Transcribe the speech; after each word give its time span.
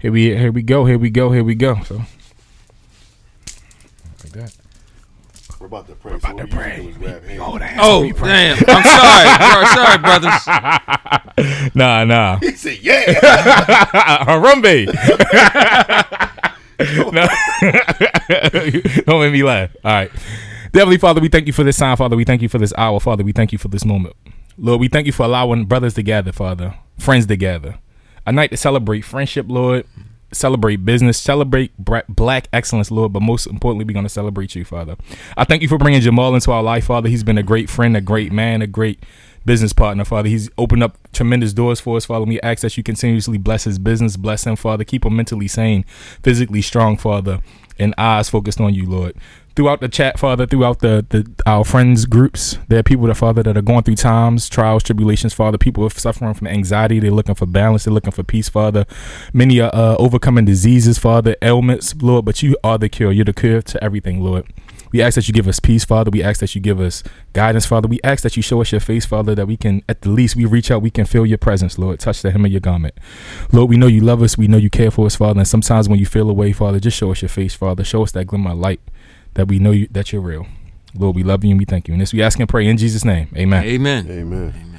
here 0.00 0.12
we 0.12 0.36
here 0.36 0.52
we 0.52 0.62
go, 0.62 0.84
here 0.84 0.98
we 0.98 1.10
go, 1.10 1.30
here 1.30 1.44
we 1.44 1.54
go. 1.54 1.80
So 1.84 2.02
like 4.24 4.32
that. 4.32 4.56
We're 5.58 5.66
about 5.66 5.88
to 5.88 5.94
pray. 5.94 6.12
We're 6.12 6.18
about 6.18 6.38
to 6.38 6.46
pray. 6.46 6.94
Oh 7.78 8.08
damn! 8.08 8.56
I'm 8.66 8.82
sorry, 8.82 9.38
bro. 9.38 9.64
sorry, 9.74 9.98
brothers. 9.98 10.46
Nah, 11.74 12.04
nah. 12.04 12.38
He 12.38 12.52
said, 12.52 12.78
"Yeah." 12.82 13.04
Harambe. 14.24 14.86
no. 17.12 17.28
Don't 19.04 19.20
make 19.20 19.32
me 19.32 19.42
laugh. 19.42 19.74
All 19.84 19.92
right. 19.92 20.10
Heavenly 20.74 20.98
Father, 20.98 21.20
we 21.20 21.28
thank 21.28 21.46
you 21.46 21.52
for 21.52 21.64
this 21.64 21.78
time, 21.78 21.96
Father. 21.96 22.16
We 22.16 22.24
thank 22.24 22.42
you 22.42 22.48
for 22.48 22.58
this 22.58 22.72
hour, 22.76 23.00
Father. 23.00 23.24
We 23.24 23.32
thank 23.32 23.52
you 23.52 23.58
for 23.58 23.68
this 23.68 23.84
moment. 23.84 24.14
Lord, 24.58 24.80
we 24.80 24.88
thank 24.88 25.06
you 25.06 25.12
for 25.12 25.24
allowing 25.24 25.64
brothers 25.64 25.94
to 25.94 26.02
gather, 26.02 26.32
Father, 26.32 26.76
friends 26.98 27.26
to 27.26 27.36
gather. 27.36 27.78
A 28.26 28.32
night 28.32 28.50
to 28.50 28.56
celebrate 28.56 29.02
friendship, 29.02 29.46
Lord, 29.48 29.86
celebrate 30.32 30.84
business, 30.84 31.18
celebrate 31.18 31.72
black 32.08 32.48
excellence, 32.52 32.90
Lord, 32.90 33.12
but 33.12 33.22
most 33.22 33.46
importantly, 33.46 33.84
we're 33.84 33.94
going 33.94 34.04
to 34.04 34.10
celebrate 34.10 34.54
you, 34.54 34.64
Father. 34.64 34.96
I 35.36 35.44
thank 35.44 35.62
you 35.62 35.68
for 35.68 35.78
bringing 35.78 36.00
Jamal 36.00 36.34
into 36.34 36.52
our 36.52 36.62
life, 36.62 36.86
Father. 36.86 37.08
He's 37.08 37.24
been 37.24 37.38
a 37.38 37.42
great 37.42 37.68
friend, 37.68 37.96
a 37.96 38.00
great 38.00 38.32
man, 38.32 38.62
a 38.62 38.66
great 38.66 39.02
business 39.44 39.72
partner, 39.72 40.04
Father. 40.04 40.28
He's 40.28 40.50
opened 40.58 40.82
up 40.82 40.98
tremendous 41.12 41.52
doors 41.52 41.80
for 41.80 41.96
us, 41.96 42.04
Father. 42.04 42.24
We 42.26 42.40
ask 42.42 42.62
that 42.62 42.76
you 42.76 42.82
continuously 42.82 43.38
bless 43.38 43.64
his 43.64 43.78
business, 43.78 44.16
bless 44.16 44.44
him, 44.44 44.56
Father. 44.56 44.84
Keep 44.84 45.06
him 45.06 45.16
mentally 45.16 45.48
sane, 45.48 45.84
physically 46.22 46.62
strong, 46.62 46.96
Father, 46.96 47.40
and 47.78 47.94
eyes 47.98 48.28
focused 48.28 48.60
on 48.60 48.74
you, 48.74 48.88
Lord. 48.88 49.16
Throughout 49.56 49.80
the 49.80 49.88
chat, 49.88 50.18
Father, 50.18 50.46
throughout 50.46 50.78
the, 50.78 51.04
the 51.08 51.30
our 51.44 51.64
friends 51.64 52.06
groups, 52.06 52.58
there 52.68 52.78
are 52.78 52.84
people 52.84 53.06
that 53.06 53.16
Father 53.16 53.42
that 53.42 53.56
are 53.56 53.62
going 53.62 53.82
through 53.82 53.96
times, 53.96 54.48
trials, 54.48 54.82
tribulations, 54.82 55.34
Father. 55.34 55.58
People 55.58 55.84
are 55.84 55.90
suffering 55.90 56.34
from 56.34 56.46
anxiety. 56.46 57.00
They're 57.00 57.10
looking 57.10 57.34
for 57.34 57.46
balance. 57.46 57.84
They're 57.84 57.92
looking 57.92 58.12
for 58.12 58.22
peace, 58.22 58.48
Father. 58.48 58.86
Many 59.32 59.60
are 59.60 59.74
uh, 59.74 59.96
overcoming 59.96 60.44
diseases, 60.44 60.98
Father, 60.98 61.36
ailments, 61.42 61.94
Lord. 62.00 62.24
But 62.24 62.42
you 62.42 62.56
are 62.62 62.78
the 62.78 62.88
cure. 62.88 63.12
You're 63.12 63.24
the 63.24 63.32
cure 63.32 63.60
to 63.60 63.84
everything, 63.84 64.22
Lord. 64.22 64.46
We 64.92 65.02
ask 65.02 65.14
that 65.14 65.28
you 65.28 65.34
give 65.34 65.46
us 65.46 65.60
peace, 65.60 65.84
Father. 65.84 66.10
We 66.10 66.22
ask 66.22 66.40
that 66.40 66.54
you 66.54 66.60
give 66.60 66.80
us 66.80 67.04
guidance, 67.32 67.64
Father. 67.64 67.86
We 67.86 68.00
ask 68.02 68.22
that 68.24 68.36
you 68.36 68.42
show 68.42 68.60
us 68.60 68.72
your 68.72 68.80
face, 68.80 69.06
Father, 69.06 69.36
that 69.36 69.46
we 69.46 69.56
can, 69.56 69.82
at 69.88 70.02
the 70.02 70.10
least, 70.10 70.34
we 70.34 70.46
reach 70.46 70.70
out, 70.70 70.82
we 70.82 70.90
can 70.90 71.04
feel 71.04 71.24
your 71.24 71.38
presence, 71.38 71.78
Lord. 71.78 72.00
Touch 72.00 72.22
the 72.22 72.32
hem 72.32 72.44
of 72.44 72.50
your 72.50 72.60
garment. 72.60 72.94
Lord, 73.52 73.70
we 73.70 73.76
know 73.76 73.86
you 73.86 74.00
love 74.00 74.20
us. 74.22 74.36
We 74.36 74.48
know 74.48 74.56
you 74.56 74.70
care 74.70 74.90
for 74.90 75.06
us, 75.06 75.14
Father. 75.14 75.38
And 75.38 75.48
sometimes 75.48 75.88
when 75.88 76.00
you 76.00 76.06
feel 76.06 76.28
away, 76.28 76.52
Father, 76.52 76.80
just 76.80 76.96
show 76.96 77.12
us 77.12 77.22
your 77.22 77.28
face, 77.28 77.54
Father. 77.54 77.84
Show 77.84 78.02
us 78.02 78.12
that 78.12 78.26
glimmer 78.26 78.50
of 78.50 78.58
light 78.58 78.80
that 79.34 79.48
we 79.48 79.58
know 79.58 79.70
you, 79.70 79.88
that 79.90 80.12
you're 80.12 80.22
real. 80.22 80.46
Lord, 80.94 81.16
we 81.16 81.22
love 81.22 81.44
you 81.44 81.50
and 81.50 81.58
we 81.58 81.64
thank 81.64 81.88
you. 81.88 81.94
And 81.94 82.00
this 82.00 82.12
we 82.12 82.22
ask 82.22 82.38
and 82.38 82.48
pray 82.48 82.66
in 82.66 82.76
Jesus' 82.76 83.04
name. 83.04 83.28
Amen. 83.36 83.64
Amen. 83.64 84.10
Amen. 84.10 84.69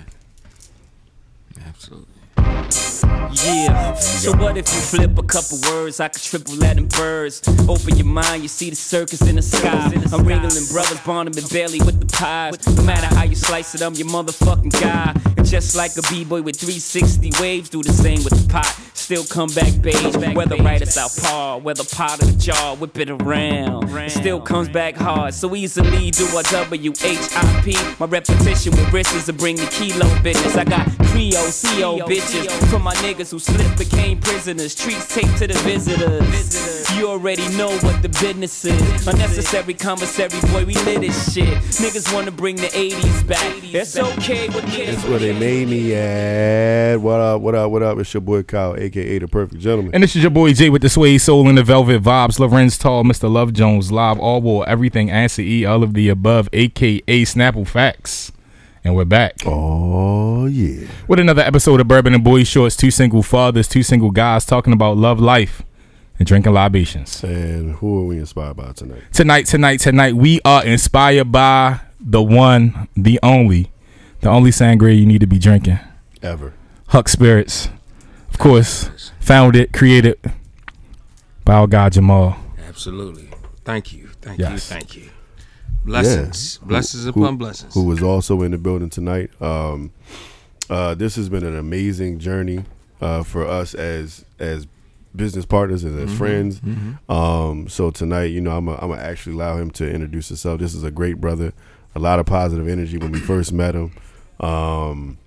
Yeah. 3.34 3.94
So 3.96 4.32
what 4.34 4.58
if 4.58 4.68
you 4.68 4.80
flip 4.80 5.18
a 5.18 5.24
couple 5.24 5.60
words? 5.70 6.00
I 6.00 6.10
could 6.10 6.22
triple 6.22 6.56
that 6.56 6.78
in 6.78 6.88
birds. 6.88 7.42
Open 7.68 7.96
your 7.96 8.06
mind, 8.06 8.44
you 8.44 8.50
see 8.50 8.70
the 8.70 8.76
circus 8.76 9.22
in 9.22 9.36
the 9.36 9.42
sky. 9.42 9.92
I'm 10.12 10.26
wriggling 10.26 10.66
brothers, 10.72 11.00
Barnum 11.06 11.34
and 11.38 11.50
Bailey 11.50 11.80
with 11.80 12.00
the 12.00 12.06
pies. 12.08 12.66
No 12.76 12.84
matter 12.84 13.08
how 13.16 13.24
you 13.24 13.36
slice 13.36 13.74
it, 13.76 13.82
I'm 13.82 13.94
your 13.94 14.08
motherfucking 14.08 14.72
guy. 14.80 15.14
And 15.38 15.48
just 15.48 15.76
like 15.76 15.92
a 15.98 16.02
b-boy 16.10 16.42
with 16.42 16.60
360 16.60 17.32
waves, 17.42 17.70
do 17.70 17.82
the 17.82 17.94
same 17.94 18.24
with 18.24 18.40
the 18.40 18.48
pot. 18.52 18.78
Still 18.94 19.24
come 19.26 19.50
back 19.50 19.82
beige, 19.82 20.16
whether 20.36 20.56
right 20.58 20.82
or 20.82 20.86
southpaw, 20.86 21.58
whether 21.58 21.84
pot 21.84 22.22
or 22.22 22.28
the 22.28 22.38
jaw, 22.38 22.76
whip 22.76 22.98
it 22.98 23.10
around. 23.10 23.90
It 23.98 24.12
still 24.12 24.40
comes 24.40 24.70
back 24.70 24.96
hard, 24.96 25.34
so 25.34 25.54
easily 25.56 26.12
do 26.12 26.26
a 26.38 26.44
W-H-I-P. 26.44 27.76
My 28.00 28.06
repetition 28.06 28.72
with 28.72 28.94
wrists 28.94 29.26
to 29.26 29.34
bring 29.34 29.56
the 29.56 29.66
kilo 29.66 30.08
business. 30.22 30.56
I 30.56 30.64
got 30.64 30.88
Creole, 31.08 31.52
CO 31.52 32.00
bitches 32.08 32.52
from 32.70 32.84
my 32.84 32.94
niggas 33.22 33.32
who 33.32 33.40
slipped, 33.40 33.78
became 33.78 34.20
prisoners. 34.20 34.76
Treats 34.76 35.08
taped 35.14 35.38
to 35.38 35.48
the 35.48 35.54
visitors. 35.60 36.90
You 36.98 37.08
already 37.08 37.48
know 37.56 37.70
what 37.80 38.02
the 38.02 38.10
business 38.10 38.66
is. 38.66 39.08
Unnecessary 39.08 39.74
commissary, 39.74 40.40
boy, 40.52 40.66
we 40.66 40.74
lit 40.86 41.02
this 41.02 41.34
shit. 41.34 41.48
Niggas 41.48 42.14
wanna 42.14 42.32
bring 42.32 42.56
the 42.56 42.68
80s 42.68 43.28
back. 43.28 43.56
It's 43.64 43.98
okay 43.98 44.48
with 44.50 44.66
me. 44.66 44.86
That's 44.86 45.04
where 45.06 45.20
they 45.20 45.38
made 45.38 45.70
me 45.70 45.94
at. 45.96 46.98
What 46.98 47.20
up? 47.20 47.42
What 47.42 47.56
up? 47.56 47.72
What 47.72 47.84
up? 47.84 47.98
It's 48.00 48.14
your 48.14 48.22
boy 48.22 48.44
Kyle, 48.44 48.76
aka 48.78 49.20
the 49.20 49.28
Perfect 49.28 49.62
Gentleman. 49.62 49.94
And 49.94 50.04
this 50.04 50.16
is 50.16 50.24
your 50.24 50.32
boy 50.32 50.54
Jay 50.54 50.70
with 50.70 50.82
the 50.82 50.90
Sway 50.90 51.18
Soul 51.18 51.48
and 51.48 51.58
the 51.58 51.64
Velvet 51.64 52.02
Vibes. 52.02 52.40
Lorenz 52.40 52.78
Tall, 52.78 53.04
Mr. 53.04 53.32
Love 53.32 53.54
Jones, 53.54 53.92
Live, 53.92 54.20
All 54.20 54.42
War, 54.42 54.68
Everything, 54.68 55.10
Answer 55.12 55.42
E, 55.42 55.66
all 55.66 55.84
of 55.84 55.94
the 55.94 56.10
above, 56.10 56.50
aka 56.54 57.02
Snapple 57.24 57.68
Facts. 57.68 58.32
And 58.84 58.96
we're 58.96 59.06
back 59.06 59.36
Oh 59.46 60.46
yeah. 60.48 60.88
with 61.08 61.20
another 61.20 61.44
episode 61.44 61.80
of 61.80 61.88
Bourbon 61.88 62.14
and 62.16 62.24
Boy 62.24 62.44
Shorts. 62.44 62.76
Two 62.76 62.90
single 62.92 63.22
fathers, 63.22 63.68
two 63.68 63.84
single 63.84 64.10
guys 64.12 64.44
talking 64.46 64.74
about 64.74 64.98
love, 64.98 65.20
life, 65.20 65.62
and 66.18 66.28
drinking 66.28 66.54
libations. 66.54 67.24
And 67.24 67.76
who 67.76 68.00
are 68.00 68.06
we 68.08 68.18
inspired 68.18 68.58
by 68.58 68.72
tonight? 68.72 69.04
Tonight, 69.14 69.46
tonight, 69.46 69.78
tonight, 69.82 70.16
we 70.16 70.40
are 70.44 70.66
inspired 70.66 71.32
by 71.32 71.80
the 72.00 72.24
one, 72.24 72.88
the 72.98 73.20
only, 73.22 73.72
the 74.22 74.30
only 74.30 74.50
sangria 74.50 74.98
you 74.98 75.06
need 75.06 75.22
to 75.22 75.28
be 75.28 75.38
drinking. 75.38 75.80
Ever. 76.24 76.54
Hux 76.90 77.10
Spirits. 77.10 77.70
Of 78.32 78.40
course, 78.40 79.12
founded, 79.20 79.74
created 79.74 80.18
by 81.46 81.54
our 81.56 81.68
guy 81.68 81.90
Jamal. 81.90 82.36
Absolutely. 82.68 83.30
Thank 83.64 83.94
you. 83.94 84.08
Thank 84.22 84.40
Yes. 84.40 84.52
you. 84.54 84.58
Thank 84.60 84.96
you. 84.96 85.10
Blessings. 85.86 86.60
Yeah. 86.62 86.68
Blessings 86.68 87.04
Who- 87.06 87.10
upon 87.10 87.38
blessings. 87.38 87.74
Who 87.74 87.84
was 87.86 88.02
also 88.04 88.42
in 88.44 88.52
the 88.52 88.58
building 88.58 88.90
tonight. 88.90 89.30
Um, 89.42 89.92
uh, 90.70 90.96
this 90.96 91.16
has 91.16 91.28
been 91.30 91.44
an 91.46 91.58
amazing 91.58 92.20
journey 92.20 92.64
uh, 93.02 93.24
for 93.24 93.46
us 93.48 93.74
as 93.74 94.24
as 94.40 94.68
business 95.16 95.46
partners 95.46 95.84
and 95.84 96.00
as 96.00 96.08
Mm-hmm. 96.10 96.18
friends. 96.18 96.62
Um, 97.10 97.68
so 97.68 97.92
tonight, 97.92 98.26
you 98.26 98.42
know, 98.42 98.52
I'm 98.56 98.66
gonna 98.66 98.78
I'm 98.82 98.90
gonna 98.90 99.02
actually 99.02 99.36
allow 99.36 99.58
him 99.58 99.72
to 99.72 99.90
introduce 99.90 100.28
himself. 100.30 100.60
This 100.60 100.74
is 100.74 100.84
a 100.84 100.92
great 100.92 101.20
brother. 101.20 101.52
A 101.96 102.00
lot 102.00 102.20
of 102.20 102.26
positive 102.26 102.68
energy 102.70 102.98
when 102.98 103.12
we 103.12 103.20
first 103.20 103.52
met 103.52 103.76
him. 103.76 103.92
Um, 104.40 105.18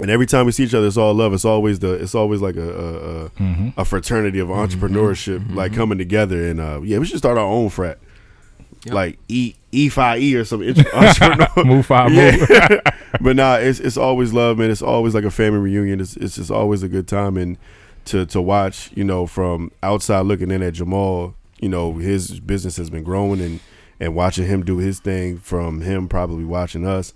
and 0.00 0.10
every 0.10 0.26
time 0.26 0.46
we 0.46 0.52
see 0.52 0.64
each 0.64 0.74
other, 0.74 0.86
it's 0.86 0.96
all 0.96 1.12
love. 1.12 1.32
It's 1.34 1.44
always 1.44 1.80
the. 1.80 1.92
It's 1.94 2.14
always 2.14 2.40
like 2.40 2.56
a 2.56 2.70
a, 2.70 3.24
a, 3.26 3.30
Mm-hmm. 3.30 3.68
a 3.80 3.84
fraternity 3.84 4.38
of 4.38 4.48
entrepreneurship, 4.48 5.54
like 5.54 5.74
coming 5.74 5.98
together. 5.98 6.46
And 6.48 6.60
uh, 6.60 6.80
yeah, 6.82 6.98
we 6.98 7.04
should 7.06 7.18
start 7.18 7.36
our 7.36 7.44
own 7.46 7.68
frat, 7.68 7.98
Yep. 8.86 8.94
like 8.94 9.18
E 9.28 9.54
E 9.72 9.88
five 9.88 10.20
E 10.20 10.36
or 10.36 10.44
some 10.44 10.62
entrepreneur. 10.94 11.64
Move 11.64 11.86
five, 11.86 12.10
move. 12.12 12.48
but 13.20 13.36
nah, 13.36 13.56
it's 13.56 13.80
it's 13.80 13.96
always 13.96 14.32
love, 14.32 14.58
man. 14.58 14.70
It's 14.70 14.82
always 14.82 15.14
like 15.14 15.24
a 15.24 15.30
family 15.30 15.58
reunion. 15.58 16.00
It's 16.00 16.16
it's 16.16 16.36
just 16.36 16.50
always 16.50 16.82
a 16.82 16.88
good 16.88 17.08
time, 17.08 17.36
and 17.36 17.58
to 18.06 18.24
to 18.26 18.40
watch, 18.40 18.90
you 18.94 19.04
know, 19.04 19.26
from 19.26 19.70
outside 19.82 20.20
looking 20.22 20.50
in 20.50 20.62
at 20.62 20.74
Jamal, 20.74 21.34
you 21.60 21.68
know, 21.68 21.94
his 21.94 22.40
business 22.40 22.76
has 22.76 22.90
been 22.90 23.02
growing, 23.02 23.40
and 23.40 23.60
and 24.00 24.14
watching 24.14 24.46
him 24.46 24.64
do 24.64 24.78
his 24.78 25.00
thing, 25.00 25.38
from 25.38 25.80
him 25.80 26.08
probably 26.08 26.44
watching 26.44 26.86
us, 26.86 27.12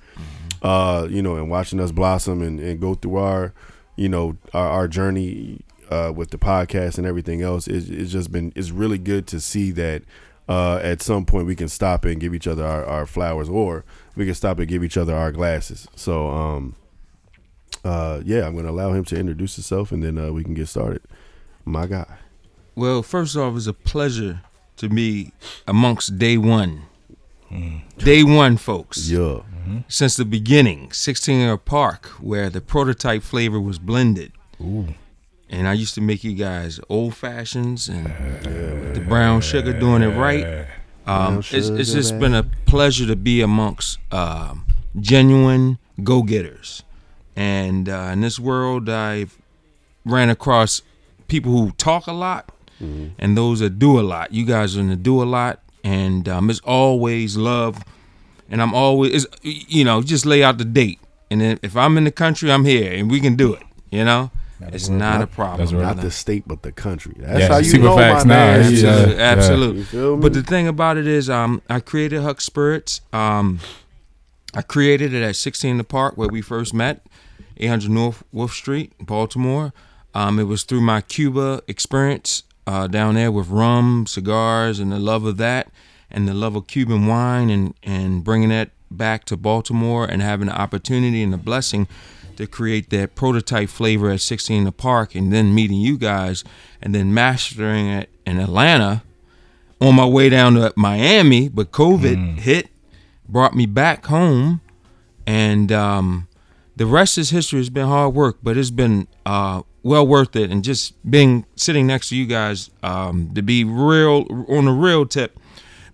uh, 0.63 1.07
you 1.11 1.23
know, 1.23 1.37
and 1.37 1.51
watching 1.51 1.81
us 1.81 1.93
blossom 1.93 2.43
and, 2.43 2.59
and 2.59 2.81
go 2.81 2.95
through 2.95 3.17
our, 3.17 3.53
you 3.97 4.09
know, 4.09 4.37
our, 4.55 4.69
our 4.69 4.89
journey 4.89 5.61
uh, 5.91 6.13
with 6.15 6.31
the 6.31 6.39
podcast 6.39 6.99
and 6.99 7.07
everything 7.07 7.43
else. 7.43 7.69
It's, 7.69 7.89
it's 7.89 8.13
just 8.13 8.33
been 8.33 8.53
it's 8.57 8.71
really 8.71 8.99
good 8.99 9.27
to 9.29 9.41
see 9.41 9.71
that. 9.73 10.03
Uh, 10.51 10.81
at 10.83 11.01
some 11.01 11.25
point, 11.25 11.47
we 11.47 11.55
can 11.55 11.69
stop 11.69 12.05
and 12.05 12.21
give 12.21 12.35
each 12.35 12.49
other 12.49 12.67
our, 12.67 12.85
our 12.85 13.07
flowers, 13.07 13.49
or 13.49 13.85
we 14.17 14.25
can 14.25 14.35
stop 14.35 14.59
and 14.59 14.67
give 14.67 14.83
each 14.83 14.97
other 14.97 15.15
our 15.15 15.31
glasses. 15.31 15.87
So, 15.95 16.29
um, 16.29 16.75
uh, 17.85 18.21
yeah, 18.25 18.47
I'm 18.47 18.55
going 18.55 18.65
to 18.65 18.73
allow 18.73 18.93
him 18.93 19.05
to 19.05 19.17
introduce 19.17 19.55
himself, 19.55 19.93
and 19.93 20.03
then 20.03 20.19
uh, 20.19 20.33
we 20.33 20.43
can 20.43 20.55
get 20.55 20.67
started. 20.67 21.03
My 21.65 21.87
guy. 21.87 22.17
Well, 22.75 23.05
first 23.05 23.37
off, 23.37 23.57
it's 23.57 23.69
a 23.69 23.73
pleasure 23.73 24.41
to 24.79 24.89
be 24.89 25.31
amongst 25.69 26.19
day 26.19 26.37
one. 26.37 26.83
Day 27.99 28.25
one, 28.25 28.57
folks. 28.57 29.09
Yeah. 29.09 29.43
Since 29.87 30.17
the 30.17 30.25
beginning, 30.25 30.91
16 30.91 31.39
Year 31.39 31.57
Park, 31.59 32.07
where 32.19 32.51
the 32.51 32.61
prototype 32.61 33.23
flavor 33.23 33.61
was 33.61 33.79
blended. 33.79 34.33
And 35.53 35.67
I 35.67 35.73
used 35.73 35.95
to 35.97 36.01
make 36.01 36.23
you 36.23 36.33
guys 36.35 36.79
old 36.89 37.15
fashions 37.17 37.89
and 37.89 38.07
the 38.95 39.05
brown 39.07 39.41
sugar 39.41 39.73
doing 39.73 40.03
it 40.03 40.17
right. 40.17 40.45
Um, 41.07 41.39
it's, 41.39 41.69
it's 41.69 41.93
just 41.93 42.19
been 42.21 42.35
a 42.35 42.45
pleasure 42.67 43.07
to 43.07 43.17
be 43.17 43.41
amongst 43.41 43.99
um, 44.13 44.65
genuine 45.01 45.79
go 46.05 46.23
getters. 46.23 46.85
And 47.35 47.89
uh, 47.89 48.11
in 48.13 48.21
this 48.21 48.39
world, 48.39 48.89
I've 48.89 49.37
ran 50.05 50.31
across 50.31 50.83
people 51.27 51.51
who 51.53 51.73
talk 51.73 52.07
a 52.07 52.13
lot 52.13 52.53
and 53.19 53.37
those 53.37 53.61
that 53.61 53.79
do 53.79 53.99
a 54.01 54.03
lot. 54.03 54.33
You 54.33 54.47
guys 54.47 54.77
are 54.77 54.81
in 54.81 54.89
the 54.89 54.97
do 54.97 55.23
a 55.23 55.25
lot, 55.25 55.61
and 55.85 56.27
um, 56.29 56.49
it's 56.49 56.61
always 56.61 57.37
love. 57.37 57.83
And 58.49 58.63
I'm 58.63 58.73
always, 58.73 59.27
you 59.43 59.85
know, 59.85 60.01
just 60.03 60.25
lay 60.25 60.43
out 60.43 60.59
the 60.59 60.65
date. 60.65 60.99
And 61.31 61.41
then 61.41 61.59
if 61.63 61.77
I'm 61.77 61.99
in 61.99 62.05
the 62.05 62.11
country, 62.11 62.51
I'm 62.51 62.65
here, 62.65 62.93
and 62.93 63.11
we 63.11 63.21
can 63.21 63.37
do 63.37 63.53
it. 63.53 63.63
You 63.91 64.05
know, 64.05 64.31
it's 64.73 64.89
not 64.89 65.23
a 65.23 65.27
problem. 65.27 65.61
That's. 65.61 65.73
Not 65.73 65.97
the 66.03 66.11
state, 66.11 66.45
but 66.47 66.63
the 66.63 66.73
country. 66.73 67.15
That's 67.19 67.41
Yeah, 67.41 67.49
how 67.49 67.59
you 67.59 67.65
super 67.65 67.85
know, 67.85 67.97
facts. 67.97 68.25
my 68.25 68.35
Nah, 68.35 68.41
man. 68.59 68.73
yeah. 68.73 68.89
Absolutely, 68.89 69.19
absolutely. 69.21 69.99
You? 69.99 70.17
But 70.17 70.33
the 70.35 70.43
thing 70.43 70.69
about 70.69 70.97
it 70.97 71.07
is, 71.07 71.29
um, 71.31 71.63
I 71.69 71.81
created 71.81 72.21
Hux 72.23 72.43
Spirits. 72.43 73.01
Um, 73.13 73.61
I 74.55 74.63
created 74.63 75.15
it 75.15 75.23
at 75.23 75.37
16 75.37 75.71
in 75.73 75.79
the 75.79 75.85
Park 75.85 76.17
where 76.17 76.29
we 76.29 76.43
first 76.43 76.75
met, 76.75 77.07
800 77.57 77.91
North 77.91 78.23
Wolfe 78.33 78.53
Street, 78.53 78.93
Baltimore. 79.01 79.73
Um, 80.15 80.39
it 80.41 80.45
was 80.45 80.65
through 80.65 80.81
my 80.81 81.01
Cuba 81.03 81.63
experience 81.69 82.43
uh, 82.67 82.87
down 82.89 83.15
there 83.15 83.31
with 83.31 83.49
rum, 83.49 84.07
cigars, 84.09 84.81
and 84.81 84.91
the 84.91 84.99
love 84.99 85.25
of 85.25 85.37
that, 85.37 85.69
and 86.11 86.27
the 86.27 86.35
love 86.35 86.57
of 86.57 86.67
Cuban 86.67 87.07
wine, 87.07 87.49
and 87.49 87.75
and 87.85 88.25
bringing 88.25 88.49
that 88.49 88.71
back 88.91 89.25
to 89.27 89.37
Baltimore 89.37 90.05
and 90.05 90.21
having 90.21 90.49
the 90.49 90.61
opportunity 90.61 91.23
and 91.23 91.33
the 91.33 91.37
blessing 91.39 91.87
to 92.41 92.47
create 92.47 92.91
that 92.91 93.15
prototype 93.15 93.69
flavor 93.69 94.11
at 94.11 94.21
16 94.21 94.59
in 94.59 94.65
the 94.65 94.73
park, 94.73 95.15
and 95.15 95.33
then 95.33 95.55
meeting 95.55 95.79
you 95.79 95.97
guys, 95.97 96.45
and 96.83 96.95
then 96.95 97.15
mastering 97.15 97.87
it 97.87 98.11
in 98.27 98.41
Atlanta. 98.41 99.03
On 99.81 99.95
my 99.95 100.05
way 100.05 100.29
down 100.29 100.55
to 100.55 100.75
Miami, 100.77 101.49
but 101.49 101.73
COVID 101.73 102.39
hit, 102.41 102.69
brought 103.27 103.55
me 103.55 103.65
back 103.65 104.05
home, 104.07 104.61
and 105.27 105.73
um, 105.73 106.29
the 106.77 106.85
rest 106.85 107.17
is 107.17 107.31
history. 107.31 107.61
It's 107.61 107.71
been 107.71 107.87
hard 107.87 108.15
work, 108.15 108.39
but 108.43 108.59
it's 108.59 108.71
been 108.71 109.09
uh, 109.25 109.63
well 109.83 110.07
worth 110.07 110.37
it. 110.37 110.51
And 110.51 110.63
just 110.63 110.95
being 111.11 111.47
sitting 111.57 111.87
next 111.87 112.11
to 112.11 112.17
you 112.17 112.27
guys 112.27 112.71
um, 112.83 113.31
to 113.35 113.43
be 113.43 113.65
real 113.65 114.27
on 114.49 114.69
a 114.69 114.73
real 114.73 115.07
tip, 115.07 115.39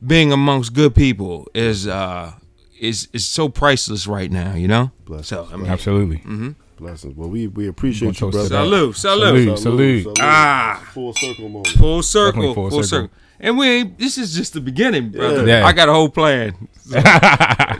being 0.04 0.32
amongst 0.32 0.74
good 0.74 0.94
people 0.94 1.48
is 1.54 1.86
uh, 1.86 2.32
is 2.80 3.08
is 3.12 3.26
so 3.26 3.48
priceless 3.48 4.06
right 4.06 4.30
now. 4.30 4.54
You 4.54 4.68
know. 4.68 4.90
Bless 5.04 5.28
So 5.28 5.42
us. 5.42 5.52
I 5.52 5.56
mean, 5.56 5.66
Absolutely. 5.66 6.54
Blessings. 6.78 7.14
Well, 7.16 7.30
we 7.30 7.46
we 7.46 7.68
appreciate 7.68 8.20
you, 8.20 8.30
brother. 8.30 8.48
to 8.48 8.54
that. 8.54 8.58
salute, 8.64 8.96
salute, 8.96 9.58
Salute. 9.58 10.02
salute. 10.02 10.18
Ah. 10.20 10.86
full 10.92 11.14
circle 11.14 11.48
moment. 11.48 11.68
full 11.68 12.02
circle, 12.02 12.52
full, 12.54 12.70
full 12.70 12.82
circle. 12.82 13.06
circle. 13.08 13.10
And 13.40 13.56
we 13.58 13.66
ain't. 13.68 13.98
This 13.98 14.18
is 14.18 14.34
just 14.34 14.52
the 14.54 14.60
beginning, 14.60 15.10
brother. 15.10 15.46
Yeah. 15.46 15.64
I 15.66 15.72
got 15.72 15.88
a 15.88 15.92
whole 15.92 16.08
plan. 16.10 16.54
We 16.88 17.00
call 17.02 17.02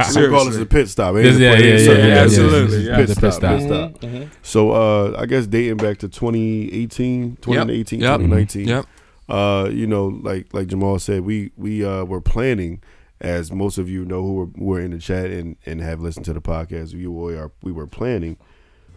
this 0.03 0.13
Seriously. 0.15 0.63
a 0.63 0.67
pit 0.67 0.89
stop. 0.89 1.15
ain't 1.17 1.39
yeah, 1.39 1.53
yeah, 1.55 1.59
yeah, 1.59 1.79
So, 1.85 1.93
yeah, 1.93 2.07
yeah, 2.07 2.15
absolutely, 2.23 2.77
Pit, 2.79 2.87
yeah. 2.87 2.97
pit 2.97 3.09
The 3.09 3.15
pit 3.17 3.33
stop. 3.33 3.61
stop. 3.61 4.01
Pit 4.01 4.11
stop. 4.29 4.29
So 4.43 4.71
uh, 4.73 5.17
I 5.19 5.27
guess 5.27 5.47
dating 5.47 5.77
back 5.79 5.99
to 5.99 6.09
2018, 6.09 7.37
2018, 7.41 8.01
Yep. 8.01 8.19
2019. 8.21 8.69
Yep. 8.69 8.87
Uh, 9.29 9.69
you 9.73 9.87
know, 9.87 10.07
like 10.07 10.53
like 10.55 10.69
Jamal 10.69 10.99
said, 10.99 11.23
we 11.23 11.51
we 11.57 11.85
uh, 11.85 12.05
were 12.05 12.21
planning, 12.21 12.81
as 13.21 13.51
most 13.51 13.79
of 13.79 13.89
you 13.89 14.05
know 14.05 14.23
who 14.23 14.35
were, 14.35 14.47
who 14.47 14.65
were 14.65 14.81
in 14.81 14.91
the 14.91 14.99
chat 14.99 15.27
and, 15.31 15.57
and 15.65 15.81
have 15.81 16.01
listened 16.01 16.25
to 16.27 16.33
the 16.33 16.41
podcast. 16.41 16.95
We 16.95 17.07
were 17.07 17.51
we 17.63 17.73
were 17.73 17.87
planning 17.87 18.37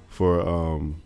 for 0.07 0.47
um 0.47 1.01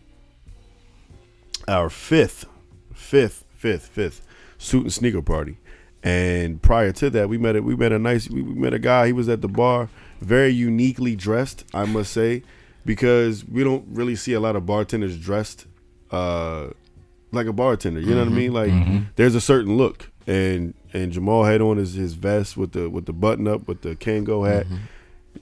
our 1.67 1.89
fifth, 1.89 2.45
fifth, 2.93 3.45
fifth, 3.51 3.87
fifth 3.87 4.21
suit 4.57 4.83
and 4.83 4.93
sneaker 4.93 5.21
party. 5.21 5.57
And 6.03 6.61
prior 6.61 6.91
to 6.93 7.09
that, 7.11 7.29
we 7.29 7.37
met 7.37 7.55
a 7.55 7.61
we 7.61 7.75
met 7.75 7.91
a 7.91 7.99
nice 7.99 8.29
we, 8.29 8.41
we 8.41 8.53
met 8.53 8.73
a 8.73 8.79
guy. 8.79 9.07
He 9.07 9.13
was 9.13 9.29
at 9.29 9.41
the 9.41 9.47
bar, 9.47 9.89
very 10.19 10.49
uniquely 10.49 11.15
dressed, 11.15 11.63
I 11.73 11.85
must 11.85 12.11
say, 12.11 12.43
because 12.85 13.45
we 13.45 13.63
don't 13.63 13.85
really 13.87 14.15
see 14.15 14.33
a 14.33 14.39
lot 14.39 14.55
of 14.55 14.65
bartenders 14.65 15.17
dressed 15.17 15.65
uh, 16.11 16.69
like 17.31 17.47
a 17.47 17.53
bartender. 17.53 18.01
You 18.01 18.15
know 18.15 18.19
what 18.19 18.27
I 18.27 18.35
mean? 18.35 18.53
Like 18.53 19.15
there's 19.15 19.35
a 19.35 19.41
certain 19.41 19.77
look, 19.77 20.11
and 20.27 20.73
and 20.93 21.11
Jamal 21.11 21.43
had 21.43 21.61
on 21.61 21.77
his, 21.77 21.93
his 21.95 22.13
vest 22.13 22.55
with 22.55 22.71
the 22.73 22.89
with 22.89 23.05
the 23.05 23.13
button 23.13 23.47
up 23.47 23.67
with 23.67 23.81
the 23.81 23.95
Kangol 23.95 24.47
hat. 24.47 24.65
Mm-hmm. 24.65 24.75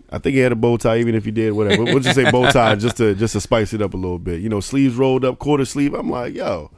I 0.09 0.17
think 0.19 0.35
he 0.35 0.39
had 0.39 0.53
a 0.53 0.55
bow 0.55 0.77
tie, 0.77 0.97
even 0.99 1.15
if 1.15 1.25
he 1.25 1.31
did 1.31 1.51
whatever. 1.51 1.83
We'll 1.83 1.99
just 1.99 2.15
say 2.15 2.29
bow 2.31 2.49
tie 2.49 2.75
just 2.75 2.97
to 2.97 3.13
just 3.15 3.33
to 3.33 3.41
spice 3.41 3.73
it 3.73 3.81
up 3.81 3.93
a 3.93 3.97
little 3.97 4.19
bit. 4.19 4.39
You 4.41 4.49
know, 4.49 4.59
sleeves 4.61 4.95
rolled 4.95 5.25
up, 5.25 5.37
quarter 5.39 5.65
sleeve. 5.65 5.93
I'm 5.93 6.09
like, 6.09 6.33
yo, 6.33 6.71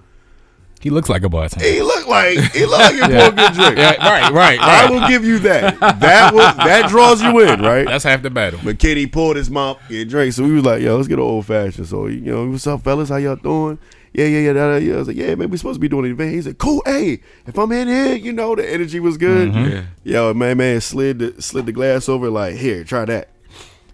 He 0.82 0.90
looks 0.90 1.10
like 1.10 1.22
a 1.24 1.30
bartender. 1.30 1.64
he 1.66 1.82
look 1.82 2.08
like 2.08 2.38
he 2.54 2.66
look 2.66 2.80
like 2.80 2.96
he 2.96 3.02
pour 3.02 3.28
a 3.28 3.32
good 3.32 3.54
drink. 3.54 3.78
Yeah, 3.78 3.96
right, 4.10 4.32
right, 4.34 4.60
I 4.60 4.90
will 4.90 5.08
give 5.08 5.24
you 5.24 5.38
that. 5.40 5.80
That 5.80 6.34
was 6.34 6.56
that 6.58 6.90
draws 6.90 7.22
you 7.22 7.40
in, 7.42 7.62
right? 7.62 7.86
That's 7.86 8.04
half 8.04 8.22
the 8.24 8.30
battle. 8.32 8.60
But 8.64 8.80
Kenny 8.80 9.06
pulled 9.06 9.36
his 9.36 9.50
mouth, 9.50 9.80
get 9.90 10.10
drink. 10.10 10.34
So 10.34 10.44
we 10.44 10.54
was 10.54 10.66
like, 10.66 10.82
yo, 10.82 10.96
let's 10.98 11.08
get 11.08 11.20
an 11.20 11.24
old 11.26 11.46
fashioned. 11.46 11.88
So 11.88 12.08
you 12.08 12.20
know, 12.22 12.50
what's 12.50 12.66
up, 12.66 12.82
fellas? 12.82 13.10
How 13.10 13.18
y'all 13.18 13.36
doing? 13.36 13.78
Yeah, 14.14 14.26
yeah, 14.26 14.40
yeah, 14.42 14.54
da, 14.54 14.68
da, 14.72 14.76
yeah. 14.78 14.94
I 14.94 14.98
was 14.98 15.08
like, 15.08 15.18
yeah, 15.18 15.34
man, 15.36 15.50
we 15.50 15.58
supposed 15.58 15.78
to 15.78 15.80
be 15.82 15.88
doing 15.90 16.06
an 16.06 16.12
event. 16.12 16.34
He 16.36 16.42
said, 16.42 16.60
cool. 16.60 16.84
Hey, 16.86 17.22
if 17.48 17.58
I'm 17.58 17.72
in 17.72 17.88
here, 17.88 18.16
you 18.16 18.32
know, 18.32 18.56
the 18.56 18.70
energy 18.72 19.00
was 19.00 19.18
good. 19.18 19.52
Mm-hmm. 19.52 19.72
Yeah. 19.72 19.84
Yo, 20.04 20.34
man, 20.36 20.58
man, 20.58 20.82
slid 20.82 21.18
the 21.20 21.42
slid 21.42 21.66
the 21.66 21.72
glass 21.72 22.08
over 22.08 22.30
like, 22.30 22.56
here, 22.56 22.84
try 22.84 23.06
that. 23.06 23.30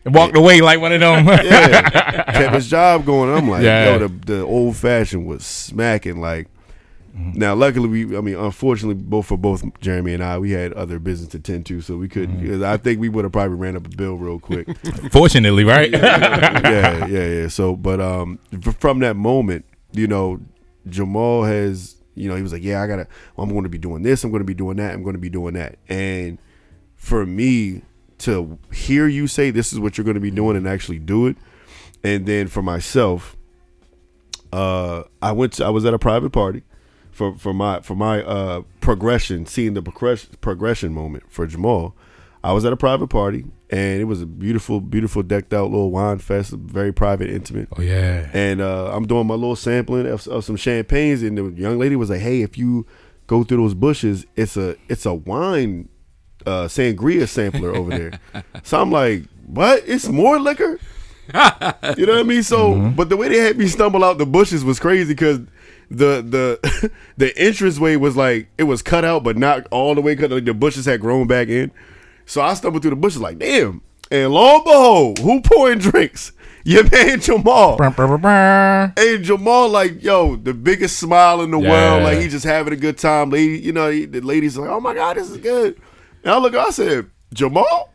And 0.06 0.14
walked 0.14 0.36
away 0.36 0.60
like 0.62 0.80
one 0.82 0.92
of 0.94 1.00
them. 1.00 1.26
Yeah, 1.26 1.90
kept 2.34 2.56
his 2.56 2.70
job 2.70 3.06
going. 3.06 3.34
I'm 3.34 3.50
like, 3.50 3.64
Yeah. 3.64 3.92
yo, 3.98 4.08
the 4.08 4.08
the 4.08 4.42
old 4.42 4.76
fashioned 4.76 5.26
was 5.26 5.46
smacking. 5.46 6.20
Like, 6.20 6.48
mm-hmm. 7.16 7.38
now 7.40 7.54
luckily 7.56 7.88
we, 8.06 8.18
I 8.18 8.22
mean, 8.22 8.36
unfortunately, 8.36 8.96
both 9.02 9.26
for 9.28 9.38
both 9.38 9.64
Jeremy 9.80 10.14
and 10.16 10.24
I, 10.24 10.38
we 10.38 10.52
had 10.52 10.74
other 10.74 11.00
business 11.00 11.30
to 11.32 11.40
tend 11.40 11.66
to, 11.68 11.80
so 11.82 11.96
we 11.98 12.08
couldn't. 12.10 12.38
Mm-hmm. 12.42 12.50
'cause 12.54 12.62
I 12.62 12.76
think 12.78 13.00
we 13.00 13.08
would 13.10 13.24
have 13.26 13.32
probably 13.32 13.56
ran 13.58 13.76
up 13.78 13.86
a 13.86 13.90
bill 13.90 14.16
real 14.18 14.40
quick. 14.40 14.68
Fortunately, 15.12 15.64
right? 15.64 15.92
yeah, 15.92 17.06
yeah, 17.08 17.26
yeah. 17.26 17.48
So, 17.48 17.76
but 17.76 18.00
um, 18.02 18.40
f- 18.54 18.78
from 18.80 19.00
that 19.00 19.16
moment, 19.16 19.66
you 19.92 20.08
know, 20.08 20.40
Jamal 20.88 21.44
has, 21.44 21.96
you 22.16 22.30
know, 22.30 22.36
he 22.36 22.42
was 22.42 22.54
like, 22.54 22.64
yeah, 22.64 22.82
I 22.82 22.88
gotta, 22.88 23.08
I'm 23.38 23.50
going 23.50 23.64
to 23.64 23.70
be 23.70 23.78
doing 23.78 24.04
this, 24.04 24.24
I'm 24.24 24.32
going 24.32 24.42
to 24.42 24.46
be 24.46 24.54
doing 24.54 24.78
that, 24.78 24.94
I'm 24.94 25.04
going 25.04 25.16
to 25.16 25.20
be 25.20 25.30
doing 25.30 25.54
that, 25.56 25.78
and 25.88 26.38
for 26.96 27.26
me 27.26 27.82
to 28.20 28.60
hear 28.74 29.08
you 29.08 29.28
say 29.28 29.52
this 29.52 29.72
is 29.72 29.80
what 29.80 29.98
you're 29.98 30.06
going 30.06 30.16
to 30.16 30.22
be 30.22 30.32
doing 30.32 30.58
and 30.58 30.68
actually 30.68 31.00
do 31.00 31.28
it, 31.28 31.38
and 32.04 32.26
then 32.26 32.48
for 32.48 32.62
myself, 32.62 33.38
uh, 34.52 35.04
I 35.22 35.32
went, 35.32 35.54
to, 35.54 35.66
I 35.66 35.70
was 35.70 35.86
at 35.86 35.94
a 35.94 36.00
private 36.00 36.32
party. 36.32 36.64
For, 37.12 37.36
for 37.36 37.54
my 37.54 37.82
for 37.82 37.96
my 37.96 38.24
uh, 38.24 38.62
progression, 38.80 39.46
seeing 39.46 39.74
the 39.74 39.82
progression 39.82 40.38
progression 40.40 40.94
moment 40.94 41.24
for 41.30 41.46
Jamal, 41.46 41.94
I 42.44 42.54
was 42.54 42.64
at 42.66 42.72
a 42.72 42.78
private 42.78 43.08
party 43.08 43.46
and 43.70 44.02
it 44.02 44.06
was 44.06 44.22
a 44.22 44.26
beautiful, 44.26 44.80
beautiful 44.80 45.22
decked 45.24 45.54
out 45.54 45.70
little 45.70 45.92
wine 45.92 46.20
fest, 46.20 46.52
very 46.52 46.92
private, 46.92 47.30
intimate. 47.30 47.68
oh 47.78 47.82
yeah. 47.82 48.30
And 48.34 48.62
uh, 48.62 48.92
I'm 48.94 49.06
doing 49.06 49.28
my 49.28 49.36
little 49.36 49.56
sampling 49.56 50.08
of, 50.08 50.28
of 50.28 50.44
some 50.46 50.56
champagnes, 50.56 51.22
and 51.22 51.38
the 51.38 51.62
young 51.62 51.78
lady 51.78 51.96
was 51.96 52.10
like, 52.10 52.22
"Hey, 52.22 52.42
if 52.42 52.58
you 52.58 52.88
go 53.28 53.44
through 53.44 53.58
those 53.58 53.74
bushes, 53.74 54.26
it's 54.36 54.58
a 54.58 54.76
it's 54.88 55.06
a 55.06 55.14
wine 55.14 55.90
uh, 56.46 56.66
sangria 56.66 57.28
sampler 57.28 57.76
over 57.76 57.90
there." 57.92 58.44
so 58.64 58.82
I'm 58.82 58.92
like, 58.92 59.26
"What? 59.46 59.84
It's 59.86 60.08
more 60.08 60.40
liquor?" 60.40 60.80
you 61.98 62.06
know 62.08 62.14
what 62.14 62.20
I 62.20 62.24
mean? 62.24 62.42
So, 62.42 62.90
but 62.96 63.10
the 63.10 63.18
way 63.18 63.28
they 63.30 63.38
had 63.38 63.56
me 63.56 63.68
stumble 63.68 64.04
out 64.04 64.18
the 64.18 64.26
bushes 64.26 64.64
was 64.64 64.80
crazy 64.80 65.14
because 65.14 65.40
the 65.92 66.24
the 66.24 66.92
the 67.18 67.48
entranceway 67.48 67.98
was 67.98 68.16
like 68.18 68.48
it 68.58 68.64
was 68.64 68.82
cut 68.82 69.06
out, 69.06 69.24
but 69.24 69.38
not 69.38 69.68
all 69.70 69.94
the 69.94 70.02
way 70.02 70.16
cut. 70.16 70.32
Like 70.32 70.46
the 70.46 70.56
bushes 70.56 70.86
had 70.86 71.02
grown 71.02 71.28
back 71.28 71.50
in. 71.50 71.72
So 72.30 72.42
I 72.44 72.54
stumbled 72.54 72.84
through 72.84 72.92
the 72.92 72.96
bushes 72.96 73.20
like, 73.22 73.40
damn. 73.40 73.82
And 74.12 74.32
lo 74.32 74.58
and 74.58 74.64
behold, 74.64 75.18
who 75.18 75.42
pouring 75.42 75.80
drinks? 75.80 76.32
Your 76.64 76.88
man 76.90 77.20
Jamal. 77.22 77.78
Brr, 77.78 77.90
brr, 77.90 78.18
brr. 78.20 78.94
Hey 78.96 79.18
Jamal, 79.18 79.68
like 79.70 80.04
yo, 80.04 80.36
the 80.36 80.54
biggest 80.54 81.00
smile 81.00 81.42
in 81.42 81.50
the 81.50 81.60
Yeah. 81.60 81.70
world. 81.70 82.04
Like 82.04 82.20
he 82.20 82.28
just 82.28 82.46
having 82.46 82.72
a 82.74 82.76
good 82.76 83.00
time. 83.00 83.32
Lady, 83.32 83.58
you 83.60 83.72
know, 83.72 83.90
he, 83.90 84.06
the 84.06 84.22
ladies 84.22 84.56
like, 84.58 84.70
oh 84.70 84.80
my 84.80 84.94
god, 84.94 85.18
this 85.18 85.32
is 85.32 85.38
good. 85.38 85.82
And 86.24 86.32
I 86.34 86.38
look, 86.38 86.54
I 86.54 86.70
said, 86.70 87.10
Jamal. 87.34 87.90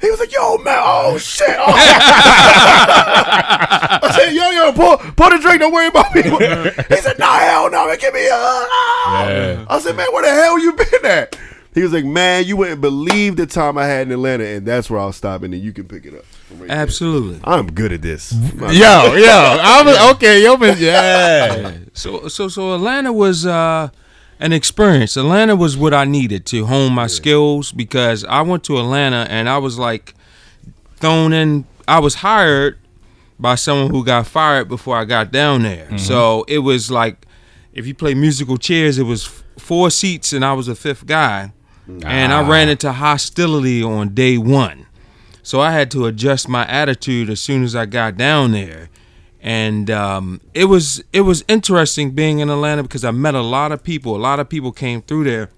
He 0.00 0.10
was 0.10 0.18
like, 0.20 0.32
yo, 0.32 0.56
man, 0.58 0.78
oh 0.80 1.18
shit. 1.18 1.50
Oh. 1.58 1.64
I 4.00 4.10
said, 4.14 4.32
yo, 4.32 4.48
yo, 4.50 4.72
pour, 4.72 4.96
pour 5.14 5.30
the 5.30 5.38
drink. 5.42 5.60
Don't 5.60 5.72
worry 5.74 5.88
about 5.88 6.14
me. 6.14 6.22
He 6.22 6.96
said, 7.02 7.18
no, 7.18 7.26
hell 7.30 7.70
no, 7.70 7.86
man, 7.86 7.98
give 7.98 8.14
me 8.14 8.26
a. 8.28 8.32
Ah. 8.32 9.28
Yeah. 9.28 9.64
I 9.68 9.78
said, 9.80 9.96
man, 9.96 10.06
where 10.12 10.22
the 10.22 10.30
hell 10.30 10.58
you 10.58 10.72
been 10.72 11.04
at? 11.04 11.36
He 11.78 11.84
was 11.84 11.92
like, 11.92 12.04
man, 12.04 12.44
you 12.44 12.56
wouldn't 12.56 12.80
believe 12.80 13.36
the 13.36 13.46
time 13.46 13.78
I 13.78 13.86
had 13.86 14.08
in 14.08 14.12
Atlanta, 14.12 14.44
and 14.44 14.66
that's 14.66 14.90
where 14.90 14.98
I'll 14.98 15.12
stop, 15.12 15.44
and 15.44 15.54
then 15.54 15.60
you 15.60 15.72
can 15.72 15.86
pick 15.86 16.04
it 16.06 16.12
up. 16.12 16.24
from 16.24 16.58
right 16.58 16.68
there. 16.68 16.76
Absolutely. 16.76 17.38
I'm 17.44 17.70
good 17.70 17.92
at 17.92 18.02
this. 18.02 18.32
Yo, 18.32 18.66
yo. 18.68 19.58
I 19.62 19.82
was 19.84 19.96
okay. 20.16 20.42
Yo, 20.42 20.56
been, 20.56 20.76
yeah. 20.78 21.72
So 21.92 22.26
so 22.26 22.48
so 22.48 22.74
Atlanta 22.74 23.12
was 23.12 23.46
uh 23.46 23.90
an 24.40 24.52
experience. 24.52 25.16
Atlanta 25.16 25.54
was 25.54 25.76
what 25.76 25.94
I 25.94 26.04
needed 26.04 26.46
to 26.46 26.66
hone 26.66 26.92
my 26.92 27.06
skills 27.06 27.70
because 27.70 28.24
I 28.24 28.42
went 28.42 28.64
to 28.64 28.78
Atlanta 28.78 29.26
and 29.30 29.48
I 29.48 29.58
was 29.58 29.78
like 29.78 30.14
thrown 30.96 31.32
in 31.32 31.64
I 31.86 32.00
was 32.00 32.16
hired 32.16 32.78
by 33.38 33.54
someone 33.54 33.90
who 33.90 34.04
got 34.04 34.26
fired 34.26 34.68
before 34.68 34.96
I 34.96 35.04
got 35.04 35.30
down 35.30 35.62
there. 35.62 35.96
So 35.96 36.44
it 36.48 36.58
was 36.58 36.90
like 36.90 37.24
if 37.72 37.86
you 37.86 37.94
play 37.94 38.14
musical 38.14 38.56
chairs, 38.56 38.98
it 38.98 39.04
was 39.04 39.24
four 39.58 39.90
seats 39.90 40.32
and 40.32 40.44
I 40.44 40.54
was 40.54 40.66
a 40.66 40.74
fifth 40.74 41.06
guy. 41.06 41.52
And 41.88 42.32
I 42.32 42.48
ran 42.48 42.68
into 42.68 42.92
hostility 42.92 43.82
on 43.82 44.14
day 44.14 44.36
one. 44.36 44.86
So 45.42 45.60
I 45.60 45.72
had 45.72 45.90
to 45.92 46.06
adjust 46.06 46.48
my 46.48 46.66
attitude 46.66 47.30
as 47.30 47.40
soon 47.40 47.64
as 47.64 47.74
I 47.74 47.86
got 47.86 48.16
down 48.16 48.52
there. 48.52 48.90
And 49.40 49.90
um, 49.90 50.40
it 50.52 50.64
was 50.64 51.02
it 51.12 51.22
was 51.22 51.44
interesting 51.48 52.10
being 52.10 52.40
in 52.40 52.50
Atlanta 52.50 52.82
because 52.82 53.04
I 53.04 53.12
met 53.12 53.34
a 53.34 53.40
lot 53.40 53.72
of 53.72 53.82
people. 53.82 54.16
A 54.16 54.18
lot 54.18 54.40
of 54.40 54.48
people 54.48 54.72
came 54.72 55.00
through 55.00 55.24
there. 55.24 55.50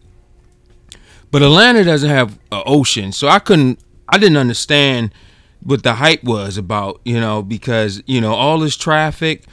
But 1.30 1.42
Atlanta 1.42 1.84
doesn't 1.84 2.10
have 2.10 2.38
an 2.52 2.62
ocean, 2.66 3.12
so 3.12 3.28
I 3.28 3.38
couldn't 3.38 3.80
I 4.08 4.18
didn't 4.18 4.36
understand 4.36 5.12
what 5.62 5.82
the 5.82 5.94
hype 5.94 6.24
was 6.24 6.56
about, 6.56 7.00
you 7.04 7.20
know, 7.20 7.42
because, 7.42 8.02
you 8.06 8.20
know, 8.20 8.34
all 8.34 8.58
this 8.58 8.76
traffic, 8.76 9.44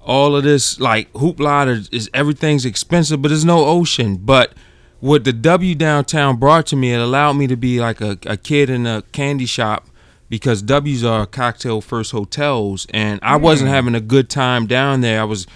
all 0.00 0.36
of 0.36 0.44
this 0.44 0.80
like 0.80 1.12
hoopla 1.12 1.68
is, 1.68 1.88
is 1.90 2.10
everything's 2.12 2.64
expensive, 2.64 3.22
but 3.22 3.28
there's 3.28 3.44
no 3.44 3.64
ocean. 3.64 4.16
But 4.16 4.54
what 5.02 5.24
the 5.24 5.32
W 5.32 5.74
downtown 5.74 6.36
brought 6.36 6.64
to 6.66 6.76
me, 6.76 6.92
it 6.92 7.00
allowed 7.00 7.32
me 7.32 7.48
to 7.48 7.56
be 7.56 7.80
like 7.80 8.00
a, 8.00 8.16
a 8.24 8.36
kid 8.36 8.70
in 8.70 8.86
a 8.86 9.02
candy 9.10 9.46
shop 9.46 9.88
because 10.28 10.62
W's 10.62 11.02
are 11.02 11.26
cocktail 11.26 11.80
first 11.80 12.12
hotels, 12.12 12.86
and 12.90 13.18
I 13.20 13.34
wasn't 13.34 13.70
having 13.70 13.96
a 13.96 14.00
good 14.00 14.30
time 14.30 14.68
down 14.68 15.00
there. 15.00 15.20
I 15.20 15.24
was 15.24 15.48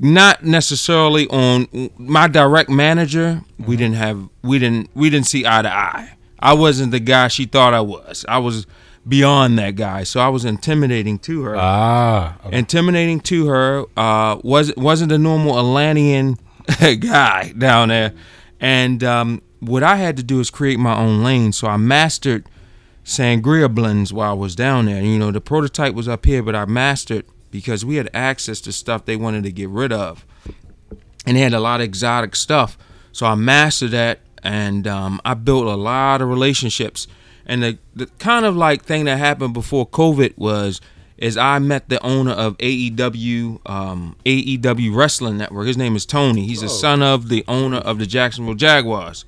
not 0.00 0.42
necessarily 0.42 1.28
on 1.28 1.68
my 1.96 2.26
direct 2.26 2.68
manager. 2.68 3.42
We 3.64 3.76
didn't 3.76 3.94
have 3.94 4.28
we 4.42 4.58
didn't 4.58 4.90
we 4.92 5.08
didn't 5.08 5.28
see 5.28 5.46
eye 5.46 5.62
to 5.62 5.72
eye. 5.72 6.16
I 6.40 6.54
wasn't 6.54 6.90
the 6.90 6.98
guy 6.98 7.28
she 7.28 7.44
thought 7.44 7.74
I 7.74 7.80
was. 7.80 8.24
I 8.28 8.38
was 8.38 8.66
beyond 9.06 9.56
that 9.60 9.76
guy, 9.76 10.02
so 10.02 10.18
I 10.18 10.30
was 10.30 10.44
intimidating 10.44 11.20
to 11.20 11.42
her. 11.44 11.54
Ah, 11.56 12.38
okay. 12.44 12.58
intimidating 12.58 13.20
to 13.20 13.46
her. 13.46 13.84
Uh, 13.96 14.40
was 14.42 14.74
wasn't 14.76 15.12
a 15.12 15.18
normal 15.18 15.56
Atlantean 15.60 16.38
guy 16.98 17.52
down 17.56 17.90
there, 17.90 18.12
and 18.64 19.04
um, 19.04 19.42
what 19.60 19.82
I 19.82 19.96
had 19.96 20.16
to 20.16 20.22
do 20.22 20.40
is 20.40 20.48
create 20.48 20.78
my 20.78 20.96
own 20.96 21.22
lane. 21.22 21.52
So 21.52 21.68
I 21.68 21.76
mastered 21.76 22.48
sangria 23.04 23.72
blends 23.72 24.10
while 24.10 24.30
I 24.30 24.32
was 24.32 24.56
down 24.56 24.86
there. 24.86 25.02
You 25.02 25.18
know, 25.18 25.30
the 25.30 25.42
prototype 25.42 25.92
was 25.92 26.08
up 26.08 26.24
here, 26.24 26.42
but 26.42 26.56
I 26.56 26.64
mastered 26.64 27.26
because 27.50 27.84
we 27.84 27.96
had 27.96 28.08
access 28.14 28.62
to 28.62 28.72
stuff 28.72 29.04
they 29.04 29.16
wanted 29.16 29.44
to 29.44 29.52
get 29.52 29.68
rid 29.68 29.92
of, 29.92 30.24
and 31.26 31.36
they 31.36 31.42
had 31.42 31.52
a 31.52 31.60
lot 31.60 31.80
of 31.80 31.84
exotic 31.84 32.34
stuff. 32.34 32.78
So 33.12 33.26
I 33.26 33.34
mastered 33.34 33.90
that, 33.90 34.20
and 34.42 34.88
um, 34.88 35.20
I 35.26 35.34
built 35.34 35.66
a 35.66 35.76
lot 35.76 36.22
of 36.22 36.30
relationships. 36.30 37.06
And 37.44 37.62
the, 37.62 37.78
the 37.94 38.06
kind 38.18 38.46
of 38.46 38.56
like 38.56 38.82
thing 38.82 39.04
that 39.04 39.18
happened 39.18 39.52
before 39.52 39.86
COVID 39.86 40.38
was 40.38 40.80
is 41.24 41.38
I 41.38 41.58
met 41.58 41.88
the 41.88 42.04
owner 42.04 42.32
of 42.32 42.58
AEW 42.58 43.58
um, 43.68 44.14
AEW 44.26 44.94
Wrestling 44.94 45.38
Network. 45.38 45.66
His 45.66 45.78
name 45.78 45.96
is 45.96 46.04
Tony. 46.04 46.46
He's 46.46 46.60
the 46.60 46.68
son 46.68 47.02
of 47.02 47.30
the 47.30 47.42
owner 47.48 47.78
of 47.78 47.98
the 47.98 48.06
Jacksonville 48.06 48.54
Jaguars. 48.54 49.24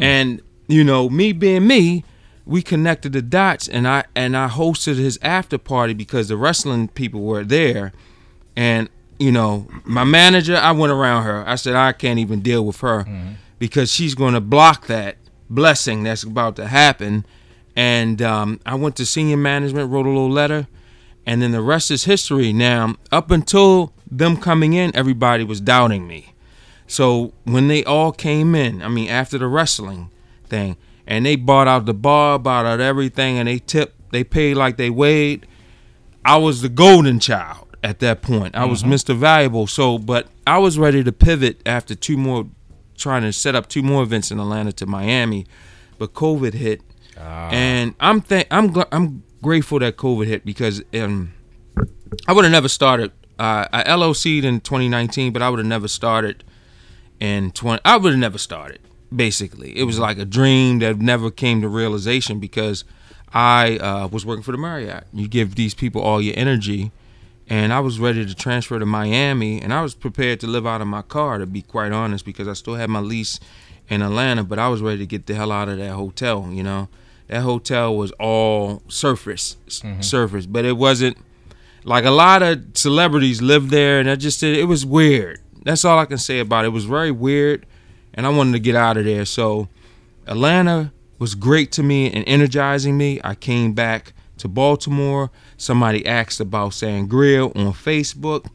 And 0.00 0.42
you 0.66 0.82
know, 0.84 1.08
me 1.08 1.32
being 1.32 1.66
me, 1.66 2.04
we 2.46 2.62
connected 2.62 3.12
the 3.12 3.22
dots, 3.22 3.68
and 3.68 3.86
I 3.86 4.04
and 4.16 4.36
I 4.36 4.48
hosted 4.48 4.96
his 4.96 5.18
after 5.22 5.56
party 5.56 5.94
because 5.94 6.28
the 6.28 6.36
wrestling 6.36 6.88
people 6.88 7.20
were 7.22 7.44
there, 7.44 7.92
and 8.56 8.88
you 9.20 9.30
know, 9.30 9.68
my 9.84 10.02
manager, 10.02 10.56
I 10.56 10.72
went 10.72 10.92
around 10.92 11.24
her. 11.24 11.46
I 11.46 11.54
said 11.54 11.76
I 11.76 11.92
can't 11.92 12.18
even 12.18 12.40
deal 12.40 12.66
with 12.66 12.80
her 12.80 13.06
because 13.60 13.92
she's 13.92 14.16
going 14.16 14.34
to 14.34 14.40
block 14.40 14.88
that 14.88 15.16
blessing 15.48 16.02
that's 16.02 16.24
about 16.24 16.56
to 16.56 16.66
happen. 16.66 17.24
And 17.76 18.20
um, 18.20 18.58
I 18.66 18.74
went 18.74 18.96
to 18.96 19.06
senior 19.06 19.36
management, 19.36 19.90
wrote 19.90 20.06
a 20.06 20.08
little 20.08 20.30
letter, 20.30 20.66
and 21.26 21.42
then 21.42 21.52
the 21.52 21.60
rest 21.60 21.90
is 21.90 22.04
history. 22.04 22.52
Now, 22.52 22.96
up 23.12 23.30
until 23.30 23.92
them 24.10 24.36
coming 24.36 24.72
in, 24.72 24.94
everybody 24.94 25.44
was 25.44 25.60
doubting 25.60 26.06
me. 26.06 26.34
So 26.86 27.32
when 27.44 27.68
they 27.68 27.84
all 27.84 28.10
came 28.10 28.54
in, 28.54 28.82
I 28.82 28.88
mean, 28.88 29.08
after 29.08 29.38
the 29.38 29.46
wrestling 29.46 30.10
thing, 30.48 30.76
and 31.06 31.24
they 31.24 31.36
bought 31.36 31.68
out 31.68 31.86
the 31.86 31.94
bar, 31.94 32.38
bought 32.38 32.66
out 32.66 32.80
everything, 32.80 33.38
and 33.38 33.48
they 33.48 33.58
tipped, 33.58 34.12
they 34.12 34.24
paid 34.24 34.54
like 34.56 34.76
they 34.76 34.90
weighed. 34.90 35.46
I 36.24 36.36
was 36.36 36.62
the 36.62 36.68
golden 36.68 37.20
child 37.20 37.68
at 37.82 38.00
that 38.00 38.22
point. 38.22 38.56
I 38.56 38.64
was 38.64 38.82
mm-hmm. 38.82 38.92
Mr. 38.92 39.16
Valuable. 39.16 39.66
So, 39.66 39.98
but 39.98 40.26
I 40.46 40.58
was 40.58 40.78
ready 40.78 41.04
to 41.04 41.12
pivot 41.12 41.60
after 41.64 41.94
two 41.94 42.16
more, 42.16 42.46
trying 42.96 43.22
to 43.22 43.32
set 43.32 43.54
up 43.54 43.68
two 43.68 43.82
more 43.82 44.02
events 44.02 44.30
in 44.30 44.38
Atlanta 44.40 44.72
to 44.72 44.86
Miami, 44.86 45.46
but 45.98 46.12
COVID 46.12 46.54
hit, 46.54 46.82
ah. 47.18 47.50
and 47.50 47.94
I'm 48.00 48.20
th- 48.20 48.46
I'm 48.50 48.72
gl- 48.72 48.88
I'm 48.90 49.22
grateful 49.42 49.78
that 49.80 49.96
COVID 49.96 50.26
hit 50.26 50.44
because 50.44 50.82
um, 50.94 51.32
I 52.26 52.32
would 52.32 52.44
have 52.44 52.52
never 52.52 52.68
started. 52.68 53.12
Uh, 53.38 53.66
I 53.72 53.94
LOC'd 53.94 54.44
in 54.44 54.60
2019, 54.60 55.32
but 55.32 55.42
I 55.42 55.48
would 55.48 55.58
have 55.58 55.66
never 55.66 55.88
started 55.88 56.44
in 57.18 57.50
20. 57.52 57.80
I 57.84 57.96
would 57.96 58.12
have 58.12 58.20
never 58.20 58.38
started. 58.38 58.80
Basically, 59.14 59.76
it 59.76 59.84
was 59.84 59.98
like 59.98 60.18
a 60.18 60.24
dream 60.24 60.78
that 60.80 60.98
never 60.98 61.30
came 61.30 61.62
to 61.62 61.68
realization 61.68 62.38
because 62.38 62.84
I 63.32 63.76
uh, 63.78 64.08
was 64.08 64.24
working 64.24 64.42
for 64.42 64.52
the 64.52 64.58
Marriott. 64.58 65.04
You 65.12 65.26
give 65.26 65.54
these 65.56 65.74
people 65.74 66.00
all 66.00 66.20
your 66.20 66.34
energy, 66.36 66.92
and 67.48 67.72
I 67.72 67.80
was 67.80 67.98
ready 67.98 68.24
to 68.24 68.34
transfer 68.34 68.78
to 68.78 68.86
Miami, 68.86 69.60
and 69.60 69.72
I 69.72 69.82
was 69.82 69.94
prepared 69.94 70.38
to 70.40 70.46
live 70.46 70.66
out 70.66 70.80
of 70.80 70.86
my 70.86 71.02
car, 71.02 71.38
to 71.38 71.46
be 71.46 71.62
quite 71.62 71.90
honest, 71.90 72.24
because 72.24 72.46
I 72.46 72.52
still 72.52 72.74
had 72.74 72.88
my 72.88 73.00
lease 73.00 73.40
in 73.88 74.02
Atlanta, 74.02 74.44
but 74.44 74.60
I 74.60 74.68
was 74.68 74.80
ready 74.80 74.98
to 74.98 75.06
get 75.06 75.26
the 75.26 75.34
hell 75.34 75.50
out 75.50 75.68
of 75.68 75.78
that 75.78 75.92
hotel. 75.92 76.48
You 76.52 76.62
know, 76.62 76.88
that 77.30 77.42
hotel 77.42 77.96
was 77.96 78.10
all 78.18 78.82
surface, 78.88 79.56
s- 79.66 79.82
surface, 80.00 80.46
but 80.46 80.64
it 80.64 80.76
wasn't 80.76 81.16
like 81.84 82.04
a 82.04 82.10
lot 82.10 82.42
of 82.42 82.62
celebrities 82.74 83.40
lived 83.40 83.70
there, 83.70 84.00
and 84.00 84.10
I 84.10 84.16
just 84.16 84.42
it 84.42 84.66
was 84.66 84.84
weird. 84.84 85.40
That's 85.62 85.84
all 85.84 85.98
I 85.98 86.04
can 86.06 86.18
say 86.18 86.40
about 86.40 86.64
it. 86.64 86.68
It 86.68 86.72
was 86.72 86.84
very 86.84 87.10
weird, 87.10 87.66
and 88.14 88.26
I 88.26 88.30
wanted 88.30 88.52
to 88.52 88.58
get 88.58 88.74
out 88.76 88.96
of 88.96 89.04
there. 89.04 89.24
So 89.24 89.68
Atlanta 90.26 90.92
was 91.18 91.34
great 91.34 91.70
to 91.72 91.82
me 91.82 92.10
and 92.10 92.24
energizing 92.26 92.96
me. 92.98 93.20
I 93.22 93.34
came 93.34 93.72
back 93.74 94.12
to 94.38 94.48
Baltimore. 94.48 95.30
Somebody 95.56 96.04
asked 96.06 96.40
about 96.40 96.70
Sangria 96.72 97.54
on 97.56 97.72
Facebook. 97.72 98.46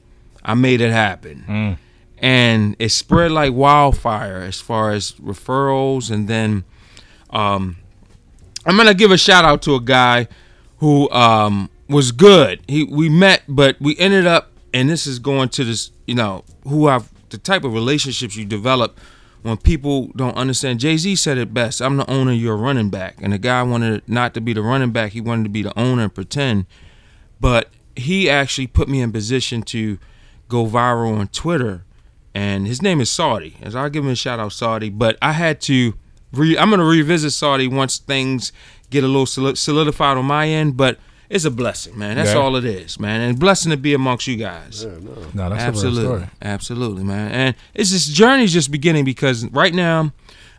I 0.43 0.53
made 0.55 0.81
it 0.81 0.91
happen. 0.91 1.77
And 2.17 2.75
it 2.79 2.89
spread 2.89 3.31
like 3.31 3.53
wildfire 3.53 4.37
as 4.37 4.59
far 4.61 4.91
as 4.91 5.11
referrals. 5.13 6.09
And 6.11 6.27
then 6.27 6.63
um, 7.29 7.77
I'm 8.65 8.77
to 8.77 8.93
give 8.93 9.11
a 9.11 9.17
shout 9.17 9.45
out 9.45 9.61
to 9.63 9.75
a 9.75 9.81
guy 9.81 10.27
who 10.77 11.09
um, 11.11 11.69
was 11.87 12.11
good. 12.11 12.61
He 12.67 12.83
We 12.83 13.09
met, 13.09 13.43
but 13.47 13.79
we 13.79 13.97
ended 13.97 14.25
up, 14.25 14.51
and 14.73 14.89
this 14.89 15.05
is 15.07 15.19
going 15.19 15.49
to 15.49 15.63
this, 15.63 15.91
you 16.07 16.15
know, 16.15 16.43
who 16.67 16.87
I've, 16.87 17.09
the 17.29 17.37
type 17.37 17.63
of 17.63 17.73
relationships 17.73 18.35
you 18.35 18.45
develop 18.45 18.99
when 19.43 19.57
people 19.57 20.07
don't 20.15 20.35
understand. 20.35 20.79
Jay 20.79 20.97
Z 20.97 21.15
said 21.17 21.37
it 21.37 21.53
best 21.53 21.81
I'm 21.81 21.97
the 21.97 22.09
owner, 22.09 22.31
you're 22.31 22.57
running 22.57 22.89
back. 22.89 23.17
And 23.21 23.31
the 23.31 23.37
guy 23.37 23.61
wanted 23.61 24.07
not 24.09 24.33
to 24.33 24.41
be 24.41 24.53
the 24.53 24.63
running 24.63 24.91
back, 24.91 25.11
he 25.11 25.21
wanted 25.21 25.43
to 25.43 25.49
be 25.49 25.61
the 25.61 25.77
owner 25.77 26.03
and 26.03 26.13
pretend. 26.13 26.65
But 27.39 27.69
he 27.95 28.29
actually 28.29 28.67
put 28.67 28.87
me 28.87 29.01
in 29.01 29.11
position 29.11 29.61
to 29.63 29.99
go 30.47 30.65
viral 30.65 31.17
on 31.19 31.27
Twitter. 31.27 31.85
And 32.33 32.67
his 32.67 32.81
name 32.81 32.99
is 32.99 33.11
Saudi. 33.11 33.57
As 33.61 33.75
I'll 33.75 33.89
give 33.89 34.03
him 34.03 34.11
a 34.11 34.15
shout 34.15 34.39
out, 34.39 34.51
Saudi. 34.51 34.89
But 34.89 35.17
I 35.21 35.33
had 35.33 35.61
to, 35.61 35.93
re- 36.37 36.57
I'm 36.57 36.69
going 36.69 36.79
to 36.79 36.85
revisit 36.85 37.33
Saudi 37.33 37.67
once 37.67 37.97
things 37.97 38.51
get 38.89 39.03
a 39.03 39.07
little 39.07 39.25
solidified 39.55 40.17
on 40.17 40.25
my 40.25 40.47
end. 40.47 40.77
But 40.77 40.99
it's 41.29 41.45
a 41.45 41.51
blessing, 41.51 41.97
man. 41.97 42.15
That's 42.17 42.33
Yeah. 42.33 42.39
all 42.39 42.55
it 42.55 42.65
is, 42.65 42.99
man. 42.99 43.21
And 43.21 43.39
blessing 43.39 43.71
to 43.71 43.77
be 43.77 43.93
amongst 43.93 44.27
you 44.27 44.35
guys. 44.35 44.85
no, 44.85 44.99
that's 44.99 45.33
a 45.33 45.37
real 45.45 45.51
Absolutely, 45.53 46.03
story. 46.03 46.25
absolutely, 46.41 47.03
man. 47.03 47.31
And 47.31 47.55
it's 47.73 47.91
this 47.91 48.07
journey's 48.07 48.53
just 48.53 48.69
beginning 48.71 49.05
because 49.05 49.45
right 49.47 49.73
now 49.73 50.11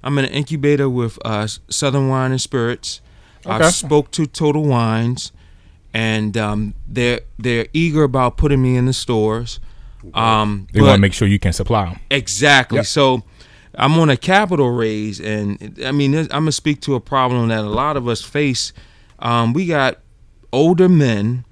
I'm 0.03 0.19
in 0.19 0.25
an 0.25 0.33
incubator 0.33 0.89
with 0.91 1.19
uh, 1.25 1.47
Southern 1.69 2.09
Wine 2.09 2.33
and 2.33 2.41
Spirits. 2.41 3.01
Okay. 3.45 3.55
I've 3.65 3.75
spoke 3.75 4.11
to 4.13 4.27
Total 4.27 4.63
Wines, 4.65 5.31
and 5.95 6.37
um, 6.37 6.75
they're 6.89 7.21
they're 7.39 7.67
eager 7.73 8.03
about 8.03 8.37
putting 8.37 8.61
me 8.61 8.77
in 8.77 8.87
the 8.87 8.93
stores. 8.93 9.61
Um, 10.15 10.67
They 10.73 10.81
want 10.83 10.95
to 10.95 11.01
make 11.01 11.13
sure 11.13 11.27
you 11.29 11.39
can 11.39 11.53
supply 11.53 11.85
them. 11.87 12.01
Exactly. 12.11 12.77
Yep. 12.77 12.87
So 12.87 13.23
I'm 13.77 13.99
on 13.99 14.09
a 14.11 14.17
capital 14.17 14.71
raise, 14.71 15.21
and 15.21 15.79
I 15.85 15.93
mean, 15.93 16.15
I'm 16.15 16.27
gonna 16.29 16.53
speak 16.53 16.81
to 16.83 16.95
a 16.95 17.01
problem 17.01 17.49
that 17.49 17.61
a 17.61 17.69
lot 17.69 17.97
of 17.97 18.09
us 18.09 18.23
face. 18.23 18.73
Um, 19.19 19.53
we 19.53 19.67
got 19.67 19.99
older 20.53 20.89
men 20.89 21.45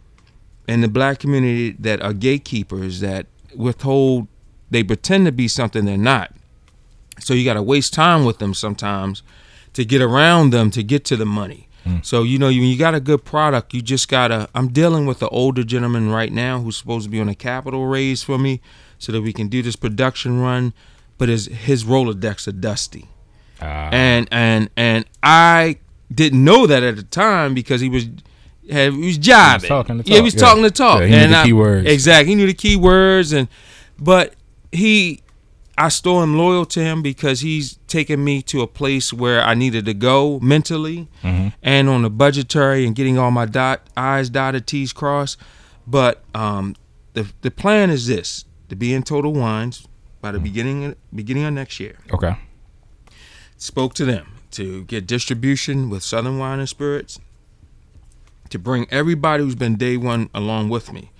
in 0.67 0.81
the 0.81 0.89
black 0.89 1.19
community 1.19 1.73
that 1.73 2.01
are 2.03 2.13
gatekeepers 2.13 3.01
that 3.01 3.27
withhold. 3.55 4.29
They 4.71 4.83
pretend 4.83 5.27
to 5.27 5.33
be 5.33 5.49
something 5.49 5.85
they're 5.85 5.97
not. 5.99 6.33
So 7.21 7.35
you 7.35 7.45
got 7.45 7.55
to 7.55 7.63
waste 7.63 7.93
time 7.95 8.25
with 8.25 8.39
them 8.39 8.55
sometimes 8.55 9.23
to 9.75 9.85
get 9.85 10.03
around 10.03 10.51
them 10.51 10.71
to 10.71 10.83
get 10.83 11.05
to 11.07 11.17
the 11.17 11.27
money. 11.27 11.69
So 12.03 12.23
you 12.23 12.39
know, 12.39 12.49
you 12.49 12.63
you 12.63 12.79
got 12.79 12.95
a 12.95 13.01
good 13.01 13.27
product, 13.27 13.75
you 13.75 13.83
just 13.83 14.09
gotta. 14.09 14.49
I'm 14.55 14.69
dealing 14.69 15.05
with 15.05 15.21
an 15.21 15.29
older 15.31 15.63
gentleman 15.63 16.11
right 16.11 16.33
now 16.33 16.59
who's 16.61 16.79
supposed 16.79 17.05
to 17.05 17.11
be 17.11 17.21
on 17.21 17.29
a 17.29 17.35
capital 17.35 17.85
raise 17.87 18.23
for 18.23 18.39
me, 18.39 18.63
so 18.99 19.13
that 19.13 19.21
we 19.21 19.35
can 19.35 19.49
do 19.49 19.61
this 19.61 19.77
production 19.77 20.41
run. 20.41 20.73
But 21.19 21.29
his 21.29 21.47
his 21.47 21.85
Rolodex 21.85 22.49
are 22.49 22.53
dusty, 22.53 23.07
Ah. 23.63 23.89
and 23.93 24.29
and 24.33 24.69
and 24.77 25.05
I 25.23 25.79
didn't 26.13 26.45
know 26.45 26.67
that 26.67 26.83
at 26.83 26.97
the 26.97 27.03
time 27.05 27.55
because 27.55 27.81
he 27.81 27.89
was. 27.89 28.07
Had, 28.71 28.95
he 28.95 28.99
was 29.07 29.19
jiving. 29.19 29.69
talking 29.69 29.99
the 29.99 30.05
Yeah, 30.07 30.15
he 30.15 30.17
talk, 30.21 30.25
was 30.25 30.35
yeah. 30.35 30.41
talking 30.41 30.63
the 30.63 30.71
talk. 30.71 31.01
Yeah, 31.01 31.07
he 31.07 31.13
knew 31.13 31.19
and 31.19 31.33
the 31.35 31.39
I- 31.39 31.47
keywords. 31.47 31.87
Exactly. 31.87 32.31
He 32.31 32.35
knew 32.35 32.47
the 32.47 32.55
key 32.55 32.77
words 32.77 33.33
and 33.35 33.47
but 33.99 34.35
he 34.73 35.21
I 35.77 35.91
still 35.91 36.23
am 36.23 36.39
loyal 36.39 36.65
to 36.67 36.81
him 36.81 37.03
because 37.03 37.41
he's 37.41 37.79
taken 37.89 38.25
me 38.25 38.41
to 38.43 38.63
a 38.63 38.67
place 38.67 39.13
where 39.13 39.43
I 39.43 39.53
needed 39.53 39.85
to 39.85 39.93
go 39.93 40.39
mentally 40.41 41.09
Mm-hmm. 41.23 41.49
and 41.63 41.89
on 41.91 42.01
the 42.03 42.09
budgetary 42.11 42.87
and 42.87 42.95
getting 42.97 43.19
all 43.19 43.31
my 43.31 43.45
dot 43.45 43.83
I's 43.99 44.31
dotted, 44.31 44.67
T's 44.67 44.95
crossed. 44.95 45.37
But 45.87 46.23
um, 46.35 46.75
the 47.13 47.27
the 47.43 47.51
plan 47.51 47.91
is 47.91 48.07
this: 48.07 48.47
to 48.71 48.77
be 48.77 48.95
in 48.95 49.03
Total 49.03 49.31
Wines 49.33 49.87
by 50.25 50.33
the 50.33 50.39
beginning 50.39 50.97
beginning 51.15 51.45
of 51.45 51.53
next 51.53 51.79
year. 51.79 51.97
Okay. 52.11 52.35
Spoke 53.59 53.93
to 53.95 54.07
them 54.07 54.27
to 54.53 54.85
get 54.85 55.07
distribution 55.07 55.91
with 55.91 56.03
Southern 56.03 56.39
Wine 56.39 56.61
and 56.61 56.69
Spirits 56.69 57.21
to 58.49 58.59
bring 58.59 58.87
everybody 58.91 59.43
who's 59.43 59.55
been 59.55 59.77
day 59.77 59.99
one 59.99 60.31
along 60.35 60.71
with 60.71 60.95
me 60.95 61.11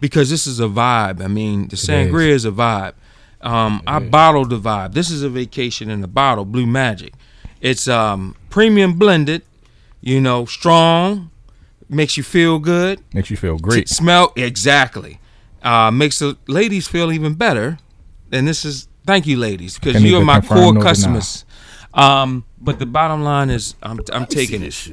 because 0.00 0.30
this 0.30 0.46
is 0.46 0.60
a 0.60 0.68
vibe. 0.68 1.20
I 1.20 1.26
mean, 1.26 1.66
the 1.68 1.76
sangria 1.76 2.28
is. 2.28 2.44
a 2.44 2.52
vibe. 2.52 2.94
Um, 3.40 3.82
I 3.84 3.98
bottled 3.98 4.50
the 4.50 4.60
vibe. 4.60 4.94
This 4.94 5.10
is 5.10 5.24
a 5.24 5.28
vacation 5.28 5.90
in 5.90 6.04
a 6.04 6.06
bottle, 6.06 6.44
Blue 6.44 6.66
Magic. 6.66 7.14
It's 7.60 7.88
um, 7.88 8.36
premium 8.48 8.96
blended, 8.96 9.42
you 10.00 10.20
know, 10.20 10.44
strong, 10.44 11.32
makes 11.88 12.16
you 12.16 12.22
feel 12.22 12.60
good. 12.60 13.00
Makes 13.12 13.30
you 13.30 13.36
feel 13.36 13.58
great. 13.58 13.88
T- 13.88 13.94
smell 13.94 14.32
exactly. 14.36 15.18
uh, 15.64 15.90
makes 15.90 16.20
the 16.20 16.36
ladies 16.46 16.86
feel 16.86 17.10
even 17.10 17.34
better. 17.34 17.78
And 18.32 18.48
this 18.48 18.64
is 18.64 18.88
thank 19.06 19.26
you, 19.26 19.36
ladies, 19.38 19.78
because 19.78 20.02
you 20.02 20.16
are 20.16 20.24
my 20.24 20.40
core 20.40 20.74
customers. 20.82 21.44
Um, 21.94 22.44
but 22.58 22.78
the 22.78 22.86
bottom 22.86 23.22
line 23.22 23.50
is, 23.50 23.74
I'm 23.82 24.00
I'm 24.12 24.24
taking 24.26 24.62
it. 24.62 24.90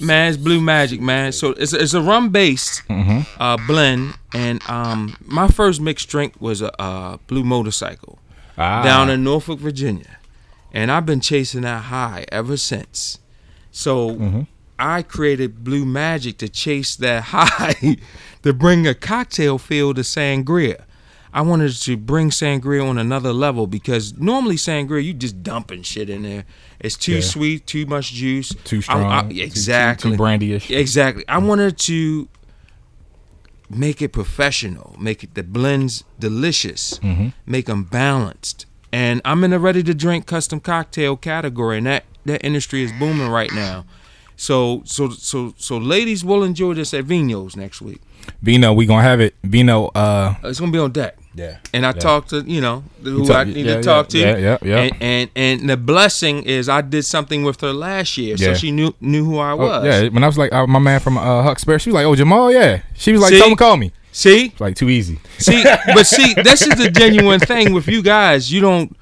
Man, 0.00 0.28
it's 0.30 0.36
Blue 0.36 0.60
Magic, 0.60 1.00
man. 1.00 1.30
So 1.32 1.50
it's 1.50 1.72
it's 1.72 1.94
a 1.94 2.00
rum 2.02 2.30
based 2.30 2.82
Mm-hmm. 2.88 3.20
uh, 3.40 3.56
blend, 3.66 4.14
and 4.34 4.60
um, 4.68 5.16
my 5.24 5.46
first 5.48 5.80
mixed 5.80 6.08
drink 6.08 6.34
was 6.40 6.60
a 6.62 6.82
uh, 6.82 7.18
Blue 7.28 7.44
Motorcycle 7.44 8.18
Ah. 8.58 8.82
down 8.82 9.08
in 9.08 9.22
Norfolk, 9.24 9.58
Virginia, 9.60 10.18
and 10.72 10.90
I've 10.90 11.06
been 11.06 11.20
chasing 11.20 11.62
that 11.62 11.84
high 11.84 12.24
ever 12.32 12.56
since. 12.56 13.18
So 13.70 14.10
Mm-hmm. 14.10 14.40
I 14.82 15.02
created 15.02 15.62
Blue 15.62 15.84
Magic 15.84 16.38
to 16.38 16.48
chase 16.48 16.96
that 16.96 17.22
high, 17.34 17.98
to 18.42 18.52
bring 18.54 18.86
a 18.88 18.94
cocktail 18.94 19.58
feel 19.58 19.92
to 19.94 20.00
sangria. 20.00 20.84
I 21.32 21.42
wanted 21.42 21.72
to 21.72 21.96
bring 21.96 22.30
sangria 22.30 22.84
on 22.88 22.98
another 22.98 23.32
level 23.32 23.66
because 23.66 24.16
normally 24.18 24.56
sangria 24.56 25.04
you 25.04 25.12
just 25.14 25.42
dumping 25.42 25.82
shit 25.82 26.10
in 26.10 26.22
there. 26.22 26.44
It's 26.80 26.96
too 26.96 27.16
Yeah. 27.16 27.20
sweet, 27.20 27.66
too 27.66 27.86
much 27.86 28.12
juice, 28.12 28.52
Too 28.64 28.78
I- 28.78 28.80
strong. 28.80 29.04
I- 29.04 29.22
too- 29.28 29.34
too- 29.36 29.40
exactly, 29.42 30.10
Too, 30.12 30.16
brandyish. 30.16 30.70
Exactly. 30.76 31.24
I 31.28 31.38
wanted 31.38 31.78
to 31.78 32.28
make 33.68 34.02
it 34.02 34.08
professional, 34.12 34.96
make 34.98 35.22
it 35.22 35.34
the 35.34 35.42
blends 35.42 36.02
delicious, 36.18 36.98
Mm-hmm. 37.02 37.28
make 37.46 37.66
them 37.66 37.84
balanced. 37.84 38.66
And 38.92 39.20
I'm 39.24 39.44
in 39.44 39.52
the 39.52 39.60
ready 39.60 39.84
to 39.84 39.94
drink 39.94 40.26
custom 40.26 40.58
cocktail 40.58 41.16
category, 41.16 41.78
and 41.78 41.86
that 41.86 42.04
that 42.26 42.44
industry 42.44 42.82
is 42.82 42.90
booming 42.92 43.28
right 43.28 43.52
now. 43.54 43.84
So 44.36 44.82
so 44.84 45.10
so 45.10 45.54
so 45.56 45.78
ladies 45.78 46.24
will 46.24 46.42
enjoy 46.42 46.74
this 46.74 46.92
at 46.92 47.04
Vino's 47.04 47.54
next 47.56 47.80
week. 47.80 48.00
Vino, 48.42 48.72
we 48.72 48.84
gonna 48.86 49.02
have 49.02 49.20
it. 49.20 49.34
Vino, 49.44 49.86
uh, 49.94 50.34
It's 50.42 50.58
gonna 50.58 50.72
be 50.72 50.78
on 50.78 50.90
deck. 50.92 51.16
Yeah. 51.34 51.58
And 51.72 51.84
I 51.86 51.90
Yeah. 51.90 51.92
talked 51.92 52.30
to 52.30 52.40
you 52.42 52.60
know 52.60 52.82
who 53.02 53.24
talk- 53.26 53.36
I 53.36 53.44
need 53.44 53.66
yeah, 53.66 53.76
to 53.76 53.82
talk 53.82 54.12
yeah, 54.12 54.34
to. 54.34 54.40
yeah, 54.40 54.58
yeah, 54.62 54.68
yeah. 54.70 54.78
And, 54.78 54.92
and 55.00 55.30
and 55.36 55.70
the 55.70 55.76
blessing 55.76 56.42
is 56.44 56.68
I 56.68 56.80
did 56.80 57.04
something 57.04 57.44
with 57.44 57.60
her 57.60 57.72
last 57.72 58.16
year, 58.18 58.36
so 58.36 58.54
she 58.54 58.70
knew 58.70 58.94
knew 59.00 59.24
who 59.24 59.38
I 59.38 59.52
Oh, 59.52 59.56
was. 59.56 59.84
yeah, 59.84 60.08
when 60.08 60.24
I 60.24 60.26
was 60.26 60.36
like 60.38 60.52
uh, 60.52 60.66
my 60.66 60.78
man 60.80 61.00
from 61.00 61.16
uh, 61.18 61.42
Huxbury, 61.42 61.78
she 61.80 61.90
was 61.90 61.94
like, 61.94 62.06
"Oh, 62.06 62.14
Jamal, 62.16 62.52
yeah." 62.52 62.82
She 62.94 63.12
was 63.12 63.20
like, 63.20 63.30
See? 63.30 63.38
"Someone 63.38 63.56
call 63.56 63.76
me." 63.76 63.92
See, 64.12 64.52
Like 64.58 64.74
too 64.74 64.88
easy. 64.90 65.20
See, 65.38 65.62
but 65.94 66.04
see, 66.04 66.34
this 66.42 66.62
is 66.62 66.74
the 66.74 66.90
genuine 66.90 67.38
thing 67.38 67.72
with 67.72 67.86
you 67.86 68.02
guys. 68.02 68.50
You 68.52 68.60
don't, 68.60 68.96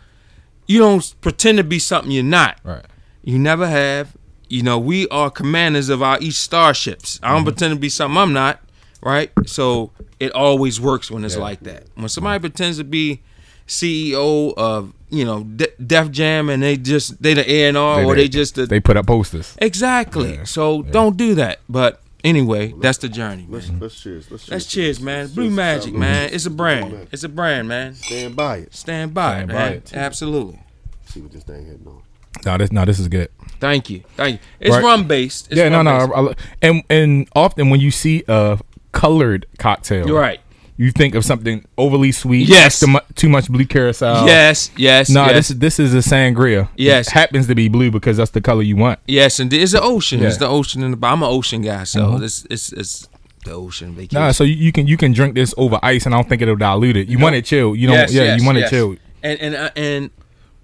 you 0.66 0.78
don't 0.80 1.14
pretend 1.22 1.56
to 1.56 1.64
be 1.64 1.78
something 1.78 2.10
you're 2.10 2.22
not. 2.22 2.58
Right. 2.62 2.84
You 3.24 3.38
never 3.38 3.66
have. 3.66 4.14
You 4.50 4.62
know, 4.62 4.78
we 4.78 5.08
are 5.08 5.30
commanders 5.30 5.88
of 5.88 6.02
our 6.02 6.18
each 6.20 6.34
starships. 6.34 7.18
I 7.22 7.32
don't 7.34 7.44
pretend 7.44 7.72
to 7.72 7.80
be 7.80 7.88
something 7.88 8.18
I'm 8.18 8.34
not. 8.34 8.60
Right. 9.02 9.30
So 9.46 9.92
it 10.20 10.32
always 10.32 10.80
works 10.80 11.10
when 11.10 11.24
it's 11.24 11.36
Yeah. 11.36 11.42
like 11.42 11.60
that. 11.60 11.84
When 11.94 12.08
somebody 12.08 12.40
pretends 12.40 12.78
to 12.78 12.84
be 12.84 13.20
CEO 13.66 14.54
of 14.56 14.92
you 15.10 15.24
know 15.24 15.44
De- 15.44 15.70
Def 15.84 16.10
Jam 16.10 16.48
and 16.50 16.62
they 16.62 16.76
just 16.76 17.22
they 17.22 17.34
the 17.34 17.50
A 17.50 17.68
and 17.68 17.76
R 17.76 18.04
or 18.04 18.14
they 18.16 18.28
just 18.28 18.54
the 18.56 18.66
they 18.66 18.80
put 18.80 18.96
up 18.96 19.06
posters. 19.06 19.54
exactly. 19.58 20.34
Yeah. 20.34 20.44
So 20.44 20.82
don't 20.82 21.16
do 21.16 21.34
that. 21.36 21.60
But 21.68 22.00
anyway, 22.24 22.74
that's 22.80 22.98
the 22.98 23.08
journey. 23.08 23.46
Let's, 23.48 23.70
let's 23.78 24.00
cheers. 24.00 24.30
Let's 24.30 24.44
cheers. 24.44 24.50
Let's 24.50 24.66
cheers, 24.66 25.00
man. 25.00 25.20
Let's 25.24 25.32
Blue 25.34 25.44
cheers. 25.44 25.56
Magic, 25.56 25.94
man. 25.94 26.30
It's 26.32 26.46
a 26.46 26.50
brand. 26.50 26.92
Man. 26.92 27.08
It's 27.12 27.24
a 27.24 27.28
brand, 27.28 27.68
man. 27.68 27.94
Stand 27.94 28.36
by 28.36 28.56
it. 28.58 28.74
Stand 28.74 29.14
by 29.14 29.32
Stand 29.36 29.50
it, 29.50 29.52
by 29.54 29.58
man. 29.58 29.72
it. 29.74 29.94
Absolutely. 29.94 30.58
See 31.06 31.20
what 31.20 31.32
this 31.32 31.42
thing 31.44 31.66
hitting 31.66 31.86
on. 31.86 32.02
No, 32.46 32.56
this 32.56 32.70
no, 32.72 32.84
this 32.84 32.98
is 33.00 33.08
good. 33.08 33.28
Thank 33.60 33.90
you. 33.90 34.02
Thank 34.16 34.34
you. 34.34 34.38
It's 34.60 34.74
Right. 34.76 34.84
rum 34.84 35.08
based. 35.08 35.48
yeah, 35.50 35.68
no, 35.68 35.82
no. 35.82 35.90
I, 35.90 36.20
I- 36.30 36.34
and 36.62 36.82
and 36.88 37.28
often 37.34 37.68
when 37.70 37.80
you 37.80 37.90
see 37.90 38.22
a 38.28 38.58
colored 39.00 39.46
cocktail, 39.58 40.06
You're 40.06 40.20
right. 40.20 40.40
you 40.76 40.90
think 40.92 41.14
of 41.14 41.24
something 41.24 41.64
overly 41.76 42.12
sweet. 42.12 42.48
Yes. 42.48 42.80
too, 42.80 42.86
mu- 42.88 43.06
too 43.14 43.28
much 43.28 43.48
blue 43.48 43.64
curacao. 43.66 44.26
yes, 44.26 44.70
yes, 44.76 45.08
No, 45.10 45.24
yes. 45.26 45.34
this 45.34 45.50
is 45.50 45.58
this 45.58 45.76
is 45.80 45.94
a 45.94 46.02
sangria. 46.10 46.68
Yes. 46.76 47.08
it 47.08 47.12
happens 47.14 47.46
to 47.48 47.54
be 47.54 47.68
blue 47.68 47.90
because 47.90 48.16
that's 48.16 48.30
the 48.32 48.40
color 48.40 48.62
you 48.62 48.76
want. 48.76 48.98
yes, 49.06 49.40
and 49.40 49.52
it's 49.52 49.72
the 49.72 49.82
ocean. 49.82 50.22
It's 50.22 50.38
the 50.38 50.48
ocean 50.48 50.82
in 50.82 50.90
the. 50.92 51.06
I'm 51.06 51.22
an 51.22 51.28
ocean 51.38 51.62
guy, 51.62 51.84
so 51.84 52.00
Mhm. 52.00 52.22
it's 52.24 52.46
it's 52.50 52.72
it's 52.72 53.08
the 53.44 53.52
ocean 53.52 53.94
vacation. 53.94 54.20
Nah, 54.20 54.32
so 54.32 54.44
you, 54.44 54.72
can 54.72 54.86
you 54.86 54.96
can 54.96 55.12
drink 55.12 55.34
this 55.34 55.54
over 55.56 55.78
ice, 55.82 56.04
and 56.06 56.14
I 56.14 56.18
don't 56.18 56.28
think 56.28 56.42
it'll 56.42 56.56
dilute 56.56 56.96
it. 56.96 57.08
You 57.08 57.18
want 57.18 57.34
it 57.36 57.44
chilled. 57.44 57.78
You 57.78 57.86
don't. 57.88 57.96
Yes, 57.96 58.12
yeah, 58.12 58.22
yes, 58.24 58.40
you 58.40 58.46
want 58.46 58.58
yes. 58.58 58.66
it 58.68 58.74
chilled. 58.76 58.98
and 59.22 59.36
and 59.40 59.54
uh, 59.54 59.70
and 59.76 60.10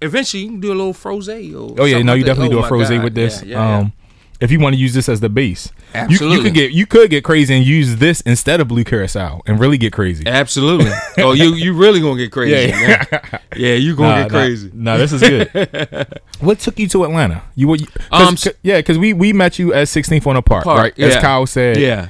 eventually 0.01 0.43
you 0.43 0.49
can 0.49 0.59
do 0.59 0.69
a 0.75 0.77
little 0.81 0.93
froze. 0.93 1.27
Or 1.29 1.33
Oh 1.79 1.85
yeah, 1.85 2.01
no, 2.01 2.13
you 2.13 2.23
like 2.23 2.25
that. 2.25 2.25
definitely 2.25 2.55
Oh, 2.57 2.59
do 2.61 2.65
a 2.65 2.67
froze 2.67 2.89
God. 2.89 3.03
with 3.03 3.15
this. 3.15 3.41
Yeah, 3.43 3.47
yeah, 3.57 3.67
yeah. 3.69 3.77
um, 3.79 3.93
if 4.41 4.51
you 4.51 4.59
want 4.59 4.75
to 4.75 4.79
use 4.81 4.93
this 4.93 5.07
as 5.07 5.19
the 5.21 5.29
base, 5.29 5.71
You- 6.09 6.17
You, 6.29 6.41
could 6.41 6.53
get 6.53 6.71
you 6.71 6.85
could 6.85 7.09
get 7.09 7.23
crazy 7.23 7.55
and 7.55 7.65
use 7.65 7.95
this 7.97 8.21
instead 8.21 8.59
of 8.59 8.67
blue 8.67 8.83
curacao 8.83 9.41
and 9.45 9.59
really 9.59 9.77
get 9.77 9.93
crazy. 9.93 10.23
Absolutely. 10.27 10.91
oh, 11.19 11.31
you 11.33 11.53
you 11.53 11.73
really 11.73 12.01
gonna 12.01 12.17
get 12.17 12.31
crazy? 12.31 12.51
Yeah. 12.71 13.05
Yeah, 13.11 13.39
yeah, 13.55 13.73
you 13.75 13.95
gonna 13.95 14.23
get 14.23 14.31
crazy. 14.31 14.69
No, 14.73 14.97
this 14.97 15.11
is 15.13 15.21
good. 15.21 16.19
what 16.41 16.59
took 16.59 16.77
you 16.79 16.87
to 16.89 17.03
Atlanta? 17.05 17.43
You 17.55 17.69
were, 17.69 17.77
Um, 18.11 18.35
yeah, 18.61 18.77
because 18.79 18.97
we 18.97 19.13
we 19.13 19.31
met 19.33 19.57
you 19.59 19.73
at 19.73 19.87
16th 19.87 20.27
on 20.27 20.35
the 20.35 20.41
park, 20.41 20.63
Park, 20.65 20.79
right? 20.79 20.99
As 20.99 21.15
yeah. 21.15 21.21
Kyle 21.21 21.45
said. 21.45 21.77
Yeah. 21.77 22.09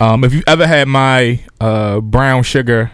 Um, 0.00 0.24
if 0.24 0.32
you 0.34 0.42
ever 0.46 0.66
had 0.66 0.88
my 0.88 1.40
uh 1.60 2.00
brown 2.00 2.42
sugar 2.44 2.90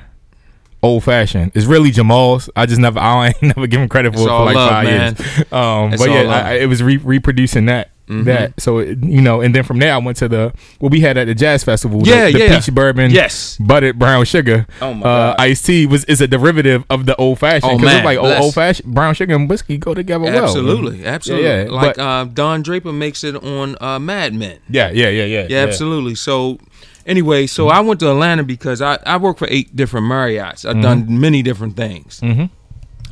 old 0.82 1.04
fashioned, 1.04 1.52
it's 1.54 1.66
really 1.66 1.90
Jamal's. 1.90 2.48
I 2.56 2.66
just 2.66 2.80
never 2.80 2.98
I 3.00 3.28
ain't 3.28 3.42
never 3.42 3.66
give 3.66 3.80
him 3.80 3.88
credit 3.88 4.14
for 4.14 4.20
it 4.20 4.24
for 4.26 4.44
like 4.44 4.54
love, 4.56 4.70
five 4.70 4.84
man. 4.84 5.16
years. 5.18 5.52
Um, 5.52 5.90
but 5.98 6.08
yeah. 6.10 6.44
I- 6.46 6.54
it 6.54 6.66
was 6.66 6.82
re- 6.82 6.96
reproducing 6.98 7.66
that. 7.66 7.90
Mhm. 8.10 8.24
That 8.24 8.60
so 8.60 8.78
it, 8.78 8.98
you 9.04 9.20
know, 9.22 9.40
and 9.40 9.54
then 9.54 9.62
from 9.62 9.78
there 9.78 9.94
I 9.94 9.98
went 9.98 10.16
to 10.18 10.28
the 10.28 10.52
what 10.80 10.90
we 10.90 11.00
had 11.00 11.16
at 11.16 11.26
the 11.28 11.34
jazz 11.34 11.62
festival. 11.62 12.02
Yeah, 12.04 12.26
the, 12.26 12.32
the 12.32 12.38
yeah. 12.40 12.58
peach 12.60 12.74
bourbon, 12.74 13.12
Yes. 13.12 13.56
buttered 13.60 13.98
brown 14.00 14.24
sugar. 14.24 14.66
Oh 14.82 14.94
my 14.94 15.00
uh, 15.00 15.02
God. 15.02 15.36
iced 15.40 15.64
tea 15.66 15.86
was 15.86 16.04
is 16.06 16.20
a 16.20 16.26
derivative 16.26 16.84
of 16.90 17.06
the 17.06 17.14
old 17.16 17.38
fashioned 17.38 17.70
Oh, 17.72 17.76
because 17.78 17.94
it's 17.94 17.96
man, 17.98 18.04
like 18.04 18.18
old, 18.18 18.26
bless. 18.26 18.42
old 18.42 18.54
fashioned 18.54 18.92
brown 18.92 19.14
sugar 19.14 19.34
and 19.36 19.48
whiskey 19.48 19.78
go 19.78 19.94
together 19.94 20.24
well. 20.24 20.42
Absolutely, 20.44 21.06
absolutely. 21.06 21.46
Yeah, 21.46 21.62
yeah, 21.64 21.70
like 21.70 21.96
but- 21.96 22.02
uh, 22.02 22.24
Don 22.24 22.62
Draper 22.62 22.92
makes 22.92 23.22
it 23.22 23.36
on 23.36 23.76
uh, 23.80 23.98
Mad 24.00 24.34
Men. 24.34 24.58
Yeah, 24.68 24.90
yeah, 24.90 25.08
yeah, 25.08 25.24
yeah, 25.24 25.46
Yeah, 25.48 25.58
absolutely. 25.58 26.16
So, 26.16 26.58
anyway, 27.06 27.46
so 27.46 27.68
I 27.68 27.78
went 27.80 28.00
to 28.00 28.10
Atlanta 28.10 28.42
because 28.42 28.82
I, 28.82 28.98
I 29.06 29.18
work 29.18 29.38
for 29.38 29.46
eight 29.50 29.76
different 29.76 30.06
Marriotts. 30.06 30.64
I've 30.68 30.82
done 30.82 31.20
many 31.20 31.42
different 31.42 31.76
things. 31.76 32.18
Mm-hmm. 32.20 32.46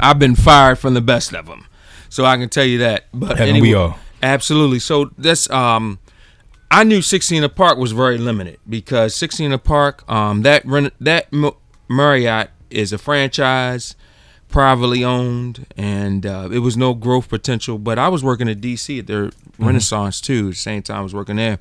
I've 0.01 0.19
been 0.19 0.35
fired 0.35 0.79
from 0.79 0.95
the 0.95 1.01
best 1.01 1.35
of 1.35 1.47
them, 1.47 1.67
so 2.09 2.25
I 2.25 2.37
can 2.37 2.49
tell 2.49 2.65
you 2.65 2.79
that. 2.79 3.07
But 3.15 3.39
anyway, 3.41 3.61
we 3.61 3.75
all? 3.75 3.97
Absolutely. 4.23 4.79
So 4.79 5.11
that's 5.19 5.49
um, 5.51 5.99
I 6.71 6.85
knew 6.85 7.03
16 7.03 7.43
the 7.43 7.49
Park 7.49 7.79
was 7.79 7.93
very 7.93 8.19
limited 8.19 8.59
because 8.69 9.15
16 9.15 9.51
the 9.51 9.59
Park 9.59 10.09
um 10.11 10.43
that 10.43 10.65
that 11.01 11.29
Marriott 11.89 12.51
is 12.71 12.93
a 12.93 12.99
franchise, 12.99 13.97
privately 14.49 15.03
owned, 15.03 15.67
and 15.77 16.27
uh, 16.27 16.49
it 16.53 16.59
was 16.59 16.77
no 16.77 16.93
growth 16.95 17.29
potential. 17.29 17.79
But 17.79 17.99
I 17.99 18.09
was 18.09 18.23
working 18.23 18.49
at 18.49 18.61
DC 18.61 18.99
at 18.99 19.07
their 19.07 19.31
Renaissance 19.59 20.21
too. 20.21 20.49
At 20.49 20.51
the 20.51 20.57
same 20.57 20.83
time, 20.83 20.99
I 20.99 21.03
was 21.03 21.15
working 21.15 21.37
there. 21.37 21.59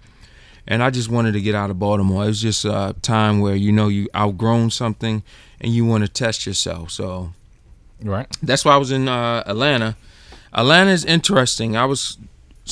And 0.69 0.83
I 0.83 0.89
just 0.89 1.09
wanted 1.09 1.31
to 1.31 1.39
get 1.41 1.55
out 1.55 1.69
of 1.69 1.79
Baltimore. 1.79 2.25
It 2.25 2.27
was 2.27 2.41
just 2.41 2.65
a 2.65 2.93
time 3.01 3.39
where 3.39 3.55
you 3.55 3.71
know 3.71 3.87
you 3.87 4.09
outgrown 4.13 4.69
something 4.71 5.23
and 5.61 5.73
you 5.73 5.85
want 5.85 6.03
to 6.03 6.09
test 6.09 6.45
yourself. 6.45 6.91
So 6.91 7.31
Right. 8.03 8.27
that's 8.43 8.65
why 8.65 8.73
I 8.73 8.77
was 8.77 8.91
in 8.91 9.07
uh, 9.07 9.43
Atlanta. 9.45 9.95
Atlanta 10.53 10.91
is 10.91 11.05
interesting. 11.05 11.77
I 11.77 11.85
was 11.85 12.17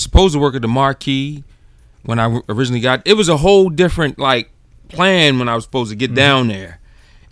supposed 0.01 0.33
to 0.33 0.39
work 0.39 0.55
at 0.55 0.61
the 0.61 0.67
Marquis 0.67 1.43
when 2.03 2.19
I 2.19 2.39
originally 2.49 2.81
got. 2.81 3.01
It 3.05 3.13
was 3.13 3.29
a 3.29 3.37
whole 3.37 3.69
different 3.69 4.19
like 4.19 4.51
plan 4.89 5.39
when 5.39 5.49
I 5.49 5.55
was 5.55 5.63
supposed 5.63 5.89
to 5.91 5.95
get 5.95 6.13
down 6.13 6.47
there, 6.47 6.79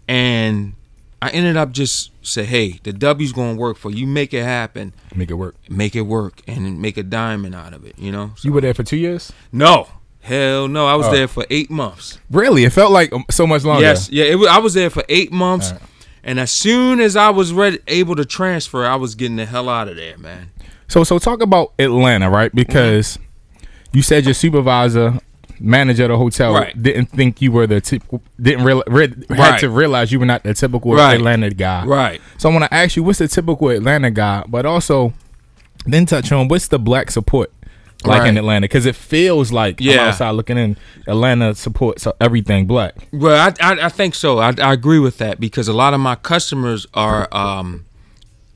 and 0.08 0.73
I 1.21 1.30
ended 1.30 1.56
up 1.58 1.71
just 1.71 2.12
say, 2.26 2.43
"Hey, 2.45 2.80
the 2.84 2.91
W's 2.93 3.32
gonna 3.32 3.56
work 3.56 3.78
for 3.78 3.91
you. 3.91 4.06
Make 4.08 4.34
it 4.34 4.43
happen. 4.43 4.93
Make 5.15 5.30
it 5.32 5.36
work. 5.36 5.56
Make 5.69 5.95
it 5.95 6.02
work, 6.02 6.41
and 6.47 6.82
make 6.82 6.97
a 6.97 7.04
diamond 7.04 7.56
out 7.56 7.73
of 7.73 7.86
it." 7.86 7.95
You 7.97 8.12
know? 8.12 8.32
So- 8.36 8.47
You 8.47 8.54
were 8.54 8.62
there 8.62 8.73
for 8.73 8.84
two 8.84 8.97
years. 8.97 9.32
no, 9.52 9.88
hell 10.21 10.67
no. 10.67 10.86
I 10.88 10.95
was 10.95 11.08
Oh. 11.08 11.12
there 11.12 11.28
for 11.28 11.45
eight 11.49 11.69
months. 11.69 12.19
Really, 12.32 12.63
it 12.65 12.71
felt 12.73 12.91
like 12.91 13.13
um, 13.13 13.26
so 13.32 13.45
much 13.47 13.63
longer. 13.63 13.84
Yes, 13.84 14.10
yeah. 14.12 14.26
It 14.26 14.36
was, 14.39 14.47
I 14.49 14.58
was 14.58 14.73
there 14.73 14.89
for 14.89 15.04
eight 15.10 15.32
months, 15.32 15.67
Alright. 15.67 15.82
and 16.23 16.39
as 16.39 16.52
soon 16.52 16.99
as 16.99 17.15
I 17.15 17.30
was 17.30 17.54
ready, 17.54 17.80
able 17.88 18.15
to 18.15 18.26
transfer, 18.26 18.86
I 18.86 18.95
was 18.95 19.15
getting 19.15 19.36
the 19.38 19.45
hell 19.45 19.69
out 19.69 19.88
of 19.88 19.95
there, 19.95 20.17
man. 20.17 20.49
So 20.93 21.03
so 21.03 21.17
talk 21.17 21.41
about 21.41 21.73
Atlanta, 21.79 22.29
right? 22.29 22.53
Because 22.53 23.17
you 23.93 24.03
said 24.03 24.25
your 24.25 24.36
supervisor, 24.36 25.17
manager 25.60 26.03
of 26.03 26.10
the 26.12 26.17
hotel, 26.17 26.53
Right. 26.53 26.79
didn't 26.79 27.08
think 27.08 27.41
you 27.41 27.51
were 27.51 27.65
the 27.65 27.82
tip, 27.82 28.03
didn't 28.39 28.63
real, 28.63 28.84
re- 28.86 29.08
had 29.29 29.38
Right. 29.39 29.60
to 29.62 29.69
realize 29.71 30.12
you 30.12 30.19
were 30.19 30.27
not 30.27 30.43
the 30.43 30.53
typical 30.53 30.93
Right. 30.93 31.15
Atlanta 31.15 31.49
guy. 31.49 31.84
Right. 31.86 32.21
So 32.38 32.47
I 32.47 32.51
want 32.53 32.65
to 32.65 32.71
ask 32.71 32.95
you, 32.95 33.01
what's 33.01 33.17
the 33.17 33.27
typical 33.27 33.69
Atlanta 33.69 34.12
guy? 34.12 34.43
But 34.47 34.67
also, 34.67 35.13
then 35.88 36.06
touch 36.06 36.32
on 36.32 36.47
what's 36.47 36.67
the 36.67 36.77
black 36.77 37.10
support 37.10 37.51
like 38.06 38.27
in 38.27 38.38
Atlanta? 38.38 38.65
Because 38.65 38.86
it 38.86 38.95
feels 38.95 39.51
like 39.51 39.82
yeah. 39.82 39.93
I'm 39.93 39.99
outside 40.10 40.29
looking 40.32 40.60
in. 40.60 40.77
Atlanta 41.08 41.56
supports 41.56 42.06
everything 42.21 42.67
black. 42.67 42.93
Well, 43.12 43.51
I, 43.60 43.65
I 43.73 43.86
I 43.86 43.89
think 43.89 44.13
so. 44.13 44.38
I, 44.38 44.53
I 44.62 44.73
agree 44.73 44.99
with 44.99 45.17
that 45.17 45.39
because 45.39 45.67
a 45.67 45.73
lot 45.73 45.95
of 45.95 45.99
my 46.01 46.13
customers 46.13 46.86
are 46.93 47.27
um, 47.36 47.86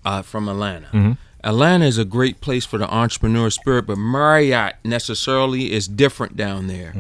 uh, 0.06 0.22
from 0.22 0.48
Atlanta. 0.50 1.18
Atlanta 1.48 1.86
is 1.86 1.98
a 1.98 2.06
great 2.06 2.42
place 2.42 2.66
for 2.66 2.78
the 2.78 2.88
entrepreneur 2.94 3.50
spirit, 3.50 3.88
but 3.88 3.98
Marriott 3.98 4.76
necessarily 4.84 5.72
is 5.72 5.88
different 5.88 6.36
down 6.36 6.68
there. 6.68 6.94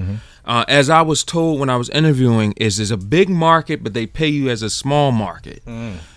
uh, 0.45 0.63
as 0.69 0.89
I 0.89 1.01
was 1.01 1.23
told 1.25 1.59
when 1.59 1.69
I 1.69 1.75
was 1.75 1.89
interviewing, 1.89 2.53
is 2.55 2.77
there's 2.77 2.89
a 2.91 2.97
big 2.97 3.27
market, 3.29 3.83
but 3.83 3.93
they 3.93 4.05
pay 4.07 4.29
you 4.29 4.49
as 4.49 4.61
a 4.61 4.69
small 4.69 5.11
market. 5.11 5.61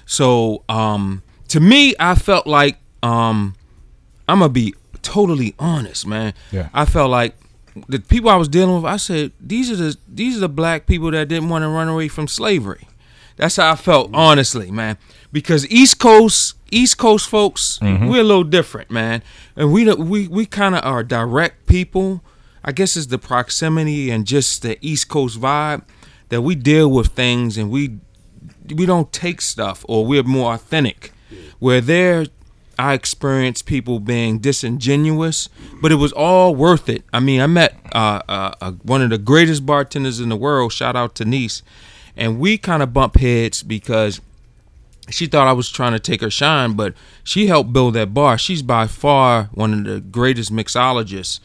So 0.07 0.63
um, 0.69 1.23
to 1.49 1.59
me, 1.61 1.95
I 1.99 2.15
felt 2.15 2.47
like 2.47 2.77
um, 3.03 3.57
I'm 4.29 4.39
gonna 4.39 4.49
be 4.53 4.75
totally 5.03 5.55
honest, 5.59 6.07
man. 6.07 6.33
Yeah. 6.53 6.69
I 6.73 6.85
felt 6.85 7.11
like 7.11 7.35
the 7.89 7.99
people 7.99 8.31
I 8.31 8.37
was 8.37 8.49
dealing 8.49 8.77
with. 8.77 8.85
I 8.85 8.97
said 8.97 9.33
these 9.41 9.71
are 9.73 9.77
the 9.77 9.97
these 10.07 10.37
are 10.37 10.41
the 10.41 10.49
black 10.49 10.87
people 10.87 11.11
that 11.11 11.27
didn't 11.29 11.49
want 11.49 11.63
to 11.63 11.69
run 11.69 11.89
away 11.89 12.07
from 12.09 12.29
slavery. 12.29 12.87
That's 13.37 13.57
how 13.57 13.73
I 13.73 13.77
felt, 13.77 14.11
honestly, 14.13 14.71
man. 14.71 14.99
Because 15.33 15.67
East 15.71 15.99
Coast 15.99 16.55
East 16.71 16.99
Coast 16.99 17.29
folks, 17.29 17.79
we're 17.83 18.21
a 18.21 18.25
little 18.25 18.45
different, 18.45 18.91
man, 18.91 19.23
and 19.57 19.73
we 19.73 19.93
we 19.95 20.29
we 20.29 20.47
kind 20.47 20.75
of 20.75 20.85
are 20.85 21.03
direct 21.03 21.67
people. 21.67 22.23
I 22.65 22.73
guess 22.73 22.97
it's 22.97 23.07
the 23.07 23.19
proximity 23.19 24.11
and 24.11 24.27
just 24.27 24.63
the 24.63 24.77
East 24.81 25.09
Coast 25.09 25.41
vibe 25.41 25.83
that 26.29 26.43
we 26.43 26.55
deal 26.55 26.91
with 26.91 27.09
things 27.09 27.57
and 27.57 27.71
we 27.71 27.99
we 28.75 28.87
don't 28.87 29.13
take 29.13 29.41
stuff 29.41 29.85
or 29.89 30.05
we're 30.07 30.23
more 30.23 30.55
authentic. 30.55 31.13
Where 31.59 31.81
there, 31.81 32.27
I 32.79 32.95
experienced 32.95 33.67
people 33.67 34.01
being 34.01 34.39
disingenuous, 34.39 35.49
but 35.83 35.93
it 35.93 35.97
was 35.97 36.13
all 36.13 36.55
worth 36.55 36.89
it. 36.89 37.05
I 37.13 37.21
mean, 37.21 37.41
I 37.41 37.47
met 37.47 37.79
uh, 37.93 38.23
uh, 38.29 38.55
uh, 38.61 38.73
one 38.83 39.03
of 39.03 39.11
the 39.11 39.19
greatest 39.19 39.67
bartenders 39.67 40.21
in 40.21 40.29
the 40.29 40.37
world. 40.37 40.73
Shout 40.73 40.97
out 40.97 41.15
to 41.17 41.25
Nice, 41.25 41.63
and 42.17 42.39
we 42.39 42.57
kind 42.59 42.83
of 42.83 42.93
bump 42.95 43.17
heads 43.19 43.63
because 43.63 44.21
she 45.11 45.27
thought 45.27 45.47
I 45.47 45.53
was 45.53 45.71
trying 45.71 45.93
to 45.93 45.99
take 45.99 46.21
her 46.21 46.31
shine, 46.31 46.75
but 46.75 46.95
she 47.25 47.47
helped 47.47 47.73
build 47.73 47.95
that 47.95 48.15
bar. 48.15 48.39
She's 48.39 48.63
by 48.63 48.87
far 48.87 49.45
one 49.53 49.73
of 49.75 49.85
the 49.85 50.01
greatest 50.01 50.53
mixologists. 50.53 51.41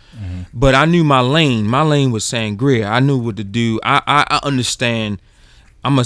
But 0.54 0.75
I 0.75 0.86
knew 0.86 1.04
my 1.04 1.21
lane. 1.21 1.67
My 1.67 1.82
lane 1.82 2.12
was 2.12 2.23
sangria. 2.23 2.89
I 2.89 2.99
knew 2.99 3.17
what 3.17 3.38
to 3.38 3.43
do. 3.43 3.80
I 3.84 4.01
I, 4.08 4.25
I 4.30 4.39
understand. 4.43 5.21
I'm 5.84 5.99
a 5.99 6.06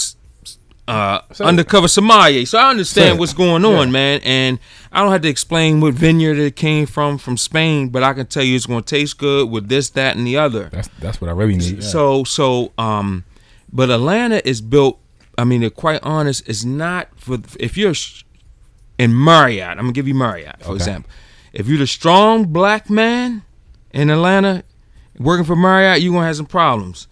uh, 0.90 1.22
undercover 1.40 1.88
sommelier, 1.88 2.46
so 2.48 2.58
I 2.58 2.72
understand 2.72 3.16
it. 3.16 3.20
what's 3.20 3.34
going 3.34 3.64
on, 3.64 3.92
man. 3.92 4.22
And 4.24 4.58
I 4.92 5.04
don't 5.04 5.12
have 5.12 5.22
to 5.22 5.28
explain 5.28 5.82
what 5.82 5.94
vineyard 5.94 6.40
it 6.40 6.56
came 6.56 6.88
from 6.88 7.20
from 7.20 7.38
Spain, 7.38 7.90
but 7.90 8.02
I 8.02 8.14
can 8.14 8.26
tell 8.26 8.44
you 8.44 8.56
it's 8.56 8.66
going 8.66 8.84
to 8.84 8.96
taste 8.96 9.20
good 9.20 9.52
with 9.52 9.70
this, 9.70 9.92
that, 9.92 10.16
and 10.16 10.26
the 10.26 10.38
other. 10.38 10.70
That's 10.70 10.90
that's 11.00 11.22
what 11.22 11.30
I 11.30 11.34
really 11.34 11.58
need. 11.58 11.76
yeah. 11.76 11.82
So 11.82 12.24
so 12.24 12.72
um, 12.78 13.24
but 13.72 13.90
Atlanta 13.92 14.42
is 14.48 14.62
built. 14.62 15.00
I 15.40 15.44
mean, 15.46 15.62
to 15.62 15.70
quite 15.70 16.00
honest, 16.04 16.48
it's 16.48 16.64
not 16.66 17.08
for 17.16 17.38
if 17.60 17.78
you're 17.78 17.94
in 18.98 19.24
Marriott. 19.24 19.72
I'm 19.72 19.78
gonna 19.86 19.92
give 19.94 20.08
you 20.08 20.16
Marriott 20.16 20.58
for 20.62 20.70
Okay. 20.72 20.76
example. 20.76 21.10
If 21.54 21.68
you're 21.68 21.78
the 21.80 21.88
strong 21.88 22.46
black 22.46 22.90
man 22.90 23.44
in 23.92 24.10
Atlanta 24.10 24.64
working 25.18 25.46
for 25.46 25.56
Marriott, 25.56 26.02
you're 26.02 26.14
gonna 26.14 26.28
have 26.28 26.36
some 26.36 26.46
problems. 26.46 27.08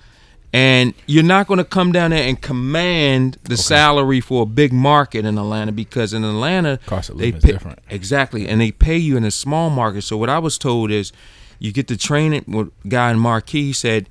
And 0.53 0.93
you're 1.07 1.23
not 1.23 1.45
going 1.47 1.57
to 1.57 1.65
come 1.65 1.91
down 1.91 2.11
there 2.11 2.23
and 2.23 2.41
command 2.41 3.37
the 3.43 3.57
salary 3.57 4.21
for 4.21 4.43
a 4.43 4.45
big 4.45 4.71
market 4.71 5.25
in 5.25 5.37
Atlanta 5.37 5.73
because 5.73 6.13
in 6.13 6.23
Atlanta 6.23 6.79
Cost 6.85 7.09
of 7.09 7.17
they 7.17 7.25
living 7.25 7.37
is 7.39 7.43
pay- 7.43 7.51
different. 7.51 7.79
Exactly, 7.89 8.47
and 8.47 8.61
they 8.61 8.71
pay 8.71 8.97
you 8.97 9.17
in 9.17 9.25
a 9.25 9.29
small 9.29 9.69
market. 9.69 10.03
So 10.03 10.15
what 10.15 10.29
I 10.29 10.39
was 10.39 10.57
told 10.57 10.89
is, 10.89 11.11
you 11.59 11.73
get 11.73 11.87
the 11.87 11.97
training. 11.97 12.43
What 12.47 12.69
guy 12.87 13.11
in 13.11 13.19
Marquis 13.19 13.73
said, 13.73 14.07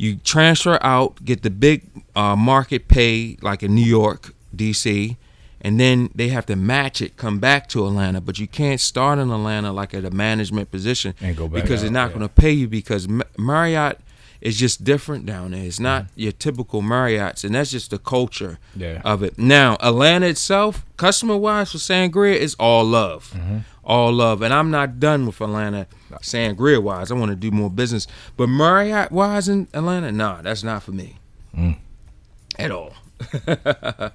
you 0.00 0.16
transfer 0.16 0.78
out, 0.80 1.22
get 1.26 1.42
the 1.42 1.50
big 1.50 1.82
uh, 2.16 2.34
market 2.34 2.88
pay 2.88 3.36
like 3.42 3.62
in 3.62 3.74
New 3.74 3.84
York, 3.84 4.34
D.C., 4.56 5.18
and 5.60 5.78
then 5.78 6.08
they 6.14 6.28
have 6.28 6.46
to 6.46 6.56
match 6.56 7.02
it, 7.02 7.18
come 7.18 7.38
back 7.38 7.68
to 7.68 7.86
Atlanta. 7.86 8.22
But 8.22 8.38
you 8.38 8.48
can't 8.48 8.80
start 8.80 9.18
in 9.18 9.30
Atlanta 9.30 9.74
like 9.74 9.92
at 9.92 10.06
a 10.06 10.10
management 10.10 10.70
position 10.70 11.12
And 11.20 11.36
go 11.36 11.48
back 11.48 11.62
because 11.62 11.80
out, 11.80 11.82
they're 11.82 11.90
not 11.92 12.10
yeah. 12.12 12.16
going 12.16 12.28
to 12.28 12.34
pay 12.34 12.50
you 12.50 12.66
because 12.66 13.08
Marriott 13.36 14.00
is 14.40 14.56
just 14.58 14.84
different 14.84 15.26
down 15.26 15.50
there. 15.52 15.64
It's 15.64 15.80
not 15.80 16.06
your 16.16 16.32
typical 16.32 16.82
Marriotts, 16.82 17.44
and 17.44 17.54
that's 17.54 17.70
just 17.70 17.90
the 17.90 17.98
culture 17.98 18.58
Mm-hmm. 18.72 18.80
Yeah. 18.80 19.02
of 19.04 19.22
it. 19.22 19.38
Now, 19.38 19.76
Atlanta 19.80 20.26
itself, 20.28 20.84
customer 20.96 21.36
wise 21.36 21.72
for 21.72 21.78
Sangria, 21.78 22.36
is 22.36 22.54
all 22.58 22.84
love, 22.84 23.32
Mm-hmm. 23.36 23.58
all 23.84 24.12
love, 24.12 24.42
and 24.42 24.52
I'm 24.54 24.70
not 24.70 24.98
done 25.00 25.26
with 25.26 25.40
Atlanta 25.40 25.86
Sangria 26.22 26.82
wise. 26.82 27.10
I 27.10 27.14
want 27.14 27.30
to 27.30 27.36
do 27.36 27.50
more 27.50 27.70
business, 27.70 28.06
but 28.36 28.48
Marriott 28.48 29.12
wise 29.12 29.48
in 29.48 29.68
Atlanta, 29.74 30.10
nah, 30.12 30.42
that's 30.42 30.62
not 30.64 30.82
for 30.82 30.92
me 30.92 31.16
Mm. 31.56 31.76
at 32.58 32.70
all. 32.70 32.92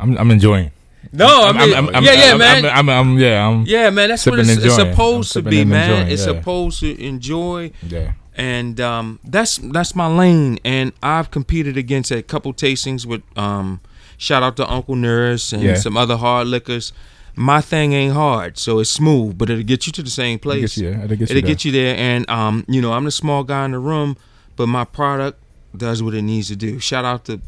I'm 0.00 0.16
I'm 0.16 0.30
enjoying. 0.30 0.70
No, 1.12 1.26
I 1.44 1.48
I'm, 1.48 1.56
mean, 1.56 1.74
I'm, 1.74 1.88
I'm, 1.96 2.04
yeah, 2.04 2.12
yeah, 2.12 2.32
I'm, 2.32 2.38
man. 2.38 2.64
I'm, 2.66 2.88
I'm, 2.88 3.18
yeah, 3.18 3.46
I'm, 3.46 3.62
yeah, 3.64 3.90
man, 3.90 4.08
that's 4.10 4.26
what 4.26 4.38
it's, 4.38 4.48
it's 4.50 4.74
supposed 4.74 5.32
to 5.32 5.42
be, 5.42 5.64
man. 5.64 5.90
enjoying, 5.90 6.08
It's 6.12 6.26
yeah. 6.26 6.32
supposed 6.34 6.80
to 6.80 7.02
enjoy 7.02 7.72
yeah. 7.86 8.12
and 8.36 8.80
um, 8.80 9.18
that's 9.24 9.56
that's 9.58 9.94
my 9.94 10.06
lane. 10.06 10.58
And 10.64 10.92
I've 11.02 11.30
competed 11.30 11.76
against 11.76 12.10
a 12.10 12.22
couple 12.22 12.52
tastings 12.52 13.06
with 13.06 13.22
um, 13.38 13.80
shout 14.16 14.42
out 14.42 14.56
to 14.56 14.70
Uncle 14.70 14.96
Nearest 14.96 15.52
and 15.52 15.62
Yeah. 15.62 15.74
some 15.76 15.96
other 15.96 16.16
hard 16.16 16.46
liquors. 16.48 16.92
My 17.34 17.60
thing 17.60 17.92
ain't 17.92 18.14
hard, 18.14 18.58
so 18.58 18.80
it's 18.80 18.90
smooth, 18.90 19.38
but 19.38 19.48
it'll 19.48 19.62
get 19.62 19.86
you 19.86 19.92
to 19.92 20.02
the 20.02 20.10
same 20.10 20.40
place. 20.40 20.74
get 20.76 20.82
you. 20.82 20.88
It'll 20.90 21.08
get 21.08 21.18
you 21.20 21.24
It'll 21.24 21.34
there. 21.34 21.42
get 21.42 21.64
you 21.64 21.72
there, 21.72 21.96
and 21.96 22.28
um, 22.28 22.64
you 22.68 22.80
know, 22.82 22.92
I'm 22.92 23.04
the 23.04 23.12
small 23.12 23.44
guy 23.44 23.64
in 23.64 23.70
the 23.70 23.78
room, 23.78 24.16
but 24.56 24.66
my 24.66 24.84
product 24.84 25.40
does 25.76 26.02
what 26.02 26.14
it 26.14 26.22
needs 26.22 26.48
to 26.48 26.56
do. 26.56 26.80
Shout 26.80 27.04
out 27.04 27.26
to 27.26 27.40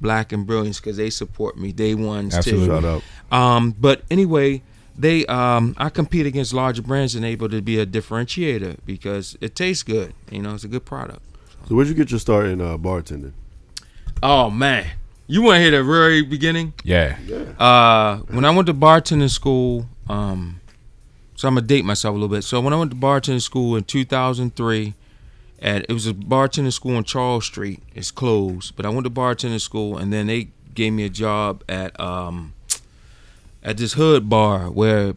Black 0.00 0.32
and 0.32 0.46
Brilliance 0.46 0.80
because 0.80 0.96
they 0.96 1.10
support 1.10 1.56
me 1.56 1.72
day 1.72 1.94
ones 1.94 2.34
Absolutely. 2.34 2.66
too. 2.66 2.72
Shout 2.72 2.84
out. 2.84 3.36
Um, 3.36 3.74
but 3.78 4.02
anyway, 4.10 4.62
they 4.96 5.24
um, 5.26 5.74
I 5.78 5.88
compete 5.90 6.26
against 6.26 6.52
larger 6.52 6.82
brands 6.82 7.14
and 7.14 7.24
able 7.24 7.48
to 7.48 7.62
be 7.62 7.78
a 7.78 7.86
differentiator 7.86 8.78
because 8.84 9.36
it 9.40 9.54
tastes 9.54 9.82
good. 9.82 10.14
You 10.30 10.42
know, 10.42 10.54
it's 10.54 10.64
a 10.64 10.68
good 10.68 10.84
product. 10.84 11.22
So 11.68 11.74
where'd 11.74 11.88
you 11.88 11.94
get 11.94 12.10
your 12.10 12.20
start 12.20 12.46
in 12.46 12.60
uh, 12.60 12.76
bartending? 12.78 13.32
Oh 14.22 14.50
man, 14.50 14.86
you 15.26 15.42
want 15.42 15.56
to 15.56 15.60
hear 15.60 15.70
the 15.70 15.84
very 15.84 16.22
beginning? 16.22 16.74
Yeah. 16.82 17.16
Uh, 17.58 18.18
when 18.28 18.44
I 18.44 18.50
went 18.50 18.66
to 18.66 18.74
bartending 18.74 19.30
school, 19.30 19.86
um, 20.08 20.60
so 21.36 21.46
I'm 21.46 21.54
gonna 21.54 21.66
date 21.66 21.84
myself 21.84 22.12
a 22.12 22.14
little 22.14 22.34
bit. 22.34 22.42
So 22.42 22.60
when 22.60 22.72
I 22.72 22.76
went 22.76 22.90
to 22.90 22.96
bartending 22.96 23.42
school 23.42 23.76
in 23.76 23.84
2003, 23.84 24.94
at 25.60 25.86
it 25.88 25.92
was 25.92 26.06
a 26.06 26.14
bartending 26.14 26.72
school 26.72 26.96
on 26.96 27.04
Charles 27.04 27.46
Street. 27.46 27.82
It's 27.94 28.10
closed, 28.10 28.76
but 28.76 28.86
I 28.86 28.90
went 28.90 29.04
to 29.04 29.10
bartending 29.10 29.60
school, 29.60 29.96
and 29.96 30.12
then 30.12 30.26
they 30.26 30.48
gave 30.74 30.92
me 30.92 31.04
a 31.04 31.08
job 31.08 31.64
at 31.68 31.98
um, 32.00 32.54
at 33.62 33.76
this 33.76 33.94
hood 33.94 34.28
bar 34.28 34.70
where 34.70 35.14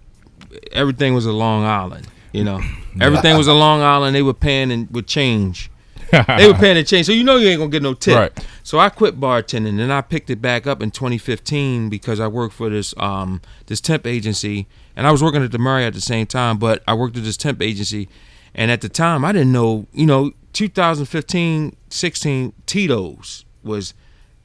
everything 0.72 1.14
was 1.14 1.26
a 1.26 1.32
Long 1.32 1.64
Island. 1.64 2.08
You 2.32 2.44
know, 2.44 2.62
everything 3.02 3.38
was 3.38 3.48
a 3.48 3.54
Long 3.54 3.82
Island. 3.82 4.16
They 4.16 4.24
were 4.24 4.34
paying 4.34 4.72
and 4.72 4.90
with 4.92 5.08
change. 5.08 5.70
they 6.12 6.48
were 6.48 6.56
paying 6.56 6.76
the 6.76 6.84
change, 6.84 7.06
so 7.06 7.14
you 7.14 7.24
know 7.24 7.38
you 7.38 7.48
ain't 7.48 7.60
gonna 7.60 7.72
get 7.72 7.84
no 7.84 7.94
tip. 7.94 8.16
Right. 8.16 8.48
So 8.64 8.80
I 8.80 8.90
quit 8.90 9.20
bartending, 9.20 9.80
and 9.80 9.94
I 9.94 10.02
picked 10.02 10.30
it 10.30 10.42
back 10.42 10.68
up 10.68 10.82
in 10.82 10.92
2015 10.92 11.90
because 11.90 12.20
I 12.20 12.28
worked 12.28 12.54
for 12.54 12.70
this 12.70 12.94
um 12.98 13.42
this 13.68 13.80
temp 13.80 14.06
agency, 14.06 14.68
and 14.96 15.08
I 15.08 15.12
was 15.12 15.24
working 15.24 15.44
at 15.44 15.52
the 15.52 15.58
Marriott 15.58 15.88
at 15.88 15.94
the 15.94 16.02
same 16.02 16.26
time. 16.26 16.58
But 16.58 16.84
I 16.88 16.96
worked 16.96 17.16
at 17.16 17.24
this 17.24 17.38
temp 17.38 17.62
agency, 17.62 18.10
and 18.54 18.72
at 18.72 18.82
the 18.82 18.90
time 18.90 19.24
I 19.26 19.32
didn't 19.32 19.52
know, 19.52 19.88
you 19.94 20.06
know, 20.06 20.32
2015, 20.54 21.76
16 21.90 22.54
Tito's 22.66 23.46
was 23.64 23.94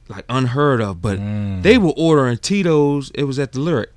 like 0.07 0.25
unheard 0.29 0.81
of, 0.81 1.01
but 1.01 1.17
they 1.63 1.77
were 1.77 1.93
ordering 1.97 2.37
Tito's. 2.37 3.11
It 3.13 3.23
was 3.23 3.39
at 3.39 3.51
the 3.51 3.59
Lyric, 3.59 3.91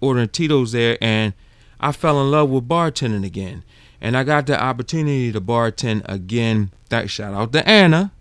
ordering 0.00 0.28
Tito's 0.28 0.72
there, 0.72 0.98
and 1.00 1.32
I 1.80 1.92
fell 1.92 2.20
in 2.20 2.30
love 2.30 2.50
with 2.50 2.68
bartending 2.68 3.24
again. 3.24 3.62
And 4.00 4.16
I 4.16 4.24
got 4.24 4.46
the 4.46 4.60
opportunity 4.60 5.32
to 5.32 5.40
bartend 5.40 6.02
again. 6.06 6.72
That 6.88 7.08
shout 7.08 7.32
out 7.34 7.52
to 7.52 7.66
Anna, 7.68 8.12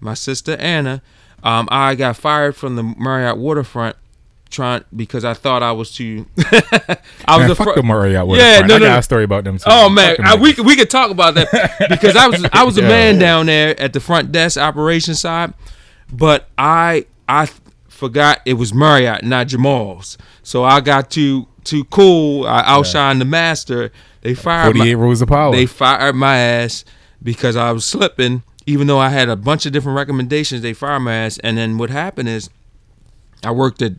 my 0.00 0.14
sister 0.14 0.56
Anna. 0.56 1.02
Um, 1.42 1.68
I 1.70 1.94
got 1.94 2.16
fired 2.16 2.56
from 2.56 2.76
the 2.76 2.82
Marriott 2.82 3.36
Waterfront 3.36 3.96
trying 4.52 4.84
because 4.94 5.24
I 5.24 5.34
thought 5.34 5.62
I 5.62 5.72
was 5.72 5.90
too. 5.90 6.26
I 7.26 7.38
Man, 7.38 7.48
the 7.48 7.54
fuck 7.56 7.68
fir- 7.68 7.74
the 7.76 7.82
Marriott. 7.82 8.12
Yeah, 8.14 8.22
Waterfront. 8.22 8.68
no, 8.68 8.74
I 8.74 8.78
no, 8.78 8.84
got 8.86 8.92
no. 8.92 8.98
a 8.98 9.02
story 9.02 9.24
about 9.24 9.44
them 9.44 9.58
too. 9.58 9.64
Oh 9.66 9.88
man, 9.88 10.16
I, 10.22 10.36
we 10.36 10.52
could- 10.52 10.66
we 10.66 10.76
could 10.76 10.90
talk 10.90 11.10
about 11.10 11.34
that 11.34 11.50
because 11.88 12.14
I 12.16 12.28
was 12.28 12.46
I 12.52 12.62
was 12.62 12.78
a 12.78 12.82
Yeah. 12.82 12.88
man 12.88 13.18
down 13.18 13.46
there 13.46 13.78
at 13.80 13.92
the 13.92 14.00
front 14.00 14.30
desk 14.30 14.56
operation 14.58 15.14
side, 15.14 15.54
but 16.12 16.48
I 16.56 17.06
I 17.28 17.48
forgot 17.88 18.40
it 18.44 18.54
was 18.54 18.72
Marriott, 18.72 19.24
not 19.24 19.48
Jamal's. 19.48 20.18
So 20.42 20.62
I 20.64 20.80
got 20.80 21.10
too 21.10 21.48
too 21.64 21.84
cool. 21.84 22.46
I 22.46 22.62
outshined 22.62 23.18
the 23.18 23.24
master. 23.24 23.90
They 24.22 24.34
fired 24.34 24.74
my, 24.76 24.80
48 24.80 24.94
rules 24.96 25.22
of 25.22 25.28
power. 25.28 25.52
they 25.54 25.66
fired 25.66 26.14
my 26.14 26.36
ass 26.36 26.84
because 27.22 27.56
I 27.56 27.72
was 27.72 27.84
slipping. 27.84 28.42
Even 28.66 28.86
though 28.86 29.00
I 29.00 29.08
had 29.08 29.28
a 29.28 29.34
bunch 29.34 29.66
of 29.66 29.72
different 29.72 29.96
recommendations, 29.96 30.62
they 30.62 30.72
fired 30.72 31.00
my 31.00 31.12
ass. 31.14 31.38
And 31.38 31.58
then 31.58 31.78
what 31.78 31.90
happened 31.90 32.28
is, 32.28 32.48
I 33.42 33.50
worked 33.50 33.82
at 33.82 33.94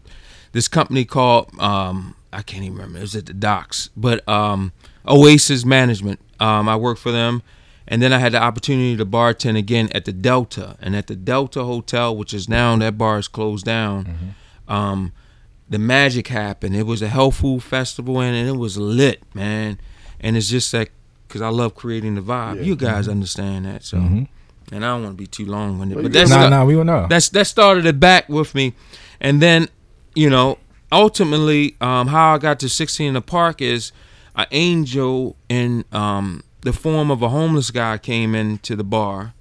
this 0.54 0.68
company 0.68 1.04
called 1.06 1.50
um, 1.60 2.16
I 2.32 2.42
can't 2.42 2.64
even 2.64 2.78
remember. 2.78 2.98
It 3.00 3.02
was 3.02 3.16
at 3.16 3.26
the 3.28 3.34
docks, 3.34 3.90
but 3.96 4.28
um, 4.28 4.72
Oasis 5.08 5.66
Management. 5.66 6.20
Um, 6.40 6.68
I 6.68 6.76
worked 6.76 7.00
for 7.02 7.12
them, 7.12 7.42
and 7.88 8.02
then 8.02 8.12
I 8.14 8.18
had 8.20 8.32
the 8.32 8.42
opportunity 8.42 8.98
to 8.98 9.06
bartend 9.06 9.58
again 9.58 9.90
at 9.94 10.06
the 10.06 10.12
Delta, 10.14 10.78
and 10.82 10.96
at 10.96 11.08
the 11.08 11.16
Delta 11.16 11.64
Hotel, 11.64 12.16
which 12.16 12.34
is 12.34 12.50
now 12.50 12.76
that 12.78 12.98
bar 12.98 13.20
is 13.20 13.28
closed 13.28 13.66
down. 13.66 14.36
Um, 14.68 15.12
the 15.70 15.78
magic 15.80 16.28
happened. 16.30 16.76
It 16.76 16.84
was 16.84 17.02
a 17.02 17.08
health 17.08 17.36
food 17.38 17.64
festival, 17.64 18.20
and, 18.20 18.36
and 18.36 18.48
it 18.50 18.58
was 18.60 18.78
lit, 18.78 19.22
man. 19.36 19.80
And 20.20 20.36
it's 20.38 20.48
just 20.50 20.72
that 20.72 20.90
because 21.28 21.42
I 21.42 21.50
love 21.50 21.76
creating 21.76 22.16
the 22.16 22.22
vibe. 22.22 22.58
Yeah. 22.58 22.62
You 22.64 22.76
guys 22.76 23.08
understand 23.08 23.66
that, 23.66 23.84
so. 23.84 23.98
Mhm. 23.98 24.28
And 24.72 24.84
I 24.86 24.90
don't 24.90 25.04
want 25.04 25.18
to 25.18 25.22
be 25.22 25.28
too 25.28 25.46
long 25.46 25.78
winded, 25.80 26.02
but 26.02 26.12
that's 26.14 26.30
Nah, 26.30 26.50
nah, 26.50 26.64
we 26.66 26.74
don't 26.74 26.86
know. 26.86 27.06
that's 27.10 27.30
that 27.30 27.46
started 27.48 27.86
it 27.86 28.00
back 28.00 28.28
with 28.30 28.56
me, 28.56 28.74
and 29.22 29.42
then 29.42 29.68
you 30.16 30.30
know 30.30 30.58
ultimately 30.92 31.76
um, 31.82 32.08
how 32.08 32.36
I 32.36 32.38
got 32.38 32.60
to 32.62 32.70
16 32.70 33.08
in 33.08 33.14
the 33.16 33.22
park 33.22 33.62
is 33.62 33.92
an 34.36 34.46
angel 34.52 35.36
in 35.50 35.86
um, 35.92 36.44
the 36.62 36.74
form 36.74 37.12
of 37.12 37.22
a 37.22 37.30
homeless 37.30 37.72
guy 37.72 37.98
came 37.98 38.34
into 38.36 38.76
the 38.76 38.84
bar 38.84 39.34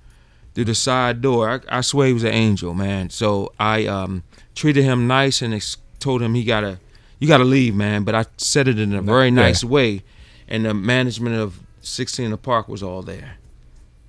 through 0.55 0.65
the 0.67 0.75
side 0.75 1.23
door. 1.23 1.49
I, 1.71 1.79
I 1.79 1.81
swear 1.81 2.09
he 2.09 2.13
was 2.13 2.25
an 2.25 2.33
angel, 2.33 2.75
man. 2.75 3.11
So 3.11 3.53
I 3.59 3.87
um, 3.87 4.23
treated 4.55 4.85
him 4.85 5.07
nice 5.07 5.41
and 5.43 5.55
ex- 5.55 5.77
told 5.99 6.21
him 6.23 6.35
he 6.35 6.45
gotta 6.45 6.79
you 7.19 7.29
gotta 7.29 7.45
leave, 7.45 7.75
man. 7.75 8.05
But 8.05 8.15
I 8.15 8.25
said 8.37 8.67
it 8.69 8.79
in 8.79 8.93
a 8.95 9.01
very 9.03 9.27
Yeah. 9.29 9.31
nice 9.35 9.63
way, 9.63 10.03
and 10.49 10.65
the 10.65 10.75
management 10.75 11.37
of 11.37 11.61
16 11.81 12.25
in 12.27 12.31
the 12.33 12.37
park 12.39 12.69
was 12.69 12.83
all 12.83 13.03
there. 13.03 13.37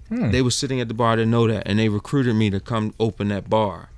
Hmm. 0.10 0.32
They 0.32 0.42
were 0.42 0.52
sitting 0.52 0.82
at 0.82 0.88
the 0.88 0.94
bar 0.94 1.16
to 1.16 1.26
know 1.26 1.48
that, 1.48 1.64
and 1.68 1.78
they 1.80 1.90
recruited 1.90 2.36
me 2.36 2.50
to 2.50 2.60
come 2.60 2.94
open 3.00 3.28
that 3.30 3.50
bar. 3.50 3.90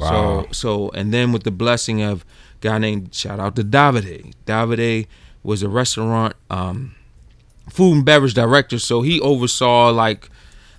Wow. 0.00 0.42
So 0.44 0.52
so 0.52 0.90
and 0.90 1.12
then 1.12 1.32
with 1.32 1.44
the 1.44 1.50
blessing 1.50 2.02
of 2.02 2.22
a 2.22 2.58
guy 2.60 2.78
named 2.78 3.14
shout 3.14 3.38
out 3.40 3.56
to 3.56 3.62
Davide. 3.64 4.32
Davide 4.46 5.06
was 5.42 5.62
a 5.62 5.68
restaurant 5.68 6.34
um, 6.50 6.94
food 7.70 7.92
and 7.96 8.04
beverage 8.04 8.34
director, 8.34 8.78
so 8.78 9.02
he 9.02 9.20
oversaw 9.20 9.90
like 9.90 10.28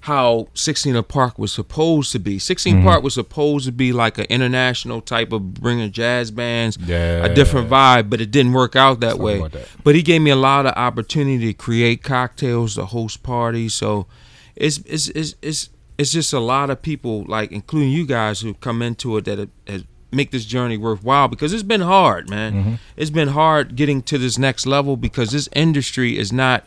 how 0.06 0.48
16 0.56 0.94
the 0.96 1.04
Park 1.04 1.38
was 1.38 1.54
supposed 1.54 2.12
to 2.12 2.18
be. 2.20 2.40
16 2.40 2.78
Mhm. 2.78 2.84
Park 2.84 3.04
was 3.04 3.14
supposed 3.14 3.66
to 3.68 3.72
be 3.72 3.94
like 3.94 4.18
an 4.18 4.26
international 4.30 5.00
type 5.00 5.32
of 5.32 5.54
bringing 5.54 5.92
jazz 5.92 6.32
bands, 6.32 6.76
yeah. 6.84 7.24
a 7.24 7.34
different 7.34 7.70
vibe, 7.70 8.10
but 8.10 8.20
it 8.20 8.32
didn't 8.32 8.54
work 8.54 8.76
out 8.76 9.00
that 9.02 9.20
Let's 9.20 9.42
way. 9.44 9.48
that. 9.50 9.68
But 9.84 9.94
he 9.94 10.02
gave 10.02 10.24
me 10.24 10.32
a 10.32 10.36
lot 10.36 10.66
of 10.66 10.74
opportunity 10.76 11.46
to 11.46 11.54
create 11.54 12.02
cocktails, 12.02 12.74
to 12.76 12.86
host 12.86 13.22
parties. 13.22 13.76
So 13.76 14.08
it's 14.56 14.80
it's 14.88 15.08
it's 15.10 15.36
it's, 15.44 15.70
it's 15.98 16.12
just 16.12 16.34
a 16.34 16.40
lot 16.40 16.70
of 16.70 16.82
people, 16.82 17.26
like 17.28 17.52
including 17.52 17.92
you 17.92 18.06
guys, 18.06 18.42
who 18.42 18.54
come 18.56 18.82
into 18.82 19.18
it 19.18 19.26
that 19.26 19.38
have, 19.40 19.50
have 19.68 19.84
make 20.12 20.32
this 20.32 20.44
journey 20.46 20.76
worthwhile 20.78 21.28
because 21.30 21.54
it's 21.54 21.64
been 21.64 21.82
hard, 21.82 22.30
man. 22.30 22.54
Mhm. 22.54 22.80
It's 22.98 23.10
been 23.12 23.30
hard 23.30 23.76
getting 23.76 24.02
to 24.04 24.18
this 24.18 24.38
next 24.38 24.66
level 24.66 24.98
because 24.98 25.32
this 25.32 25.48
industry 25.54 26.18
is 26.18 26.34
not 26.34 26.66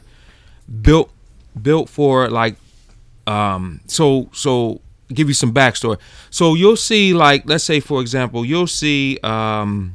built 0.80 1.10
built 1.60 1.88
for 1.90 2.28
like 2.30 2.56
um 3.26 3.80
so 3.86 4.28
so 4.32 4.80
give 5.12 5.28
you 5.28 5.34
some 5.34 5.52
backstory 5.52 5.98
so 6.30 6.54
you'll 6.54 6.74
see 6.76 7.12
like 7.14 7.42
let's 7.46 7.62
say 7.64 7.78
for 7.80 8.00
example 8.00 8.44
you'll 8.44 8.66
see 8.66 9.18
um 9.22 9.94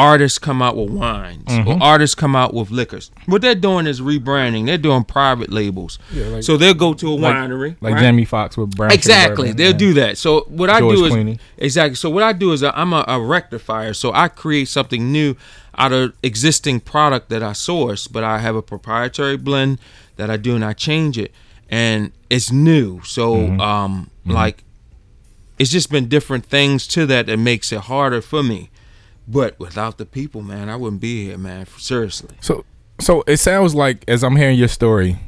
artists 0.00 0.38
come 0.38 0.62
out 0.62 0.76
with 0.76 0.90
wines 0.90 1.44
or 1.48 1.64
Mhm. 1.76 1.80
artists 1.80 2.14
come 2.14 2.34
out 2.34 2.54
with 2.54 2.70
liquors 2.70 3.10
what 3.26 3.42
they're 3.42 3.54
doing 3.54 3.86
is 3.86 4.00
rebranding 4.00 4.66
they're 4.66 4.78
doing 4.78 5.04
private 5.04 5.50
labels 5.52 5.98
Yeah, 6.12 6.26
like- 6.26 6.42
so 6.42 6.56
they'll 6.56 6.74
go 6.86 6.94
to 6.94 7.08
a 7.08 7.16
like- 7.16 7.34
winery 7.34 7.76
like 7.80 7.94
right? 7.94 8.00
Jamie 8.02 8.24
Foxx 8.24 8.56
with 8.56 8.70
Brown. 8.76 8.92
Exactly 8.92 9.52
they'll 9.52 9.72
yeah. 9.72 9.86
do 9.88 9.92
that 9.94 10.16
so 10.18 10.44
what 10.48 10.70
i 10.70 10.80
do 10.80 11.04
is 11.04 11.12
Clooney. 11.12 11.38
exactly 11.58 11.96
so 11.96 12.08
what 12.10 12.22
i 12.22 12.32
do 12.32 12.52
is 12.52 12.62
i'm 12.62 12.92
a, 12.92 13.04
a 13.08 13.20
rectifier 13.20 13.92
so 13.94 14.12
i 14.14 14.28
create 14.28 14.68
something 14.68 15.12
new 15.12 15.34
out 15.76 15.92
of 15.92 16.12
existing 16.22 16.80
product 16.80 17.28
that 17.28 17.42
i 17.42 17.52
source 17.52 18.06
but 18.06 18.22
i 18.24 18.38
have 18.38 18.56
a 18.56 18.62
proprietary 18.62 19.36
blend 19.36 19.78
that 20.16 20.28
i 20.30 20.36
do 20.36 20.54
and 20.54 20.64
i 20.64 20.72
change 20.72 21.16
it 21.18 21.32
and 21.68 22.12
it's 22.28 22.50
new 22.50 23.00
so 23.04 23.34
Mhm. 23.34 23.60
um 23.60 24.10
like 24.26 24.64
it's 25.58 25.70
just 25.70 25.90
been 25.90 26.06
different 26.08 26.46
things 26.46 26.86
to 26.86 27.04
that 27.06 27.26
that 27.26 27.38
makes 27.38 27.70
it 27.72 27.80
harder 27.80 28.20
for 28.22 28.42
me 28.42 28.70
but 29.30 29.58
without 29.60 29.98
the 29.98 30.06
people 30.06 30.42
man 30.42 30.68
i 30.68 30.76
wouldn't 30.76 31.00
be 31.00 31.26
here 31.26 31.38
man 31.38 31.66
seriously 31.78 32.34
So, 32.40 32.64
so 33.00 33.22
it 33.26 33.38
sounds 33.38 33.74
like 33.74 34.04
as 34.08 34.22
I'm 34.24 34.36
hearing 34.36 34.58
your 34.58 34.68
story, 34.68 35.18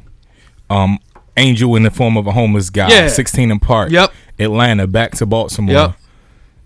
um, 0.69 0.99
Angel 1.37 1.75
in 1.75 1.83
the 1.83 1.89
form 1.91 2.15
of 2.17 2.27
a 2.27 2.31
homeless 2.31 2.69
guy, 2.69 2.89
Yeah. 2.89 3.07
16 3.07 3.49
in 3.49 3.59
Park, 3.59 3.91
Yep. 3.91 4.13
Atlanta, 4.39 4.85
back 4.85 5.11
to 5.13 5.25
Baltimore. 5.25 5.73
Yep. 5.75 5.95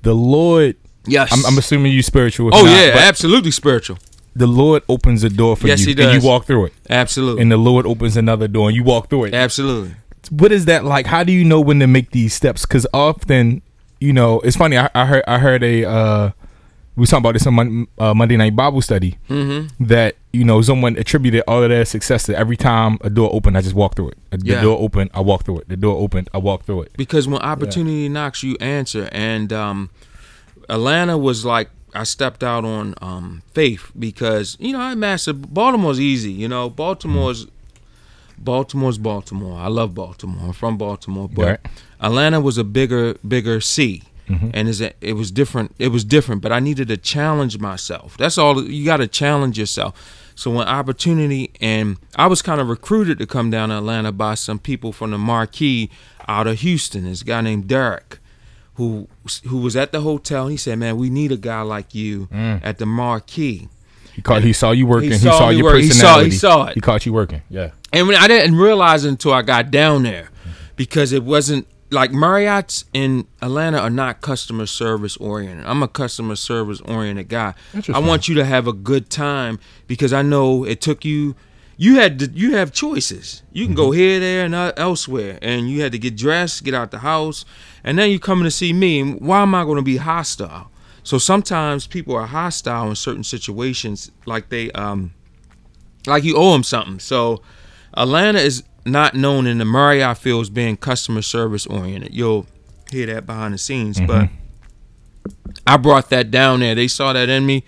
The 0.01 0.13
Lord, 0.13 0.75
yes 1.05 1.31
I'm, 1.31 1.45
I'm 1.45 1.57
assuming 1.57 1.93
you 1.93 2.03
spiritual. 2.03 2.49
oh 2.53 2.63
not, 2.63 2.71
yeah 2.71 2.95
absolutely 3.07 3.51
spiritual 3.51 3.97
the 4.35 4.47
Lord 4.47 4.83
opens 4.87 5.23
a 5.23 5.29
door 5.29 5.55
for 5.57 5.67
Yes, 5.67 5.85
you, 5.85 5.95
and 5.97 6.21
you 6.21 6.27
walk 6.27 6.45
through 6.45 6.65
it, 6.65 6.73
absolutely 6.89 7.41
and 7.41 7.51
the 7.51 7.57
Lord 7.57 7.85
opens 7.87 8.17
another 8.17 8.47
door, 8.47 8.67
and 8.67 8.75
you 8.75 8.83
walk 8.83 9.09
through 9.09 9.25
it. 9.25 9.33
absolutely 9.33 9.95
what 10.29 10.51
is 10.51 10.65
that 10.65 10.83
like? 10.83 11.05
How 11.05 11.23
do 11.23 11.31
you 11.31 11.45
know 11.45 11.61
when 11.61 11.79
to 11.79 11.87
make 11.87 12.11
these 12.11 12.33
steps? 12.33 12.65
Because 12.65 12.85
often, 12.93 13.61
you 14.01 14.11
know, 14.11 14.41
it's 14.41 14.57
funny. 14.57 14.77
I, 14.77 14.89
I 14.93 15.05
heard 15.05 15.23
I 15.25 15.37
heard 15.39 15.63
a 15.63 15.85
uh, 15.85 16.31
we 16.97 17.01
was 17.01 17.09
talking 17.11 17.21
about 17.23 17.33
this 17.33 17.47
on 17.47 17.53
Mon- 17.53 17.87
uh, 17.97 18.13
Monday 18.13 18.35
night 18.37 18.55
Bible 18.55 18.81
study 18.81 19.17
mm-hmm 19.29 19.67
that 19.87 20.15
you 20.33 20.43
know 20.43 20.61
someone 20.61 20.97
attributed 20.97 21.43
all 21.47 21.63
of 21.63 21.69
their 21.69 21.85
success 21.85 22.23
to 22.25 22.37
every 22.37 22.57
time 22.57 22.97
a 23.01 23.09
door 23.09 23.29
opened, 23.33 23.57
I 23.57 23.61
just 23.61 23.75
walked 23.75 23.95
through 23.95 24.09
it. 24.09 24.17
The 24.31 24.39
Yeah. 24.45 24.61
door 24.61 24.77
opened, 24.79 25.11
I 25.13 25.21
walked 25.21 25.45
through 25.45 25.59
it. 25.59 25.69
The 25.69 25.77
door 25.77 25.95
opened, 25.97 26.29
I 26.33 26.37
walked 26.39 26.65
through 26.65 26.81
it. 26.83 26.91
because 26.97 27.27
when 27.27 27.41
opportunity 27.41 28.09
knocks 28.09 28.43
you 28.43 28.57
answer 28.59 29.07
and 29.13 29.53
um 29.53 29.89
atlanta 30.69 31.17
was 31.17 31.45
like 31.45 31.69
i 31.93 32.03
stepped 32.03 32.43
out 32.43 32.65
on 32.65 32.93
um 33.01 33.41
faith 33.53 33.91
because 33.97 34.57
you 34.59 34.73
know 34.73 34.79
i 34.81 34.93
mastered 34.95 35.53
baltimore's 35.53 35.99
easy 35.99 36.31
you 36.31 36.47
know 36.47 36.69
baltimore's 36.69 37.47
baltimore's 38.37 38.97
baltimore 38.97 39.57
i 39.59 39.67
love 39.67 39.95
baltimore 39.95 40.47
i'm 40.47 40.53
from 40.53 40.77
baltimore 40.77 41.29
but 41.29 41.45
Right. 41.45 41.59
atlanta 42.01 42.39
was 42.41 42.57
a 42.57 42.63
bigger 42.63 43.15
bigger 43.27 43.61
c 43.61 44.03
Mhm. 44.29 44.51
and 44.53 44.67
is 44.67 44.81
it 44.81 45.13
was 45.15 45.31
different 45.31 45.73
it 45.79 45.87
was 45.89 46.03
different 46.03 46.41
but 46.41 46.51
i 46.51 46.59
needed 46.59 46.87
to 46.89 46.97
challenge 46.97 47.57
myself 47.59 48.17
that's 48.17 48.37
all 48.37 48.61
you 48.63 48.83
got 48.85 48.97
to 48.97 49.07
challenge 49.07 49.57
yourself 49.57 49.93
so 50.35 50.51
when 50.51 50.67
opportunity 50.67 51.51
and 51.61 51.97
i 52.15 52.27
was 52.27 52.41
kind 52.41 52.59
of 52.59 52.67
recruited 52.69 53.17
to 53.19 53.25
come 53.25 53.49
down 53.49 53.69
to 53.69 53.77
atlanta 53.77 54.11
by 54.11 54.33
some 54.35 54.59
people 54.59 54.91
from 54.91 55.11
the 55.11 55.17
marquis 55.17 55.89
out 56.27 56.45
of 56.47 56.59
houston 56.59 57.05
this 57.05 57.23
guy 57.23 57.39
named 57.41 57.67
derek 57.67 58.19
who 58.75 59.07
who 59.45 59.57
was 59.57 59.75
at 59.75 59.91
the 59.91 60.01
hotel 60.01 60.47
he 60.47 60.57
said 60.57 60.77
man 60.77 60.97
we 60.97 61.09
need 61.09 61.31
a 61.31 61.37
guy 61.37 61.61
like 61.61 61.95
you 61.95 62.27
Mm. 62.33 62.59
at 62.63 62.77
the 62.79 62.85
marquis 62.85 63.69
He 64.13 64.21
caught. 64.23 64.43
He 64.43 64.51
saw 64.51 64.71
you 64.71 64.87
working. 64.87 65.11
He 65.11 65.17
saw 65.19 65.37
saw, 65.37 65.49
your 65.49 65.63
work- 65.65 65.81
he 65.83 65.89
saw- 65.89 66.21
he 66.23 66.31
saw 66.31 66.65
it. 66.65 66.73
He 66.73 66.81
caught 66.81 67.05
you 67.05 67.13
working. 67.13 67.43
Yeah. 67.51 67.69
and 67.93 68.07
when 68.07 68.17
I 68.17 68.27
didn't 68.27 68.55
realize 68.55 69.05
until 69.05 69.31
I 69.31 69.43
got 69.43 69.69
down 69.69 70.01
there, 70.03 70.31
because 70.75 71.13
it 71.13 71.23
wasn't 71.23 71.67
like 71.89 72.11
Marriott's 72.11 72.85
in 72.93 73.27
Atlanta 73.41 73.79
are 73.79 73.89
not 73.89 74.21
customer 74.21 74.65
service 74.65 75.15
oriented. 75.17 75.65
I'm 75.65 75.81
a 75.83 75.87
customer 75.87 76.35
service 76.35 76.81
oriented 76.81 77.29
guy. 77.29 77.53
I 77.93 77.99
want 77.99 78.27
you 78.27 78.35
to 78.35 78.45
have 78.45 78.67
a 78.67 78.73
good 78.73 79.09
time 79.09 79.59
because 79.87 80.11
I 80.13 80.21
know 80.21 80.63
it 80.65 80.81
took 80.81 81.05
you. 81.05 81.35
You 81.79 81.95
had 81.95 82.19
to, 82.19 82.25
you 82.31 82.55
have 82.55 82.71
choices. 82.71 83.43
You 83.53 83.65
can 83.65 83.75
go 83.75 83.91
here, 83.91 84.19
there, 84.19 84.43
and 84.43 84.55
uh, 84.55 84.73
elsewhere, 84.77 85.37
and 85.43 85.69
you 85.69 85.81
had 85.81 85.91
to 85.91 85.99
get 85.99 86.17
dressed, 86.17 86.63
get 86.63 86.73
out 86.73 86.89
the 86.89 86.99
house, 86.99 87.45
and 87.83 87.99
then 87.99 88.09
you 88.09 88.19
coming 88.19 88.45
to 88.45 88.51
see 88.51 88.73
me. 88.73 88.99
and 88.99 89.21
Why 89.21 89.43
am 89.43 89.53
I 89.53 89.63
going 89.63 89.75
to 89.75 89.83
be 89.83 89.97
hostile? 89.97 90.71
So 91.03 91.17
sometimes 91.19 91.85
people 91.87 92.15
are 92.15 92.25
hostile 92.25 92.89
in 92.89 92.95
certain 92.95 93.23
situations, 93.23 94.11
like 94.25 94.49
they 94.49 94.71
um, 94.71 95.13
like 96.07 96.23
you 96.23 96.35
owe 96.35 96.51
them 96.53 96.63
something. 96.63 96.99
So 96.99 97.41
Atlanta 97.93 98.39
is 98.39 98.63
not 98.87 99.13
known 99.13 99.45
in 99.47 99.57
the 99.57 99.65
Marriott 99.65 100.17
field 100.17 100.41
as 100.43 100.49
being 100.49 100.77
customer 100.77 101.21
service 101.21 101.65
oriented. 101.67 102.13
You'll 102.13 102.47
hear 102.91 103.05
that 103.07 103.25
behind 103.25 103.53
the 103.53 103.57
scenes, 103.57 103.99
but 103.99 104.29
I 105.65 105.77
brought 105.77 106.09
that 106.09 106.31
down 106.31 106.59
there. 106.61 106.75
They 106.75 106.87
saw 106.87 107.13
that 107.13 107.29
in 107.29 107.45
me, 107.45 107.63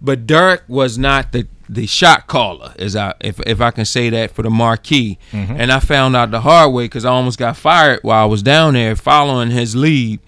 but 0.00 0.26
Dirk 0.26 0.64
was 0.68 0.98
not 0.98 1.32
the 1.32 1.46
the 1.70 1.86
shot 1.86 2.26
caller, 2.26 2.72
as 2.78 2.96
I 2.96 3.14
if 3.20 3.40
if 3.46 3.60
I 3.60 3.70
can 3.70 3.84
say 3.84 4.08
that 4.10 4.30
for 4.32 4.42
the 4.42 4.50
Marquis. 4.50 5.18
And 5.32 5.70
I 5.72 5.80
found 5.80 6.16
out 6.16 6.30
the 6.30 6.40
hard 6.40 6.72
way 6.72 6.84
because 6.84 7.04
I 7.04 7.10
almost 7.10 7.38
got 7.38 7.56
fired 7.56 8.00
while 8.02 8.22
I 8.22 8.26
was 8.26 8.42
down 8.42 8.74
there 8.74 8.96
following 8.96 9.50
his 9.50 9.74
lead. 9.76 10.20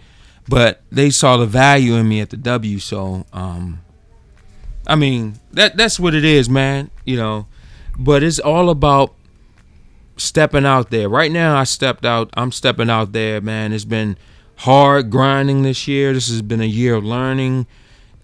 But 0.48 0.82
they 0.90 1.10
saw 1.10 1.36
the 1.36 1.46
value 1.46 1.94
in 1.94 2.08
me 2.08 2.20
at 2.20 2.30
the 2.30 2.36
W, 2.36 2.78
so 2.80 3.24
um, 3.32 3.80
I 4.86 4.96
mean 4.96 5.38
that 5.52 5.76
that's 5.76 5.98
what 6.00 6.14
it 6.14 6.24
is, 6.24 6.48
man. 6.50 6.90
You 7.04 7.16
know, 7.16 7.46
but 7.98 8.22
it's 8.22 8.38
all 8.38 8.68
about 8.70 9.14
stepping 10.20 10.66
out 10.66 10.90
there. 10.90 11.08
Right 11.08 11.32
now, 11.32 11.56
I 11.56 11.64
stepped 11.64 12.04
out. 12.04 12.30
I'm 12.34 12.52
stepping 12.52 12.90
out 12.90 13.12
there, 13.12 13.40
man. 13.40 13.72
It's 13.72 13.84
been 13.84 14.16
hard 14.56 15.10
grinding 15.10 15.62
this 15.62 15.88
year. 15.88 16.12
This 16.12 16.28
has 16.28 16.42
been 16.42 16.60
a 16.60 16.66
year 16.66 16.94
of 16.94 17.04
learning, 17.04 17.66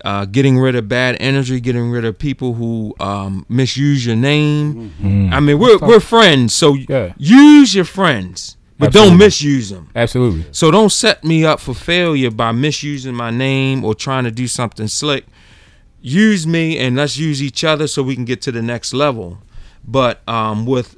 uh, 0.05 0.27
getting 0.27 0.59
rid 0.59 0.77
of 0.77 0.89
bad 0.89 1.17
energy, 1.21 1.61
getting 1.61 1.91
rid 1.91 2.05
of 2.05 2.19
people 2.19 2.55
who 2.55 2.95
um, 3.01 3.47
misuse 3.49 4.05
your 4.07 4.17
name. 4.17 4.93
Mm. 5.03 5.33
I 5.33 5.41
mean, 5.41 5.59
we're 5.59 5.79
we're 5.79 6.01
friends, 6.01 6.55
so 6.55 6.75
Yeah. 6.89 7.15
use 7.17 7.75
your 7.75 7.85
friends, 7.87 8.57
but 8.79 8.93
don't 8.93 9.17
misuse 9.19 9.71
them. 9.71 9.89
Absolutely. 9.97 10.45
So 10.53 10.71
don't 10.71 10.93
set 10.93 11.25
me 11.25 11.45
up 11.45 11.59
for 11.61 11.75
failure 11.75 12.31
by 12.31 12.53
misusing 12.53 13.15
my 13.15 13.31
name 13.31 13.85
or 13.85 13.95
trying 13.95 14.25
to 14.25 14.31
do 14.31 14.47
something 14.47 14.89
slick. 14.89 15.25
Use 16.03 16.47
me 16.47 16.79
and 16.79 16.95
let's 16.95 17.17
use 17.17 17.43
each 17.43 17.65
other 17.65 17.87
so 17.89 18.03
we 18.03 18.15
can 18.15 18.25
get 18.25 18.41
to 18.43 18.53
the 18.53 18.63
next 18.63 18.93
level. 18.95 19.39
But 19.89 20.21
um, 20.29 20.67
with 20.67 20.96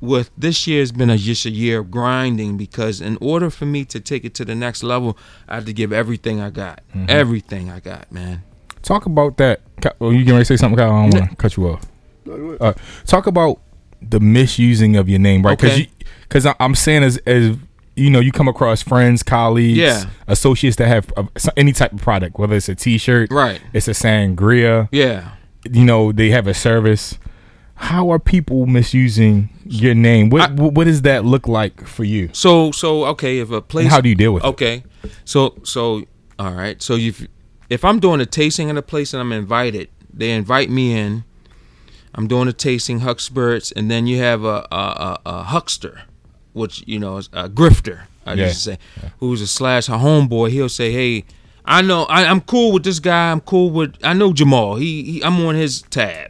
with 0.00 0.30
this 0.36 0.66
year 0.66 0.80
has 0.80 0.92
been 0.92 1.10
a 1.10 1.16
just 1.18 1.44
a 1.46 1.50
year 1.50 1.80
of 1.80 1.90
grinding 1.90 2.56
because 2.56 3.00
in 3.00 3.18
order 3.20 3.50
for 3.50 3.66
me 3.66 3.84
to 3.86 4.00
take 4.00 4.24
it 4.24 4.34
to 4.34 4.44
the 4.44 4.54
next 4.54 4.82
level, 4.82 5.16
I 5.48 5.56
had 5.56 5.66
to 5.66 5.72
give 5.72 5.92
everything 5.92 6.40
I 6.40 6.50
got, 6.50 6.80
everything 7.08 7.70
I 7.70 7.80
got, 7.80 8.10
man. 8.10 8.42
Talk 8.82 9.06
about 9.06 9.36
that. 9.38 9.60
Ka- 9.82 9.92
Oh, 10.00 10.10
you 10.10 10.20
getting 10.20 10.34
ready 10.34 10.44
to 10.44 10.46
say 10.46 10.56
something? 10.56 10.78
Kyle? 10.78 10.90
I 10.92 11.02
don't 11.10 11.14
want 11.20 11.30
to 11.30 11.36
cut 11.36 11.56
you 11.56 11.68
off. 11.68 11.84
No, 12.24 12.36
go 12.36 12.44
ahead. 12.48 12.62
Uh, 12.62 12.72
talk 13.04 13.26
about 13.26 13.60
the 14.00 14.20
misusing 14.20 14.96
of 14.96 15.08
your 15.08 15.18
name, 15.18 15.42
right? 15.44 15.58
Because 15.58 15.74
Okay. 15.80 15.90
because 16.22 16.46
I'm 16.58 16.74
saying 16.74 17.02
as 17.02 17.18
as 17.26 17.56
you 17.96 18.08
know, 18.08 18.20
you 18.20 18.32
come 18.32 18.48
across 18.48 18.80
friends, 18.82 19.22
colleagues, 19.22 19.76
Yeah. 19.76 20.04
associates 20.26 20.76
that 20.76 20.88
have 20.88 21.12
uh, 21.18 21.24
so- 21.36 21.50
any 21.58 21.72
type 21.72 21.92
of 21.92 22.00
product, 22.00 22.38
whether 22.38 22.56
it's 22.56 22.68
a 22.70 22.74
T-shirt, 22.74 23.30
Right. 23.30 23.60
It's 23.74 23.88
a 23.88 23.90
sangria, 23.90 24.88
Yeah. 24.92 25.32
you 25.70 25.84
know, 25.84 26.10
they 26.12 26.30
have 26.30 26.46
a 26.46 26.54
service. 26.54 27.18
How 27.80 28.10
are 28.12 28.18
people 28.18 28.66
misusing 28.66 29.48
your 29.64 29.94
name? 29.94 30.28
What 30.30 30.42
I- 30.42 30.52
what, 30.52 30.84
does 30.84 31.02
that 31.02 31.24
look 31.24 31.48
like 31.48 31.86
for 31.86 32.04
you? 32.04 32.28
So 32.32 32.70
so 32.72 33.06
okay, 33.06 33.38
if 33.38 33.50
a 33.50 33.62
place 33.62 33.84
And 33.86 33.92
how 33.92 34.00
do 34.00 34.08
you 34.08 34.14
deal 34.14 34.32
with 34.34 34.44
it? 34.44 34.48
Okay. 34.48 34.84
So 35.24 35.54
so 35.64 36.04
all 36.38 36.52
right. 36.52 36.80
So 36.82 36.94
if 36.94 37.26
if 37.70 37.84
I'm 37.84 37.98
doing 37.98 38.20
a 38.20 38.26
tasting 38.26 38.68
in 38.68 38.76
a 38.76 38.82
place 38.82 39.14
and 39.14 39.20
I'm 39.20 39.32
invited, 39.32 39.88
they 40.12 40.30
invite 40.32 40.68
me 40.70 40.96
in. 40.96 41.24
I'm 42.14 42.26
doing 42.28 42.48
a 42.48 42.52
tasting, 42.52 43.00
Hux 43.00 43.20
Spirits, 43.22 43.72
and 43.72 43.90
then 43.90 44.06
you 44.06 44.18
have 44.18 44.44
a 44.44 44.66
a, 44.70 44.76
a, 44.76 45.20
a 45.26 45.42
huckster, 45.44 46.02
which 46.52 46.84
you 46.86 46.98
know 46.98 47.16
is 47.16 47.28
a 47.32 47.48
grifter. 47.48 48.02
I 48.26 48.34
Yeah. 48.34 48.48
to 48.48 48.54
say, 48.54 48.78
who's 49.20 49.40
a 49.40 49.46
slash 49.46 49.88
a 49.88 49.92
homeboy. 49.92 50.50
He'll 50.50 50.68
say, 50.68 50.92
"Hey, 50.92 51.24
I 51.64 51.80
know 51.80 52.04
I, 52.04 52.26
I'm 52.26 52.42
cool 52.42 52.72
with 52.72 52.84
this 52.84 52.98
guy. 52.98 53.30
I'm 53.32 53.40
cool 53.40 53.70
with 53.70 53.94
I 54.04 54.12
know 54.12 54.32
Jamal. 54.34 54.76
He, 54.76 55.02
he 55.12 55.24
I'm 55.24 55.40
on 55.46 55.54
his 55.54 55.82
tab. 55.82 56.29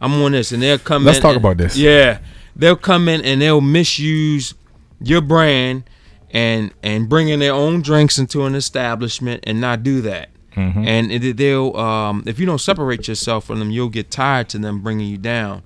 I'm 0.00 0.12
on 0.22 0.32
this, 0.32 0.52
and 0.52 0.62
they'll 0.62 0.78
come. 0.78 1.02
In. 1.02 1.06
Let's 1.06 1.20
talk 1.20 1.36
and- 1.36 1.44
about 1.44 1.56
this. 1.56 1.76
Yeah, 1.76 2.18
they'll 2.54 2.76
come 2.76 3.08
in 3.08 3.22
and 3.22 3.40
they'll 3.40 3.60
misuse 3.60 4.54
your 5.00 5.20
brand 5.20 5.84
and 6.30 6.72
and 6.82 7.08
bring 7.08 7.28
in 7.28 7.40
their 7.40 7.52
own 7.52 7.82
drinks 7.82 8.18
into 8.18 8.44
an 8.44 8.54
establishment 8.54 9.44
and 9.46 9.60
not 9.60 9.82
do 9.82 10.00
that. 10.02 10.30
Mm-hmm. 10.54 10.84
And 10.86 11.12
it, 11.12 11.36
they'll 11.36 11.76
um, 11.76 12.24
if 12.26 12.38
you 12.38 12.46
don't 12.46 12.60
separate 12.60 13.08
yourself 13.08 13.44
from 13.44 13.58
them, 13.58 13.70
you'll 13.70 13.90
get 13.90 14.10
tired 14.10 14.48
to 14.50 14.58
them 14.58 14.82
bringing 14.82 15.08
you 15.08 15.18
down. 15.18 15.62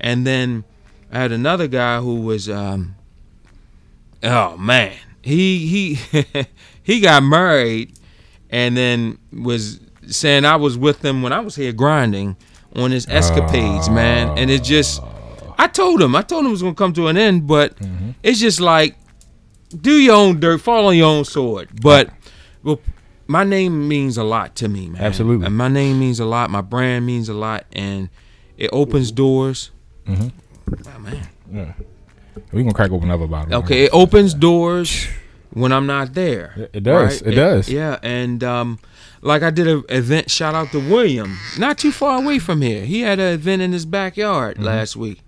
And 0.00 0.26
then 0.26 0.64
I 1.12 1.18
had 1.18 1.32
another 1.32 1.68
guy 1.68 2.00
who 2.00 2.22
was 2.22 2.48
um, 2.48 2.96
oh 4.22 4.56
man, 4.56 4.96
he 5.22 5.96
he 5.98 6.24
he 6.82 7.00
got 7.00 7.22
married 7.22 7.98
and 8.50 8.76
then 8.76 9.18
was 9.32 9.80
saying 10.06 10.44
I 10.44 10.56
was 10.56 10.76
with 10.76 11.04
him 11.04 11.22
when 11.22 11.32
I 11.32 11.40
was 11.40 11.56
here 11.56 11.72
grinding 11.72 12.36
on 12.76 12.90
his 12.90 13.06
escapades, 13.08 13.88
man. 13.90 14.36
And 14.38 14.50
it 14.50 14.62
just 14.62 15.00
I 15.58 15.66
told 15.68 16.02
him, 16.02 16.16
I 16.16 16.22
told 16.22 16.40
him 16.44 16.48
it 16.48 16.52
was 16.52 16.62
gonna 16.62 16.74
come 16.74 16.92
to 16.94 17.08
an 17.08 17.16
end, 17.16 17.46
but 17.46 17.76
Mm-hmm. 17.78 18.10
it's 18.22 18.40
just 18.40 18.60
like 18.60 18.96
do 19.80 19.92
your 19.92 20.16
own 20.16 20.38
dirt, 20.40 20.60
fall 20.60 20.86
on 20.88 20.96
your 20.96 21.06
own 21.08 21.24
sword. 21.24 21.68
But 21.80 22.10
well, 22.62 22.80
my 23.26 23.44
name 23.44 23.88
means 23.88 24.18
a 24.18 24.24
lot 24.24 24.54
to 24.56 24.68
me, 24.68 24.88
man. 24.88 25.00
Absolutely. 25.02 25.46
And 25.46 25.56
my 25.56 25.68
name 25.68 25.98
means 25.98 26.20
a 26.20 26.24
lot. 26.26 26.50
My 26.50 26.60
brand 26.60 27.06
means 27.06 27.28
a 27.28 27.34
lot, 27.34 27.64
and 27.72 28.08
it 28.58 28.68
opens 28.72 29.10
doors. 29.12 29.70
Mm-hmm. 30.06 30.28
Oh, 30.94 30.98
man. 30.98 31.28
Yeah. 31.50 31.72
We 32.52 32.62
gonna 32.62 32.74
crack 32.74 32.90
open 32.90 33.08
another 33.08 33.26
bottle. 33.26 33.54
Okay, 33.60 33.84
it 33.84 33.90
opens 33.92 34.34
doors 34.34 35.06
when 35.52 35.72
I'm 35.72 35.86
not 35.86 36.12
there. 36.14 36.52
It- 36.56 36.70
it 36.74 36.80
does, 36.82 37.22
it 37.22 37.32
does. 37.32 37.68
Yeah, 37.68 37.98
and 38.02 38.42
um, 38.44 38.78
like 39.22 39.42
I 39.42 39.50
did 39.50 39.66
an 39.66 39.84
event. 39.88 40.30
Shout 40.30 40.54
out 40.54 40.70
to 40.72 40.78
William, 40.78 41.38
not 41.58 41.78
too 41.78 41.92
far 41.92 42.18
away 42.22 42.38
from 42.38 42.60
here. 42.60 42.84
He 42.84 43.00
had 43.00 43.18
an 43.18 43.32
event 43.34 43.62
in 43.62 43.72
his 43.72 43.86
backyard 43.86 44.56
Mm-hmm. 44.56 44.64
last 44.64 44.96
week. 44.96 45.20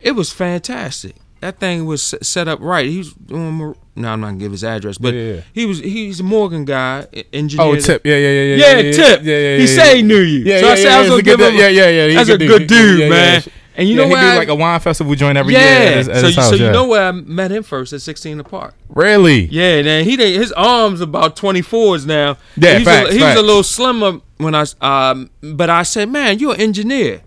It 0.00 0.12
was 0.12 0.32
fantastic. 0.32 1.14
That 1.40 1.58
thing 1.58 1.86
was 1.86 2.14
set 2.22 2.46
up 2.46 2.60
right. 2.60 2.86
He 2.86 2.98
was 2.98 3.12
doing. 3.14 3.52
mar- 3.54 3.76
No, 3.96 4.10
I'm 4.12 4.20
not 4.20 4.28
gonna 4.28 4.38
give 4.38 4.52
his 4.52 4.62
address, 4.64 4.96
but 4.98 5.12
Yeah, 5.14 5.32
yeah. 5.34 5.40
he 5.52 5.66
was. 5.66 5.78
He's 5.80 6.20
a 6.20 6.22
Morgan 6.22 6.64
guy, 6.64 7.06
engineer. 7.32 7.66
Oh, 7.66 7.74
tip. 7.76 8.02
Yeah, 8.06 8.16
yeah, 8.16 8.28
yeah, 8.30 8.54
Yeah, 8.54 8.78
yeah. 8.78 8.92
Tip. 8.92 9.22
Yeah, 9.24 9.38
yeah, 9.38 9.56
He 9.56 9.62
yeah, 9.62 9.66
said 9.66 9.96
he 9.96 10.02
knew 10.02 10.20
you. 10.20 10.44
Yeah, 10.44 10.60
So 10.60 10.66
yeah, 10.66 10.72
I 10.72 10.74
said 10.76 10.84
yeah, 10.84 10.96
I 10.96 11.00
was 11.00 11.08
gonna 11.10 11.22
give 11.22 11.40
him. 11.40 11.54
Yeah, 11.54 11.68
yeah, 11.68 11.88
yeah. 11.88 12.06
he's 12.08 12.16
that's 12.16 12.28
a 12.30 12.38
good 12.38 12.66
dude, 12.68 12.98
Yeah, 13.00 13.04
yeah, 13.06 13.10
man. 13.10 13.42
Yeah. 13.74 13.80
And 13.80 13.88
you 13.88 13.94
Yeah, 13.96 14.00
know 14.02 14.06
he 14.08 14.10
what? 14.12 14.20
do 14.20 14.26
I- 14.26 14.36
like 14.36 14.48
a 14.48 14.54
wine 14.54 14.80
festival 14.80 15.14
joint 15.14 15.38
every 15.38 15.54
yeah. 15.54 15.60
year. 15.60 15.88
At 15.90 15.96
his, 15.98 16.08
at 16.08 16.16
so, 16.20 16.26
his 16.26 16.36
you- 16.36 16.42
house, 16.42 16.50
so 16.50 16.56
yeah. 16.56 16.66
you 16.66 16.72
know 16.72 16.86
where 16.88 17.08
I 17.08 17.12
met 17.12 17.50
him 17.50 17.62
first 17.62 17.92
at 17.92 18.00
16 18.02 18.40
apart. 18.40 18.74
really? 18.88 19.46
Yeah, 19.46 19.82
man. 19.82 20.04
He 20.04 20.16
did, 20.16 20.38
his 20.38 20.52
arms 20.52 21.00
about 21.00 21.36
24s 21.36 22.06
now. 22.06 22.36
Yeah, 22.56 22.78
he's 22.78 22.86
facts, 22.86 23.10
a, 23.10 23.12
he 23.14 23.22
was 23.22 23.36
a 23.36 23.42
little 23.42 23.62
slimmer 23.62 24.20
when 24.38 24.54
I 24.54 24.64
um. 24.80 25.30
But 25.40 25.70
I 25.70 25.82
said, 25.84 26.08
man, 26.10 26.38
you're 26.38 26.54
an 26.54 26.60
engineer. 26.60 27.22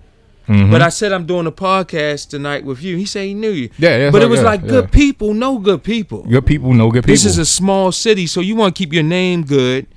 Mm-hmm. 0.47 0.69
But 0.71 0.83
I 0.83 0.89
said 0.89 1.11
I'm 1.11 1.25
doing 1.25 1.47
a 1.47 1.51
podcast 1.51 2.29
tonight 2.29 2.63
with 2.63 2.83
you. 2.83 2.97
He 2.97 3.05
said 3.07 3.25
he 3.25 3.33
knew 3.33 3.49
you. 3.49 3.69
Yeah, 3.79 3.97
yeah, 3.97 4.11
But 4.11 4.21
so 4.21 4.27
it 4.27 4.29
was 4.29 4.41
good, 4.41 4.45
like 4.45 4.61
yeah. 4.61 4.67
good 4.67 4.91
people 4.91 5.33
no 5.33 5.57
good 5.57 5.83
people. 5.83 6.21
Good 6.21 6.45
people 6.45 6.71
know 6.73 6.91
good 6.91 7.03
people. 7.03 7.13
This 7.13 7.25
is 7.25 7.39
a 7.39 7.45
small 7.45 7.91
city, 7.91 8.27
so 8.27 8.41
you 8.41 8.55
want 8.55 8.75
to 8.75 8.77
keep 8.77 8.93
your 8.93 9.01
name 9.01 9.43
good 9.43 9.87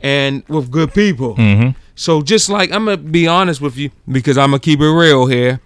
and 0.00 0.44
with 0.48 0.70
good 0.70 0.94
people. 0.94 1.34
Mm-hmm. 1.34 1.70
So 1.96 2.22
just 2.22 2.48
like 2.48 2.70
I'm 2.70 2.84
gonna 2.84 2.98
be 2.98 3.26
honest 3.26 3.60
with 3.60 3.76
you 3.76 3.90
because 4.08 4.38
I'm 4.38 4.50
gonna 4.50 4.60
keep 4.60 4.78
it 4.80 4.88
real 4.92 5.26
here. 5.26 5.60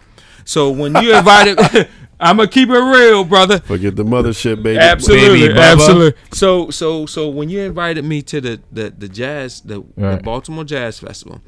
So 0.45 0.71
when 0.71 0.95
you 0.97 1.15
invited, 1.15 1.59
I'm 2.21 2.37
gonna 2.37 2.49
keep 2.49 2.69
it 2.69 2.79
real, 2.79 3.25
brother. 3.25 3.61
Forget 3.61 3.97
the 3.97 4.05
mothership, 4.05 4.63
baby. 4.63 4.79
Absolutely, 4.79 5.49
Baby 5.49 5.59
absolutely. 5.59 6.21
So 6.33 6.71
so 6.71 7.07
so 7.07 7.29
when 7.29 7.49
you 7.49 7.61
invited 7.61 8.05
me 8.05 8.23
to 8.23 8.41
the 8.41 8.61
the 8.71 8.91
the 8.91 9.09
jazz 9.09 9.63
the, 9.63 9.85
the 9.97 10.21
Baltimore 10.23 10.65
Jazz 10.65 11.01
Festival, 11.01 11.41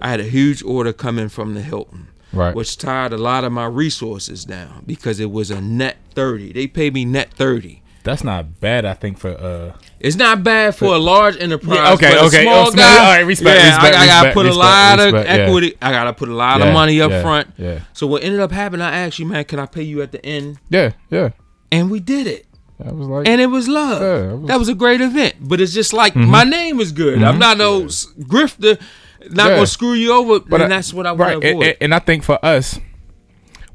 I 0.00 0.08
had 0.08 0.20
a 0.20 0.24
huge 0.24 0.62
order 0.62 0.92
coming 0.92 1.28
from 1.28 1.54
the 1.54 1.62
Hilton. 1.62 2.08
Right. 2.32 2.52
Which 2.52 2.78
tied 2.78 3.12
a 3.12 3.16
lot 3.16 3.44
of 3.44 3.52
my 3.52 3.66
resources 3.66 4.44
down 4.44 4.82
because 4.86 5.20
it 5.20 5.30
was 5.30 5.52
a 5.52 5.60
net 5.60 5.98
thirty. 6.14 6.52
They 6.52 6.66
paid 6.66 6.92
me 6.94 7.04
net 7.04 7.32
thirty. 7.32 7.83
That's 8.04 8.22
not 8.22 8.60
bad. 8.60 8.84
I 8.84 8.94
think 8.94 9.18
for 9.18 9.30
uh. 9.30 9.76
It's 9.98 10.16
not 10.16 10.44
bad 10.44 10.76
for 10.76 10.94
a 10.94 10.98
large 10.98 11.36
enterprise. 11.40 11.78
Yeah, 11.78 11.92
okay, 11.94 12.16
a 12.16 12.22
okay. 12.26 12.42
Small 12.42 12.66
Oh, 12.66 12.70
small- 12.70 12.76
guy, 12.76 12.98
all 12.98 13.12
right, 13.16 13.20
respect, 13.26 13.58
yeah, 13.58 13.66
respect, 13.74 13.96
I, 13.96 14.02
I 14.02 14.06
gotta 14.06 14.28
respect, 14.28 14.34
put 14.34 14.46
a 14.46 14.54
lot 14.54 15.00
of 15.00 15.14
yeah. 15.14 15.20
equity. 15.32 15.74
I 15.80 15.90
gotta 15.90 16.12
put 16.12 16.28
a 16.28 16.34
lot 16.34 16.60
Yeah, 16.60 16.66
of 16.66 16.72
money 16.74 17.00
up 17.00 17.10
yeah, 17.10 17.22
front. 17.22 17.48
yeah. 17.56 17.80
So 17.94 18.06
what 18.06 18.22
ended 18.22 18.40
up 18.40 18.52
happening? 18.52 18.82
I 18.82 18.94
asked 18.98 19.18
you, 19.18 19.24
man, 19.26 19.44
can 19.44 19.58
I 19.58 19.66
pay 19.66 19.82
you 19.82 20.02
at 20.02 20.12
the 20.12 20.24
end? 20.24 20.58
Yeah, 20.68 20.92
yeah. 21.10 21.30
And 21.72 21.90
we 21.90 21.98
did 21.98 22.26
it. 22.26 22.46
I 22.84 22.92
was 22.92 23.08
like, 23.08 23.26
and 23.28 23.40
it 23.40 23.46
was 23.46 23.68
love. 23.68 24.02
Yeah, 24.02 24.08
was- 24.08 24.32
Mm-hmm. 24.34 24.46
that 24.46 24.58
was 24.58 24.68
a 24.68 24.74
great 24.74 25.00
event. 25.00 25.36
But 25.40 25.60
it's 25.62 25.72
just 25.72 25.92
like 25.94 26.14
my 26.14 26.44
name 26.44 26.80
is 26.80 26.92
good. 26.92 27.22
I'm 27.22 27.38
not 27.38 27.56
no 27.56 27.84
grifter. 27.84 28.78
Not 29.30 29.48
Yeah. 29.48 29.54
gonna 29.54 29.66
screw 29.66 29.94
you 29.94 30.12
over. 30.12 30.40
But 30.40 30.60
and 30.60 30.64
I- 30.72 30.76
that's 30.76 30.92
what 30.92 31.06
I 31.06 31.14
right. 31.14 31.18
want 31.36 31.42
to 31.42 31.48
avoid. 31.52 31.66
and- 31.68 31.76
and 31.80 31.94
I 31.94 31.98
think 32.00 32.22
for 32.22 32.38
us, 32.44 32.78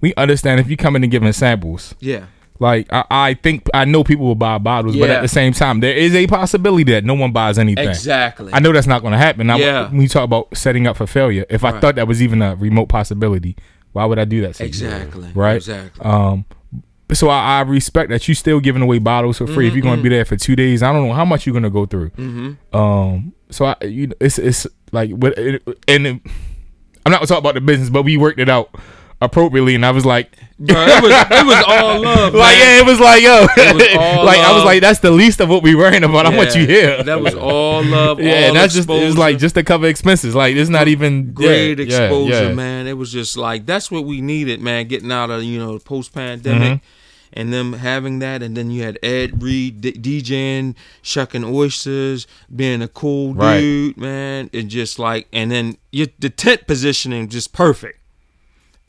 we 0.01 0.13
understand 0.15 0.59
if 0.59 0.69
you 0.69 0.77
come 0.77 0.95
in 0.95 1.01
and 1.03 1.11
giving 1.11 1.31
samples, 1.33 1.95
yeah. 1.99 2.25
Like 2.59 2.91
I, 2.91 3.05
I 3.09 3.33
think 3.35 3.67
I 3.73 3.85
know 3.85 4.03
people 4.03 4.25
will 4.25 4.35
buy 4.35 4.57
bottles, 4.57 4.97
but 4.97 5.09
at 5.09 5.21
the 5.21 5.27
same 5.27 5.53
time, 5.53 5.79
there 5.79 5.95
is 5.95 6.13
a 6.13 6.27
possibility 6.27 6.91
that 6.91 7.05
no 7.05 7.13
one 7.13 7.31
buys 7.31 7.57
anything. 7.57 7.87
Exactly. 7.87 8.51
I 8.53 8.59
know 8.59 8.71
that's 8.73 8.87
not 8.87 9.01
going 9.01 9.13
to 9.13 9.17
happen. 9.17 9.49
I, 9.49 9.57
Yeah. 9.57 9.89
When 9.89 10.01
you 10.01 10.09
talk 10.09 10.23
about 10.23 10.55
setting 10.55 10.85
up 10.85 10.97
for 10.97 11.07
failure, 11.07 11.45
if 11.49 11.63
I 11.63 11.79
thought 11.79 11.95
that 11.95 12.07
was 12.07 12.21
even 12.21 12.41
a 12.41 12.55
remote 12.55 12.87
possibility, 12.87 13.55
why 13.93 14.05
would 14.05 14.19
I 14.19 14.25
do 14.25 14.41
that? 14.41 14.59
Exactly. 14.59 15.29
Right. 15.33 15.55
Exactly. 15.55 16.05
Um, 16.05 16.45
so 17.11 17.29
I, 17.29 17.59
I 17.59 17.61
respect 17.61 18.09
that 18.09 18.27
you 18.27 18.35
still 18.35 18.59
giving 18.59 18.81
away 18.81 18.99
bottles 18.99 19.37
for 19.39 19.47
free. 19.47 19.67
If 19.67 19.73
you're 19.73 19.81
going 19.81 19.97
to 19.97 20.03
be 20.03 20.09
there 20.09 20.25
for 20.25 20.35
two 20.35 20.55
days, 20.55 20.83
I 20.83 20.91
don't 20.93 21.07
know 21.07 21.13
how 21.13 21.25
much 21.25 21.45
you're 21.45 21.53
going 21.53 21.63
to 21.63 21.69
go 21.69 21.85
through. 21.85 22.11
Mm-hmm. 22.11 22.75
Um, 22.77 23.33
so 23.49 23.65
I, 23.65 23.75
you, 23.83 24.11
it's 24.19 24.37
it's 24.37 24.67
like 24.91 25.11
what, 25.11 25.37
and 25.37 25.55
it, 26.07 26.21
I'm 27.05 27.11
not 27.11 27.21
gonna 27.21 27.27
talk 27.27 27.39
about 27.39 27.55
the 27.55 27.61
business, 27.61 27.89
but 27.89 28.03
we 28.03 28.17
worked 28.17 28.39
it 28.39 28.49
out 28.49 28.69
appropriately, 29.21 29.75
and 29.75 29.85
I 29.85 29.91
was 29.91 30.05
like, 30.05 30.37
Bro, 30.59 30.75
it 30.77 31.03
was 31.03 31.11
it 31.11 31.45
was 31.45 31.63
all 31.67 32.01
love. 32.01 32.33
like 32.35 32.57
man. 32.57 32.75
yeah, 32.77 32.81
it 32.81 32.85
was 32.85 32.99
like 32.99 33.21
yo, 33.23 33.41
was 33.41 33.87
all 33.97 34.25
like 34.25 34.39
I 34.39 34.53
was 34.53 34.63
like 34.65 34.81
that's 34.81 34.99
the 34.99 35.11
least 35.11 35.39
of 35.39 35.47
what 35.49 35.63
we 35.63 35.73
worrying 35.75 36.03
about. 36.03 36.25
I 36.25 36.35
want 36.35 36.53
Yeah. 36.55 36.61
you 36.61 36.67
here. 36.67 37.03
That 37.03 37.21
was 37.21 37.33
all 37.35 37.83
love. 37.83 38.19
yeah, 38.21 38.29
all 38.29 38.43
and 38.47 38.55
that's 38.55 38.73
just 38.73 38.89
it 38.89 39.05
was 39.05 39.17
like 39.17 39.37
just 39.37 39.55
to 39.55 39.63
cover 39.63 39.87
expenses. 39.87 40.35
Like 40.35 40.55
it's 40.55 40.69
not 40.69 40.87
even 40.87 41.31
great 41.33 41.79
yeah, 41.79 41.85
yeah, 41.85 42.01
exposure, 42.03 42.47
yeah. 42.49 42.53
man. 42.53 42.87
It 42.87 42.97
was 42.97 43.11
just 43.11 43.37
like 43.37 43.65
that's 43.65 43.89
what 43.89 44.03
we 44.05 44.19
needed, 44.21 44.59
man. 44.61 44.87
Getting 44.87 45.11
out 45.11 45.29
of 45.29 45.43
you 45.43 45.59
know 45.59 45.79
post 45.79 46.13
pandemic, 46.13 46.79
Mm-hmm. 46.81 46.85
and 47.39 47.53
them 47.53 47.73
having 47.73 48.19
that, 48.19 48.41
and 48.43 48.57
then 48.57 48.69
you 48.71 48.83
had 48.83 48.97
Ed 49.03 49.41
Reed 49.41 49.81
d- 49.81 49.93
DJing, 49.93 50.75
shucking 51.01 51.43
oysters, 51.45 52.27
being 52.53 52.81
a 52.81 52.87
cool 52.87 53.33
Right. 53.33 53.59
dude, 53.61 53.97
man. 53.97 54.49
It 54.51 54.63
just 54.63 54.99
like, 54.99 55.27
and 55.31 55.49
then 55.51 55.77
you, 55.91 56.07
the 56.19 56.29
tent 56.29 56.67
positioning 56.67 57.29
just 57.29 57.53
perfect. 57.53 57.98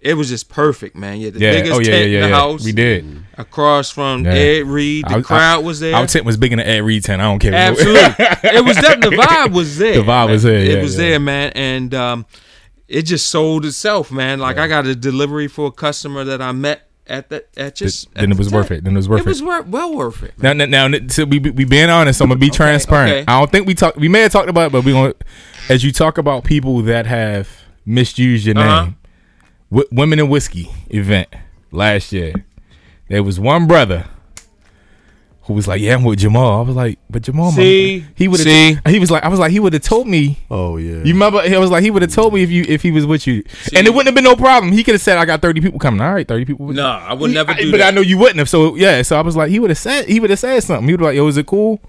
It 0.03 0.15
was 0.15 0.29
just 0.31 0.49
perfect, 0.49 0.97
man. 0.97 1.19
Yeah, 1.21 1.29
the 1.31 1.41
Yeah. 1.41 1.53
biggest 1.53 1.73
Oh 1.73 1.79
yeah, 1.81 1.91
yeah, 1.91 1.93
tent 1.99 2.11
yeah. 2.11 2.17
in 2.17 2.23
the 2.23 2.29
yeah. 2.29 2.35
house. 2.35 2.65
We 2.65 2.73
did. 2.73 3.25
across 3.37 3.91
from 3.91 4.25
Yeah. 4.25 4.33
Ed 4.33 4.67
Reed. 4.67 5.05
The 5.07 5.15
I- 5.17 5.19
I- 5.19 5.23
crowd 5.23 5.65
was 5.65 5.81
there. 5.81 5.95
Our 5.95 6.07
tent 6.07 6.25
was 6.25 6.37
bigger 6.39 6.57
than 6.57 6.65
Ed 6.67 6.83
Reed 6.85 7.05
tent. 7.05 7.21
I 7.21 7.27
don't 7.27 7.39
care. 7.39 7.53
Absolutely, 7.55 8.01
it 8.01 8.65
was 8.65 8.77
that 8.85 9.01
the 9.01 9.11
vibe 9.11 9.53
was 9.53 9.77
there. 9.79 9.95
The 9.95 10.03
vibe 10.03 10.31
was 10.31 10.43
there, 10.43 10.59
It 10.59 10.77
yeah, 10.77 10.83
was 10.83 10.95
yeah. 10.95 11.09
there, 11.11 11.21
man, 11.21 11.53
and 11.55 11.95
um, 11.95 12.27
it 12.89 13.03
just 13.03 13.29
sold 13.29 13.65
itself, 13.67 14.11
man. 14.11 14.39
Like 14.41 14.57
I 14.59 14.67
got 14.69 14.87
a 14.87 14.95
delivery 14.95 15.49
for 15.49 15.67
a 15.67 15.71
customer 15.73 16.25
that 16.25 16.41
I 16.43 16.53
met 16.53 16.89
at 17.07 17.29
the 17.29 17.45
at 17.59 17.75
just. 17.75 18.13
then 18.15 18.25
at 18.25 18.31
it 18.31 18.39
was 18.39 18.51
worth 18.53 18.71
it. 18.71 18.85
Then 18.85 18.95
it 18.95 18.97
was 18.97 19.09
worth 19.09 19.21
It 19.21 19.27
It 19.27 19.29
was 19.29 19.41
it. 19.41 19.45
wor- 19.45 19.63
well 19.63 19.95
worth 19.97 20.23
it. 20.23 20.33
Now, 20.39 20.53
now, 20.55 20.65
now 20.89 20.99
so 21.09 21.25
we 21.25 21.39
we 21.41 21.65
being 21.67 21.91
honest. 21.91 22.21
I'm 22.23 22.29
gonna 22.29 22.39
be 22.41 22.49
transparent. 22.51 23.13
okay. 23.13 23.25
I 23.29 23.39
don't 23.39 23.51
think 23.53 23.67
we 23.67 23.75
talked. 23.75 23.99
We 23.99 24.09
may 24.09 24.21
have 24.21 24.33
talked 24.33 24.49
about 24.49 24.69
it, 24.69 24.73
but 24.73 24.85
we 24.85 24.93
gonna 24.93 25.15
as 25.69 25.85
you 25.85 25.93
talk 25.93 26.17
about 26.19 26.45
people 26.45 26.81
that 26.83 27.07
have 27.07 27.49
misused 27.85 28.47
your 28.47 28.55
name. 28.55 28.97
W- 29.71 29.89
Women 29.93 30.19
and 30.19 30.29
whiskey 30.31 30.71
event 30.89 31.29
last 31.71 32.13
year. 32.13 32.35
There 33.09 33.23
was 33.23 33.39
one 33.41 33.67
brother 33.67 34.07
who 35.43 35.55
was 35.55 35.67
like, 35.67 35.81
"Yeah, 35.81 35.95
I'm 35.95 36.05
with 36.05 36.19
Jamal." 36.21 36.61
I 36.61 36.63
was 36.63 36.77
like, 36.77 36.99
"But 37.09 37.23
Jamal, 37.23 37.51
See? 37.53 38.01
motherfucker, 38.01 38.13
he 38.15 38.29
would 38.29 38.41
See? 38.41 38.79
He 38.87 38.99
was 38.99 39.11
like, 39.11 39.25
"I 39.25 39.29
was 39.29 39.41
like, 39.41 39.51
he 39.51 39.59
would 39.59 39.73
have 39.73 39.83
told 39.83 40.07
me." 40.07 40.39
Oh 40.51 40.77
yeah. 40.77 40.99
You 41.05 41.13
remember? 41.13 41.39
I 41.39 41.59
was 41.59 41.71
like, 41.71 41.83
he 41.83 41.91
would 41.91 42.03
have 42.03 42.13
told 42.13 42.33
me 42.35 42.43
if 42.43 42.51
you 42.51 42.65
if 42.69 42.83
he 42.83 42.91
was 42.93 43.07
with 43.07 43.27
you, 43.27 43.43
and 43.75 43.87
it 43.87 43.91
wouldn't 43.91 44.07
have 44.07 44.15
been 44.15 44.25
no 44.25 44.37
problem. 44.37 44.73
He 44.73 44.85
could 44.85 44.95
have 44.95 45.01
said, 45.01 45.19
"I 45.19 45.25
got 45.25 45.43
30 45.43 45.61
people 45.61 45.79
coming." 45.81 46.01
All 46.01 46.13
right, 46.15 46.27
30 46.27 46.45
people. 46.45 46.67
With 46.67 46.77
you. 46.77 46.83
Nah, 46.83 47.05
I 47.07 47.15
would 47.15 47.31
He- 47.31 47.35
never 47.35 47.53
I- 47.53 47.57
do 47.63 47.71
but 47.71 47.79
that. 47.79 47.89
I 47.89 47.91
know 47.95 48.01
you 48.03 48.19
wouldn't 48.19 48.39
have. 48.39 48.49
So 48.49 48.77
yeah, 48.77 49.03
so 49.03 49.17
I 49.19 49.23
was 49.23 49.37
like, 49.37 49.51
he 49.51 49.59
would 49.59 49.71
have 49.71 49.79
said 49.79 50.07
he 50.07 50.21
would 50.21 50.31
have 50.31 50.39
said 50.39 50.61
something. 50.63 50.87
He 50.89 50.95
would 50.95 51.01
like, 51.03 51.17
"Yo, 51.17 51.27
is 51.27 51.37
it 51.37 51.47
cool?" 51.47 51.81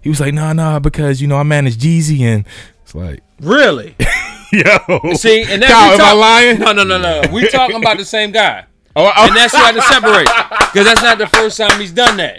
He 0.00 0.08
was 0.08 0.20
like, 0.20 0.34
"Nah, 0.34 0.52
nah, 0.52 0.78
because 0.80 1.20
you 1.20 1.28
know 1.28 1.36
I 1.36 1.42
manage 1.44 1.76
Jeezy 1.76 2.20
and 2.20 2.44
it's 2.82 2.94
like, 2.94 3.20
Really? 3.40 3.94
yo, 4.52 5.14
See, 5.14 5.42
and 5.42 5.62
then 5.62 5.70
Kyle, 5.70 5.90
we 5.90 5.94
am 5.94 6.00
I 6.00 6.12
lying? 6.12 6.58
No, 6.60 6.72
no, 6.72 6.84
no, 6.84 6.98
no. 6.98 7.22
We 7.32 7.48
talking 7.50 7.76
about 7.76 7.98
the 7.98 8.04
same 8.04 8.32
guy, 8.32 8.66
Oh, 8.96 9.12
oh, 9.14 9.26
and 9.26 9.36
that's 9.36 9.52
why 9.52 9.60
I 9.60 9.66
had 9.66 9.74
to 9.74 9.82
separate 9.82 10.28
because 10.72 10.86
that's 10.86 11.02
not 11.02 11.18
the 11.18 11.26
first 11.26 11.58
time 11.58 11.78
he's 11.78 11.92
done 11.92 12.16
that. 12.16 12.38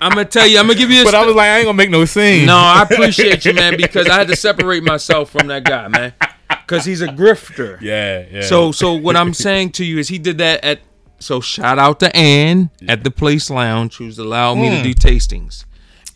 I'm 0.00 0.10
gonna 0.12 0.24
tell 0.24 0.46
you. 0.46 0.58
I'm 0.58 0.66
gonna 0.66 0.78
give 0.78 0.90
you. 0.90 1.02
A 1.02 1.04
but 1.04 1.14
I 1.14 1.26
was 1.26 1.36
like, 1.36 1.48
I 1.48 1.58
ain't 1.58 1.66
gonna 1.66 1.76
make 1.76 1.90
no 1.90 2.06
scene. 2.06 2.46
no, 2.46 2.56
I 2.56 2.86
appreciate 2.88 3.44
you, 3.44 3.52
man, 3.52 3.76
because 3.76 4.08
I 4.08 4.14
had 4.14 4.28
to 4.28 4.36
separate 4.36 4.82
myself 4.82 5.30
from 5.30 5.48
that 5.48 5.64
guy, 5.64 5.88
man, 5.88 6.14
because 6.48 6.86
he's 6.86 7.02
a 7.02 7.08
grifter. 7.08 7.78
Yeah, 7.82 8.24
yeah. 8.30 8.40
So, 8.42 8.72
so 8.72 8.94
what 8.94 9.14
I'm 9.14 9.34
saying 9.34 9.72
to 9.72 9.84
you 9.84 9.98
is 9.98 10.08
he 10.08 10.18
did 10.18 10.38
that 10.38 10.64
at. 10.64 10.80
So 11.18 11.40
shout 11.40 11.78
out 11.78 12.00
to 12.00 12.16
Ann 12.16 12.70
at 12.88 13.04
the 13.04 13.10
Place 13.10 13.50
Lounge, 13.50 13.96
who's 13.96 14.18
allowed 14.18 14.56
me 14.56 14.70
to 14.70 14.76
mm. 14.76 14.82
do 14.82 14.94
tastings. 14.94 15.66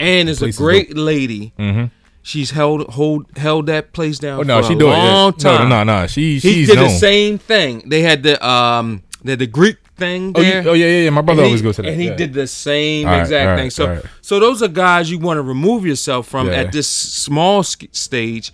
Ann 0.00 0.28
is 0.28 0.38
a. 0.38 0.46
Place 0.46 0.54
is 0.54 0.58
great 0.58 0.96
lady. 0.96 1.52
Mm-hmm. 1.58 1.84
She's 2.30 2.50
held 2.50 2.80
hold 2.98 3.26
held 3.36 3.66
that 3.66 3.92
place 3.92 4.18
down 4.18 4.40
oh 4.40 4.42
no, 4.42 4.60
for 4.60 4.68
she 4.68 4.74
a 4.74 4.78
do 4.78 4.86
it. 4.88 4.90
long 4.90 5.32
yeah. 5.38 5.42
time. 5.58 5.68
No, 5.68 5.84
no, 5.84 6.00
no. 6.00 6.06
She 6.08 6.34
he 6.34 6.40
she's 6.40 6.68
did 6.68 6.74
known. 6.74 6.84
the 6.88 6.90
same 6.90 7.38
thing. 7.38 7.82
They 7.86 8.02
had 8.02 8.24
the 8.24 8.34
um 8.44 9.04
had 9.24 9.38
the 9.38 9.46
Greek 9.46 9.76
thing 9.96 10.32
Oh, 10.34 10.40
you- 10.40 10.50
there. 10.50 10.68
oh 10.70 10.72
yeah, 10.72 10.86
yeah, 10.86 11.02
yeah. 11.04 11.10
My 11.10 11.20
brother 11.22 11.42
And 11.42 11.46
always 11.46 11.60
he, 11.60 11.64
goes 11.64 11.76
to 11.76 11.82
that. 11.82 11.88
and 11.92 12.00
he 12.00 12.08
yeah. 12.08 12.16
did 12.16 12.32
the 12.34 12.48
same 12.48 13.06
right, 13.06 13.20
exact 13.20 13.46
right, 13.46 13.56
thing. 13.56 13.70
So, 13.70 13.86
right. 13.88 14.04
so 14.22 14.40
those 14.40 14.60
are 14.62 14.68
guys 14.68 15.08
you 15.08 15.18
want 15.20 15.38
to 15.38 15.42
remove 15.42 15.86
yourself 15.86 16.26
from 16.26 16.48
Yeah. 16.48 16.54
at 16.62 16.72
this 16.72 16.88
small 16.88 17.62
sk- 17.62 17.84
stage, 17.92 18.52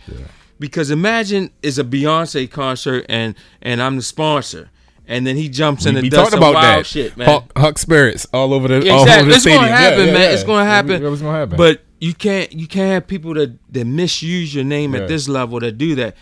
because 0.58 0.90
imagine 0.90 1.50
it's 1.62 1.78
a 1.78 1.84
Beyonce 1.84 2.50
concert 2.50 3.06
and 3.08 3.34
and 3.62 3.82
I'm 3.82 3.96
the 3.96 4.02
sponsor, 4.02 4.68
and 5.06 5.26
then 5.26 5.36
he 5.36 5.48
jumps 5.48 5.86
in 5.86 5.94
We, 5.94 6.00
and 6.00 6.04
we 6.04 6.10
does 6.10 6.28
some 6.30 6.38
about 6.40 6.54
wild 6.54 6.80
that. 6.80 6.86
shit, 6.86 7.16
man. 7.16 7.26
Hux, 7.26 7.48
Hux 7.54 7.78
spirits 7.78 8.26
all 8.34 8.52
over 8.54 8.68
the 8.68 8.84
Yeah, 8.84 8.92
all 8.92 9.00
over 9.00 9.08
exactly. 9.08 9.28
the 9.30 9.34
It's 9.34 9.42
stadium. 9.42 9.62
gonna 9.64 9.76
happen, 9.76 10.06
yeah, 10.08 10.12
man. 10.12 10.20
yeah. 10.22 10.28
It's 10.34 10.44
gonna 10.44 10.64
happen. 10.66 11.02
It 11.04 11.08
was 11.08 11.22
gonna 11.22 11.38
happen. 11.38 11.56
But 11.56 11.80
you 12.02 12.14
can't 12.14 12.52
you 12.52 12.66
can't 12.66 12.90
have 12.92 13.06
people 13.06 13.32
that 13.34 13.50
that 13.72 13.84
misuse 13.86 14.52
your 14.54 14.64
name 14.64 14.94
at 14.96 15.06
this 15.08 15.28
level 15.28 15.60
that 15.60 15.78
do 15.78 15.94
that. 15.94 16.16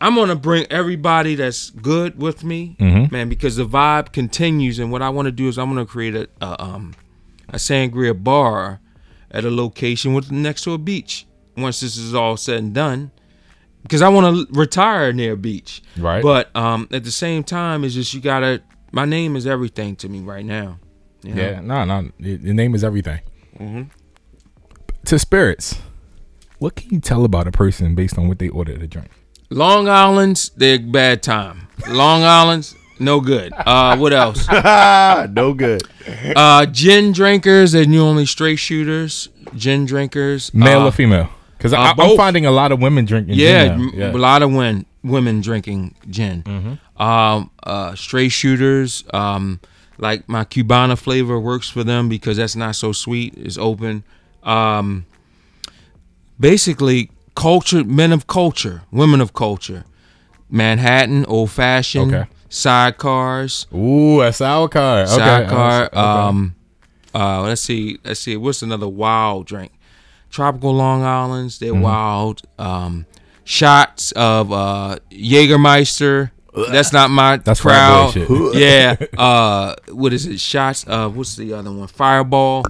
I'm 0.00 0.14
gonna 0.14 0.36
bring 0.36 0.64
everybody 0.70 1.34
that's 1.34 1.70
good 1.70 2.16
with 2.22 2.44
me, 2.44 2.76
Mm-hmm. 2.78 3.12
man, 3.12 3.28
because 3.28 3.56
the 3.56 3.66
vibe 3.66 4.12
continues. 4.12 4.78
And 4.78 4.92
what 4.92 5.02
I 5.02 5.08
want 5.10 5.26
to 5.26 5.32
do 5.32 5.48
is 5.48 5.58
I'm 5.58 5.68
gonna 5.70 5.86
create 5.86 6.14
a, 6.14 6.28
a 6.40 6.62
um 6.62 6.94
a 7.48 7.56
sangria 7.56 8.14
bar 8.14 8.80
at 9.32 9.44
a 9.44 9.50
location 9.50 10.14
with 10.14 10.30
next 10.30 10.62
to 10.64 10.72
a 10.72 10.78
beach. 10.78 11.26
Once 11.56 11.80
this 11.80 11.96
is 11.96 12.14
all 12.14 12.36
said 12.36 12.58
and 12.58 12.72
done, 12.72 13.10
because 13.82 14.00
I 14.02 14.08
want 14.08 14.24
to 14.48 14.54
retire 14.56 15.12
near 15.12 15.32
a 15.32 15.36
beach. 15.36 15.82
Right. 15.96 16.22
But 16.22 16.54
um 16.54 16.86
at 16.92 17.02
the 17.02 17.10
same 17.10 17.42
time, 17.42 17.82
it's 17.82 17.94
just 17.94 18.14
you 18.14 18.20
gotta. 18.20 18.62
My 18.92 19.04
name 19.04 19.34
is 19.34 19.46
everything 19.48 19.96
to 19.96 20.08
me 20.08 20.20
right 20.20 20.44
now. 20.44 20.78
you 21.24 21.34
know? 21.34 21.42
yeah, 21.42 21.60
no, 21.60 21.84
no. 21.84 22.08
Your 22.20 22.54
name 22.54 22.74
is 22.76 22.84
everything. 22.84 23.20
Mm-hmm. 23.58 23.82
To 25.08 25.18
spirits, 25.18 25.80
what 26.58 26.76
can 26.76 26.90
you 26.90 27.00
tell 27.00 27.24
about 27.24 27.46
a 27.46 27.50
person 27.50 27.94
based 27.94 28.18
on 28.18 28.28
what 28.28 28.38
they 28.38 28.50
order 28.50 28.76
to 28.76 28.86
drink? 28.86 29.08
Long 29.48 29.88
Island's 29.88 30.50
they're 30.50 30.78
bad 30.78 31.22
time. 31.22 31.66
Long 31.88 32.24
Island's 32.24 32.74
no 32.98 33.18
good. 33.22 33.54
Uh, 33.56 33.96
what 33.96 34.12
else? 34.12 34.46
No 35.32 35.54
good. 35.54 35.80
Uh, 36.36 36.66
gin 36.66 37.12
drinkers 37.12 37.72
and 37.72 37.94
you 37.94 38.02
only 38.02 38.26
straight 38.26 38.56
shooters. 38.56 39.30
Gin 39.56 39.86
drinkers, 39.86 40.52
Male 40.52 40.82
uh, 40.82 40.88
or 40.88 40.92
female? 40.92 41.30
Because 41.56 41.72
uh, 41.72 41.78
I'm 41.78 41.96
both. 41.96 42.18
finding 42.18 42.44
a 42.44 42.50
lot 42.50 42.70
of 42.70 42.82
women 42.82 43.06
drinking. 43.06 43.36
Yeah, 43.36 43.68
gin 43.68 43.78
now. 43.78 43.84
yeah. 43.94 44.06
Mm-hmm. 44.08 44.16
a 44.16 44.18
lot 44.18 44.42
of 44.42 44.52
women 44.52 44.84
women 45.02 45.40
drinking 45.40 45.94
gin. 46.10 46.78
Um, 46.98 47.50
uh, 47.62 47.94
straight 47.94 48.28
shooters. 48.28 49.04
Um, 49.14 49.60
like 49.96 50.28
my 50.28 50.44
Cubana 50.44 50.98
flavor 50.98 51.40
works 51.40 51.70
for 51.70 51.82
them 51.82 52.10
because 52.10 52.36
that's 52.36 52.54
not 52.56 52.76
so 52.76 52.92
sweet. 52.92 53.32
It's 53.38 53.56
open. 53.56 54.04
Um, 54.42 55.04
basically, 56.38 57.10
culture, 57.34 57.84
men 57.84 58.12
of 58.12 58.26
culture, 58.26 58.82
women 58.90 59.20
of 59.20 59.32
culture. 59.32 59.84
Manhattan, 60.50 61.24
old 61.26 61.50
fashioned, 61.50 62.14
Okay. 62.14 62.28
sidecars, 62.48 63.66
Ooh, 63.74 64.22
a 64.22 64.32
sour 64.32 64.68
car. 64.68 65.02
Okay. 65.02 65.10
sidecar. 65.16 65.84
okay. 65.86 65.96
Um, 65.96 66.54
uh, 67.14 67.42
let's 67.42 67.60
see, 67.60 67.98
let's 68.04 68.20
see. 68.20 68.36
What's 68.36 68.62
another 68.62 68.88
wild 68.88 69.46
drink? 69.46 69.72
Tropical 70.30 70.74
Long 70.74 71.02
Island's. 71.02 71.58
They're 71.58 71.72
Mm-hmm. 71.72 71.82
wild. 71.82 72.42
Um, 72.58 73.04
shots 73.44 74.12
of 74.12 74.50
uh, 74.52 74.98
Jägermeister. 75.10 76.30
That's 76.70 76.92
not 76.92 77.10
my 77.10 77.36
That's 77.38 77.60
crowd. 77.60 78.12
shit. 78.12 78.28
yeah. 78.54 78.96
Uh, 79.16 79.74
what 79.90 80.12
is 80.12 80.26
it? 80.26 80.40
Shots 80.40 80.84
of 80.84 81.16
what's 81.16 81.36
the 81.36 81.52
other 81.52 81.70
one? 81.72 81.86
Fireball. 81.88 82.64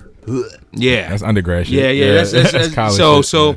Yeah. 0.73 1.09
That's 1.11 1.23
undergrad 1.23 1.67
shit. 1.67 1.77
yeah, 1.77 1.91
yeah. 1.91 2.13
That's, 2.15 2.33
that's, 2.33 2.53
that's- 2.53 2.75
college 2.75 2.97
so 2.97 3.17
shit, 3.23 3.27
so. 3.27 3.51
yeah. 3.53 3.57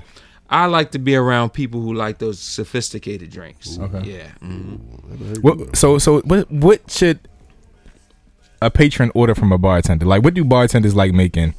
I 0.53 0.65
like 0.65 0.91
to 0.91 0.99
be 0.99 1.15
around 1.15 1.51
people 1.53 1.79
who 1.82 1.93
like 1.93 2.17
those 2.19 2.38
sophisticated 2.38 3.29
drinks. 3.29 3.79
Okay. 3.79 4.01
Yeah. 4.17 4.32
mhm. 4.43 5.41
What, 5.41 5.77
so 5.77 5.97
so 5.97 6.19
what 6.21 6.51
what 6.51 6.91
should 6.91 7.19
a 8.61 8.69
patron 8.69 9.11
order 9.15 9.34
from 9.34 9.51
a 9.53 9.57
bartender? 9.57 10.05
Like, 10.05 10.23
what 10.23 10.34
do 10.34 10.43
bartenders 10.43 10.93
like 10.93 11.13
making 11.13 11.55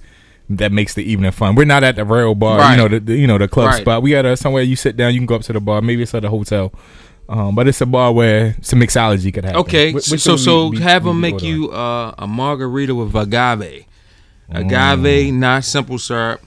that 0.51 0.73
makes 0.73 0.93
the 0.93 1.03
evening 1.11 1.31
fun? 1.33 1.55
We're 1.55 1.65
not 1.65 1.83
at 1.85 1.97
the 1.97 2.05
rail 2.05 2.35
bar, 2.35 2.59
Right. 2.59 2.73
you 2.73 2.77
know, 2.77 2.89
the, 2.89 3.01
the 3.01 3.17
you 3.17 3.27
know 3.27 3.39
the 3.39 3.49
club 3.49 3.69
Right. 3.69 3.81
spot. 3.81 4.03
We 4.03 4.15
at 4.15 4.27
a 4.27 4.37
somewhere 4.37 4.63
you 4.63 4.77
sit 4.77 4.95
down, 4.97 5.15
you 5.15 5.21
can 5.21 5.27
go 5.27 5.37
up 5.37 5.43
to 5.45 5.55
the 5.55 5.61
bar. 5.61 5.81
Maybe 5.81 6.03
it's 6.03 6.15
at 6.15 6.25
a 6.27 6.29
hotel, 6.31 6.73
um, 7.29 7.55
but 7.55 7.67
it's 7.69 7.81
a 7.81 7.87
bar 7.87 8.13
where 8.13 8.57
some 8.63 8.81
mixology 8.81 9.33
could 9.33 9.45
happen. 9.45 9.61
Okay, 9.61 9.93
what 9.93 10.03
so 10.05 10.37
so 10.37 10.69
we 10.69 10.81
have 10.81 11.05
we 11.05 11.11
them 11.11 11.21
be 11.23 11.33
make 11.33 11.43
you 11.43 11.71
uh, 11.71 12.15
a 12.19 12.27
margarita 12.27 12.95
with 12.95 13.15
agave. 13.15 13.85
Mm. 14.51 14.67
Agave, 14.67 15.33
not 15.35 15.65
simple 15.65 15.99
syrup. 15.99 16.41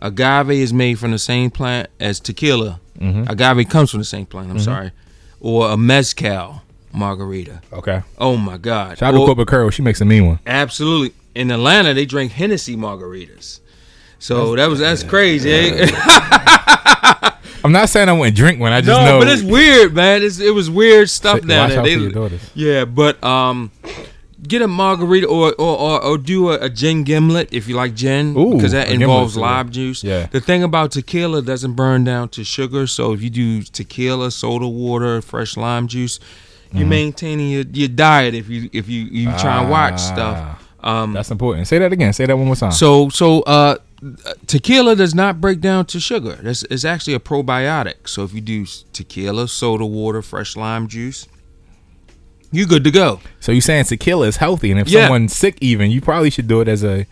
Agave 0.00 0.50
is 0.50 0.72
made 0.72 0.98
from 0.98 1.10
the 1.10 1.18
same 1.18 1.50
plant 1.50 1.88
as 1.98 2.20
tequila. 2.20 2.80
Mm-hmm. 3.00 3.24
Agave 3.30 3.68
comes 3.68 3.90
from 3.90 3.98
the 4.00 4.04
same 4.04 4.26
plant. 4.26 4.50
I'm 4.50 4.58
sorry, 4.60 4.92
or 5.40 5.70
a 5.70 5.76
mezcal 5.76 6.62
margarita. 6.92 7.60
Okay. 7.72 8.02
Oh 8.18 8.36
my 8.36 8.58
God! 8.58 8.98
Shout 8.98 9.08
out 9.08 9.16
to 9.16 9.22
Or- 9.22 9.26
Corporate 9.26 9.48
Curl. 9.48 9.70
She 9.70 9.82
makes 9.82 10.00
a 10.00 10.04
mean 10.04 10.26
one. 10.26 10.38
Absolutely. 10.46 11.14
In 11.34 11.50
Atlanta, 11.50 11.94
they 11.94 12.04
drink 12.06 12.32
Hennessy 12.32 12.76
margaritas. 12.76 13.60
So 14.20 14.56
that 14.56 14.68
was 14.68 14.78
that's 14.80 15.02
crazy. 15.04 15.50
eh? 15.52 15.86
I'm 17.64 17.72
not 17.72 17.88
saying 17.88 18.08
I 18.08 18.12
wouldn't 18.12 18.36
drink 18.36 18.60
one. 18.60 18.72
I 18.72 18.80
just 18.80 18.88
no, 19.00 19.04
know. 19.04 19.18
but 19.18 19.28
it's 19.28 19.42
weird, 19.42 19.94
man. 19.94 20.22
It's, 20.22 20.38
it 20.40 20.54
was 20.54 20.70
weird 20.70 21.10
stuff 21.10 21.40
Watch 21.40 21.46
down 21.48 21.70
there. 21.70 21.82
They-. 22.28 22.38
Yeah, 22.54 22.84
but 22.84 23.22
um, 23.24 23.70
get 24.46 24.62
a 24.62 24.68
margarita 24.68 25.26
or 25.26 25.52
or, 25.58 25.76
or, 25.76 26.04
or 26.04 26.18
do 26.18 26.50
a, 26.50 26.58
a 26.60 26.68
gin 26.70 27.02
gimlet 27.04 27.52
if 27.52 27.66
you 27.68 27.74
like 27.74 27.94
gin 27.94 28.36
Ooh, 28.36 28.54
because 28.54 28.72
that 28.72 28.90
involves 28.90 29.36
lime 29.36 29.70
juice. 29.70 30.04
Yeah. 30.04 30.26
The 30.26 30.40
thing 30.40 30.62
about 30.62 30.92
tequila 30.92 31.42
doesn't 31.42 31.72
burn 31.74 32.04
down 32.04 32.28
to 32.30 32.44
sugar, 32.44 32.86
so 32.86 33.12
if 33.12 33.22
you 33.22 33.30
do 33.30 33.62
tequila, 33.62 34.30
soda 34.30 34.68
water, 34.68 35.20
fresh 35.20 35.56
lime 35.56 35.88
juice, 35.88 36.20
you're 36.72 36.82
Mm-hmm. 36.82 36.88
maintaining 36.90 37.50
your, 37.50 37.64
your 37.72 37.88
diet. 37.88 38.34
If 38.34 38.48
you 38.48 38.68
if 38.72 38.88
you 38.88 39.02
you 39.04 39.26
try 39.38 39.60
and 39.60 39.70
watch 39.70 39.94
Ah, 39.94 39.96
stuff. 40.14 40.64
Um, 40.80 41.12
That's 41.12 41.30
important. 41.32 41.66
Say 41.66 41.78
that 41.80 41.92
again. 41.92 42.12
Say 42.12 42.26
that 42.26 42.36
one 42.36 42.46
more 42.46 42.54
time. 42.56 42.70
so 42.72 43.08
so 43.08 43.40
uh, 43.42 43.78
tequila 44.46 44.96
does 44.96 45.14
not 45.14 45.40
break 45.40 45.60
down 45.60 45.86
to 45.86 46.00
sugar. 46.00 46.38
That's 46.42 46.62
it's 46.64 46.84
actually 46.84 47.14
a 47.14 47.20
probiotic. 47.20 48.08
So 48.08 48.24
if 48.24 48.32
you 48.32 48.40
do 48.40 48.66
tequila, 48.92 49.48
soda 49.48 49.86
water, 49.86 50.22
fresh 50.22 50.56
lime 50.56 50.88
juice, 50.88 51.26
you 52.50 52.66
good 52.66 52.84
to 52.84 52.90
go. 52.90 53.20
So 53.40 53.52
you're 53.52 53.60
saying 53.60 53.84
tequila 53.84 54.26
is 54.26 54.36
healthy, 54.36 54.70
and 54.70 54.80
if 54.80 54.88
Yeah. 54.88 55.02
someone's 55.02 55.34
sick, 55.34 55.58
even 55.60 55.90
you 55.90 56.00
probably 56.00 56.30
should 56.30 56.48
do 56.48 56.60
it 56.60 56.68
as 56.68 56.84
a 56.84 57.06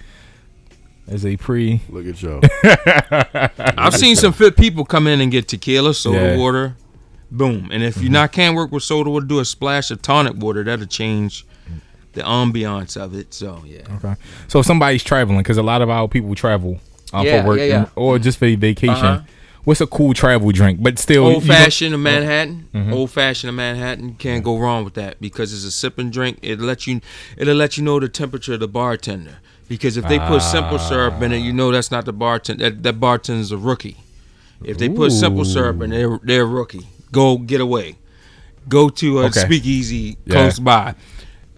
as 1.09 1.25
a 1.25 1.37
pre. 1.37 1.83
Look 1.89 2.07
at 2.07 2.23
y'all. 2.23 2.41
I've 3.79 3.95
seen 3.95 4.17
some 4.17 4.33
fit 4.33 4.57
people 4.57 4.85
come 4.85 5.07
in 5.07 5.21
and 5.21 5.31
get 5.31 5.49
tequila, 5.49 5.95
soda 5.95 6.33
Yeah. 6.33 6.37
water, 6.37 6.77
boom. 7.31 7.69
And 7.73 7.83
if 7.83 7.97
you 7.97 8.05
mm-hmm. 8.05 8.13
not 8.13 8.33
can't 8.33 8.57
work 8.57 8.73
with 8.73 8.83
soda 8.83 9.11
water, 9.11 9.27
do 9.27 9.39
a 9.39 9.45
splash 9.45 9.91
of 9.91 10.03
tonic 10.03 10.37
water. 10.37 10.65
That'll 10.65 10.87
change 10.87 11.47
the 12.17 12.23
ambiance 12.23 12.97
of 13.01 13.15
it. 13.15 13.33
So 13.33 13.63
yeah. 13.65 13.83
Okay. 13.97 14.15
So 14.49 14.59
if 14.59 14.67
somebody's 14.67 15.05
traveling, 15.05 15.39
because 15.39 15.57
a 15.59 15.63
lot 15.63 15.81
of 15.83 15.89
our 15.89 16.09
people 16.09 16.35
travel 16.35 16.81
um, 17.13 17.25
Yeah, 17.25 17.43
for 17.43 17.49
work 17.49 17.59
yeah, 17.59 17.65
yeah. 17.65 17.79
and- 17.79 17.89
or 17.95 18.19
just 18.19 18.39
for 18.39 18.47
vacation. 18.57 18.91
Uh-huh. 19.07 19.23
What's 19.65 19.81
a 19.81 19.87
cool 19.87 20.15
travel 20.15 20.53
drink? 20.53 20.81
But 20.81 20.97
still, 20.99 21.25
Old 21.27 21.43
Mm-hmm. 21.43 21.49
fashioned 21.51 21.95
of 21.95 21.99
Manhattan. 22.01 22.69
Old 22.93 23.11
fashioned 23.11 23.49
of 23.49 23.55
Manhattan. 23.57 24.15
Can't 24.15 24.45
go 24.45 24.59
wrong 24.59 24.85
with 24.85 24.95
that 24.95 25.21
because 25.21 25.53
it's 25.53 25.65
a 25.65 25.73
sipping 25.73 26.11
drink. 26.11 26.39
It 26.43 26.61
let 26.61 26.87
you 26.87 27.01
it'll 27.37 27.57
let 27.57 27.77
you 27.77 27.83
know 27.83 27.99
the 27.99 28.09
temperature 28.09 28.55
of 28.55 28.61
the 28.61 28.69
bartender. 28.69 29.39
Because 29.69 29.97
if 29.97 30.07
they 30.07 30.21
put 30.21 30.43
simple 30.43 30.79
syrup 30.79 31.21
in 31.23 31.33
it, 31.33 31.39
you 31.39 31.53
know 31.53 31.73
that's 31.73 31.91
not 31.91 32.05
the 32.05 32.13
bartender. 32.13 32.71
That, 32.71 32.83
that 32.85 33.01
bartender's 33.01 33.51
a 33.51 33.59
rookie. 33.59 33.97
If 34.65 34.79
they 34.79 34.89
put 34.89 35.11
simple 35.11 35.45
syrup 35.45 35.83
in, 35.83 35.91
they're 35.91 36.21
they're 36.23 36.43
a 36.43 36.47
rookie. 36.47 36.87
Go 37.11 37.37
get 37.37 37.61
away. 37.61 37.97
Go 38.69 38.89
to 38.89 39.21
a 39.21 39.25
Okay. 39.27 39.41
speakeasy 39.41 40.17
Yeah. 40.27 40.33
close 40.35 40.61
by. 40.61 40.95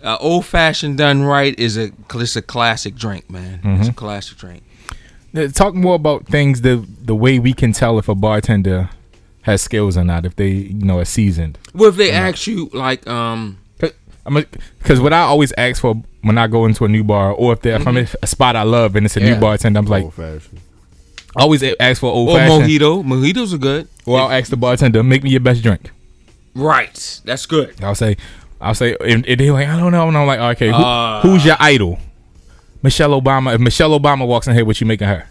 Uh, 0.02 0.16
old 0.20 0.46
fashioned 0.46 0.96
done 0.98 1.22
right 1.22 1.58
is 1.58 1.76
a 1.76 1.90
it's 2.14 2.36
a 2.36 2.42
classic 2.42 2.94
drink, 2.94 3.28
man. 3.30 3.60
It's 3.80 3.88
a 3.88 3.92
classic 3.92 4.38
drink. 4.38 4.62
Yeah, 5.32 5.48
Talk 5.48 5.74
more 5.74 5.94
about 5.96 6.26
things 6.26 6.60
the 6.62 6.84
the 7.04 7.14
way 7.14 7.38
we 7.38 7.52
can 7.52 7.72
tell 7.72 7.98
if 7.98 8.08
a 8.08 8.14
bartender 8.14 8.90
has 9.42 9.60
skills 9.62 9.96
or 9.96 10.04
not. 10.04 10.24
If 10.24 10.36
they 10.36 10.48
you 10.50 10.84
know 10.84 10.98
are 11.00 11.04
seasoned. 11.04 11.58
Well, 11.74 11.88
if 11.90 11.96
they 11.96 12.10
ask 12.12 12.46
you 12.46 12.70
like, 12.72 13.06
um, 13.08 13.58
Because 14.78 15.00
what 15.00 15.12
I 15.12 15.20
always 15.20 15.52
ask 15.58 15.80
for 15.80 15.94
when 16.22 16.38
I 16.38 16.46
go 16.46 16.64
into 16.66 16.84
a 16.84 16.88
new 16.88 17.02
bar, 17.04 17.32
or 17.32 17.52
if, 17.54 17.62
they're 17.62 17.76
if 17.76 17.86
I'm 17.86 17.96
in 17.96 18.08
a 18.22 18.26
spot 18.26 18.56
I 18.56 18.62
love 18.62 18.94
and 18.96 19.04
it's 19.06 19.16
a 19.16 19.20
Yeah. 19.20 19.34
new 19.34 19.40
bartender, 19.40 19.78
I'm 19.80 19.86
like, 19.86 20.04
Old 20.04 20.14
fashioned. 20.14 20.60
I 21.36 21.42
always 21.42 21.62
ask 21.78 22.00
for 22.00 22.10
old 22.12 22.30
or 22.30 22.36
fashioned. 22.36 22.64
mojito, 22.64 23.04
mojitos 23.04 23.52
are 23.54 23.58
good. 23.58 23.88
Or 24.06 24.18
I'll 24.20 24.30
ask 24.30 24.50
the 24.50 24.56
bartender, 24.56 25.02
make 25.02 25.22
me 25.22 25.30
your 25.30 25.40
best 25.40 25.62
drink. 25.62 25.90
Right, 26.54 27.20
that's 27.24 27.46
good. 27.46 27.82
I'll 27.82 27.94
say, 27.94 28.16
I'll 28.60 28.74
say, 28.74 28.96
and, 29.00 29.24
and 29.26 29.40
they're 29.40 29.52
like, 29.52 29.68
I 29.68 29.78
don't 29.78 29.92
know, 29.92 30.08
and 30.08 30.16
I'm 30.16 30.26
like, 30.26 30.40
okay, 30.56 30.68
who, 30.68 30.74
Ah. 30.74 31.20
who's 31.22 31.44
your 31.44 31.56
idol? 31.60 31.98
Michelle 32.82 33.10
Obama. 33.20 33.54
If 33.54 33.60
Michelle 33.60 33.98
Obama 33.98 34.26
walks 34.26 34.46
in 34.46 34.54
here, 34.54 34.64
what 34.64 34.80
you 34.80 34.86
making 34.86 35.08
her? 35.08 35.28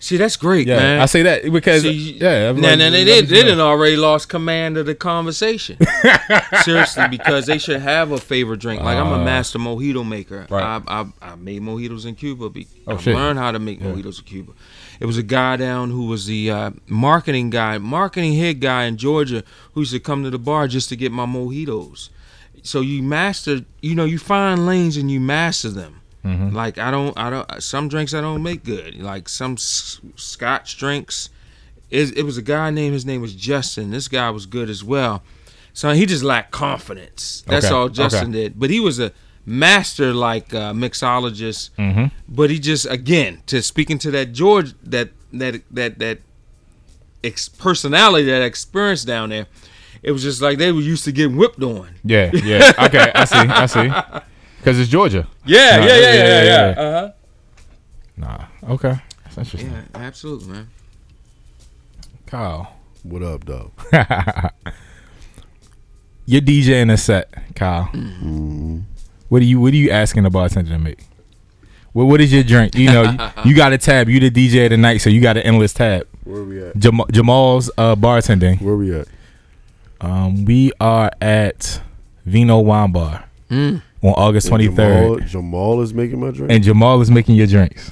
See, 0.00 0.16
that's 0.16 0.36
great, 0.36 0.68
Yeah, 0.68 0.76
man. 0.76 1.00
I 1.00 1.06
say 1.06 1.22
that 1.24 1.50
because 1.50 1.82
See, 1.82 2.12
yeah, 2.20 2.52
Now, 2.52 2.68
like, 2.68 2.78
now 2.78 2.90
they 2.90 3.02
did, 3.02 3.26
they 3.26 3.42
didn't 3.42 3.58
already 3.58 3.96
lost 3.96 4.28
command 4.28 4.76
of 4.76 4.86
the 4.86 4.94
conversation. 4.94 5.76
Seriously, 6.62 7.08
because 7.10 7.46
they 7.46 7.58
should 7.58 7.80
have 7.80 8.12
a 8.12 8.18
favorite 8.18 8.60
drink. 8.60 8.80
Like 8.80 8.96
I'm 8.96 9.08
a 9.08 9.14
Uh, 9.20 9.24
master 9.24 9.58
mojito 9.58 10.06
maker. 10.06 10.46
right. 10.50 10.80
I, 10.86 11.00
I 11.00 11.06
I 11.20 11.34
made 11.34 11.62
mojitos 11.62 12.06
in 12.06 12.14
Cuba. 12.14 12.48
Be, 12.48 12.68
Oh, 12.86 12.94
I 12.94 12.98
shit. 12.98 13.16
learned 13.16 13.40
how 13.40 13.50
to 13.50 13.58
make 13.58 13.80
mojitos 13.80 14.20
in 14.20 14.24
Cuba. 14.24 14.52
It 15.00 15.06
was 15.06 15.16
a 15.18 15.22
guy 15.24 15.56
down 15.56 15.90
who 15.90 16.06
was 16.06 16.26
the 16.26 16.48
uh, 16.50 16.70
marketing 16.86 17.50
guy, 17.50 17.78
marketing 17.78 18.34
head 18.34 18.60
guy 18.60 18.84
in 18.84 18.98
Georgia, 18.98 19.42
who 19.72 19.80
used 19.80 19.92
to 19.92 20.00
come 20.00 20.22
to 20.22 20.30
the 20.30 20.38
bar 20.38 20.68
just 20.68 20.88
to 20.90 20.96
get 20.96 21.10
my 21.10 21.26
mojitos. 21.26 22.10
So 22.62 22.80
you 22.80 23.02
master, 23.02 23.60
you 23.82 23.94
know, 23.94 24.04
you 24.04 24.18
find 24.18 24.66
lanes 24.66 24.96
and 24.96 25.10
you 25.10 25.20
master 25.20 25.70
them. 25.70 26.00
Mm-hmm. 26.24 26.54
Like 26.54 26.78
I 26.78 26.90
don't, 26.90 27.16
I 27.18 27.30
don't. 27.30 27.62
Some 27.62 27.88
drinks 27.88 28.12
I 28.14 28.20
don't 28.20 28.42
make 28.42 28.64
good. 28.64 28.96
Like 29.00 29.28
some 29.28 29.52
s- 29.54 30.00
Scotch 30.16 30.76
drinks. 30.76 31.30
It, 31.90 32.18
it 32.18 32.22
was 32.24 32.36
a 32.36 32.42
guy 32.42 32.70
named 32.70 32.92
his 32.92 33.06
name 33.06 33.20
was 33.22 33.34
Justin. 33.34 33.90
This 33.90 34.08
guy 34.08 34.28
was 34.30 34.44
good 34.46 34.68
as 34.68 34.84
well. 34.84 35.22
So 35.72 35.90
he 35.92 36.04
just 36.06 36.24
lacked 36.24 36.50
confidence. 36.50 37.44
That's 37.46 37.66
Okay, 37.66 37.74
all 37.74 37.88
Justin 37.88 38.30
okay. 38.30 38.32
did. 38.32 38.58
But 38.60 38.68
he 38.70 38.80
was 38.80 38.98
a 38.98 39.12
master 39.46 40.12
like 40.12 40.52
uh, 40.52 40.72
mixologist. 40.74 41.70
Mm-hmm. 41.78 42.06
But 42.28 42.50
he 42.50 42.58
just 42.58 42.84
again 42.86 43.42
to 43.46 43.62
speaking 43.62 43.98
to 44.00 44.10
that 44.10 44.32
George 44.32 44.74
that 44.82 45.10
that 45.32 45.62
that 45.70 45.98
that 46.00 46.18
ex- 47.24 47.48
personality 47.48 48.26
that 48.26 48.42
experience 48.42 49.04
down 49.04 49.30
there. 49.30 49.46
It 50.02 50.12
was 50.12 50.22
just 50.22 50.40
like 50.40 50.58
they 50.58 50.70
were 50.72 50.80
used 50.80 51.04
to 51.04 51.12
getting 51.12 51.36
whipped 51.36 51.62
on. 51.62 51.88
Yeah, 52.04 52.30
yeah. 52.32 52.72
Okay, 52.86 53.10
I 53.14 53.24
see, 53.24 53.36
I 53.36 53.66
see. 53.66 54.20
Because 54.58 54.78
it's 54.80 54.90
Georgia. 54.90 55.26
Yeah, 55.44 55.76
Nah, 55.78 55.86
yeah, 55.86 55.96
yeah, 55.96 55.96
yeah, 55.96 56.12
yeah, 56.12 56.12
yeah, 56.12 56.42
yeah. 56.42 56.68
yeah. 56.76 56.80
Uh 56.80 56.92
huh. 57.00 57.12
Nah. 58.16 58.44
Okay, 58.74 58.94
that's 59.24 59.38
interesting. 59.38 59.70
Yeah, 59.72 59.82
absolutely, 59.94 60.48
man. 60.52 60.68
Kyle, 62.26 62.74
What 63.04 63.22
up, 63.22 63.44
dog? 63.46 63.70
you're 66.26 66.42
DJing 66.42 66.92
a 66.92 66.96
set, 66.96 67.32
Kyle. 67.54 67.88
Mm-hmm. 67.92 68.80
What 69.28 69.42
are 69.42 69.44
you 69.44 69.60
What 69.60 69.72
are 69.72 69.76
you 69.76 69.90
asking 69.90 70.24
the 70.24 70.30
bartender 70.30 70.70
to 70.70 70.78
make? 70.78 71.00
What 71.92 72.04
What 72.04 72.20
is 72.20 72.32
your 72.32 72.42
drink? 72.42 72.74
You 72.74 72.90
know, 72.92 73.02
you, 73.04 73.18
you 73.50 73.56
got 73.56 73.72
a 73.72 73.78
tab. 73.78 74.08
You 74.08 74.20
the 74.20 74.30
DJ 74.30 74.64
of 74.66 74.70
the 74.70 74.76
night, 74.76 74.98
so 74.98 75.10
you 75.10 75.20
got 75.20 75.36
an 75.36 75.42
endless 75.44 75.72
tab. 75.72 76.06
Where 76.24 76.42
we 76.44 76.62
at? 76.62 76.76
Jam- 76.76 77.00
Jamal's 77.10 77.70
uh, 77.78 77.96
bartending. 77.96 78.60
Where 78.60 78.76
we 78.76 78.94
at? 78.94 79.08
Um, 80.00 80.44
we 80.44 80.72
are 80.80 81.10
at 81.20 81.80
Vino 82.24 82.60
Wine 82.60 82.92
Bar 82.92 83.24
Mm. 83.50 83.82
on 84.02 84.10
August 84.10 84.48
twenty 84.48 84.68
third. 84.68 85.26
Jamal, 85.26 85.28
Jamal 85.28 85.80
is 85.82 85.94
making 85.94 86.20
my 86.20 86.30
drink. 86.30 86.52
and 86.52 86.62
Jamal 86.62 87.00
is 87.00 87.10
making 87.10 87.34
your 87.36 87.46
drinks. 87.46 87.90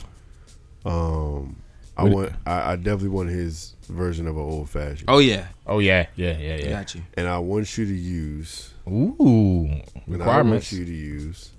um, 0.85 1.57
I 1.97 2.05
What- 2.05 2.13
want. 2.13 2.33
I, 2.47 2.73
I 2.73 2.77
definitely 2.77 3.09
want 3.09 3.31
his 3.31 3.73
version 3.89 4.27
of 4.29 4.37
an 4.37 4.43
old 4.43 4.69
fashioned. 4.71 5.09
Oh 5.09 5.19
yeah, 5.19 5.47
Oh 5.67 5.79
yeah, 5.79 6.07
yeah, 6.15 6.37
yeah, 6.39 6.69
got 6.71 6.95
you. 6.95 7.03
And 7.15 7.27
I 7.27 7.39
want 7.39 7.77
you 7.79 7.87
to 7.87 7.95
use. 7.95 8.71
Ooh, 8.87 9.67
And 9.67 9.83
I 9.83 9.83
want 9.97 10.07
requirements. 10.07 10.73
you 10.73 10.85
to 10.85 10.93
use 10.93 11.51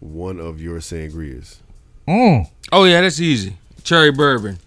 one 0.00 0.38
of 0.40 0.60
your 0.60 0.78
sangrias. 0.78 1.56
Mm. 2.06 2.48
Oh 2.72 2.84
yeah, 2.84 3.00
that's 3.02 3.20
easy. 3.20 3.56
Cherry 3.82 4.10
bourbon. 4.12 4.58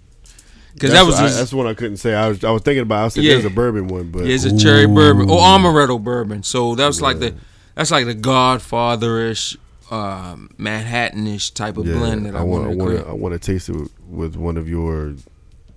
Because 0.82 0.94
that 0.94 1.06
was 1.06 1.16
what 1.16 1.24
I- 1.26 1.28
his, 1.28 1.38
that's 1.38 1.54
one 1.54 1.68
I 1.68 1.76
couldn't 1.76 1.98
say. 1.98 2.16
I 2.16 2.28
was 2.30 2.44
I 2.44 2.50
was 2.50 2.64
thinking 2.64 2.82
about. 2.82 3.06
I 3.06 3.08
said 3.10 3.24
Yeah. 3.24 3.34
there's 3.34 3.46
a 3.46 3.52
bourbon 3.52 3.88
one, 3.88 4.10
but 4.10 4.26
yeah, 4.26 4.34
it's 4.34 4.46
a 4.46 4.58
cherry 4.58 4.88
bourbon 4.88 5.30
or 5.30 5.40
amaretto 5.40 6.04
bourbon. 6.04 6.42
So 6.42 6.74
that 6.76 6.88
was 6.88 7.02
like 7.02 7.20
the 7.20 7.36
that's 7.76 7.92
like 7.92 8.06
the 8.06 8.16
Godfather-ish, 8.16 9.58
um, 9.92 10.50
Manhattan-ish 10.58 11.52
type 11.52 11.78
of 11.78 11.86
yeah, 11.86 11.94
blend 11.94 12.26
that 12.26 12.36
I, 12.36 12.40
I 12.40 12.42
want. 12.44 12.68
I 12.68 12.72
to 12.72 12.76
want. 12.78 12.98
to 12.98 13.08
I 13.08 13.14
want 13.14 13.34
to 13.34 13.40
taste 13.40 13.70
it 13.70 13.76
with, 13.76 13.92
with 14.10 14.36
one 14.36 14.58
of 14.58 14.68
your 14.68 15.14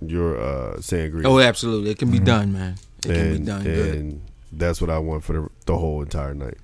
your 0.01 0.37
uh 0.41 0.77
sangria. 0.77 1.25
Oh, 1.25 1.39
absolutely, 1.39 1.91
it 1.91 1.99
can 1.99 2.09
be 2.09 2.19
done, 2.19 2.51
man. 2.51 2.75
It 2.99 3.07
can 3.07 3.13
be 3.13 3.35
and, 3.35 3.45
done 3.45 3.63
good. 3.63 4.21
that's 4.53 4.81
what 4.81 4.89
I 4.89 4.97
want 4.97 5.23
for 5.23 5.33
the, 5.33 5.49
the 5.67 5.77
whole 5.77 6.01
entire 6.01 6.33
night. 6.33 6.57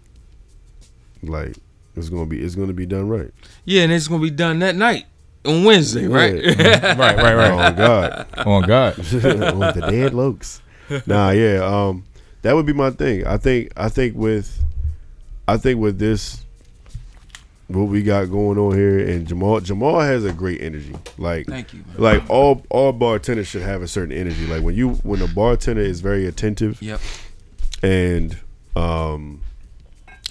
Like 1.21 1.55
it's 1.95 2.09
gonna 2.09 2.25
be 2.25 2.41
it's 2.41 2.55
gonna 2.55 2.73
be 2.73 2.85
done 2.87 3.07
right. 3.07 3.31
Yeah, 3.65 3.83
and 3.83 3.91
it's 3.91 4.07
gonna 4.07 4.23
be 4.23 4.31
done 4.31 4.59
that 4.59 4.75
night 4.75 5.05
on 5.45 5.63
Wednesday, 5.63 6.07
right? 6.07 6.35
Yeah. 6.43 6.95
right, 6.97 7.17
right, 7.17 7.35
right. 7.35 7.51
Oh 7.73 7.75
God. 7.75 8.27
Oh 8.45 8.61
God. 8.61 8.93
oh, 8.99 9.71
the 9.71 9.87
dead 9.89 10.13
lokes. 10.13 10.59
Nah, 11.07 11.31
yeah. 11.31 11.63
Um, 11.63 12.03
that 12.41 12.53
would 12.53 12.65
be 12.65 12.73
my 12.73 12.91
thing. 12.91 13.25
I 13.25 13.37
think. 13.37 13.71
I 13.77 13.89
think 13.89 14.15
with, 14.15 14.63
I 15.47 15.57
think 15.57 15.79
with 15.79 15.99
this, 15.99 16.43
what 17.67 17.83
we 17.83 18.03
got 18.03 18.25
going 18.25 18.57
on 18.57 18.75
here, 18.75 18.99
and 19.07 19.27
Jamal. 19.27 19.59
Jamal 19.61 19.99
has 20.01 20.25
a 20.25 20.33
great 20.33 20.61
energy. 20.61 20.95
Like, 21.17 21.47
Thank 21.47 21.73
you. 21.73 21.83
Man. 21.87 21.95
like 21.97 22.29
all 22.29 22.63
all 22.69 22.91
bartenders 22.91 23.47
should 23.47 23.61
have 23.61 23.81
a 23.81 23.87
certain 23.87 24.15
energy. 24.15 24.45
Like 24.47 24.61
when 24.63 24.75
you 24.75 24.93
when 25.03 25.21
a 25.21 25.27
bartender 25.27 25.81
is 25.81 26.01
very 26.01 26.25
attentive 26.25 26.81
Yep. 26.81 26.99
and 27.83 28.37
um 28.75 29.41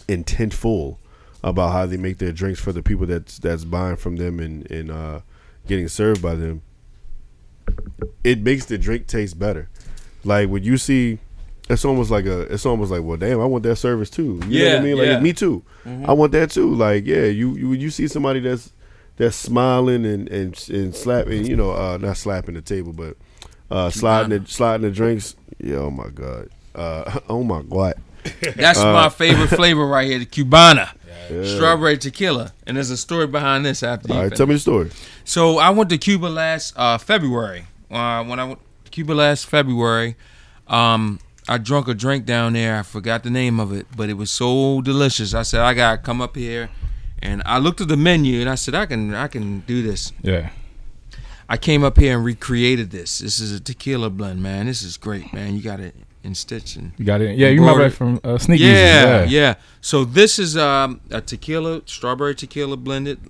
intentful 0.09 0.97
about 1.43 1.73
how 1.73 1.87
they 1.87 1.97
make 1.97 2.19
their 2.19 2.33
drinks 2.33 2.61
for 2.61 2.73
the 2.73 2.83
people 2.83 3.07
that's 3.07 3.39
that's 3.39 3.65
buying 3.65 3.97
from 3.97 4.17
them 4.17 4.39
and 4.41 4.71
and 4.71 4.91
uh 4.91 5.21
getting 5.67 5.89
served 5.89 6.21
by 6.23 6.35
them. 6.35 6.63
It 8.25 8.41
makes 8.41 8.67
the 8.67 8.79
drink 8.79 9.07
taste 9.07 9.39
better. 9.39 9.69
Like 10.25 10.49
when 10.49 10.63
you 10.65 10.77
see 10.77 11.19
it's 11.69 11.85
almost 11.85 12.11
like 12.11 12.27
a 12.27 12.41
it's 12.53 12.67
almost 12.67 12.91
like 12.91 13.03
well 13.03 13.17
damn 13.17 13.41
i 13.41 13.45
want 13.45 13.63
that 13.65 13.77
service 13.77 14.11
too. 14.11 14.41
You 14.49 14.65
know 14.65 14.71
what 14.73 14.81
i 14.81 14.85
mean? 14.85 14.97
Like 14.99 15.07
yeah. 15.07 15.15
Mm-hmm. 15.15 15.23
me 15.23 15.33
too. 15.33 15.63
I 16.07 16.13
want 16.13 16.33
that 16.33 16.51
too. 16.51 16.75
Like 16.75 17.07
yeah 17.07 17.25
you 17.27 17.57
you 17.57 17.73
you 17.73 17.91
see 17.91 18.09
somebody 18.09 18.41
that's 18.41 18.73
that's 19.17 19.37
smiling 19.37 20.05
and 20.05 20.29
and, 20.29 20.69
and 20.71 20.95
slapping 20.95 21.47
you 21.47 21.57
know 21.57 21.73
uh 21.73 21.97
not 22.01 22.17
slapping 22.17 22.55
the 22.55 22.63
table 22.63 22.93
but 22.93 23.17
uh 23.71 23.89
sliding 23.91 24.43
the 24.43 24.49
sliding 24.49 24.83
the 24.83 24.91
drinks 24.91 25.37
yeah 25.59 25.77
oh 25.77 25.91
my 25.91 26.09
god. 26.09 26.49
Uh 26.75 27.19
oh 27.29 27.43
my 27.45 27.63
god. 27.63 27.95
That's 28.57 28.79
Uh, 28.79 28.93
my 28.93 29.09
favorite 29.09 29.49
flavor 29.49 29.87
right 29.87 30.07
here, 30.07 30.19
the 30.19 30.27
Cubana. 30.27 30.91
Strawberry 31.45 31.99
tequila. 31.99 32.53
And 32.67 32.77
there's 32.77 32.91
a 32.91 32.97
story 32.97 33.27
behind 33.27 33.65
this 33.65 33.83
after 33.83 34.09
you 34.09 34.15
all 34.15 34.21
right 34.21 34.27
finish. 34.27 34.37
tell 34.39 34.47
me 34.47 34.55
the 34.55 34.61
story 34.61 34.91
So 35.25 35.59
I 35.59 35.71
went 35.71 35.91
to 35.91 35.99
Cuba 35.99 36.27
last 36.27 36.75
uh, 36.77 36.99
February. 36.99 37.67
Uh, 37.91 38.25
when 38.25 38.39
I 38.39 38.45
went 38.45 38.61
to 38.85 38.91
Cuba 38.91 39.13
last 39.13 39.47
February, 39.47 40.17
um, 40.69 41.21
I 41.49 41.59
drunk 41.59 41.89
a 41.89 41.95
drink 41.95 42.27
down 42.27 42.53
there. 42.53 42.79
I 42.79 42.83
forgot 42.83 43.25
the 43.25 43.31
name 43.31 43.59
of 43.59 43.73
it, 43.73 43.87
but 43.97 44.09
it 44.09 44.15
was 44.15 44.31
so 44.31 44.81
delicious. 44.81 45.35
I 45.35 45.43
said 45.43 45.61
I 45.61 45.75
gotta 45.75 45.99
come 45.99 46.21
up 46.21 46.37
here, 46.37 46.71
and 47.21 47.43
I 47.45 47.59
looked 47.59 47.81
at 47.81 47.89
the 47.89 47.97
menu 47.97 48.41
and 48.41 48.49
I 48.49 48.55
said 48.55 48.75
I 48.75 48.87
can 48.87 49.15
I 49.15 49.27
can 49.29 49.61
do 49.61 49.83
this. 49.83 50.13
Yeah. 50.23 50.51
I 51.49 51.57
came 51.57 51.83
up 51.83 51.99
here 51.99 52.15
and 52.15 52.25
recreated 52.25 52.93
this. 52.93 53.19
This 53.19 53.41
is 53.41 53.51
a 53.51 53.59
tequila 53.59 54.09
blend, 54.11 54.41
man. 54.41 54.67
This 54.67 54.85
is 54.85 54.97
great, 54.97 55.33
man. 55.33 55.57
You 55.57 55.63
got 55.63 55.81
it 55.81 55.97
in 56.23 56.35
stitching. 56.35 56.93
You 56.99 57.05
got 57.05 57.21
it. 57.21 57.37
Yeah, 57.39 57.49
you 57.49 57.61
remember 57.61 57.79
Brought 57.81 57.87
it 57.87 57.93
it- 57.93 57.97
from 57.97 58.21
uh, 58.25 58.39
Sneak 58.39 58.61
yeah, 58.61 59.25
Easy. 59.25 59.35
yeah, 59.37 59.55
So 59.81 60.05
this 60.05 60.39
is 60.39 60.57
um, 60.57 61.01
a 61.11 61.21
tequila, 61.21 61.83
strawberry 61.87 62.35
tequila 62.35 62.77
blended, 62.77 63.21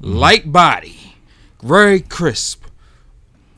Mm-hmm. 0.00 0.12
light 0.14 0.52
body, 0.52 1.16
very 1.60 1.98
crisp, 2.00 2.62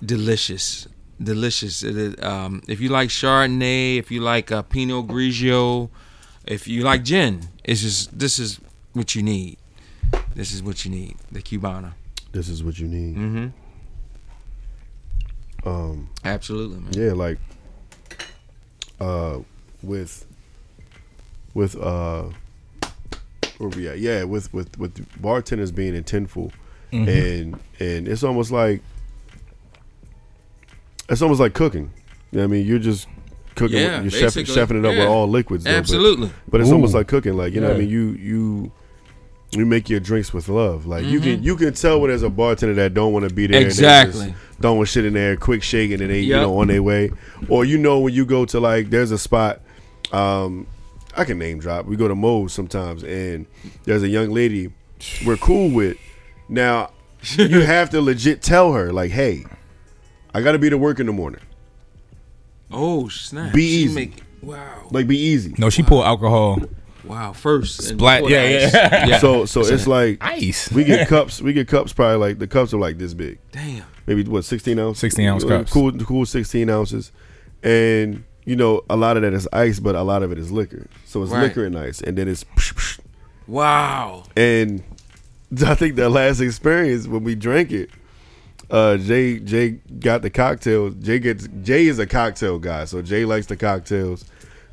delicious, 0.03 0.88
delicious. 1.22 1.82
It 1.82 1.97
is, 1.99 2.14
um, 2.22 2.62
if 2.66 2.80
you 2.80 2.88
like 2.88 3.11
Chardonnay, 3.11 3.99
if 3.99 4.11
you 4.11 4.22
like 4.22 4.51
uh, 4.51 4.62
Pinot 4.62 5.07
Grigio, 5.07 5.91
if 6.47 6.66
you 6.66 6.82
like 6.82 7.05
gin, 7.05 7.43
it's 7.62 7.82
just 7.82 8.18
this 8.18 8.38
is 8.38 8.59
what 8.95 9.14
you 9.14 9.22
need. 9.22 9.59
This 10.34 10.51
is 10.53 10.62
what 10.62 10.82
you 10.86 10.91
need. 10.91 11.16
The 11.30 11.43
Cubana. 11.43 11.93
this 12.32 12.49
is 12.49 12.64
what 12.64 12.78
you 12.78 12.88
need 12.88 13.16
Mm-hmm. 13.16 13.49
um 15.68 16.09
Absolutely, 16.24 16.78
man. 16.80 16.93
yeah 16.95 17.12
like 17.12 17.38
uh 19.01 19.38
with 19.82 20.26
with 21.55 21.76
uh 21.76 22.24
where 23.59 23.70
we 23.70 23.88
at 23.88 23.98
yeah 23.98 24.24
with 24.24 24.53
with 24.53 24.78
with 24.78 25.20
bartenders 25.20 25.72
being 25.72 25.94
intentful 25.94 26.53
Mm-hmm. 26.92 27.09
and 27.09 27.61
and 27.78 28.09
it's 28.09 28.24
almost 28.24 28.51
like 28.51 28.82
it's 31.09 31.22
almost 31.22 31.38
like 31.38 31.55
cooking 31.55 31.92
you 32.32 32.38
know 32.38 32.42
what 32.42 32.44
i 32.44 32.46
mean 32.48 32.66
you're 32.66 32.80
just 32.80 33.07
cooking. 33.61 33.78
Yeah, 33.78 34.01
with, 34.03 34.12
you're 34.12 34.30
chef, 34.30 34.34
chefing 34.44 34.78
it 34.80 34.84
up 34.84 34.96
with 34.96 35.07
all 35.07 35.28
liquids. 35.28 35.64
though, 35.64 35.70
Absolutely. 35.70 36.30
But, 36.48 36.61
it's 36.61 36.70
almost 36.70 36.94
like 36.94 37.09
cooking. 37.09 37.34
Like 37.34 37.53
you 37.53 37.61
know, 37.61 37.68
what 37.68 37.76
I 37.76 37.80
mean, 37.80 37.88
you 37.88 38.11
you 38.12 38.72
you 39.53 39.66
make 39.66 39.88
your 39.90 40.01
drinks 40.01 40.32
with 40.32 40.48
love. 40.48 40.86
Like 40.86 41.05
you 41.05 41.18
Mm-hmm. 41.20 41.30
can 41.36 41.42
you 41.42 41.57
can 41.57 41.74
tell 41.74 42.01
when 42.01 42.11
there's 42.11 42.22
a 42.22 42.30
bartender 42.30 42.74
that 42.74 42.94
don't 42.94 43.12
want 43.12 43.28
to 43.28 43.34
be 43.34 43.46
there. 43.46 43.57
and 43.59 43.64
they 43.66 43.68
Exactly. 43.70 44.26
just 44.28 44.38
Throwing 44.61 44.84
shit 44.84 45.05
in 45.07 45.14
there, 45.14 45.36
quick 45.36 45.62
shaking, 45.62 46.01
and 46.03 46.11
they 46.11 46.20
you 46.20 46.36
know 46.36 46.59
on 46.59 46.68
their 46.68 46.82
way. 46.82 47.11
Or 47.48 47.64
you 47.64 47.78
know 47.78 47.98
when 48.01 48.12
you 48.14 48.24
go 48.26 48.44
to 48.46 48.61
like 48.61 48.90
there's 48.90 49.11
a 49.11 49.18
spot. 49.18 49.61
Um, 50.12 50.66
I 51.16 51.24
can 51.24 51.38
name 51.38 51.59
drop. 51.59 51.86
We 51.86 51.96
go 51.96 52.07
to 52.09 52.14
Moe's 52.14 52.53
sometimes, 52.53 53.03
and 53.03 53.46
there's 53.84 54.03
a 54.03 54.09
young 54.09 54.30
lady 54.30 54.70
we're 55.26 55.36
cool 55.38 55.70
with. 55.70 55.96
Now 56.48 56.90
you 57.36 57.61
have 57.64 57.90
to 57.90 58.01
legit 58.01 58.42
tell 58.42 58.72
her 58.74 58.92
like, 58.92 59.11
hey, 59.11 59.44
I 60.34 60.42
got 60.42 60.53
to 60.53 60.59
be 60.59 60.68
to 60.70 60.78
work 60.78 61.01
in 61.01 61.07
the 61.07 61.12
morning. 61.12 61.40
Oh 62.70 63.09
snap! 63.09 63.53
Be 63.53 63.66
She 63.66 63.74
easy. 63.84 63.94
make- 63.94 64.22
wow, 64.42 64.86
Like 64.90 65.09
be 65.09 65.18
easy. 65.18 65.55
No, 65.59 65.70
she 65.70 65.82
poured 65.82 66.07
alcohol. 66.07 66.61
Wow. 67.05 67.32
First, 67.32 67.90
and 67.90 67.98
Splat- 67.98 68.28
yeah, 68.28 68.48
yeah. 68.48 69.07
yeah. 69.07 69.18
So 69.18 69.44
so 69.46 69.61
it's 69.61 69.86
like 69.86 70.18
Ice. 70.20 70.70
we 70.72 70.84
get 70.84 71.09
cups. 71.14 71.40
We 71.40 71.53
get 71.53 71.68
cups 71.68 71.92
probably 71.92 72.16
like 72.18 72.38
the 72.38 72.46
cups 72.46 72.72
are 72.74 72.78
like 72.78 72.98
this 72.98 73.14
big. 73.14 73.38
damn. 73.53 73.84
maybe 74.07 74.22
what 74.24 74.44
16 74.44 74.78
ounce 74.78 74.98
16 74.98 75.28
ounce 75.28 75.44
cups. 75.44 75.72
cool 75.72 75.92
cool 76.01 76.26
16 76.26 76.68
ounces 76.70 77.12
and 77.62 78.24
you 78.44 78.57
know 78.57 78.82
a 78.90 78.96
lot 78.96 79.16
of 79.16 79.22
that 79.22 79.32
is 79.34 79.46
ice 79.53 79.78
but 79.80 79.94
a 79.94 80.03
lot 80.03 80.22
of 80.22 80.32
it 80.32 80.38
is 80.38 80.51
liquor 80.51 80.86
so 81.05 81.22
it's 81.22 81.30
Right. 81.30 81.42
liquor 81.42 81.64
and 81.66 81.76
ice 81.78 82.01
and 82.01 82.16
then 82.18 82.26
it's 82.26 82.44
Wow. 83.46 84.24
and 84.36 84.82
i 85.66 85.74
think 85.74 85.96
that 85.96 86.11
last 86.11 86.40
experience 86.40 87.07
when 87.07 87.22
we 87.24 87.34
drank 87.34 87.70
it 87.72 87.90
uh 88.70 88.96
jay 88.96 89.38
jay 89.40 89.70
got 89.98 90.22
the 90.22 90.30
cocktails 90.30 90.94
jay 90.96 91.18
gets 91.18 91.48
jay 91.62 91.86
is 91.86 91.98
a 91.98 92.07
cocktail 92.07 92.59
guy 92.59 92.84
so 92.84 93.03
jay 93.03 93.24
likes 93.24 93.46
the 93.46 93.57
cocktails 93.57 94.24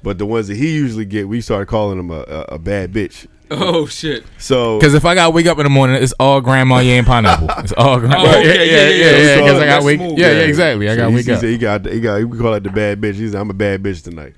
but 0.08 0.18
the 0.18 0.26
ones 0.26 0.48
that 0.48 0.56
he 0.58 0.74
usually 0.74 1.06
get 1.06 1.28
we 1.28 1.42
started 1.42 1.66
calling 1.68 2.00
him 2.00 2.10
a, 2.12 2.22
a, 2.22 2.42
a 2.54 2.58
bad 2.60 2.94
bitch 2.94 3.28
Oh 3.50 3.86
shit. 3.88 4.26
so 4.38 4.78
Because 4.78 4.94
if 4.94 5.06
I 5.06 5.16
got 5.16 5.34
wake 5.34 5.46
up 5.46 5.58
in 5.58 5.64
the 5.64 5.70
morning, 5.70 6.02
it's 6.04 6.12
all 6.20 6.42
Grandma 6.42 6.80
yeah 6.80 6.96
and 6.96 7.08
pineapple. 7.08 7.48
It's 7.64 7.72
all 7.74 7.98
Grandma. 8.02 8.18
Oh, 8.20 8.40
okay, 8.40 8.46
yeah, 8.46 8.90
yeah, 8.90 8.90
yeah. 8.90 9.18
yeah. 9.36 9.36
Because 9.42 9.62
I 9.62 9.66
got 9.66 9.84
wake. 9.84 10.00
smooth. 10.00 10.20
Yeah, 10.20 10.32
yeah, 10.32 10.40
exactly. 10.40 10.90
I 10.90 10.96
So 10.96 10.98
got 11.02 11.14
wake 11.14 11.26
he 11.26 11.32
up. 11.32 11.40
said 11.40 11.50
he 11.50 11.58
got 11.58 11.86
he 11.86 12.00
got 12.02 12.24
we 12.26 12.38
call 12.38 12.54
it 12.56 12.64
the 12.64 12.70
bad 12.72 13.00
bitch. 13.00 13.14
He 13.16 13.30
said 13.30 13.40
I'm 13.40 13.50
a 13.50 13.54
bad 13.54 13.82
bitch 13.82 14.04
tonight. 14.04 14.34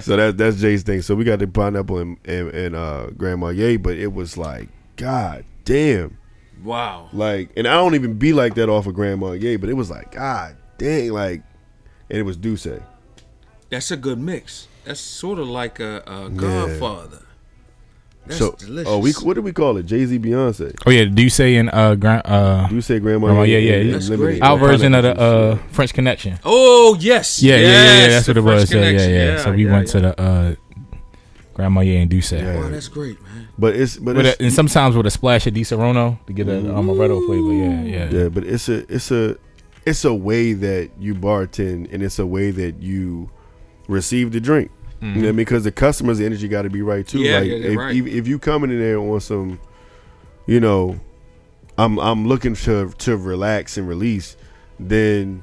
so 0.00 0.16
that's 0.16 0.36
that's 0.38 0.56
Jay's 0.62 0.82
thing. 0.82 1.02
So 1.02 1.14
we 1.14 1.24
got 1.24 1.40
the 1.40 1.46
pineapple 1.46 1.98
and 1.98 2.16
and, 2.24 2.48
and 2.54 2.74
uh, 2.74 3.06
Grand 3.18 3.40
Marnier, 3.40 3.78
but 3.78 3.98
it 3.98 4.14
was 4.14 4.38
like 4.38 4.70
God 4.96 5.44
damn, 5.66 6.16
Wow. 6.62 7.10
like, 7.12 7.50
and 7.58 7.66
I 7.68 7.74
don't 7.74 7.94
even 7.94 8.14
be 8.14 8.32
like 8.32 8.54
that 8.54 8.70
off 8.70 8.86
of 8.86 8.94
Grand 8.94 9.20
Marnier, 9.20 9.58
but 9.58 9.68
it 9.68 9.74
was 9.74 9.90
like 9.90 10.12
God 10.12 10.56
dang, 10.78 11.10
like, 11.12 11.42
and 12.08 12.18
it 12.18 12.22
was 12.22 12.38
D'Ussé. 12.38 12.82
That's 13.68 13.90
a 13.90 13.96
good 13.98 14.18
mix. 14.18 14.68
That's 14.84 15.00
sort 15.00 15.38
of 15.38 15.48
like 15.48 15.80
a, 15.80 16.02
a 16.06 16.30
Godfather. 16.30 17.24
That's 18.26 18.38
so 18.38 18.52
delicious. 18.52 18.88
oh 18.90 18.98
we 18.98 19.12
what 19.12 19.34
do 19.34 19.42
we 19.42 19.52
call 19.52 19.76
it? 19.76 19.84
Jay 19.84 20.04
Z 20.06 20.18
Beyonce. 20.18 20.74
Oh 20.86 20.90
yeah, 20.90 21.04
do 21.04 21.22
you 21.22 21.28
say 21.28 21.56
in 21.56 21.68
uh 21.68 21.94
grand 21.94 22.22
uh 22.24 22.68
D'Ussé 22.68 23.00
Grandma. 23.00 23.26
Grand 23.26 23.36
Marnier 23.36 23.58
Ye, 23.58 23.68
yeah, 23.68 23.76
yeah. 23.76 23.92
That's 23.92 24.08
great. 24.08 24.42
our 24.42 24.56
version 24.56 24.94
of 24.94 25.02
the 25.02 25.20
uh 25.20 25.56
French 25.72 25.92
Connection? 25.92 26.38
Oh 26.42 26.96
yes. 26.98 27.42
Yeah, 27.42 27.56
yeah, 27.56 27.62
yeah, 27.62 27.72
yeah. 27.74 28.08
That's 28.08 28.28
what 28.28 28.36
it 28.38 28.42
French 28.42 28.60
was. 28.60 28.72
Yeah, 28.72 28.88
yeah, 28.88 29.06
yeah. 29.08 29.42
So 29.42 29.52
we 29.52 29.66
yeah, 29.66 29.72
went 29.72 29.86
yeah. 29.88 29.92
to 29.92 30.00
the 30.00 30.20
uh 30.20 30.54
Grandma 31.52 31.82
yeah 31.82 32.00
and 32.00 32.10
D'Ussé. 32.10 32.40
Yeah. 32.40 32.60
Wow, 32.60 32.68
that's 32.70 32.88
great, 32.88 33.22
man. 33.22 33.48
but 33.58 33.76
it's 33.76 33.98
but 33.98 34.16
With 34.16 34.26
it's, 34.26 34.40
a, 34.40 34.42
and 34.42 34.52
sometimes 34.52 34.96
with 34.96 35.06
a 35.06 35.10
splash 35.10 35.46
of 35.46 35.52
Disaronno 35.52 36.24
to 36.26 36.32
get 36.32 36.48
a 36.48 36.52
amaretto 36.52 37.26
flavor. 37.26 37.52
Yeah, 37.52 37.82
yeah. 37.82 38.10
Yeah, 38.10 38.28
but 38.30 38.44
it's 38.44 38.70
a 38.70 38.90
it's 38.92 39.10
a 39.10 39.36
it's 39.84 40.04
a 40.06 40.14
way 40.14 40.54
that 40.54 40.92
you 40.98 41.14
bartend 41.14 41.92
and 41.92 42.02
it's 42.02 42.18
a 42.18 42.26
way 42.26 42.50
that 42.52 42.82
you 42.82 43.30
receive 43.88 44.32
the 44.32 44.40
drink. 44.40 44.70
You 45.00 45.08
know 45.08 45.20
I 45.20 45.32
mean? 45.32 45.36
Because 45.36 45.64
the 45.64 45.72
customer's 45.72 46.20
energy 46.20 46.48
got 46.48 46.62
to 46.62 46.70
be 46.70 46.80
right 46.80 47.06
too. 47.06 47.18
Yeah, 47.18 47.40
like 47.40 47.48
yeah, 47.48 47.56
if, 47.56 47.76
right. 47.76 47.94
if 47.94 48.06
if 48.06 48.28
you 48.28 48.38
coming 48.38 48.70
in 48.70 48.80
there 48.80 48.98
on 48.98 49.20
some, 49.20 49.60
you 50.46 50.60
know, 50.60 50.98
I'm 51.76 51.98
I'm 51.98 52.26
looking 52.26 52.54
to 52.54 52.90
to 52.90 53.16
relax 53.16 53.76
and 53.76 53.86
release, 53.86 54.36
then 54.80 55.42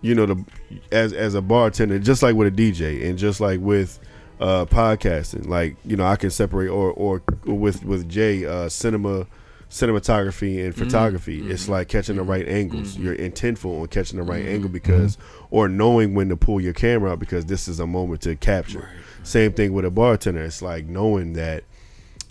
you 0.00 0.14
know 0.14 0.26
the 0.26 0.44
as 0.90 1.12
as 1.12 1.34
a 1.34 1.42
bartender, 1.42 2.00
just 2.00 2.22
like 2.22 2.34
with 2.34 2.48
a 2.48 2.50
DJ 2.50 3.08
and 3.08 3.16
just 3.16 3.40
like 3.40 3.60
with 3.60 4.00
uh 4.40 4.64
podcasting, 4.64 5.46
like 5.46 5.76
you 5.84 5.96
know 5.96 6.04
I 6.04 6.16
can 6.16 6.30
separate 6.30 6.68
or 6.68 6.90
or, 6.90 7.22
with 7.44 7.84
with 7.84 8.08
Jay 8.08 8.44
uh 8.44 8.68
cinema 8.68 9.28
cinematography 9.70 10.64
and 10.64 10.74
mm-hmm. 10.74 10.84
photography. 10.84 11.50
It's 11.50 11.64
mm-hmm. 11.64 11.72
like 11.72 11.88
catching 11.88 12.16
the 12.16 12.22
mm-hmm. 12.22 12.30
right 12.30 12.48
angles. 12.48 12.96
You're 12.96 13.16
intentful 13.16 13.80
on 13.82 13.88
catching 13.88 14.18
the 14.18 14.22
right 14.22 14.46
angle 14.46 14.68
because 14.68 15.18
or 15.50 15.68
knowing 15.68 16.14
when 16.14 16.28
to 16.28 16.36
pull 16.36 16.60
your 16.60 16.72
camera 16.72 17.12
out 17.12 17.18
because 17.18 17.46
this 17.46 17.68
is 17.68 17.80
a 17.80 17.86
moment 17.86 18.22
to 18.22 18.36
capture. 18.36 18.88
Same 19.22 19.52
thing 19.52 19.72
with 19.72 19.84
a 19.84 19.90
bartender. 19.90 20.44
It's 20.44 20.62
like 20.62 20.86
knowing 20.86 21.32
that 21.34 21.64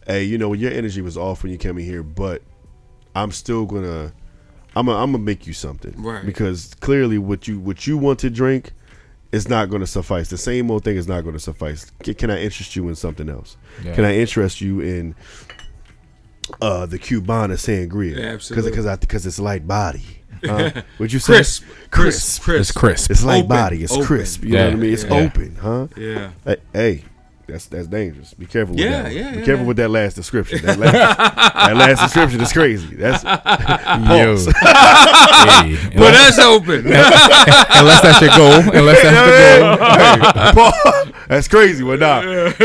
hey 0.08 0.24
you 0.24 0.38
know 0.38 0.54
your 0.54 0.72
energy 0.72 1.02
was 1.02 1.18
off 1.18 1.44
when 1.44 1.52
you 1.52 1.58
came 1.58 1.78
in 1.78 1.86
here 1.86 2.04
but 2.04 2.42
i'm 3.16 3.32
still 3.32 3.66
gonna 3.66 4.14
i'm 4.76 4.86
gonna, 4.86 4.98
I'm 4.98 5.12
gonna 5.12 5.24
make 5.24 5.48
you 5.48 5.54
something. 5.54 5.94
Right. 5.98 6.26
because 6.26 6.74
clearly 6.76 7.18
what 7.18 7.48
you 7.48 7.60
what 7.60 7.88
you 7.88 7.98
want 7.98 8.20
to 8.20 8.30
drink 8.30 8.74
is 9.32 9.50
not 9.50 9.70
going 9.70 9.82
to 9.82 9.88
suffice. 9.88 10.30
The 10.30 10.38
same 10.38 10.72
old 10.72 10.86
thing 10.86 10.96
is 10.96 11.10
not 11.10 11.22
going 11.22 11.34
to 11.34 11.42
suffice. 11.42 11.92
Can, 12.04 12.14
can 12.14 12.30
i 12.30 12.40
interest 12.40 12.76
you 12.76 12.88
in 12.88 12.96
something 12.96 13.28
else? 13.30 13.58
Yeah. 13.84 13.96
can 13.96 14.06
i 14.06 14.16
interest 14.16 14.62
you 14.62 14.82
in 14.82 15.16
uh 16.62 16.86
the 16.86 17.00
Cubana 17.00 17.54
sangria 17.58 18.18
Yeah, 18.18 18.26
absolutely. 18.34 18.72
because 18.72 18.98
because 19.00 19.26
it's 19.26 19.40
light 19.40 19.68
body. 19.68 20.04
Huh? 20.46 20.84
Would 21.00 21.12
you 21.12 21.18
say 21.18 21.38
Crisp, 21.38 21.64
crisp, 21.90 22.42
crisp. 22.44 22.60
It's 22.60 22.72
crisp. 22.72 23.10
It's 23.12 23.24
light 23.24 23.46
Open, 23.46 23.48
body. 23.48 23.84
It's 23.84 23.94
open. 23.94 24.06
crisp. 24.06 24.44
You 24.44 24.52
know 24.52 24.66
what 24.66 24.74
I 24.74 24.76
mean? 24.76 24.94
It's 24.94 25.04
yeah. 25.04 25.14
open, 25.16 25.56
huh? 25.56 25.88
Yeah. 25.98 26.32
Hey, 26.44 26.58
hey, 26.74 27.04
that's 27.48 27.66
that's 27.68 27.88
dangerous. 27.88 28.34
Be 28.34 28.46
careful 28.46 28.76
with 28.76 28.84
Yeah, 28.84 29.04
that. 29.04 29.14
yeah, 29.14 29.32
Be 29.32 29.40
yeah, 29.40 29.46
careful 29.46 29.64
yeah. 29.64 29.68
with 29.68 29.78
that 29.78 29.90
last 29.90 30.16
description. 30.16 30.66
That 30.66 30.78
last, 30.80 30.94
that 31.56 31.76
last 31.78 32.02
description 32.02 32.42
is 32.42 32.52
crazy. 32.54 32.96
That's 32.96 33.24
Yo. 33.24 33.30
Pause. 34.36 34.46
Hey, 34.48 35.78
But 35.98 36.12
that's 36.12 36.40
open. 36.40 36.80
unless 36.86 38.02
that's 38.02 38.22
your 38.22 38.30
goal. 38.36 38.76
Unless 38.76 39.02
that's 39.02 39.16
the 39.26 40.54
goal. 40.56 40.72
Hey, 40.72 41.12
that's 41.28 41.48
crazy, 41.48 41.84
but 41.84 42.00
nah. 42.00 42.22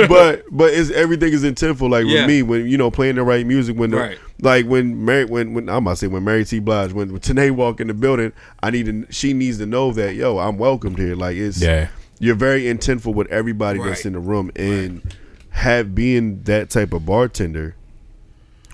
But 0.09 0.45
but 0.51 0.73
it's 0.75 0.91
everything 0.91 1.33
is 1.33 1.45
intentful. 1.45 1.91
Like 1.91 2.07
Yeah. 2.07 2.21
with 2.23 2.27
me, 2.29 2.43
when 2.43 2.67
you 2.67 2.77
know 2.79 2.91
playing 2.91 3.17
the 3.17 3.23
right 3.23 3.47
music, 3.47 3.77
when 3.77 3.91
the, 3.91 3.97
Right. 3.97 4.19
like 4.41 4.67
when 4.67 5.05
Mary, 5.05 5.25
when 5.25 5.55
when 5.55 5.69
I'm 5.69 5.79
about 5.79 5.91
to 5.93 5.97
say 5.97 6.07
when 6.07 6.25
Mary 6.25 6.45
T. 6.45 6.59
Blige, 6.59 6.93
when, 6.93 7.11
when 7.13 7.21
Tanae 7.21 7.51
walk 7.51 7.81
in 7.81 7.87
the 7.89 7.95
building, 7.95 8.33
I 8.63 8.71
need 8.71 8.87
to. 8.87 9.07
She 9.11 9.33
needs 9.33 9.59
to 9.59 9.67
know 9.67 9.93
that 9.93 10.15
yo, 10.15 10.39
I'm 10.39 10.59
welcomed 10.59 10.99
here. 10.99 11.15
Like 11.15 11.37
it's 11.37 11.61
Yeah. 11.61 11.89
You're 12.21 12.37
very 12.37 12.63
intentful 12.63 13.15
with 13.15 13.27
everybody 13.33 13.81
that's 13.83 14.07
in 14.07 14.13
the 14.13 14.21
room, 14.21 14.53
and 14.55 15.03
have 15.51 15.95
being 15.95 16.43
that 16.45 16.71
type 16.71 16.93
of 16.93 17.05
bartender. 17.05 17.75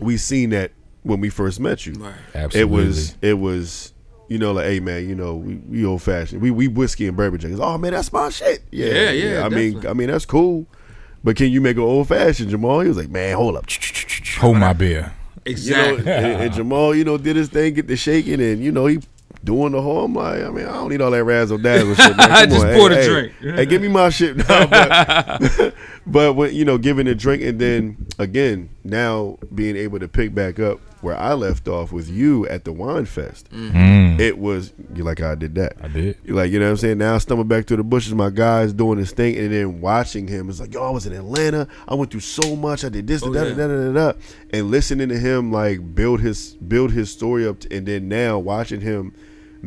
We 0.00 0.18
seen 0.18 0.50
that 0.50 0.72
when 1.04 1.20
we 1.20 1.30
first 1.30 1.58
met 1.60 1.86
you. 1.86 1.94
Right. 1.94 2.12
Absolutely. 2.34 2.60
It 2.60 2.64
was 2.86 3.16
it 3.22 3.32
was 3.38 3.92
you 4.28 4.38
know 4.38 4.52
like 4.52 4.66
hey 4.66 4.80
man 4.80 5.08
you 5.08 5.14
know 5.14 5.36
we, 5.36 5.54
we 5.54 5.84
old 5.86 6.02
fashioned 6.02 6.42
we 6.42 6.50
we 6.50 6.66
whiskey 6.66 7.06
and 7.06 7.16
bourbon 7.16 7.38
drinkers 7.38 7.60
oh 7.60 7.78
man 7.78 7.92
that's 7.92 8.12
my 8.12 8.28
shit 8.28 8.60
yeah 8.72 8.86
Yeah, 8.86 9.10
yeah, 9.12 9.44
I 9.44 9.48
mean. 9.48 9.86
I 9.86 9.92
mean 9.92 10.08
that's 10.08 10.26
cool 10.26 10.66
but 11.22 11.36
can 11.36 11.46
you 11.52 11.60
make 11.60 11.76
an 11.76 11.84
old 11.84 12.08
fashioned 12.08 12.50
Jamal 12.50 12.80
he 12.80 12.88
was 12.88 12.96
like 12.96 13.08
man 13.08 13.36
hold 13.36 13.54
up 13.56 13.66
hold 14.38 14.56
my 14.56 14.72
beer. 14.72 15.12
you 15.46 15.52
know 15.52 15.92
Exactly. 15.94 16.12
and, 16.12 16.42
and 16.42 16.52
Jamal 16.52 16.92
you 16.92 17.04
know 17.04 17.16
did 17.16 17.36
his 17.36 17.48
thing 17.50 17.74
get 17.74 17.86
the 17.86 17.96
shaking 17.96 18.40
and 18.42 18.64
you 18.64 18.72
know 18.72 18.86
he 18.86 18.98
doing 19.46 19.72
the 19.72 19.80
whole 19.80 20.04
I'm 20.04 20.14
like 20.14 20.42
I 20.42 20.50
mean 20.50 20.66
I 20.66 20.72
don't 20.72 20.90
need 20.90 21.00
all 21.00 21.10
that 21.12 21.24
razzle 21.24 21.56
dazzle 21.58 21.94
shit 21.94 22.16
man. 22.16 22.28
Come 22.28 22.50
Just 22.50 22.66
on, 22.66 22.74
pour 22.74 22.90
hey, 22.90 22.94
the 22.96 23.00
hey, 23.02 23.08
drink. 23.08 23.56
hey 23.56 23.66
give 23.66 23.80
me 23.80 23.88
my 23.88 24.10
shit 24.10 24.36
now 24.36 24.66
but, 24.66 25.74
but 26.06 26.32
when 26.34 26.54
you 26.54 26.64
know 26.64 26.76
giving 26.76 27.06
a 27.06 27.14
drink 27.14 27.42
and 27.42 27.58
then 27.58 27.96
again 28.18 28.68
now 28.84 29.38
being 29.54 29.76
able 29.76 29.98
to 29.98 30.08
pick 30.08 30.34
back 30.34 30.58
up 30.58 30.80
where 31.02 31.16
I 31.16 31.34
left 31.34 31.68
off 31.68 31.92
with 31.92 32.08
you 32.10 32.46
at 32.48 32.64
the 32.64 32.72
wine 32.72 33.04
fest 33.06 33.48
Mm, 33.52 34.18
it 34.18 34.38
was 34.38 34.72
you 34.94 35.04
like 35.04 35.20
I 35.20 35.34
did 35.34 35.54
that. 35.56 35.74
I 35.82 35.88
did. 35.88 36.16
You 36.24 36.34
like 36.34 36.50
you 36.50 36.58
know 36.58 36.64
what 36.66 36.70
I'm 36.72 36.76
saying. 36.78 36.98
Now 36.98 37.14
I 37.14 37.18
stumble 37.18 37.44
back 37.44 37.66
to 37.66 37.76
the 37.76 37.84
bushes. 37.84 38.14
My 38.14 38.30
guys 38.30 38.72
doing 38.72 38.98
his 38.98 39.12
thing, 39.12 39.36
and 39.36 39.52
then 39.52 39.80
watching 39.80 40.26
him. 40.26 40.48
It's 40.48 40.58
like 40.58 40.72
yo, 40.72 40.82
I 40.82 40.90
was 40.90 41.06
in 41.06 41.12
Atlanta. 41.12 41.68
I 41.86 41.94
went 41.94 42.10
through 42.10 42.20
so 42.20 42.56
much. 42.56 42.84
I 42.84 42.88
did 42.88 43.06
this, 43.06 43.22
Oh, 43.22 43.32
da, 43.32 43.42
da, 43.44 43.48
yeah. 43.50 43.54
da, 43.54 43.66
da, 43.68 43.92
da, 43.92 44.12
da, 44.12 44.18
and 44.50 44.70
listening 44.70 45.08
to 45.10 45.18
him 45.18 45.52
like 45.52 45.94
build 45.94 46.20
his 46.20 46.54
build 46.54 46.92
his 46.92 47.10
story 47.10 47.46
up, 47.46 47.58
and 47.70 47.86
then 47.86 48.08
now 48.08 48.38
watching 48.38 48.80
him 48.80 49.12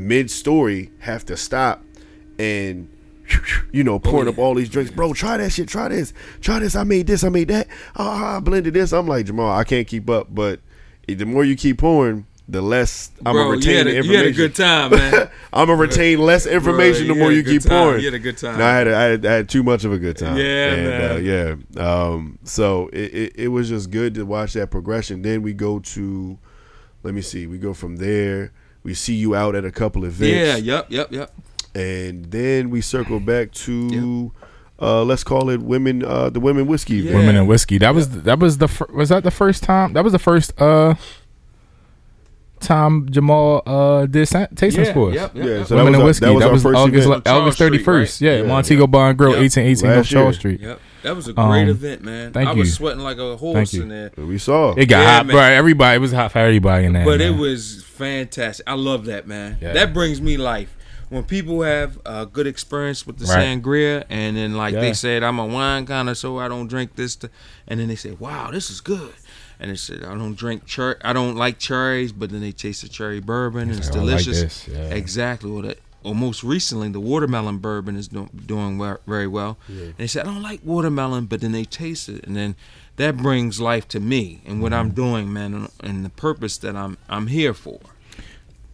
mid 0.07 0.31
story 0.31 0.91
have 0.99 1.25
to 1.25 1.37
stop 1.37 1.83
and. 2.37 2.89
You 3.71 3.83
know, 3.83 3.99
pouring 3.99 4.25
yeah. 4.25 4.33
up 4.33 4.39
all 4.39 4.55
these 4.55 4.69
drinks, 4.69 4.89
bro. 4.89 5.13
Try 5.13 5.37
that 5.37 5.51
shit. 5.51 5.67
Try 5.67 5.89
this. 5.89 6.13
Try 6.41 6.57
this. 6.57 6.75
I 6.75 6.83
made 6.83 7.05
this. 7.05 7.23
I 7.23 7.29
made 7.29 7.49
that. 7.49 7.67
Ah, 7.95 8.37
I 8.37 8.39
blended 8.39 8.73
this. 8.73 8.91
I'm 8.91 9.05
like 9.05 9.27
Jamal. 9.27 9.55
I 9.55 9.63
can't 9.63 9.87
keep 9.87 10.09
up. 10.09 10.33
But 10.33 10.61
the 11.07 11.25
more 11.25 11.43
you 11.43 11.55
keep 11.55 11.77
pouring, 11.77 12.25
the 12.47 12.61
less 12.63 13.11
I'm 13.23 13.35
gonna 13.35 13.49
you 13.49 13.51
retain 13.51 13.87
a, 13.87 13.91
you 13.91 13.97
information. 13.97 14.15
had 14.15 14.25
a 14.25 14.31
good 14.31 14.55
time, 14.55 14.91
man. 14.91 15.29
I'm 15.53 15.67
gonna 15.67 15.79
retain 15.79 16.17
less 16.17 16.47
information 16.47 17.05
Bro, 17.05 17.15
the 17.15 17.21
more 17.21 17.31
you 17.31 17.43
keep 17.43 17.61
time. 17.61 17.69
pouring. 17.69 17.99
You 17.99 18.07
had 18.07 18.15
a 18.15 18.19
good 18.19 18.37
time. 18.39 18.57
No, 18.57 18.65
I 18.65 18.71
had, 18.71 18.87
I 18.87 19.03
had 19.03 19.25
I 19.27 19.33
had 19.33 19.49
too 19.49 19.61
much 19.61 19.85
of 19.85 19.93
a 19.93 19.99
good 19.99 20.17
time. 20.17 20.35
Yeah, 20.37 20.73
and, 20.73 21.03
Uh, 21.03 21.17
yeah. 21.17 21.55
Um, 21.85 22.39
so 22.43 22.89
it, 22.91 23.13
it 23.13 23.33
it 23.35 23.47
was 23.49 23.69
just 23.69 23.91
good 23.91 24.15
to 24.15 24.25
watch 24.25 24.53
that 24.53 24.71
progression. 24.71 25.21
Then 25.21 25.43
we 25.43 25.53
go 25.53 25.77
to, 25.79 26.39
let 27.03 27.13
me 27.13 27.21
see, 27.21 27.45
we 27.45 27.59
go 27.59 27.75
from 27.75 27.97
there. 27.97 28.51
We 28.83 28.93
see 28.93 29.15
you 29.15 29.35
out 29.35 29.55
at 29.55 29.65
a 29.65 29.71
couple 29.71 30.05
events. 30.05 30.63
yeah, 30.63 30.75
yep, 30.75 30.87
yep, 30.89 31.11
yep. 31.11 31.33
and 31.75 32.25
then 32.25 32.69
we 32.69 32.81
circle 32.81 33.19
back 33.19 33.51
to 33.51 34.31
uh, 34.81 35.03
let's 35.03 35.23
call 35.23 35.49
it 35.49 35.61
women, 35.61 36.03
uh, 36.05 36.29
the 36.29 36.39
women 36.39 36.65
whiskey. 36.65 36.95
Yeah. 36.97 37.15
Women 37.15 37.35
and 37.35 37.47
whiskey. 37.47 37.77
That 37.77 37.93
was 37.93 38.09
that 38.23 38.39
was 38.39 38.57
the 38.59 38.67
fir- 38.67 38.87
was 38.93 39.09
that 39.09 39.23
the 39.23 39.31
first 39.31 39.63
time? 39.63 39.93
That 39.93 40.03
was 40.03 40.13
the 40.13 40.19
first 40.19 40.59
uh 40.61 40.95
time 42.59 43.09
Jamal 43.09 43.61
uh 43.65 44.05
did 44.05 44.27
sa- 44.27 44.47
tastings 44.47 44.85
Yeah, 44.85 44.93
for 44.93 45.09
us. 45.09 45.15
yep, 45.15 45.35
yep, 45.35 45.45
Yeah, 45.45 45.63
so 45.63 45.75
that 45.75 45.83
Women 45.83 45.85
was 45.85 45.93
and 45.93 45.95
our- 45.95 46.05
whiskey. 46.05 46.25
that 46.25 46.51
was 46.51 46.65
our 46.65 46.71
was 46.71 46.79
August 46.81 47.07
event. 47.07 47.27
August 47.27 47.27
Charles 47.27 47.57
thirty 47.57 47.79
Street, 47.79 47.93
right? 47.93 48.21
Yeah, 48.21 48.41
Yeah. 48.41 48.47
Montego 48.47 48.87
Bar 48.87 49.09
and 49.09 49.17
Grill, 49.17 49.31
Yep. 49.33 49.41
eighteen 49.43 49.63
eighteen 49.65 49.87
Last 49.89 49.95
North 49.95 50.07
Charles. 50.07 50.35
Street. 50.35 50.59
Yep. 50.61 50.79
That 51.03 51.15
was 51.15 51.27
a 51.29 51.33
great 51.33 51.43
Um, 51.63 51.69
event, 51.69 52.03
man. 52.03 52.33
thank 52.33 52.49
I 52.49 52.51
was 52.53 52.73
sweating 52.73 53.01
like 53.01 53.17
a 53.17 53.37
horse 53.37 53.53
Thank 53.55 53.73
you. 53.73 53.83
in 53.83 53.89
there. 53.89 54.11
We 54.17 54.37
saw. 54.37 54.73
It 54.75 54.87
got 54.87 54.99
Yeah, 55.01 55.15
hot, 55.17 55.25
man. 55.27 55.33
bro. 55.35 55.41
Everybody, 55.43 55.95
it 55.95 55.99
was 55.99 56.11
hot 56.11 56.31
for 56.33 56.39
everybody 56.39 56.85
in 56.85 56.93
there. 56.93 57.05
But 57.05 57.21
it 57.21 57.35
was 57.35 57.83
fantastic. 57.87 58.67
I 58.69 58.73
love 58.73 59.05
that, 59.05 59.27
man. 59.27 59.57
Yeah. 59.61 59.73
That 59.73 59.93
brings 59.93 60.21
me 60.21 60.35
life. 60.37 60.75
When 61.09 61.23
people 61.23 61.63
have 61.63 61.97
a 62.05 62.27
good 62.27 62.45
experience 62.45 63.07
with 63.07 63.17
the 63.17 63.25
Right. 63.25 63.39
sangria, 63.63 64.03
and 64.11 64.37
then 64.37 64.53
like 64.55 64.75
Yeah. 64.75 64.81
they 64.81 64.93
said, 64.93 65.23
I'm 65.23 65.39
a 65.39 65.45
wine 65.45 65.85
connoisseur, 65.87 66.39
I 66.39 66.47
don't 66.47 66.67
drink 66.67 66.95
this, 66.97 67.15
to, 67.17 67.29
and 67.67 67.79
then 67.79 67.87
they 67.87 67.95
say, 67.95 68.11
"Wow, 68.19 68.49
this 68.51 68.69
is 68.69 68.79
good," 68.79 69.13
and 69.59 69.71
they 69.71 69.75
said, 69.75 70.03
"I 70.03 70.13
don't 70.15 70.35
drink 70.37 70.67
cher, 70.67 70.97
I 71.03 71.13
don't 71.13 71.35
like 71.35 71.59
cherries," 71.59 72.11
but 72.11 72.29
then 72.29 72.41
they 72.41 72.51
taste 72.51 72.81
the 72.83 72.89
cherry 72.89 73.19
bourbon, 73.19 73.69
and 73.69 73.71
it's 73.77 73.87
like, 73.89 73.95
like 73.97 74.05
delicious. 74.05 74.41
this, 74.41 74.67
yeah. 74.67 74.93
Exactly. 74.95 75.51
Well, 75.51 75.63
that, 75.63 75.79
or 76.03 76.15
most 76.15 76.43
recently, 76.43 76.87
the 76.89 76.99
watermelon 77.01 77.57
bourbon 77.57 77.95
is 77.97 78.07
do, 78.07 78.29
doing 78.45 78.81
very 79.05 79.27
well. 79.27 79.57
And 79.67 79.93
they 79.97 80.07
said, 80.07 80.25
"I 80.25 80.31
don't 80.33 80.41
like 80.41 80.61
watermelon," 80.63 81.25
but 81.25 81.41
then 81.41 81.51
they 81.51 81.65
taste 81.65 82.07
it, 82.09 82.25
and 82.25 82.35
then 82.35 82.55
that 82.95 83.17
brings 83.17 83.59
life 83.59 83.87
to 83.89 83.99
me 83.99 84.41
and 84.45 84.61
what 84.61 84.71
Mm-hmm. 84.71 84.79
I'm 84.81 84.89
doing, 84.91 85.33
man, 85.33 85.53
and, 85.53 85.69
and 85.81 86.05
the 86.05 86.09
purpose 86.09 86.57
that 86.59 86.75
I'm 86.75 86.97
I'm 87.09 87.27
here 87.27 87.53
for. 87.53 87.79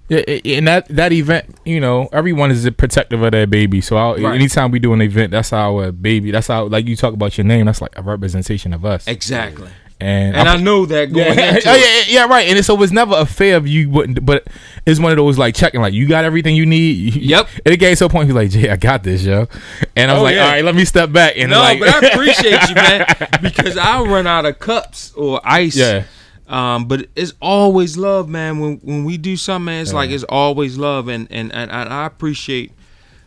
Yeah, 0.08 0.20
and 0.20 0.68
that 0.68 0.88
that 0.90 1.12
event, 1.14 1.56
you 1.66 1.80
know, 1.80 2.10
everyone 2.14 2.52
is 2.52 2.64
a 2.66 2.72
protective 2.72 3.24
of 3.24 3.32
their 3.32 3.48
baby. 3.48 3.82
So 3.82 3.98
I'll, 3.98 4.16
Right. 4.18 4.36
anytime 4.36 4.70
we 4.70 4.78
do 4.78 4.94
an 4.94 5.02
event, 5.02 5.32
that's 5.32 5.52
our 5.52 5.92
baby. 5.92 6.30
That's 6.30 6.46
how, 6.46 6.66
like 6.68 6.88
you 6.88 6.96
talk 6.96 7.16
about 7.16 7.36
your 7.40 7.46
name. 7.46 7.66
That's 7.66 7.82
like 7.82 7.98
a 7.98 8.04
representation 8.04 8.72
of 8.72 8.86
us. 8.86 9.08
Exactly. 9.08 9.70
And, 10.00 10.36
And 10.36 10.50
I, 10.50 10.56
I 10.56 10.58
know 10.58 10.86
that 10.88 11.14
going 11.14 11.38
yeah, 11.38 11.56
into 11.56 11.70
oh, 11.70 11.74
yeah, 11.76 11.84
yeah, 11.84 12.04
yeah, 12.08 12.26
right. 12.28 12.48
And 12.50 12.64
so 12.66 12.82
it's 12.84 12.92
never 12.92 13.16
a 13.16 13.26
fear 13.26 13.56
of 13.56 13.66
you 13.68 13.90
wouldn't, 13.90 14.26
but 14.26 14.46
it's 14.86 15.00
one 15.00 15.12
of 15.14 15.18
those 15.18 15.38
like 15.38 15.56
checking, 15.56 15.80
like 15.82 15.94
you 15.94 16.08
got 16.08 16.26
everything 16.26 16.56
you 16.56 16.66
need. 16.66 17.16
Yep. 17.26 17.48
And 17.66 17.74
it 17.74 17.78
gave 17.78 17.98
to 18.00 18.06
a 18.06 18.10
point 18.10 18.28
he's 18.28 18.36
like, 18.36 18.50
Jay, 18.50 18.70
I 18.70 18.76
got 18.76 19.04
this, 19.04 19.24
yo. 19.24 19.48
And 19.96 20.12
I 20.12 20.14
was 20.16 20.20
Oh, 20.22 20.24
like, 20.24 20.36
yeah. 20.36 20.44
all 20.44 20.50
right, 20.52 20.66
let 20.66 20.76
me 20.76 20.84
step 20.86 21.12
back. 21.12 21.36
And 21.38 21.50
No, 21.52 21.60
like, 21.60 21.80
but 21.80 21.90
I 21.90 22.08
appreciate 22.12 22.68
you, 22.70 22.76
man, 22.76 23.06
because 23.42 23.78
I'll 23.78 24.06
run 24.06 24.28
out 24.28 24.46
of 24.46 24.60
cups 24.60 25.14
or 25.14 25.40
ice. 25.44 25.76
Yeah. 25.78 26.04
Um, 26.48 26.86
but 26.88 27.08
it's 27.16 27.34
always 27.42 27.98
love, 27.98 28.30
man. 28.30 28.60
When 28.60 28.78
when 28.84 29.04
we 29.06 29.18
do 29.18 29.36
something, 29.38 29.66
man, 29.66 29.82
it's 29.82 29.94
like 29.94 30.12
it's 30.12 30.24
always 30.26 30.78
love, 30.78 31.08
and 31.08 31.28
and, 31.32 31.52
and, 31.52 31.72
and 31.72 31.92
I 31.92 32.06
appreciate 32.06 32.72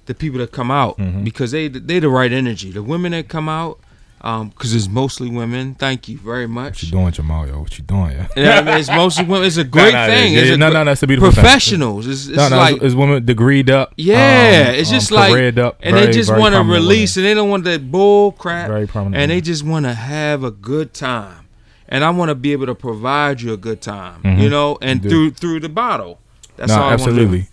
the 0.07 0.14
people 0.14 0.39
that 0.39 0.53
come 0.53 0.71
out 0.71 0.99
Mm-hmm. 0.99 1.25
because 1.25 1.51
they 1.51 1.66
they 1.66 1.99
the 1.99 2.09
right 2.11 2.31
energy. 2.31 2.71
The 2.71 2.83
women 2.85 3.11
that 3.12 3.27
come 3.29 3.49
out, 3.49 3.81
um, 4.21 4.49
because 4.49 4.75
it's 4.75 4.89
mostly 4.89 5.31
women. 5.31 5.75
Thank 5.75 6.09
you 6.09 6.19
very 6.19 6.47
what 6.47 6.53
much. 6.53 6.83
you 6.83 6.91
doing, 6.91 7.11
Jamal? 7.12 7.47
Yo, 7.47 7.61
what 7.61 7.79
you 7.79 7.85
doing? 7.85 8.12
Yeah. 8.12 8.29
Yeah, 8.37 8.59
I 8.59 8.62
mean, 8.62 8.77
it's 8.79 8.89
mostly 8.89 9.25
women. 9.25 9.47
It's 9.47 9.57
a 9.57 9.64
great 9.77 9.95
no, 9.95 10.07
thing. 10.07 10.35
yeah, 10.35 10.41
It's 10.41 10.51
a 10.51 10.57
no, 10.57 10.71
no, 10.71 10.85
that's 10.85 11.03
a 11.03 11.07
beautiful 11.07 11.31
thing. 11.31 11.43
professionals. 11.43 12.07
It's, 12.07 12.27
it's 12.27 12.37
no, 12.37 12.49
no, 12.49 12.57
like 12.57 12.77
it's, 12.77 12.85
it's 12.85 12.95
women 12.95 13.25
degreed 13.25 13.71
up. 13.71 13.93
Yeah, 13.97 14.66
um, 14.69 14.75
it's 14.75 14.91
um, 14.91 14.95
just 14.95 15.11
like, 15.11 15.59
up, 15.59 15.79
and 15.83 15.95
very, 15.95 16.07
they 16.07 16.12
just 16.12 16.31
want 16.37 16.55
to 16.55 16.62
release, 16.62 17.16
and 17.16 17.25
they 17.25 17.35
don't 17.35 17.49
want 17.51 17.64
that 17.64 17.91
bull 17.91 18.33
crap, 18.33 18.69
Very 18.69 18.87
prominent 18.87 19.16
and 19.23 19.31
they 19.31 19.41
just 19.41 19.64
want 19.64 19.87
to 19.87 19.95
have 19.95 20.43
a 20.45 20.51
good 20.51 20.93
time, 20.95 21.49
and 21.89 22.03
I 22.05 22.11
want 22.11 22.29
to 22.31 22.35
be 22.35 22.53
able 22.53 22.66
to 22.66 22.75
provide 22.75 23.41
you 23.41 23.53
a 23.53 23.57
good 23.57 23.81
time, 23.81 24.21
you 24.39 24.49
know, 24.51 24.79
and 24.83 25.01
Mm-hmm. 25.01 25.09
You 25.09 25.11
through 25.11 25.31
through 25.33 25.61
the 25.61 25.69
bottle. 25.69 26.19
That's 26.57 26.71
no, 26.73 26.79
all 26.79 26.83
I 26.85 26.97
want 26.97 27.01
to 27.03 27.05
do. 27.07 27.11
absolutely. 27.23 27.49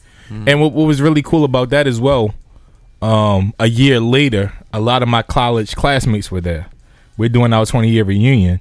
And 0.47 0.59
what, 0.59 0.73
what 0.73 0.85
was 0.85 1.01
really 1.01 1.21
cool 1.21 1.43
about 1.43 1.69
that 1.69 1.85
as 1.85 2.01
well, 2.01 2.33
um, 3.05 3.53
a 3.59 3.67
year 3.67 3.99
later, 3.99 4.53
a 4.73 4.79
lot 4.79 5.03
of 5.03 5.07
my 5.09 5.21
college 5.21 5.75
classmates 5.75 6.31
were 6.31 6.41
there. 6.41 6.67
We're 7.17 7.29
doing 7.29 7.53
our 7.53 7.65
20 7.65 7.89
year 7.89 8.03
reunion. 8.03 8.59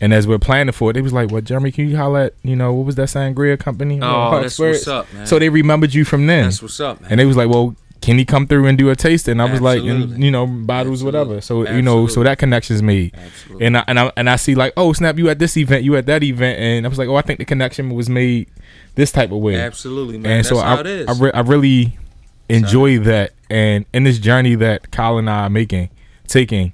And 0.00 0.12
as 0.12 0.26
we're 0.26 0.38
planning 0.38 0.72
for 0.72 0.90
it, 0.90 0.94
they 0.94 1.00
was 1.02 1.12
like, 1.12 1.30
"Well, 1.30 1.42
Jeremy, 1.42 1.70
can 1.70 1.88
you 1.88 1.96
holler 1.96 2.20
at 2.20 2.34
you 2.42 2.56
know 2.56 2.72
what 2.72 2.86
was 2.86 2.96
that 2.96 3.06
sangria 3.06 3.56
company?" 3.56 4.00
Oh, 4.02 4.40
that's 4.40 4.54
Spirits?" 4.54 4.80
what's 4.80 4.88
up, 4.88 5.12
man. 5.14 5.26
So 5.26 5.38
they 5.38 5.48
remembered 5.48 5.94
you 5.94 6.04
from 6.04 6.26
then, 6.26 6.44
That's 6.46 6.60
what's 6.60 6.80
up, 6.80 7.00
man. 7.00 7.10
and 7.12 7.20
they 7.20 7.24
was 7.24 7.36
like, 7.36 7.48
"Well, 7.48 7.76
can 8.00 8.18
he 8.18 8.24
come 8.24 8.48
through 8.48 8.66
and 8.66 8.76
do 8.76 8.90
a 8.90 8.96
taste?" 8.96 9.28
And 9.28 9.40
I 9.40 9.44
was 9.44 9.60
like, 9.60 9.80
and, 9.82 10.20
"You 10.24 10.32
know, 10.32 10.44
bottles, 10.48 11.04
whatever." 11.04 11.40
So 11.40 11.60
Absolutely. 11.60 11.76
you 11.76 11.82
know, 11.82 12.08
so 12.08 12.24
that 12.24 12.38
connection's 12.38 12.82
made. 12.82 13.14
Absolutely. 13.14 13.66
And 13.66 13.78
I, 13.78 13.84
and 13.86 14.00
I 14.00 14.12
and 14.16 14.28
I 14.28 14.34
see 14.34 14.56
like, 14.56 14.72
oh 14.76 14.92
snap, 14.92 15.18
you 15.18 15.28
at 15.28 15.38
this 15.38 15.56
event, 15.56 15.84
you 15.84 15.94
at 15.94 16.06
that 16.06 16.24
event, 16.24 16.58
and 16.58 16.84
I 16.84 16.88
was 16.88 16.98
like, 16.98 17.08
oh, 17.08 17.14
I 17.14 17.22
think 17.22 17.38
the 17.38 17.44
connection 17.44 17.90
was 17.90 18.08
made 18.08 18.48
this 18.96 19.12
type 19.12 19.30
of 19.30 19.38
way. 19.38 19.54
Absolutely, 19.54 20.18
man. 20.18 20.32
And 20.32 20.38
That's 20.40 20.48
so 20.48 20.56
how 20.56 20.78
I, 20.78 20.80
it 20.80 20.86
is. 20.86 21.06
I, 21.06 21.24
re- 21.24 21.32
I 21.32 21.40
really 21.42 21.96
enjoy 22.52 22.98
that, 23.00 23.32
and 23.50 23.84
in 23.92 24.04
this 24.04 24.18
journey 24.18 24.54
that 24.56 24.90
Kyle 24.90 25.18
and 25.18 25.28
I 25.28 25.46
are 25.46 25.50
making, 25.50 25.90
taking, 26.26 26.72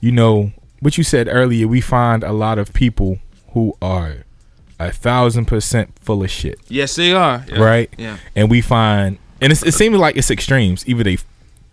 you 0.00 0.12
know, 0.12 0.52
what 0.80 0.96
you 0.98 1.04
said 1.04 1.28
earlier, 1.28 1.66
we 1.66 1.80
find 1.80 2.22
a 2.22 2.32
lot 2.32 2.58
of 2.58 2.72
people 2.72 3.18
who 3.52 3.74
are 3.82 4.24
a 4.78 4.92
thousand 4.92 5.46
percent 5.46 5.92
full 6.00 6.22
of 6.22 6.30
shit, 6.30 6.58
yes, 6.68 6.94
they 6.96 7.12
are. 7.12 7.44
Yeah. 7.48 7.58
right? 7.58 7.94
Yeah. 7.98 8.18
And 8.36 8.50
we 8.50 8.60
find, 8.60 9.18
and 9.40 9.52
it's, 9.52 9.64
it 9.64 9.74
seems 9.74 9.96
like 9.96 10.16
it's 10.16 10.30
extremes. 10.30 10.88
Either 10.88 11.04
they 11.04 11.18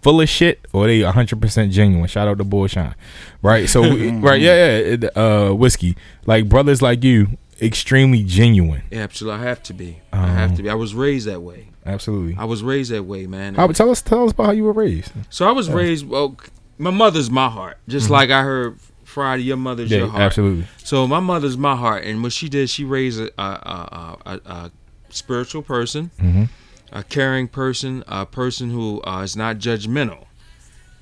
full 0.01 0.21
of 0.21 0.29
shit 0.29 0.59
or 0.73 0.87
they 0.87 1.01
hundred 1.01 1.41
percent 1.41 1.71
genuine. 1.71 2.07
Shout 2.07 2.27
out 2.27 2.37
to 2.39 2.43
Bullshine, 2.43 2.95
right? 3.41 3.69
So, 3.69 3.81
right, 4.19 4.41
yeah, 4.41 4.79
yeah, 4.79 5.09
uh, 5.15 5.53
whiskey, 5.53 5.95
like 6.25 6.49
brothers 6.49 6.81
like 6.81 7.03
you, 7.03 7.37
extremely 7.61 8.23
genuine. 8.23 8.83
Yeah, 8.91 8.99
absolutely. 8.99 9.39
I 9.39 9.43
have 9.43 9.63
to 9.63 9.73
be. 9.73 10.01
I 10.11 10.27
have 10.27 10.55
to 10.57 10.63
be. 10.63 10.69
I 10.69 10.75
was 10.75 10.95
raised 10.95 11.27
that 11.27 11.41
way. 11.41 11.69
Absolutely. 11.85 12.35
I 12.37 12.45
was 12.45 12.63
raised 12.63 12.91
that 12.91 13.03
way, 13.03 13.27
man. 13.27 13.55
How, 13.55 13.67
tell 13.67 13.89
us, 13.91 14.01
tell 14.01 14.25
us 14.25 14.31
about 14.31 14.45
how 14.47 14.51
you 14.51 14.63
were 14.63 14.73
raised. 14.73 15.11
So 15.29 15.47
I 15.47 15.51
was 15.51 15.69
raised. 15.69 16.07
Well, 16.07 16.35
my 16.77 16.89
mother's 16.91 17.29
my 17.29 17.47
heart, 17.49 17.77
just 17.87 18.09
like 18.09 18.29
I 18.31 18.41
heard 18.41 18.79
Friday. 19.03 19.43
Your 19.43 19.57
mother's 19.57 19.89
Mm-hmm. 19.89 19.93
Yeah, 19.93 19.99
your 19.99 20.09
heart. 20.09 20.21
absolutely. 20.23 20.65
So 20.77 21.07
my 21.07 21.19
mother's 21.19 21.57
my 21.57 21.75
heart, 21.75 22.03
and 22.03 22.23
what 22.23 22.33
she 22.33 22.49
did, 22.49 22.69
she 22.69 22.83
raised 22.83 23.19
a, 23.19 23.29
a, 23.41 24.17
a, 24.25 24.41
a, 24.45 24.71
spiritual 25.09 25.61
person, 25.61 26.11
Mhm. 26.21 26.49
a 26.91 27.03
caring 27.03 27.47
person, 27.47 28.03
a 28.07 28.25
person 28.25 28.71
who 28.71 29.01
uh, 29.03 29.21
is 29.21 29.35
not 29.37 29.57
judgmental. 29.59 30.25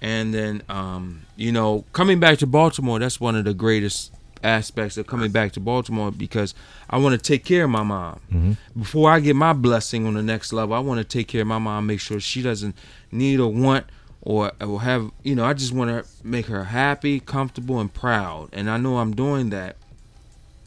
And 0.01 0.33
then, 0.33 0.61
um, 0.69 1.21
you 1.37 1.51
know, 1.51 1.85
coming 1.93 2.19
back 2.19 2.37
to 2.39 2.45
Baltimore, 2.47 2.99
that's 2.99 3.19
one 3.21 3.35
of 3.35 3.45
the 3.45 3.53
greatest 3.53 4.11
aspects 4.43 4.97
of 4.97 5.07
coming 5.07 5.31
back 5.31 5.51
to 5.53 5.59
Baltimore 5.59 6.11
because 6.11 6.53
I 6.89 6.97
want 6.97 7.13
to 7.13 7.21
take 7.21 7.45
care 7.45 7.63
of 7.63 7.69
my 7.69 7.83
mom. 7.83 8.19
Mm-hmm. 8.31 8.79
Before 8.79 9.09
I 9.09 9.19
get 9.19 9.35
my 9.35 9.53
blessing 9.53 10.05
on 10.05 10.13
the 10.13 10.23
next 10.23 10.53
level, 10.53 10.75
I 10.75 10.79
want 10.79 10.99
to 10.99 11.03
take 11.03 11.27
care 11.27 11.41
of 11.41 11.47
my 11.47 11.59
mom, 11.59 11.87
make 11.87 11.99
sure 11.99 12.19
she 12.19 12.41
doesn't 12.41 12.75
need 13.11 13.39
or 13.39 13.51
want 13.51 13.85
or, 14.21 14.51
or 14.61 14.81
have, 14.81 15.11
you 15.23 15.35
know, 15.35 15.43
I 15.43 15.53
just 15.53 15.73
want 15.73 15.89
to 15.89 16.09
make 16.25 16.45
her 16.45 16.65
happy, 16.65 17.19
comfortable, 17.19 17.79
and 17.79 17.93
proud. 17.93 18.49
And 18.53 18.69
I 18.69 18.77
know 18.77 18.97
I'm 18.97 19.13
doing 19.13 19.49
that 19.49 19.75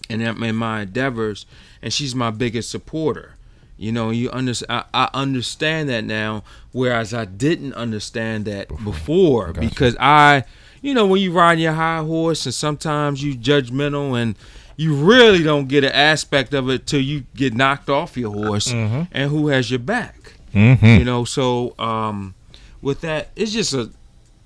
and 0.08 0.22
in 0.22 0.42
in 0.42 0.56
my 0.56 0.82
endeavors, 0.82 1.46
and 1.82 1.92
she's 1.92 2.14
my 2.14 2.30
biggest 2.30 2.70
supporter. 2.70 3.34
You 3.76 3.92
know, 3.92 4.10
you 4.10 4.30
under, 4.32 4.52
I, 4.68 4.84
I 4.94 5.10
understand 5.12 5.88
that 5.90 6.04
now, 6.04 6.44
whereas 6.72 7.12
I 7.12 7.26
didn't 7.26 7.74
understand 7.74 8.46
that 8.46 8.68
before, 8.84 9.52
because 9.52 9.96
I, 10.00 10.44
you 10.86 10.94
know, 10.94 11.04
when 11.04 11.20
you 11.20 11.32
ride 11.32 11.58
your 11.58 11.72
high 11.72 11.98
horse 11.98 12.46
and 12.46 12.54
sometimes 12.54 13.20
you 13.20 13.34
judgmental 13.34 14.16
and 14.16 14.36
you 14.76 14.94
really 14.94 15.42
don't 15.42 15.66
get 15.66 15.82
an 15.82 15.90
aspect 15.90 16.54
of 16.54 16.70
it 16.70 16.86
till 16.86 17.00
you 17.00 17.24
get 17.34 17.54
knocked 17.54 17.90
off 17.90 18.16
your 18.16 18.32
horse 18.32 18.70
and 18.70 19.30
who 19.30 19.48
has 19.48 19.68
your 19.68 19.80
back. 19.80 20.34
Mm-hmm. 20.54 20.86
You 20.86 21.04
know, 21.04 21.24
so 21.24 21.76
um, 21.80 22.36
with 22.80 23.00
that, 23.00 23.30
it's 23.34 23.50
just 23.50 23.74
a. 23.74 23.90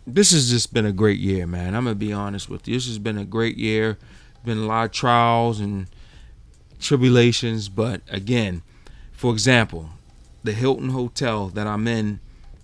This 0.06 0.32
has 0.32 0.50
just 0.50 0.72
been 0.72 0.86
a 0.86 0.92
great 0.92 1.20
year, 1.20 1.46
man. 1.46 1.74
I'm 1.74 1.84
gonna 1.84 1.94
be 1.94 2.10
honest 2.10 2.48
with 2.48 2.66
you. 2.66 2.74
This 2.74 2.86
has 2.86 2.98
been 2.98 3.18
a 3.18 3.26
great 3.26 3.58
year. 3.58 3.98
Been 4.42 4.56
a 4.56 4.66
lot 4.66 4.86
of 4.86 4.92
trials 4.92 5.60
and 5.60 5.88
tribulations, 6.80 7.68
but 7.68 8.00
again, 8.08 8.62
for 9.12 9.30
example, 9.30 9.90
the 10.42 10.52
Hilton 10.52 10.88
Hotel 10.88 11.48
that 11.48 11.66
I'm 11.66 11.86
in, 11.86 12.18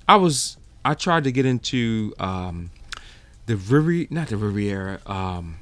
I 0.09 0.17
was 0.17 0.57
I 0.83 0.95
tried 0.95 1.25
to 1.25 1.31
get 1.31 1.45
into 1.45 2.15
um, 2.19 2.71
the 3.47 3.57
Riviera, 3.57 4.07
not 4.11 4.29
the 4.29 4.37
Riviera, 4.37 5.01
um, 5.07 5.59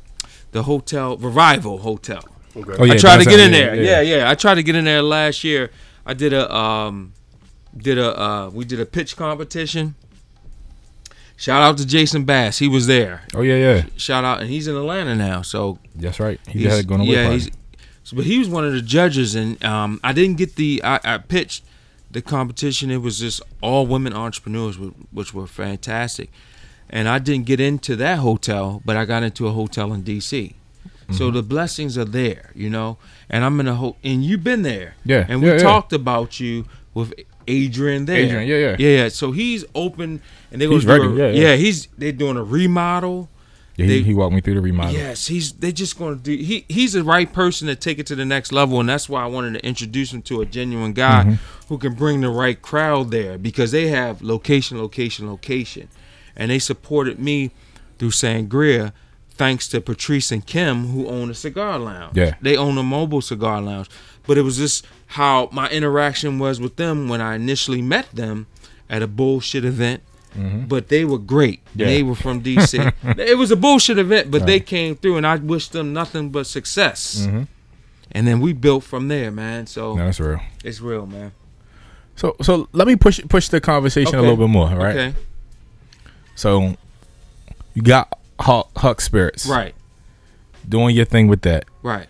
the 0.53 0.62
hotel 0.64 1.16
Revival 1.16 1.78
Hotel. 1.78 2.22
Okay. 2.57 2.72
Oh, 2.78 2.85
yeah, 2.85 2.95
I 2.95 2.97
tried 2.97 3.18
to 3.18 3.24
get 3.24 3.41
in 3.41 3.51
there. 3.53 3.74
yeah. 3.74 4.01
Yeah, 4.01 4.16
yeah. 4.18 4.30
I 4.30 4.35
tried 4.35 4.55
to 4.57 4.62
get 4.62 4.74
in 4.76 4.85
there 4.85 5.03
last 5.03 5.43
year. 5.45 5.70
I 6.07 6.14
did 6.14 6.32
a 6.32 6.55
um 6.55 7.12
did 7.76 7.99
a 7.99 8.20
uh 8.20 8.51
we 8.51 8.64
did 8.64 8.78
a 8.80 8.87
pitch 8.87 9.16
competition. 9.16 9.95
Shout 11.37 11.62
out 11.62 11.76
to 11.78 11.87
Jason 11.87 12.24
Bass. 12.24 12.59
He 12.59 12.68
was 12.68 12.87
there. 12.87 13.22
Oh 13.35 13.43
yeah, 13.43 13.57
yeah. 13.57 13.82
Shout 13.97 14.24
out 14.24 14.41
and 14.41 14.49
he's 14.49 14.68
in 14.68 14.76
Atlanta 14.76 15.16
now. 15.16 15.43
So 15.43 15.78
That's 15.97 16.20
right. 16.20 16.39
He 16.47 16.61
he's- 16.61 16.70
had 16.72 16.80
it 16.85 16.87
going 16.87 17.01
away. 17.01 17.11
yeah, 17.11 17.30
he's 17.32 17.51
so, 18.05 18.16
but 18.16 18.24
he 18.26 18.39
was 18.39 18.49
one 18.49 18.64
of 18.64 18.72
the 18.72 18.82
judges 18.82 19.35
and 19.35 19.62
um 19.64 19.99
I 20.05 20.12
didn't 20.12 20.37
get 20.37 20.55
the 20.57 20.80
I, 20.85 21.01
I 21.03 21.18
pitched 21.18 21.64
the 22.11 22.22
competition. 22.22 22.91
It 22.93 22.99
was 22.99 23.18
just 23.18 23.43
all 23.61 23.87
women 23.87 24.12
entrepreneurs 24.12 24.78
which 24.78 25.35
were 25.35 25.49
fantastic. 25.49 26.30
And 26.91 27.09
I 27.09 27.18
didn't 27.18 27.47
get 27.47 27.61
into 27.61 27.97
that 27.97 28.18
hotel, 28.20 28.82
but 28.85 28.97
I 28.97 29.05
got 29.05 29.22
into 29.22 29.47
a 29.49 29.53
hotel 29.53 29.93
in 29.93 30.03
DC. 30.03 30.55
So 31.11 31.26
Mm-hmm. 31.26 31.37
the 31.37 31.43
blessings 31.43 31.99
are 31.99 32.05
there, 32.07 32.51
you 32.55 32.70
know. 32.70 32.97
And 33.28 33.45
I'm 33.45 33.59
in 33.61 33.68
a 33.68 33.74
ho- 33.74 33.97
and 34.03 34.24
you've 34.24 34.43
been 34.45 34.62
there. 34.62 34.95
Yeah, 35.05 35.26
And 35.28 35.43
we 35.43 35.49
yeah, 35.49 35.55
yeah. 35.57 35.62
talked 35.62 35.93
about 35.93 36.41
you 36.41 36.64
with 36.95 37.12
Adrian 37.47 38.07
there. 38.07 38.16
Adrian, 38.16 38.47
yeah, 38.49 38.57
yeah. 38.57 38.76
yeah. 39.03 39.09
So 39.09 39.32
he's 39.32 39.64
open, 39.74 40.22
and 40.51 40.61
they 40.62 40.66
ready, 40.66 41.09
yeah, 41.14 41.28
yeah. 41.28 41.57
He's 41.57 41.89
they're 41.99 42.12
doing 42.12 42.37
a 42.39 42.43
remodel. 42.45 43.28
Yeah, 43.76 43.87
he, 43.87 43.93
They- 43.93 44.03
he 44.05 44.14
walked 44.14 44.35
me 44.35 44.41
through 44.41 44.55
the 44.55 44.61
remodel. 44.62 44.95
Yes, 44.95 45.26
he's 45.26 45.53
they're 45.53 45.72
just 45.72 45.99
going 45.99 46.16
to 46.16 46.22
do. 46.22 46.43
He 46.43 46.64
he's 46.68 46.93
the 46.95 47.03
right 47.05 47.30
person 47.30 47.68
to 47.68 47.76
take 47.76 47.99
it 47.99 48.07
to 48.07 48.14
the 48.14 48.24
next 48.24 48.51
level, 48.53 48.80
and 48.80 48.89
that's 48.89 49.09
why 49.09 49.22
I 49.22 49.26
wanted 49.26 49.55
to 49.55 49.66
introduce 49.66 50.12
him 50.12 50.22
to 50.22 50.41
a 50.41 50.47
genuine 50.47 50.93
guy 50.95 51.24
Mm-hmm. 51.24 51.66
who 51.68 51.76
can 51.78 51.93
bring 51.95 52.20
the 52.22 52.30
right 52.30 52.61
crowd 52.62 53.11
there 53.11 53.37
because 53.37 53.72
they 53.72 53.89
have 53.89 54.22
location, 54.22 54.78
location, 54.78 55.28
location, 55.28 55.89
and 56.37 56.51
they 56.51 56.59
supported 56.59 57.18
me 57.18 57.51
through 57.99 58.11
Sangria. 58.11 58.93
Thanks 59.37 59.66
to 59.68 59.80
Patrice 59.80 60.30
and 60.30 60.47
Kim, 60.47 60.87
who 60.89 61.09
own 61.09 61.28
a 61.28 61.35
cigar 61.35 61.76
lounge. 61.78 62.16
Yeah. 62.16 62.35
they 62.41 62.57
own 62.57 62.78
a 62.78 62.85
mobile 62.85 63.20
cigar 63.20 63.61
lounge. 63.61 63.89
But 64.26 64.39
it 64.39 64.43
was 64.43 64.57
just 64.59 64.87
how 65.07 65.49
my 65.53 65.68
interaction 65.70 66.39
was 66.39 66.61
with 66.61 66.76
them 66.76 67.09
when 67.09 67.20
I 67.20 67.35
initially 67.35 67.82
met 67.82 68.09
them 68.12 68.47
at 68.89 69.03
a 69.03 69.07
bullshit 69.09 69.64
event. 69.64 70.03
But 70.68 70.89
they 70.89 71.05
were 71.05 71.18
great. 71.18 71.64
Mm-hmm. 71.66 71.80
Yeah. 71.80 71.87
They 71.87 72.03
were 72.03 72.14
from 72.16 72.43
DC. 72.43 72.93
it 73.18 73.39
was 73.39 73.51
a 73.53 73.57
bullshit 73.57 73.99
event, 73.99 74.30
but 74.32 74.47
they 74.47 74.59
came 74.59 74.97
through, 74.97 75.16
and 75.16 75.24
I 75.26 75.37
wish 75.37 75.68
them 75.68 75.93
nothing 75.93 76.30
but 76.30 76.47
success. 76.49 77.24
Mm-hmm. 77.26 77.43
And 78.12 78.26
then 78.26 78.41
we 78.41 78.53
built 78.53 78.82
from 78.85 79.07
there, 79.09 79.30
man. 79.30 79.66
So 79.68 79.91
Mm-hmm. 79.91 79.99
No, 79.99 80.05
that's 80.07 80.20
real. 80.20 80.41
it's 80.64 80.80
real, 80.80 81.07
man. 81.07 81.32
So 82.16 82.35
so 82.43 82.68
let 82.72 82.87
me 82.89 82.95
push 82.97 83.20
push 83.28 83.49
the 83.49 83.61
conversation 83.61 84.14
a 84.16 84.20
little 84.22 84.37
bit 84.37 84.49
more, 84.49 84.68
all 84.70 84.76
right? 84.76 84.97
Okay, 84.97 85.14
So 86.35 86.76
you 87.74 87.82
got 87.82 88.18
Hux, 88.39 88.68
Hux 88.74 89.01
Spirits. 89.03 89.47
right, 89.47 89.74
Doing 90.68 90.95
your 90.97 91.05
thing 91.05 91.28
with 91.28 91.43
that. 91.43 91.64
right, 91.82 92.07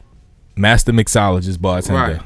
Master 0.57 0.93
mixologist 0.93 1.61
bartender. 1.61 2.14
Right. 2.18 2.22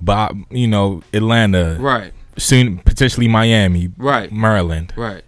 Bob, 0.00 0.36
you 0.50 0.66
know, 0.66 1.02
Atlanta, 1.12 1.76
right, 1.80 2.12
soon 2.36 2.78
potentially 2.78 3.28
Miami, 3.28 3.90
right, 3.96 4.30
Maryland. 4.32 4.92
right. 4.96 5.22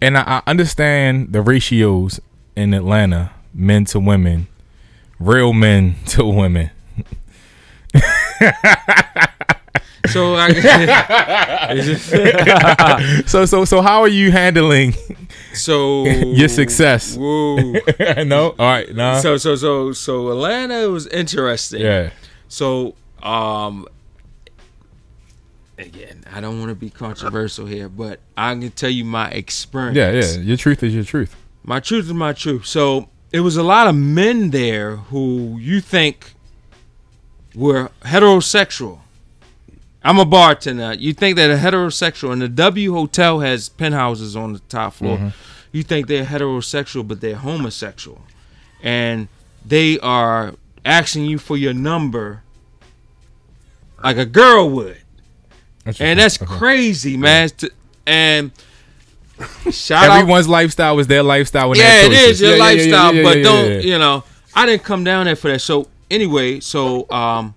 And 0.00 0.16
I, 0.18 0.22
I 0.22 0.42
understand 0.50 1.32
the 1.32 1.40
ratios 1.42 2.20
in 2.54 2.72
Atlanta, 2.74 3.32
men 3.54 3.84
to 3.86 3.98
women, 4.00 4.46
real 5.18 5.52
men 5.52 5.96
to 6.06 6.24
women. 6.24 6.70
So 10.06 10.36
I, 10.36 10.48
So 13.26 13.44
so 13.46 13.64
so 13.64 13.82
how 13.82 14.02
are 14.02 14.08
you 14.08 14.30
handling 14.30 14.94
so 15.52 16.04
your 16.06 16.48
success? 16.48 17.16
Whoa. 17.16 17.56
no? 18.24 18.54
All 18.58 18.66
right, 18.66 18.94
no. 18.94 19.20
So 19.20 19.36
so 19.36 19.56
so 19.56 19.92
so 19.92 20.30
Atlanta 20.30 20.88
was 20.88 21.06
interesting. 21.08 21.82
yeah. 21.82 22.10
So, 22.48 22.94
um, 23.22 23.86
again, 25.76 26.24
I 26.32 26.40
don't 26.40 26.58
want 26.58 26.70
to 26.70 26.74
be 26.74 26.90
controversial 26.90 27.66
here, 27.66 27.88
but 27.88 28.20
I 28.36 28.54
can 28.54 28.70
tell 28.70 28.90
you 28.90 29.04
my 29.04 29.28
experience. 29.28 29.96
Yeah, 29.96 30.12
yeah. 30.12 30.42
Your 30.42 30.56
truth 30.56 30.82
is 30.82 30.94
your 30.94 31.04
truth. 31.04 31.36
My 31.62 31.80
truth 31.80 32.06
is 32.06 32.14
my 32.14 32.32
truth. 32.32 32.64
So 32.64 33.10
it 33.32 33.40
was 33.40 33.56
a 33.56 33.62
lot 33.62 33.86
of 33.86 33.94
men 33.94 34.50
there 34.50 34.96
who 34.96 35.58
you 35.60 35.80
think 35.82 36.32
were 37.54 37.90
heterosexual. 38.02 39.00
I'm 40.08 40.18
a 40.18 40.24
bartender. 40.24 40.94
You 40.94 41.12
think 41.12 41.36
that 41.36 41.50
a 41.50 41.56
heterosexual, 41.56 42.32
and 42.32 42.40
the 42.40 42.48
W 42.48 42.94
Hotel 42.94 43.40
has 43.40 43.68
penthouses 43.68 44.34
on 44.36 44.54
the 44.54 44.58
top 44.60 44.94
floor. 44.94 45.34
You 45.70 45.82
think 45.82 46.06
they're 46.06 46.24
heterosexual, 46.24 47.06
but 47.06 47.20
they're 47.20 47.36
homosexual, 47.36 48.22
and 48.82 49.28
they 49.66 49.98
are 49.98 50.54
asking 50.82 51.26
you 51.26 51.36
for 51.36 51.58
your 51.58 51.74
number 51.74 52.42
like 54.02 54.16
a 54.16 54.24
girl 54.24 54.70
would 54.70 54.96
That's 55.84 56.00
and 56.00 56.18
that's. 56.18 56.40
Okay. 56.40 56.46
crazy, 56.56 57.18
man. 57.18 57.50
To- 57.50 57.70
And 58.06 58.52
shout 59.70 60.06
out, 60.06 60.20
Everyone's 60.20 60.48
lifestyle 60.48 60.98
is 61.00 61.06
their 61.06 61.22
lifestyle. 61.22 61.68
And 61.72 61.76
yeah, 61.76 62.06
it 62.06 62.12
is 62.12 62.40
your 62.40 62.52
Yeah, 62.52 62.56
yeah, 62.56 62.62
yeah, 62.62 62.74
lifestyle, 62.74 63.14
yeah, 63.14 63.22
but 63.22 63.36
yeah, 63.36 63.42
don't 63.42 63.70
yeah. 63.72 63.78
you 63.80 63.98
know? 63.98 64.24
I 64.54 64.64
didn't 64.64 64.84
come 64.84 65.04
down 65.04 65.26
there 65.26 65.36
for 65.36 65.48
that. 65.52 65.58
So 65.60 65.88
anyway, 66.10 66.60
so 66.60 67.10
um, 67.10 67.54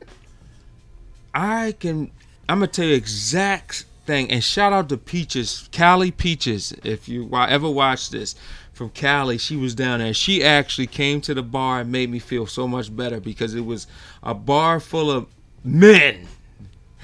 I 1.33 1.75
can 1.79 2.11
I'm 2.49 2.57
gonna 2.59 2.67
tell 2.67 2.85
you 2.85 2.95
exact 2.95 3.85
thing. 4.05 4.29
And 4.31 4.43
shout 4.43 4.73
out 4.73 4.89
to 4.89 4.97
Peaches, 4.97 5.69
Callie 5.75 6.11
Peaches. 6.11 6.73
If 6.83 7.07
you 7.07 7.29
ever 7.35 7.69
watch 7.69 8.09
this 8.09 8.35
from 8.73 8.89
Cali, 8.89 9.37
she 9.37 9.55
was 9.55 9.75
down 9.75 9.99
there. 9.99 10.13
She 10.13 10.43
actually 10.43 10.87
came 10.87 11.21
to 11.21 11.33
the 11.33 11.43
bar 11.43 11.81
and 11.81 11.91
made 11.91 12.09
me 12.09 12.19
feel 12.19 12.45
so 12.47 12.67
much 12.67 12.93
better 12.95 13.19
because 13.19 13.53
it 13.55 13.65
was 13.65 13.87
a 14.23 14.33
bar 14.33 14.79
full 14.79 15.09
of 15.11 15.27
men 15.63 16.27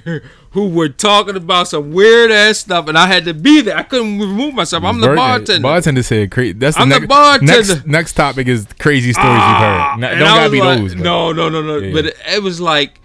who 0.52 0.70
were 0.70 0.90
talking 0.90 1.36
about 1.36 1.68
some 1.68 1.92
weird 1.92 2.32
ass 2.32 2.60
stuff, 2.60 2.88
and 2.88 2.98
I 2.98 3.08
had 3.08 3.26
to 3.26 3.34
be 3.34 3.62
there. 3.62 3.78
I 3.78 3.84
couldn't 3.84 4.20
remove 4.20 4.54
myself. 4.54 4.84
I'm 4.84 5.00
the 5.00 5.08
Bart- 5.08 5.18
bartender. 5.18 5.62
Bartender 5.62 6.04
said 6.04 6.32
crazy. 6.32 6.54
That's 6.54 6.76
the, 6.78 6.82
I'm 6.82 6.90
the 6.90 7.00
next, 7.00 7.08
bartender. 7.10 7.54
Next, 7.76 7.86
next 7.88 8.14
topic 8.14 8.48
is 8.48 8.66
crazy 8.80 9.14
stories 9.14 9.32
you've 9.34 9.42
heard. 9.42 9.80
Ah, 9.82 9.96
no, 10.00 10.10
don't 10.10 10.20
gotta 10.20 10.50
be 10.50 10.60
like- 10.62 10.80
those. 10.80 10.96
but- 10.96 11.04
No, 11.04 11.32
no, 11.34 11.50
no, 11.50 11.62
no. 11.62 11.78
Yeah, 11.78 11.94
But 11.94 12.06
it, 12.08 12.18
it 12.28 12.44
was 12.44 12.60
like 12.62 13.00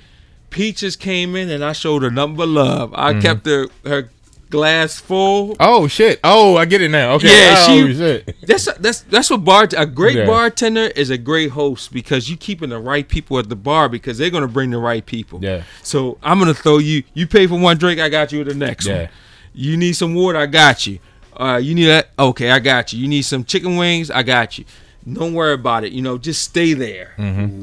Peaches 0.52 0.96
came 0.96 1.34
in 1.34 1.50
and 1.50 1.64
I 1.64 1.72
showed 1.72 2.02
her 2.02 2.10
nothing 2.10 2.36
but 2.36 2.48
love. 2.48 2.92
I 2.94 3.12
Mm-hmm. 3.12 3.20
kept 3.20 3.46
her 3.46 3.66
her 3.84 4.10
glass 4.50 5.00
full. 5.00 5.56
Oh 5.58 5.88
shit! 5.88 6.20
Oh, 6.22 6.56
I 6.58 6.66
get 6.66 6.82
it 6.82 6.90
now. 6.90 7.12
Okay. 7.14 7.28
Yeah, 7.28 7.54
oh, 7.58 7.86
she- 7.88 7.94
shit. 7.96 8.36
That's 8.46 8.66
that's 8.74 9.00
that's 9.00 9.30
what 9.30 9.44
bar 9.44 9.66
a 9.76 9.86
great 9.86 10.16
Yeah. 10.16 10.26
bartender 10.26 10.88
is 10.94 11.08
a 11.10 11.16
great 11.18 11.50
host 11.52 11.92
because 11.92 12.28
you 12.28 12.36
keeping 12.36 12.68
the 12.68 12.78
right 12.78 13.08
people 13.08 13.38
at 13.38 13.48
the 13.48 13.56
bar 13.56 13.88
because 13.88 14.18
they're 14.18 14.30
gonna 14.30 14.46
bring 14.48 14.70
the 14.70 14.78
right 14.78 15.04
people. 15.04 15.38
Yeah. 15.42 15.62
So 15.82 16.18
I'm 16.22 16.38
gonna 16.38 16.52
throw 16.54 16.78
you. 16.78 17.02
You 17.14 17.26
pay 17.26 17.46
for 17.46 17.58
one 17.58 17.78
drink, 17.78 17.98
I 17.98 18.08
got 18.10 18.30
you 18.30 18.44
the 18.44 18.54
next 18.54 18.86
Yeah. 18.86 18.98
one. 18.98 19.08
You 19.54 19.76
need 19.76 19.94
some 19.94 20.14
water, 20.14 20.38
I 20.38 20.46
got 20.46 20.86
you. 20.86 20.98
Uh, 21.34 21.56
you 21.62 21.74
need 21.74 21.86
that? 21.86 22.10
Okay, 22.18 22.50
I 22.50 22.58
got 22.58 22.92
you. 22.92 22.98
You 23.00 23.08
need 23.08 23.22
some 23.22 23.42
chicken 23.44 23.76
wings, 23.76 24.10
I 24.10 24.22
got 24.22 24.58
you. 24.58 24.66
Don't 25.10 25.34
worry 25.34 25.54
about 25.54 25.84
it. 25.84 25.92
You 25.92 26.02
know, 26.02 26.16
just 26.16 26.42
stay 26.42 26.74
there. 26.74 27.14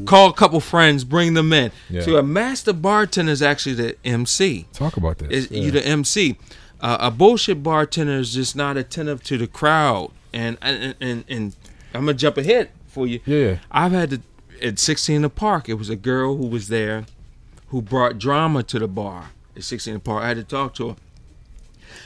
Call 0.05 0.29
a 0.29 0.33
couple 0.33 0.59
friends, 0.59 1.03
bring 1.03 1.33
them 1.35 1.53
in. 1.53 1.69
Mm-hmm. 1.69 1.95
Yeah. 1.95 2.01
So 2.01 2.17
a 2.17 2.23
master 2.23 2.73
bartender 2.73 3.31
is 3.31 3.41
actually 3.41 3.75
the 3.75 3.95
MC. 4.03 4.65
Talk 4.73 4.97
about 4.97 5.19
this. 5.19 5.45
Is 5.45 5.51
you 5.51 5.71
the 5.71 5.85
MC? 5.85 6.37
Uh, 6.81 6.97
a 6.99 7.11
bullshit 7.11 7.61
bartender 7.63 8.13
is 8.13 8.33
just 8.33 8.55
not 8.55 8.77
attentive 8.77 9.23
to 9.25 9.37
the 9.37 9.47
crowd. 9.47 10.11
And 10.33 10.57
and 10.61 10.95
and, 10.99 11.23
and 11.27 11.55
I'm 11.93 12.01
gonna 12.01 12.13
jump 12.13 12.37
ahead 12.37 12.69
for 12.87 13.07
you. 13.07 13.19
Yeah. 13.25 13.59
I've 13.71 13.91
had 13.93 14.09
to 14.11 14.21
at 14.61 14.79
16 14.79 15.15
in 15.15 15.21
the 15.21 15.29
park. 15.29 15.69
It 15.69 15.75
was 15.75 15.89
a 15.89 15.95
girl 15.95 16.35
who 16.35 16.45
was 16.47 16.67
there, 16.67 17.05
who 17.69 17.81
brought 17.81 18.19
drama 18.19 18.63
to 18.63 18.79
the 18.79 18.87
bar 18.87 19.31
at 19.55 19.63
16 19.63 19.93
in 19.93 19.95
the 19.95 20.03
park. 20.03 20.23
I 20.23 20.27
had 20.29 20.37
to 20.37 20.43
talk 20.43 20.73
to 20.75 20.89
her. 20.89 20.95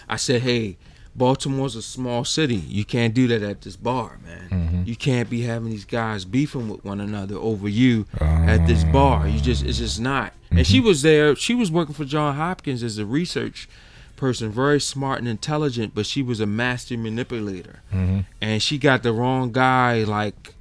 I 0.08 0.16
said, 0.18 0.42
"Hey, 0.44 0.78
Baltimore's 1.16 1.76
a 1.76 1.82
small 1.82 2.26
city. 2.26 2.56
You 2.56 2.86
can't 2.86 3.14
do 3.14 3.28
that 3.28 3.44
at 3.44 3.62
this 3.62 3.76
bar, 3.76 4.18
man. 4.26 4.50
Mm-hmm. 4.50 4.84
You 4.86 4.96
can't 4.96 5.30
be 5.30 5.42
having 5.44 5.70
these 5.70 5.86
guys 5.86 6.26
beefing 6.26 6.70
with 6.70 6.84
one 6.84 7.00
another 7.00 7.36
over 7.36 7.70
you 7.70 8.06
at 8.20 8.66
this 8.66 8.84
ah. 8.88 8.92
bar. 8.92 9.28
You 9.28 9.40
just 9.40 9.64
it's 9.64 9.78
just 9.78 10.00
not." 10.00 10.34
And 10.50 10.66
she 10.66 10.78
mm-hmm. 10.78 10.88
was 10.88 11.02
there. 11.04 11.36
She 11.36 11.54
was 11.54 11.72
working 11.72 11.94
for 11.94 12.06
John 12.06 12.36
Hopkins 12.36 12.82
as 12.82 12.98
a 12.98 13.06
research 13.06 13.70
person, 14.16 14.50
very 14.50 14.80
smart 14.80 15.20
and 15.20 15.28
intelligent, 15.28 15.94
but 15.94 16.06
she 16.06 16.24
was 16.24 16.40
a 16.40 16.46
master 16.46 16.98
manipulator. 16.98 17.82
Mm-hmm. 17.94 18.22
And 18.42 18.62
she 18.62 18.78
got 18.78 19.04
the 19.04 19.14
wrong 19.14 19.52
guy 19.52 20.04
like 20.04 20.54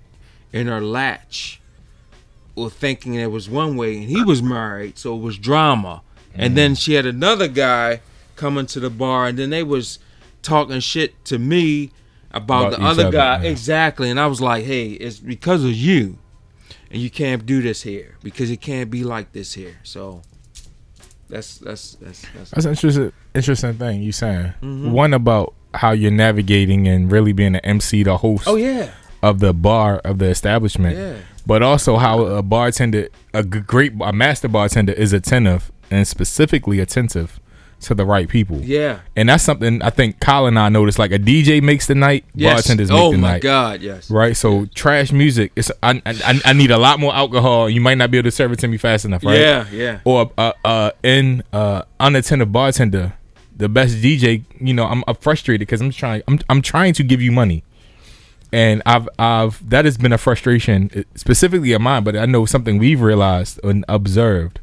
in 0.53 0.67
her 0.67 0.81
latch 0.81 1.61
or 2.55 2.69
thinking 2.71 3.15
it 3.15 3.31
was 3.31 3.49
one 3.49 3.77
way 3.77 3.97
and 3.97 4.05
he 4.05 4.23
was 4.23 4.43
married 4.43 4.99
so 4.99 5.17
it 5.17 5.21
was 5.21 5.39
drama 5.39 6.03
and 6.35 6.57
then 6.57 6.75
she 6.75 6.95
had 6.95 7.07
another 7.07 7.49
guy 7.49 8.01
coming 8.37 8.67
to 8.67 8.81
the 8.81 8.91
bar 8.91 9.27
and 9.27 9.39
then 9.39 9.51
they 9.51 9.63
was 9.63 9.99
talking 10.43 10.81
shit 10.81 11.25
to 11.25 11.39
me 11.39 11.91
about, 12.33 12.69
About 12.75 12.79
the 12.79 12.85
other 12.87 13.03
other, 13.07 13.13
guy 13.13 13.43
yeah. 13.43 13.51
exactly 13.51 14.11
and 14.11 14.19
i 14.19 14.27
was 14.27 14.41
like 14.41 14.65
hey 14.65 14.93
it's 14.93 15.19
because 15.19 15.65
of 15.65 15.73
you 15.73 16.19
and 16.91 17.01
you 17.01 17.11
can't 17.11 17.45
do 17.47 17.61
this 17.63 17.83
here 17.83 18.17
because 18.23 18.51
it 18.51 18.61
can't 18.61 18.91
be 18.91 19.05
like 19.05 19.33
this 19.33 19.53
here 19.55 19.77
so 19.83 20.23
that's 21.29 21.59
that's 21.59 21.95
that's 21.95 22.27
that's 22.35 22.51
That's 22.51 22.65
an 22.67 22.73
interesting, 22.73 23.13
interesting 23.35 23.75
thing 23.75 24.03
you 24.03 24.13
saying. 24.13 24.53
Mm-hmm. 24.63 24.93
One 24.93 25.15
about 25.15 25.55
how 25.73 25.93
you're 25.93 26.11
navigating 26.11 26.87
and 26.87 27.11
really 27.11 27.33
being 27.33 27.55
an 27.55 27.65
MC, 27.65 28.03
the 28.03 28.19
host 28.19 28.45
oh 28.47 28.57
yeah 28.57 28.91
of 29.23 29.39
the 29.41 29.55
bar 29.55 29.99
of 30.01 30.19
the 30.19 30.27
establishment. 30.27 30.97
Yeah. 30.99 31.17
But 31.47 31.63
also 31.63 31.97
how 31.97 32.21
a 32.25 32.43
bartender, 32.43 33.09
a 33.33 33.43
g- 33.43 33.61
great, 33.61 33.93
a 34.03 34.13
master 34.13 34.47
bartender, 34.49 34.93
is 34.93 35.15
attentive 35.15 35.73
and 35.91 36.07
specifically 36.07 36.81
attentive 36.81 37.41
to 37.83 37.95
the 37.95 38.05
right 38.05 38.29
people. 38.29 38.59
yeah 38.63 39.01
And 39.17 39.29
that's 39.29 39.45
something 39.45 39.83
I 39.83 39.91
think 39.91 40.21
Kyle 40.21 40.47
and 40.47 40.59
I 40.59 40.69
noticed. 40.69 40.99
Like 40.99 41.13
a 41.13 41.19
DJ 41.19 41.63
makes 41.63 41.87
the 41.87 41.95
night, 41.95 42.25
yes 42.35 42.55
bartenders 42.55 42.91
make 42.91 42.99
oh 43.01 43.13
the 43.13 43.19
my 43.19 43.33
night. 43.33 43.43
god 43.43 43.83
yes 43.83 44.11
Right, 44.11 44.37
so 44.37 44.67
trash 44.75 45.13
music. 45.13 45.53
It's 45.57 45.71
I, 45.83 46.01
I 46.07 46.41
I 46.45 46.53
need 46.53 46.71
a 46.71 46.79
lot 46.79 46.99
more 47.01 47.15
alcohol. 47.15 47.69
You 47.69 47.81
might 47.81 47.99
not 47.99 48.11
be 48.11 48.19
able 48.19 48.29
to 48.31 48.31
serve 48.31 48.53
it 48.53 48.59
to 48.61 48.69
me 48.69 48.77
fast 48.79 49.05
enough, 49.05 49.25
right? 49.25 49.39
yeah 49.39 49.67
yeah 49.71 50.01
or 50.05 50.31
uh, 50.39 50.53
uh, 50.65 50.91
in 51.03 51.43
uh, 51.53 51.83
unattentive 52.01 52.51
bartender, 52.53 53.13
the 53.57 53.69
best 53.69 53.97
DJ. 53.97 54.45
You 54.61 54.75
know, 54.75 54.87
I'm, 54.87 55.03
I'm 55.09 55.15
frustrated 55.17 55.61
because 55.67 55.81
I'm 55.81 55.91
trying. 55.91 56.23
I'm 56.29 56.39
I'm 56.49 56.63
trying 56.63 56.95
to 56.95 57.03
give 57.03 57.21
you 57.21 57.33
money, 57.33 57.65
and 58.53 58.83
I've 58.87 59.09
I've 59.19 59.69
that 59.71 59.85
has 59.85 59.97
been 59.99 60.13
a 60.13 60.19
frustration 60.19 60.91
uh, 60.97 61.03
specifically 61.15 61.73
of 61.73 61.81
mine. 61.81 62.05
But 62.05 62.17
I 62.17 62.27
know 62.27 62.47
something 62.47 62.79
we've 62.79 63.01
realized 63.01 63.61
and 63.65 63.85
observed, 63.89 64.61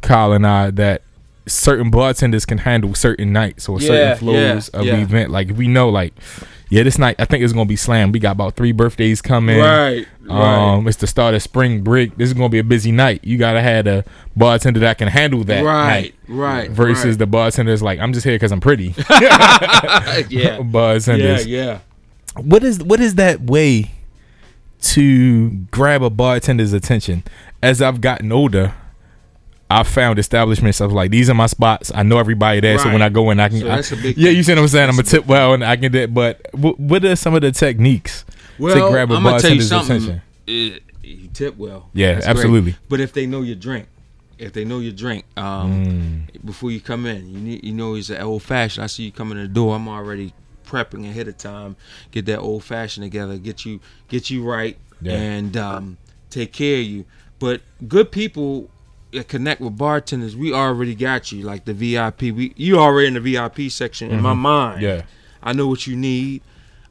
Kyle 0.00 0.32
and 0.32 0.46
I, 0.46 0.70
that 0.72 1.02
certain 1.48 1.90
bartenders 1.90 2.44
can 2.46 2.58
handle 2.58 2.94
certain 2.94 3.32
nights 3.32 3.68
or 3.68 3.80
Yeah, 3.80 3.86
certain 3.88 4.18
flows 4.18 4.70
yeah, 4.72 4.80
of 4.80 4.86
yeah. 4.86 4.96
the 4.96 5.02
event. 5.02 5.30
Like 5.30 5.48
if 5.50 5.56
we 5.56 5.68
know, 5.68 5.88
like, 5.88 6.14
yeah, 6.70 6.82
this 6.82 6.98
night 6.98 7.16
I 7.18 7.24
think 7.24 7.42
it's 7.42 7.52
gonna 7.52 7.64
be 7.66 7.76
slam. 7.76 8.12
We 8.12 8.18
got 8.18 8.32
about 8.32 8.54
three 8.56 8.72
birthdays 8.72 9.20
coming. 9.22 9.58
Right, 9.58 10.06
Um, 10.28 10.86
it's 10.86 10.98
the 10.98 11.06
start 11.06 11.34
of 11.34 11.42
spring 11.42 11.82
break. 11.82 12.16
This 12.16 12.28
is 12.28 12.34
gonna 12.34 12.48
be 12.48 12.58
a 12.58 12.64
busy 12.64 12.92
night. 12.92 13.20
You 13.24 13.38
gotta 13.38 13.62
have 13.62 13.86
a 13.86 14.04
bartender 14.36 14.80
that 14.80 14.98
can 14.98 15.08
handle 15.08 15.42
that 15.44 15.64
right, 15.64 15.86
night. 16.02 16.14
right. 16.28 16.70
Versus 16.70 17.04
right. 17.06 17.18
the 17.18 17.26
bartender's 17.26 17.82
like, 17.82 17.98
I'm 17.98 18.12
just 18.12 18.24
here 18.24 18.34
because 18.34 18.52
I'm 18.52 18.60
pretty. 18.60 18.94
yeah, 19.20 20.18
yeah, 20.28 20.60
bartenders. 20.60 21.46
yeah. 21.46 21.80
What 22.36 22.62
is 22.62 22.82
what 22.82 23.00
is 23.00 23.14
that 23.16 23.40
way 23.40 23.90
to 24.80 25.50
grab 25.70 26.02
a 26.02 26.10
bartender's 26.10 26.72
attention? 26.72 27.24
As 27.62 27.82
I've 27.82 28.00
gotten 28.00 28.30
older, 28.30 28.74
I've 29.70 29.86
found 29.88 30.18
establishments 30.18 30.80
of 30.80 30.92
like 30.92 31.10
these 31.10 31.28
are 31.28 31.34
my 31.34 31.46
spots. 31.46 31.92
I 31.94 32.02
know 32.02 32.18
everybody 32.18 32.60
there, 32.60 32.78
so 32.78 32.90
when 32.90 33.02
I 33.02 33.08
go 33.10 33.30
in, 33.30 33.38
I 33.40 33.48
can. 33.50 33.60
So 33.60 33.66
I- 33.70 33.76
that's 33.76 33.92
a 33.92 33.96
big 33.96 34.16
yeah, 34.16 34.30
you 34.30 34.42
see 34.42 34.52
what 34.52 34.58
I'm 34.60 34.68
saying? 34.68 34.88
I'm 34.88 34.98
a 34.98 35.02
tip 35.02 35.26
well, 35.26 35.52
and 35.54 35.64
I 35.64 35.76
can 35.76 35.92
do 35.92 35.98
it. 35.98 36.14
But 36.14 36.40
what, 36.52 36.80
what 36.80 37.04
are 37.04 37.16
some 37.16 37.34
of 37.34 37.42
the 37.42 37.52
techniques 37.52 38.24
Well, 38.58 38.74
to 38.74 38.90
grab 38.90 39.10
a 39.10 39.14
I'm 39.16 39.22
gonna 39.22 39.40
tell 39.40 39.50
you 39.52 39.60
bartender's 39.60 39.68
something. 39.68 39.96
attention? 39.96 40.22
Eh, 40.48 40.78
you 41.02 41.28
tip 41.34 41.56
well. 41.58 41.90
Yeah, 41.92 42.14
That's 42.14 42.26
great. 42.26 42.30
absolutely. 42.36 42.76
But 42.88 43.00
if 43.00 43.12
they 43.12 43.26
know 43.26 43.42
your 43.42 43.56
drink, 43.56 43.88
if 44.38 44.52
they 44.54 44.64
know 44.64 44.78
your 44.78 44.92
drink, 44.92 45.24
um, 45.36 46.26
before 46.44 46.70
you 46.70 46.80
come 46.80 47.04
in, 47.06 47.28
you 47.28 47.38
need 47.38 47.64
you 47.64 47.72
know 47.72 47.94
it's 47.94 48.08
an 48.10 48.22
old 48.22 48.42
fashioned. 48.42 48.84
I 48.84 48.86
see 48.86 49.02
you 49.04 49.12
coming 49.12 49.36
in 49.36 49.44
the 49.44 49.48
door. 49.52 49.76
I'm 49.76 49.88
already 49.88 50.32
prepping 50.66 51.08
ahead 51.08 51.28
of 51.28 51.36
time. 51.36 51.76
Get 52.10 52.24
that 52.26 52.38
old 52.38 52.64
fashioned 52.64 53.04
together. 53.04 53.36
Get 53.36 53.66
you 53.66 53.80
get 54.08 54.30
you 54.30 54.42
right 54.44 54.78
Yeah. 55.02 55.12
and 55.14 55.56
um, 55.58 55.96
take 56.30 56.52
care 56.54 56.78
of 56.80 56.84
you. 56.86 57.04
But 57.38 57.60
good 57.86 58.10
people 58.12 58.70
connect 59.26 59.60
with 59.60 59.76
bartenders. 59.76 60.36
We 60.36 60.52
already 60.52 60.94
got 60.94 61.32
you 61.32 61.42
like 61.42 61.64
the 61.64 61.74
VIP. 61.74 62.22
We 62.22 62.52
you 62.56 62.78
already 62.78 63.08
in 63.08 63.14
the 63.14 63.20
VIP 63.20 63.70
section 63.70 64.10
in 64.10 64.20
my 64.20 64.34
mind. 64.34 64.82
Yeah. 64.82 65.02
I 65.42 65.52
know 65.52 65.66
what 65.68 65.86
you 65.86 65.96
need. 65.96 66.42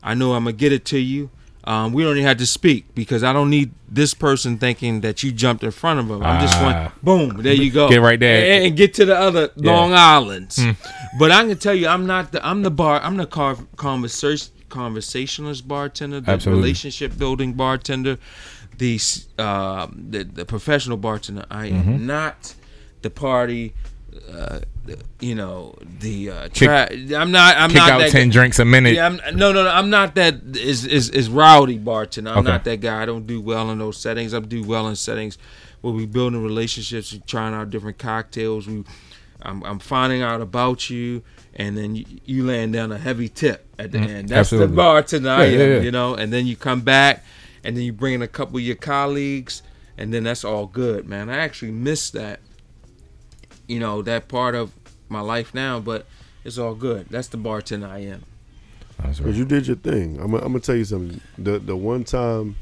I 0.04 0.14
know 0.14 0.34
I'm 0.34 0.44
gonna 0.46 0.54
get 0.54 0.72
it 0.72 0.86
to 0.86 1.00
you. 1.00 1.30
Um, 1.66 1.92
we 1.92 2.02
don't 2.04 2.16
even 2.16 2.26
have 2.26 2.38
to 2.38 2.46
speak 2.46 2.96
because 2.96 3.26
I 3.26 3.34
don't 3.34 3.50
need 3.50 3.72
this 3.90 4.14
person 4.14 4.58
thinking 4.58 5.02
that 5.02 5.22
you 5.22 5.34
jumped 5.34 5.66
in 5.66 5.72
front 5.72 6.00
of 6.00 6.08
them. 6.08 6.24
I'm 6.24 6.40
just 6.42 6.56
Ah. 6.56 6.94
going, 7.04 7.28
boom, 7.34 7.44
there 7.44 7.54
you 7.54 7.70
go. 7.70 7.90
Get 7.90 8.00
right 8.02 8.18
there. 8.18 8.54
and, 8.54 8.66
and 8.68 8.78
get 8.78 8.94
to 8.96 9.06
the 9.06 9.18
other 9.18 9.50
Yeah. 9.58 9.72
Long 9.74 9.94
Islands. 9.94 10.64
But 11.20 11.32
I 11.32 11.46
can 11.46 11.58
tell 11.58 11.76
you, 11.76 11.88
I'm 11.90 12.06
not 12.08 12.32
the 12.32 12.46
I'm 12.48 12.62
the 12.64 12.72
bar. 12.72 13.02
I'm 13.02 13.18
the 13.18 13.26
car, 13.26 13.58
conversation 13.76 14.54
conversationalist 14.70 15.68
bartender, 15.68 16.20
the 16.22 16.32
Absolutely. 16.32 16.62
relationship 16.64 17.18
building 17.18 17.54
bartender, 17.54 18.18
the 18.78 19.00
um, 19.40 20.06
the, 20.10 20.24
the 20.24 20.46
professional 20.46 20.98
bartender. 20.98 21.46
I 21.50 21.70
Mm-hmm. 21.70 21.90
am 21.94 22.06
not 22.08 22.56
the 23.02 23.10
party. 23.10 23.74
Uh, 24.32 24.60
you 25.20 25.36
know 25.36 25.76
the 26.00 26.30
uh, 26.32 26.44
Kick- 26.54 26.68
tra- 26.70 26.90
I'm 26.92 27.32
not. 27.32 27.56
I'm 27.58 27.70
Kick 27.70 27.78
not 27.78 27.92
out 27.92 27.98
that 28.00 28.12
ten 28.12 28.28
guy. 28.30 28.34
drinks 28.34 28.60
a 28.60 28.66
minute. 28.66 28.96
Yeah, 28.96 29.06
I'm, 29.08 29.38
no, 29.38 29.52
no, 29.52 29.64
no. 29.64 29.70
I'm 29.70 29.90
not 29.90 30.16
that 30.16 30.56
is 30.56 30.86
is 30.86 31.10
is 31.10 31.30
rowdy 31.30 31.78
bartender. 31.78 32.32
I'm 32.32 32.40
Okay. 32.40 32.48
not 32.48 32.64
that 32.64 32.82
guy. 32.82 33.02
I 33.02 33.06
don't 33.06 33.28
do 33.28 33.40
well 33.42 33.70
in 33.72 33.78
those 33.80 33.98
settings. 33.98 34.34
I 34.34 34.40
do 34.40 34.64
well 34.64 34.88
in 34.88 34.96
settings 34.96 35.38
where 35.82 35.94
we 35.94 36.06
building 36.08 36.42
relationships, 36.44 37.14
we 37.14 37.20
trying 37.20 37.54
out 37.54 37.70
different 37.70 38.00
cocktails. 38.00 38.66
We, 38.68 38.84
I'm, 39.44 39.64
I'm 39.64 39.78
finding 39.80 40.24
out 40.24 40.42
about 40.42 40.90
you, 40.90 41.22
and 41.54 41.78
then 41.78 41.96
you, 41.96 42.06
you 42.26 42.44
laying 42.44 42.72
down 42.72 42.92
a 42.92 42.98
heavy 42.98 43.30
tip 43.30 43.68
at 43.78 43.92
the 43.92 44.00
end. 44.00 44.30
That's 44.30 44.40
absolutely. 44.52 44.68
the 44.72 44.76
bartender 44.76 45.30
I 45.30 45.46
Yeah, 45.46 45.52
am, 45.52 45.60
yeah, 45.60 45.76
yeah. 45.76 45.82
you 45.82 45.92
know. 45.92 46.16
And 46.16 46.34
then 46.34 46.48
you 46.48 46.56
come 46.56 46.82
back, 46.82 47.24
and 47.68 47.76
then 47.76 47.84
you 47.84 47.92
bring 47.92 48.14
in 48.14 48.22
a 48.22 48.28
couple 48.30 48.56
of 48.56 48.64
your 48.64 48.78
colleagues, 48.78 49.62
and 49.98 50.14
then 50.14 50.24
that's 50.24 50.46
all 50.46 50.66
good, 50.68 51.06
man. 51.06 51.30
I 51.30 51.36
actually 51.40 51.72
miss 51.72 52.10
that, 52.12 52.40
you 53.68 53.78
know, 53.78 54.02
that 54.04 54.30
part 54.30 54.56
of 54.56 54.72
my 55.10 55.20
life 55.20 55.54
now, 55.54 55.82
but 55.82 56.06
it's 56.46 56.58
all 56.58 56.76
good. 56.76 57.08
That's 57.10 57.28
the 57.28 57.36
bartender 57.36 57.88
I 57.88 58.00
am. 58.00 58.24
That's 59.04 59.20
right. 59.20 59.28
Cause 59.28 59.38
you 59.38 59.44
did 59.44 59.68
your 59.68 59.76
thing. 59.76 60.18
I'm, 60.22 60.34
I'm 60.36 60.40
gonna 60.54 60.62
tell 60.62 60.78
you 60.78 60.86
something. 60.86 61.20
The 61.38 61.60
the 61.60 61.76
one 61.76 62.06
time, 62.06 62.56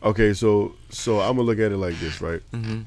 okay, 0.00 0.32
so 0.32 0.76
so 0.90 1.18
I'm 1.20 1.32
gonna 1.36 1.42
look 1.42 1.58
at 1.58 1.72
it 1.72 1.76
like 1.76 1.98
this, 1.98 2.20
right? 2.20 2.40
Mhm. 2.52 2.86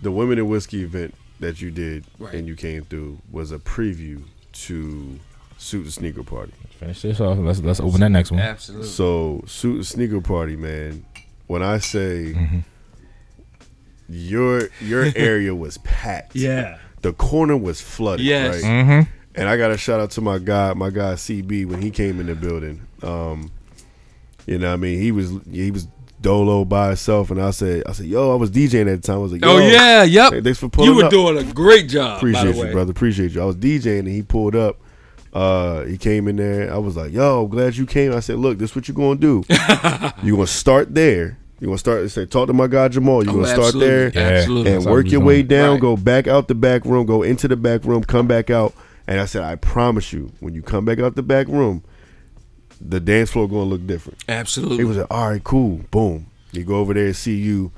The 0.00 0.10
women 0.10 0.38
in 0.38 0.48
whiskey 0.48 0.82
event 0.82 1.14
that 1.40 1.60
you 1.60 1.70
did 1.70 2.06
Right. 2.18 2.34
and 2.34 2.48
you 2.48 2.56
came 2.56 2.84
through 2.84 3.18
was 3.30 3.52
a 3.52 3.58
preview 3.58 4.22
to 4.52 5.18
suit 5.60 5.84
and 5.84 5.92
sneaker 5.92 6.22
party. 6.22 6.52
Finish 6.78 7.02
this 7.02 7.20
off. 7.20 7.38
Let's 7.38 7.60
let's 7.60 7.80
open 7.80 8.00
that 8.00 8.08
next 8.10 8.30
one. 8.30 8.40
Absolutely. 8.40 8.86
So 8.88 9.42
suit 9.46 9.76
and 9.76 9.86
sneaker 9.86 10.20
party, 10.20 10.56
man. 10.56 11.04
When 11.46 11.62
I 11.62 11.78
say 11.78 12.32
Mm-hmm. 12.34 12.58
your 14.08 14.68
your 14.80 15.06
area 15.16 15.54
was 15.54 15.78
packed, 15.78 16.34
Yeah. 16.36 16.78
the 17.02 17.12
corner 17.12 17.56
was 17.56 17.80
flooded, 17.80 18.24
Yes. 18.24 18.62
right? 18.62 18.64
Mm-hmm. 18.64 19.10
And 19.36 19.48
I 19.48 19.56
got 19.56 19.70
a 19.70 19.76
shout 19.78 20.00
out 20.00 20.10
to 20.12 20.20
my 20.20 20.38
guy, 20.38 20.72
my 20.74 20.90
guy 20.90 21.14
CB 21.14 21.66
when 21.66 21.80
he 21.80 21.90
came 21.90 22.18
in 22.20 22.26
the 22.26 22.34
building. 22.34 22.80
Um, 23.02 23.50
you 24.46 24.58
know, 24.58 24.68
what 24.68 24.74
I 24.74 24.76
mean, 24.76 25.00
he 25.00 25.12
was 25.12 25.30
he 25.50 25.70
was 25.70 25.86
dolo 26.20 26.64
by 26.64 26.88
himself, 26.88 27.30
and 27.30 27.40
I 27.40 27.50
said, 27.50 27.84
I 27.86 27.92
said, 27.92 28.06
yo, 28.06 28.32
I 28.32 28.34
was 28.34 28.50
DJing 28.50 28.92
at 28.92 29.00
the 29.02 29.06
time. 29.06 29.16
I 29.16 29.18
was 29.18 29.32
like, 29.32 29.42
yo, 29.42 29.50
Oh 29.56 29.58
yeah, 29.58 30.02
yep. 30.02 30.32
hey, 30.32 30.40
thanks 30.40 30.58
for 30.58 30.68
pulling 30.68 30.90
you 30.90 30.96
were 30.96 31.04
up. 31.04 31.10
doing 31.10 31.38
a 31.38 31.44
great 31.52 31.88
job. 31.88 32.16
Appreciate 32.18 32.42
by 32.42 32.50
the 32.50 32.56
you, 32.56 32.62
way. 32.64 32.72
brother. 32.72 32.90
Appreciate 32.90 33.32
you. 33.32 33.40
I 33.42 33.44
was 33.44 33.56
DJing, 33.56 34.00
and 34.00 34.08
he 34.08 34.22
pulled 34.22 34.56
up. 34.56 34.78
Uh, 35.32 35.84
he 35.84 35.96
came 35.96 36.26
in 36.28 36.36
there. 36.36 36.72
I 36.72 36.78
was 36.78 36.96
like, 36.96 37.12
yo, 37.12 37.46
glad 37.46 37.76
you 37.76 37.86
came. 37.86 38.12
I 38.12 38.20
said, 38.20 38.38
look, 38.38 38.58
this 38.58 38.70
is 38.70 38.76
what 38.76 38.88
you're 38.88 38.94
gonna 38.96 39.18
do. 39.20 39.44
you're 40.22 40.36
gonna 40.36 40.46
start 40.46 40.92
there. 40.94 41.38
You're 41.60 41.68
gonna 41.68 41.78
start 41.78 42.10
say, 42.10 42.26
talk 42.26 42.46
to 42.48 42.52
my 42.52 42.66
guy 42.66 42.88
Jamal. 42.88 43.22
You 43.24 43.30
Oh, 43.30 43.34
gonna 43.34 43.46
start 43.48 43.74
there 43.78 44.10
Yeah. 44.14 44.42
And 44.44 44.66
That's 44.66 44.86
work 44.86 45.10
your 45.10 45.20
way 45.20 45.42
doing. 45.42 45.46
down, 45.46 45.70
Right. 45.74 45.80
go 45.80 45.96
back 45.96 46.26
out 46.26 46.48
the 46.48 46.54
back 46.54 46.84
room, 46.84 47.06
go 47.06 47.22
into 47.22 47.46
the 47.48 47.56
back 47.56 47.84
room, 47.84 48.02
come 48.02 48.26
back 48.26 48.50
out. 48.50 48.74
And 49.06 49.20
I 49.20 49.26
said, 49.26 49.42
I 49.42 49.56
promise 49.56 50.12
you, 50.12 50.32
when 50.40 50.54
you 50.54 50.62
come 50.62 50.84
back 50.84 50.98
out 51.00 51.14
the 51.16 51.22
back 51.22 51.48
room, 51.48 51.82
the 52.80 52.98
dance 52.98 53.30
floor 53.30 53.46
gonna 53.48 53.64
look 53.64 53.86
different. 53.86 54.18
Absolutely. 54.28 54.78
He 54.78 54.84
was 54.84 54.96
like, 54.96 55.06
all 55.10 55.28
right, 55.30 55.44
cool, 55.44 55.80
boom. 55.90 56.26
You 56.52 56.64
go 56.64 56.76
over 56.76 56.94
there 56.94 57.06
and 57.06 57.16
see 57.16 57.36
you. 57.36 57.70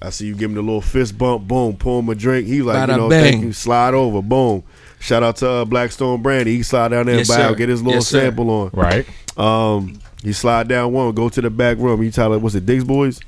I 0.00 0.10
see 0.10 0.26
you 0.26 0.34
give 0.34 0.50
him 0.50 0.54
the 0.54 0.62
little 0.62 0.80
fist 0.80 1.18
bump, 1.18 1.48
boom, 1.48 1.76
pour 1.76 2.00
him 2.00 2.08
a 2.08 2.14
drink. 2.14 2.46
He 2.46 2.62
like, 2.62 2.76
Bada 2.88 2.92
you 2.92 2.96
know, 2.98 3.08
bang. 3.10 3.32
thank 3.32 3.44
you, 3.44 3.52
slide 3.52 3.94
over, 3.94 4.22
boom. 4.22 4.62
Shout 5.00 5.22
out 5.22 5.36
to 5.36 5.48
uh, 5.48 5.64
Blackstone 5.64 6.22
Brandy. 6.22 6.56
He 6.56 6.62
slide 6.62 6.88
down 6.88 7.06
there 7.06 7.16
Yes, 7.18 7.30
and 7.30 7.52
buy 7.52 7.54
get 7.58 7.68
his 7.68 7.80
little 7.82 7.94
Yes, 7.98 8.08
sir. 8.08 8.20
sample 8.20 8.50
on. 8.50 8.70
Right. 8.72 9.06
Um, 9.36 10.00
he 10.22 10.32
slide 10.32 10.66
down 10.68 10.92
one, 10.92 11.12
go 11.14 11.28
to 11.28 11.40
the 11.40 11.50
back 11.50 11.78
room. 11.78 12.02
He 12.02 12.10
tell 12.10 12.32
him, 12.32 12.42
what's 12.42 12.54
it, 12.56 12.66
Diggs 12.66 12.82
Boys? 12.84 13.20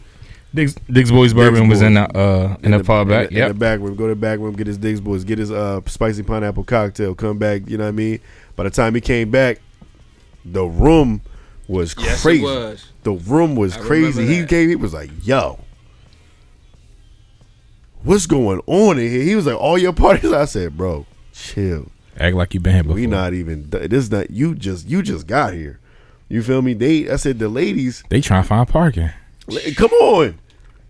Diggs, 0.53 0.75
Diggs 0.91 1.12
Boys 1.12 1.33
Bourbon 1.33 1.68
was 1.68 1.79
Boys. 1.79 1.87
in 1.87 1.95
the 1.95 2.18
uh 2.18 2.57
in, 2.64 2.73
the, 2.73 2.83
far 2.83 3.05
back. 3.05 3.29
In 3.29 3.35
the, 3.37 3.43
in 3.43 3.49
the 3.49 3.55
back 3.55 3.79
room. 3.79 3.95
Go 3.95 4.09
to 4.09 4.14
the 4.14 4.21
back 4.21 4.41
room, 4.41 4.55
get 4.57 4.66
his 4.66 4.79
Diggs 4.79 5.01
Boys, 5.01 5.23
get 5.23 5.39
his 5.39 5.53
uh 5.53 5.81
spicy 5.87 6.25
pineapple 6.25 6.64
cocktail, 6.64 7.14
come 7.14 7.39
back, 7.39 7.62
you 7.68 7.79
know 7.79 7.85
what 7.85 7.91
I 7.91 7.93
mean? 7.93 8.18
By 8.57 8.64
the 8.64 8.71
time 8.71 8.97
he 8.97 9.01
came 9.01 9.31
back, 9.31 9.61
the 10.45 10.64
room 10.64 11.21
was 11.68 11.95
yes, 11.97 12.23
crazy. 12.23 12.43
it 12.43 12.47
was. 12.47 12.91
The 13.05 13.12
room 13.12 13.55
was 13.55 13.77
I 13.77 13.81
crazy. 13.81 14.07
remember 14.23 14.33
He 14.33 14.41
that. 14.41 14.49
came, 14.49 14.68
he 14.71 14.75
was 14.77 14.93
like, 14.93 15.11
yo. 15.23 15.61
What's 18.03 18.27
going 18.27 18.61
on 18.66 18.99
in 18.99 19.09
here? 19.11 19.23
He 19.23 19.37
was 19.37 19.47
like, 19.47 19.57
all 19.61 19.79
your 19.79 19.93
parties. 19.93 20.33
I 20.33 20.47
said, 20.47 20.77
bro, 20.77 21.07
chill. 21.41 21.91
Act 22.18 22.36
like 22.36 22.53
you've 22.55 22.62
been 22.62 22.74
here 22.74 22.82
before. 22.82 22.97
We 22.97 23.07
not 23.07 23.32
even. 23.34 23.70
This 23.70 23.93
is 24.05 24.11
not 24.11 24.30
you. 24.30 24.55
Just 24.55 24.88
you 24.88 25.03
just 25.03 25.26
got 25.26 25.55
here. 25.55 25.78
You 26.28 26.43
feel 26.43 26.62
me? 26.62 26.74
They. 26.74 27.09
I 27.11 27.16
said 27.16 27.38
the 27.38 27.49
ladies. 27.49 28.05
They 28.11 28.20
trying 28.20 28.43
to 28.43 28.49
find 28.49 28.68
parking. 28.68 29.11
La- 29.47 29.61
Come 29.76 29.91
on. 29.93 30.38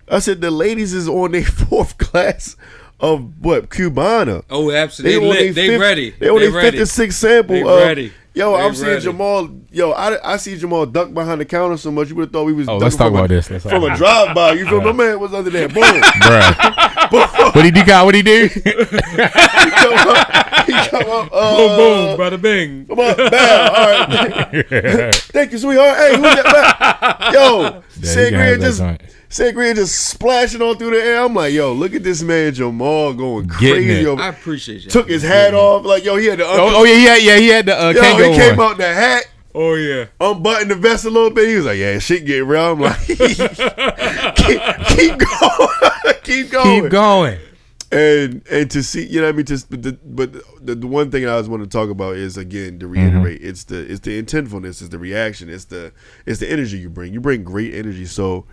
I 0.09 0.18
said 0.18 0.40
the 0.40 0.51
ladies 0.51 0.92
is 0.92 1.09
on 1.09 1.32
their 1.32 1.44
fourth 1.44 1.96
class 1.98 2.57
of 2.98 3.44
what 3.44 3.70
Cubana. 3.70 4.42
Oh, 4.51 4.70
absolutely. 4.72 5.18
They, 5.20 5.24
on 5.24 5.30
lit. 5.46 5.55
they 5.55 5.66
fifth- 5.68 5.80
ready. 5.80 6.11
They 6.11 6.28
on 6.28 6.40
They 6.40 6.51
their 6.51 6.61
fifth 6.62 6.78
and 6.80 6.88
sixth 6.88 7.18
sample. 7.20 7.55
They 7.55 7.62
of- 7.62 7.78
ready. 7.78 8.12
Yo, 8.32 8.57
They 8.57 8.62
I'm 8.62 8.74
seeing 8.74 8.88
ready. 8.90 9.03
Jamal. 9.03 9.51
Yo, 9.72 9.90
I, 9.90 10.34
I 10.34 10.36
see 10.36 10.57
Jamal 10.57 10.86
duck 10.86 11.12
behind 11.12 11.40
the 11.40 11.44
counter 11.44 11.76
so 11.76 11.90
much. 11.90 12.09
You 12.11 12.14
would 12.16 12.26
have 12.26 12.32
thought 12.32 12.44
we 12.44 12.53
was. 12.53 12.68
Oh, 12.68 12.76
let's 12.78 12.94
talk 12.96 13.11
about 13.11 13.24
a, 13.24 13.28
this. 13.34 13.51
Let's 13.51 13.64
talk 13.64 13.72
from 13.72 13.84
a 13.84 13.96
drive 13.96 14.34
by. 14.34 14.53
You 14.53 14.66
feel? 14.66 14.80
My 14.82 14.92
man 14.92 15.18
was 15.18 15.32
under 15.34 15.51
there. 15.51 15.68
Boom. 15.68 15.82
Bruh. 15.82 16.99
what 17.54 17.64
he 17.64 17.70
do? 17.70 17.84
Got 17.84 18.04
what 18.06 18.14
he 18.14 18.22
do? 18.22 18.48
he 18.54 18.61
come 18.62 19.94
up. 19.94 20.66
He 20.66 20.72
come 20.72 21.11
up. 21.11 21.28
Uh, 21.40 21.56
Boom, 21.56 21.76
boom, 21.76 22.16
brother, 22.16 22.38
bing. 22.38 22.86
Come 22.86 22.98
on, 22.98 23.16
bam. 23.16 23.70
All 23.74 23.86
right. 23.86 25.14
Thank 25.14 25.52
you, 25.52 25.58
sweetheart. 25.58 25.96
Hey, 25.96 26.11
who's 26.16 26.22
that? 26.22 26.44
back? 26.44 27.32
Yo, 27.32 27.61
Yeah, 27.62 27.70
you 28.00 28.06
Sangria 28.06 28.61
just 28.61 28.78
joint. 28.78 29.02
Sangria 29.28 29.74
just 29.74 30.08
splashing 30.08 30.61
on 30.62 30.76
through 30.76 30.90
the 30.90 31.02
air. 31.02 31.22
I'm 31.24 31.34
like, 31.34 31.52
yo, 31.52 31.72
look 31.72 31.94
at 31.94 32.02
this 32.02 32.22
man 32.22 32.52
Jamal 32.52 33.14
going 33.14 33.46
Getting 33.46 33.84
crazy. 33.86 34.06
Over. 34.06 34.20
I 34.22 34.28
appreciate 34.28 34.84
you. 34.84 34.90
Took 34.90 35.08
his 35.08 35.22
hat 35.22 35.54
off. 35.54 35.84
Like, 35.84 36.04
yo, 36.04 36.16
he 36.16 36.26
had 36.26 36.38
the 36.40 36.44
Oh, 36.46 36.80
oh 36.80 36.84
yeah, 36.84 36.96
yeah, 36.96 37.16
yeah. 37.16 37.36
He 37.38 37.48
had 37.48 37.66
the 37.66 37.80
uh, 37.80 37.90
yo, 37.90 38.02
Kangol 38.02 38.32
he 38.32 38.38
came 38.38 38.56
one. 38.56 38.72
out 38.72 38.76
the 38.78 38.92
hat, 38.92 39.24
Oh 39.55 39.74
yeah. 39.74 40.07
unbuttoned 40.20 40.70
the 40.70 40.76
vest 40.76 41.05
a 41.05 41.11
little 41.11 41.30
bit. 41.30 41.48
He 41.48 41.57
was 41.57 41.66
like, 41.66 41.78
yeah, 41.78 41.98
shit 41.98 42.24
get 42.24 42.44
real. 42.44 42.72
I'm 42.72 42.80
like, 42.80 42.98
keep, 43.07 44.61
keep 44.86 45.18
going, 45.18 45.68
keep 46.22 46.51
going, 46.51 46.82
Keep 46.82 46.90
going. 46.90 47.38
and 47.92 48.42
and 48.51 48.70
to 48.70 48.82
see, 48.82 49.07
you 49.07 49.20
know, 49.20 49.26
what 49.26 49.34
I 49.34 49.36
mean, 49.36 49.46
just 49.46 49.68
but 49.70 49.82
the, 49.82 49.98
but 50.05 50.32
the, 50.64 50.74
the 50.76 50.86
one 50.86 51.11
thing 51.11 51.26
I 51.26 51.36
was 51.36 51.48
want 51.48 51.62
to 51.62 51.68
talk 51.68 51.90
about 51.90 52.16
is 52.16 52.36
again 52.36 52.78
to 52.80 52.86
Mm-hmm. 52.86 53.22
reiterate, 53.22 53.42
it's 53.42 53.64
the 53.64 53.78
it's 53.90 54.01
the 54.01 54.22
intentfulness, 54.22 54.80
it's 54.80 54.88
the 54.88 54.98
reaction, 54.98 55.48
it's 55.48 55.64
the 55.66 55.92
it's 56.26 56.40
the 56.40 56.51
energy 56.51 56.78
you 56.78 56.88
bring. 56.90 57.12
You 57.12 57.20
bring 57.20 57.42
great 57.44 57.74
energy, 57.74 58.05
so 58.07 58.46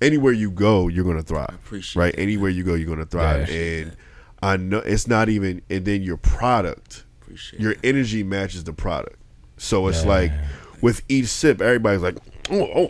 anywhere 0.00 0.32
you 0.32 0.50
go, 0.50 0.88
you're 0.88 1.04
gonna 1.04 1.22
thrive. 1.22 1.50
appreciate 1.54 2.00
right. 2.00 2.14
Anywhere 2.16 2.50
you 2.50 2.64
go, 2.64 2.74
you're 2.74 2.88
gonna 2.88 3.04
thrive, 3.06 3.48
Yeah. 3.50 3.56
and 3.56 3.96
I 4.42 4.56
know 4.56 4.78
it's 4.78 5.06
not 5.06 5.28
even, 5.28 5.60
and 5.68 5.84
then 5.84 6.02
your 6.02 6.16
product, 6.16 7.04
Appreciate 7.20 7.60
your 7.60 7.72
it. 7.72 7.78
energy 7.84 8.22
matches 8.22 8.64
the 8.64 8.72
product. 8.72 9.16
So 9.60 9.88
it's 9.88 10.02
Yeah. 10.02 10.08
like 10.08 10.32
with 10.80 11.02
each 11.08 11.26
sip, 11.26 11.60
everybody's 11.60 12.00
like, 12.00 12.16
oh, 12.50 12.68
oh. 12.74 12.88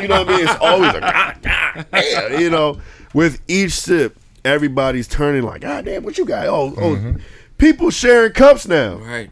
you 0.00 0.06
know 0.08 0.22
what 0.22 0.28
I 0.28 0.36
mean? 0.36 0.46
It's 0.46 0.60
always 0.60 0.92
like, 0.92 1.02
God, 1.02 1.36
God, 1.42 1.86
damn, 1.92 2.40
you 2.40 2.48
know. 2.48 2.80
With 3.12 3.42
each 3.48 3.72
sip, 3.72 4.16
everybody's 4.44 5.08
turning 5.08 5.42
like, 5.42 5.62
God 5.62 5.84
damn, 5.84 6.04
what 6.04 6.16
you 6.16 6.24
got? 6.24 6.46
Oh, 6.46 6.72
oh, 6.78 6.94
mm-hmm. 6.94 7.18
people 7.58 7.90
sharing 7.90 8.32
cups 8.32 8.66
now. 8.66 8.94
Right. 8.94 9.30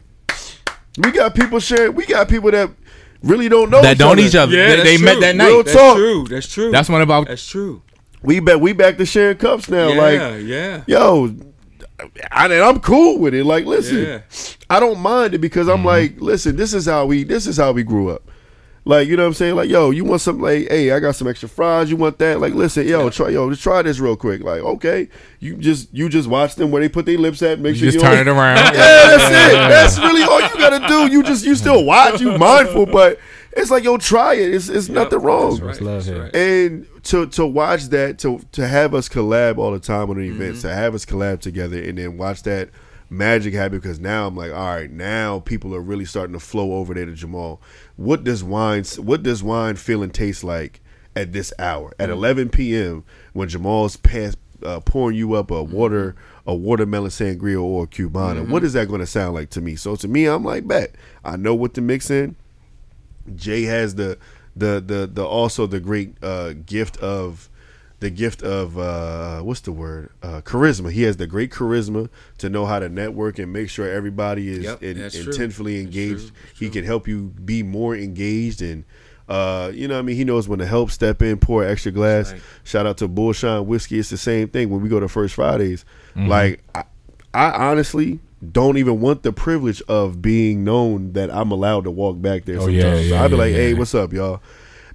We 0.97 1.11
got 1.11 1.33
people 1.33 1.59
sharing. 1.59 1.95
We 1.95 2.05
got 2.05 2.27
people 2.27 2.51
that 2.51 2.69
really 3.23 3.47
don't 3.47 3.69
know 3.69 3.81
that 3.81 3.97
don't 3.97 4.19
each 4.19 4.35
other. 4.35 4.55
Yeah, 4.55 4.67
they 4.67 4.75
that's 4.75 4.89
they 4.89 4.97
met 4.97 5.11
true. 5.13 5.21
that 5.21 5.35
Real 5.35 5.57
night. 5.57 5.65
That's 5.65 5.77
talk. 5.77 5.95
true. 5.95 6.27
That's 6.27 6.47
true. 6.53 6.71
That's 6.71 6.89
one 6.89 7.01
about 7.01 7.27
That's 7.27 7.47
true. 7.47 7.81
We 8.21 8.41
bet 8.41 8.59
we 8.59 8.73
back 8.73 8.97
to 8.97 9.05
sharing 9.05 9.37
cups 9.37 9.69
now. 9.69 9.87
yeah, 9.87 10.01
like, 10.01 10.43
yeah. 10.43 10.83
yo, 10.85 11.33
I, 12.31 12.45
and 12.45 12.53
I'm 12.53 12.79
cool 12.79 13.19
with 13.19 13.33
it. 13.33 13.45
Like, 13.45 13.65
listen, 13.65 13.97
Yeah. 13.97 14.21
I 14.69 14.79
don't 14.79 14.99
mind 14.99 15.33
it 15.33 15.39
because 15.39 15.67
I'm 15.67 15.77
mm-hmm. 15.77 15.85
like, 15.87 16.21
listen, 16.21 16.55
this 16.55 16.73
is 16.73 16.85
how 16.85 17.05
we 17.05 17.23
this 17.23 17.47
is 17.47 17.57
how 17.57 17.71
we 17.71 17.83
grew 17.83 18.09
up. 18.09 18.23
Like, 18.83 19.07
you 19.07 19.15
know 19.15 19.23
what 19.23 19.27
I'm 19.27 19.33
saying? 19.35 19.55
Like, 19.55 19.69
yo, 19.69 19.91
you 19.91 20.03
want 20.03 20.21
something 20.21 20.41
like, 20.41 20.67
hey, 20.67 20.91
I 20.91 20.99
got 20.99 21.15
some 21.15 21.27
extra 21.27 21.47
fries. 21.47 21.91
You 21.91 21.97
want 21.97 22.17
that? 22.17 22.39
Like, 22.39 22.55
listen, 22.55 22.87
yo, 22.87 23.11
try 23.11 23.29
yo, 23.29 23.47
just 23.51 23.61
try 23.61 23.83
this 23.83 23.99
real 23.99 24.15
quick. 24.15 24.41
Like, 24.41 24.61
okay. 24.61 25.07
You 25.39 25.57
just 25.57 25.93
you 25.93 26.09
just 26.09 26.27
watch 26.27 26.55
them 26.55 26.71
where 26.71 26.81
they 26.81 26.89
put 26.89 27.05
their 27.05 27.19
lips 27.19 27.43
at, 27.43 27.59
make 27.59 27.75
you 27.75 27.79
sure 27.79 27.91
just 27.91 28.03
you 28.03 28.09
turn 28.09 28.27
it 28.27 28.27
around. 28.27 28.57
Yeah, 28.73 29.17
that's 29.17 29.23
it. 29.23 29.53
That's 29.53 29.99
really 29.99 30.23
all 30.23 30.41
you 30.41 30.57
gotta 30.57 30.87
do. 30.87 31.11
You 31.11 31.21
just 31.21 31.45
you 31.45 31.55
still 31.55 31.83
watch, 31.85 32.21
you 32.21 32.37
mindful, 32.37 32.87
but 32.87 33.19
it's 33.55 33.69
like, 33.71 33.83
yo, 33.83 33.97
try 33.97 34.35
it. 34.35 34.53
It's 34.53 34.69
it's 34.69 34.89
nothing 34.89 35.19
wrong. 35.19 35.57
That's 35.59 35.81
right. 35.81 36.05
That's 36.05 36.09
right. 36.09 36.35
And 36.35 36.87
to 37.03 37.27
to 37.27 37.45
watch 37.45 37.85
that, 37.85 38.19
to 38.19 38.39
to 38.53 38.67
have 38.67 38.93
us 38.95 39.09
collab 39.09 39.57
all 39.57 39.71
the 39.71 39.79
time 39.79 40.09
on 40.09 40.17
the 40.17 40.23
events, 40.27 40.59
Mm-hmm. 40.59 40.67
to 40.69 40.73
have 40.73 40.95
us 40.95 41.05
collab 41.05 41.39
together, 41.41 41.81
and 41.81 41.97
then 41.97 42.17
watch 42.17 42.43
that 42.43 42.69
magic 43.09 43.53
happen. 43.53 43.77
Because 43.79 43.99
now 43.99 44.27
I'm 44.27 44.35
like, 44.35 44.51
all 44.51 44.75
right, 44.75 44.89
now 44.91 45.39
people 45.39 45.75
are 45.75 45.81
really 45.81 46.05
starting 46.05 46.33
to 46.33 46.39
flow 46.39 46.73
over 46.73 46.93
there 46.93 47.05
to 47.05 47.13
Jamal. 47.13 47.61
What 47.97 48.23
does 48.23 48.43
wine? 48.43 48.83
What 48.97 49.23
does 49.23 49.43
wine 49.43 49.75
feel 49.75 50.01
and 50.03 50.13
taste 50.13 50.43
like 50.43 50.81
at 51.15 51.33
this 51.33 51.51
hour 51.59 51.93
at 51.99 52.07
Mm-hmm. 52.09 52.17
11 52.17 52.49
p.m. 52.49 53.03
when 53.33 53.49
Jamal's 53.49 53.97
past, 53.97 54.37
uh, 54.63 54.79
pouring 54.79 55.17
you 55.17 55.33
up 55.33 55.51
a 55.51 55.61
water 55.61 56.15
a 56.47 56.55
watermelon 56.55 57.11
sangria 57.11 57.61
or 57.61 57.83
a 57.83 57.87
cubana? 57.87 58.41
Mm-hmm. 58.43 58.51
What 58.51 58.63
is 58.63 58.73
that 58.73 58.87
going 58.87 59.01
to 59.01 59.05
sound 59.07 59.33
like 59.35 59.49
to 59.51 59.61
me? 59.61 59.75
So 59.75 59.95
to 59.97 60.07
me, 60.07 60.25
I'm 60.25 60.45
like, 60.45 60.65
bet 60.67 60.95
I 61.25 61.35
know 61.35 61.53
what 61.53 61.73
to 61.73 61.81
mix 61.81 62.09
in. 62.09 62.35
Jay 63.35 63.63
has 63.63 63.95
the 63.95 64.17
the 64.55 64.83
the 64.85 65.09
the 65.11 65.25
also 65.25 65.65
the 65.65 65.79
great 65.79 66.15
uh, 66.23 66.53
gift 66.65 66.97
of 66.97 67.49
the 67.99 68.09
gift 68.09 68.41
of 68.41 68.77
uh, 68.79 69.41
what's 69.41 69.61
the 69.61 69.71
word 69.71 70.09
uh, 70.23 70.41
charisma. 70.41 70.91
He 70.91 71.03
has 71.03 71.17
the 71.17 71.27
great 71.27 71.51
charisma 71.51 72.09
to 72.39 72.49
know 72.49 72.65
how 72.65 72.79
to 72.79 72.89
network 72.89 73.37
and 73.37 73.53
make 73.53 73.69
sure 73.69 73.87
everybody 73.89 74.49
is 74.49 74.63
Yep, 74.63 74.83
in, 74.83 74.97
that's 74.99 75.15
true. 75.21 75.31
intensely 75.31 75.75
That's 75.83 75.95
engaged. 75.95 76.27
true, 76.29 76.37
that's 76.47 76.59
He 76.59 76.69
can 76.69 76.83
help 76.83 77.07
you 77.07 77.33
be 77.45 77.63
more 77.63 77.95
engaged 77.95 78.61
and. 78.61 78.83
Uh, 79.29 79.71
you 79.73 79.87
know, 79.87 79.93
what 79.93 79.99
I 79.99 80.01
mean, 80.01 80.17
he 80.17 80.25
knows 80.25 80.49
when 80.49 80.59
to 80.59 80.65
help 80.65 80.91
step 80.91 81.21
in, 81.21 81.37
pour 81.37 81.63
extra 81.63 81.89
glass. 81.89 82.33
right. 82.33 82.41
Shout 82.65 82.85
out 82.85 82.97
to 82.97 83.07
Bullshine 83.07 83.65
Whiskey. 83.65 83.97
It's 83.97 84.09
the 84.09 84.17
same 84.17 84.49
thing 84.49 84.69
when 84.69 84.81
we 84.81 84.89
go 84.89 84.99
to 84.99 85.07
First 85.07 85.35
Fridays. 85.35 85.85
Mm-hmm. 86.17 86.27
Like, 86.27 86.61
I, 86.75 86.83
I 87.33 87.69
honestly 87.69 88.19
don't 88.49 88.77
even 88.77 88.99
want 89.01 89.23
the 89.23 89.31
privilege 89.31 89.81
of 89.87 90.21
being 90.21 90.63
known 90.63 91.13
that 91.13 91.29
I'm 91.33 91.51
allowed 91.51 91.83
to 91.83 91.91
walk 91.91 92.21
back 92.21 92.45
there. 92.45 92.57
Oh, 92.57 92.65
sometimes. 92.65 92.75
yeah, 92.75 92.93
So 92.95 92.99
yeah, 93.01 93.23
I'd 93.23 93.27
be 93.27 93.35
yeah, 93.35 93.41
like, 93.43 93.53
hey, 93.53 93.73
what's 93.73 93.93
up, 93.93 94.11
y'all? 94.13 94.41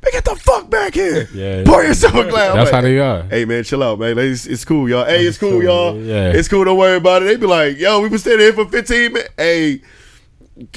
Man, 0.02 0.12
get 0.12 0.24
the 0.24 0.36
fuck 0.36 0.68
back 0.68 0.94
here. 0.94 1.28
Yeah. 1.32 1.64
Pour 1.64 1.82
yourself 1.82 2.14
a 2.14 2.24
glass. 2.30 2.54
That's 2.54 2.70
how 2.70 2.80
they 2.80 2.98
are. 2.98 3.22
Hey 3.24 3.44
man, 3.44 3.64
chill 3.64 3.82
out, 3.82 3.98
man. 3.98 4.18
It's, 4.18 4.46
it's 4.46 4.64
cool, 4.64 4.88
y'all. 4.88 5.04
Hey, 5.04 5.24
it's 5.26 5.38
cool, 5.38 5.62
y'all. 5.62 5.96
yeah. 6.00 6.30
It's 6.32 6.48
cool. 6.48 6.64
Don't 6.64 6.76
worry 6.78 6.96
about 6.96 7.22
it. 7.22 7.26
They'd 7.26 7.40
be 7.40 7.46
like, 7.46 7.78
yo, 7.78 8.00
we 8.00 8.08
been 8.08 8.18
standing 8.18 8.40
here 8.40 8.52
for 8.52 8.66
15 8.66 9.12
minutes. 9.12 9.30
Hey, 9.36 9.80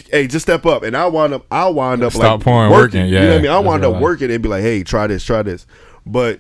hey, 0.10 0.28
just 0.28 0.46
step 0.46 0.66
up. 0.66 0.84
And 0.84 0.96
I 0.96 1.06
wind 1.08 1.34
up, 1.34 1.46
I 1.52 1.68
wind 1.68 2.04
up 2.04 2.14
Stop 2.14 2.40
like 2.40 2.44
pouring, 2.46 2.72
working. 2.72 3.02
working, 3.02 3.14
You 3.14 3.20
know 3.20 3.28
what 3.30 3.38
I 3.40 3.42
mean? 3.42 3.52
I 3.52 3.60
wind 3.60 3.86
up 3.86 4.02
working 4.02 4.32
and 4.32 4.42
be 4.42 4.50
like, 4.50 4.62
hey, 4.62 4.84
try 4.84 5.08
this, 5.08 5.24
try 5.24 5.42
this. 5.44 5.66
But 6.06 6.40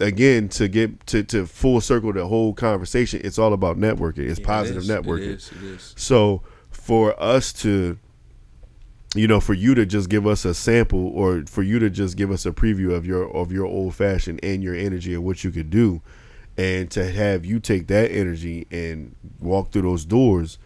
again, 0.00 0.48
to 0.50 0.68
get 0.68 1.06
to 1.08 1.22
to 1.24 1.46
full 1.46 1.80
circle 1.80 2.12
the 2.12 2.26
whole 2.26 2.52
conversation, 2.54 3.20
it's 3.24 3.38
all 3.38 3.52
about 3.52 3.78
networking. 3.78 4.28
It's 4.28 4.38
Yeah, 4.40 4.46
positive 4.46 4.82
it 4.82 4.84
is, 4.84 4.90
networking. 4.90 5.18
It 5.20 5.30
is. 5.36 5.52
It 5.52 5.62
is. 5.62 5.94
So 5.96 6.42
for 6.70 7.20
us 7.22 7.52
to, 7.54 7.98
you 9.14 9.26
know, 9.26 9.40
for 9.40 9.54
you 9.54 9.74
to 9.74 9.86
just 9.86 10.08
give 10.10 10.26
us 10.26 10.44
a 10.44 10.54
sample, 10.54 11.08
or 11.08 11.44
for 11.46 11.62
you 11.62 11.78
to 11.78 11.88
just 11.90 12.16
give 12.16 12.30
us 12.30 12.44
a 12.46 12.52
preview 12.52 12.92
of 12.94 13.06
your 13.06 13.28
of 13.34 13.50
your 13.52 13.64
old 13.66 13.94
fashioned 13.94 14.40
and 14.42 14.62
your 14.62 14.74
energy 14.74 15.14
and 15.14 15.24
what 15.24 15.42
you 15.44 15.50
could 15.50 15.70
do, 15.70 16.02
and 16.58 16.90
to 16.90 17.10
have 17.10 17.44
you 17.44 17.58
take 17.60 17.86
that 17.88 18.10
energy 18.10 18.66
and 18.70 19.14
walk 19.40 19.72
through 19.72 19.82
those 19.82 20.04
doors, 20.04 20.58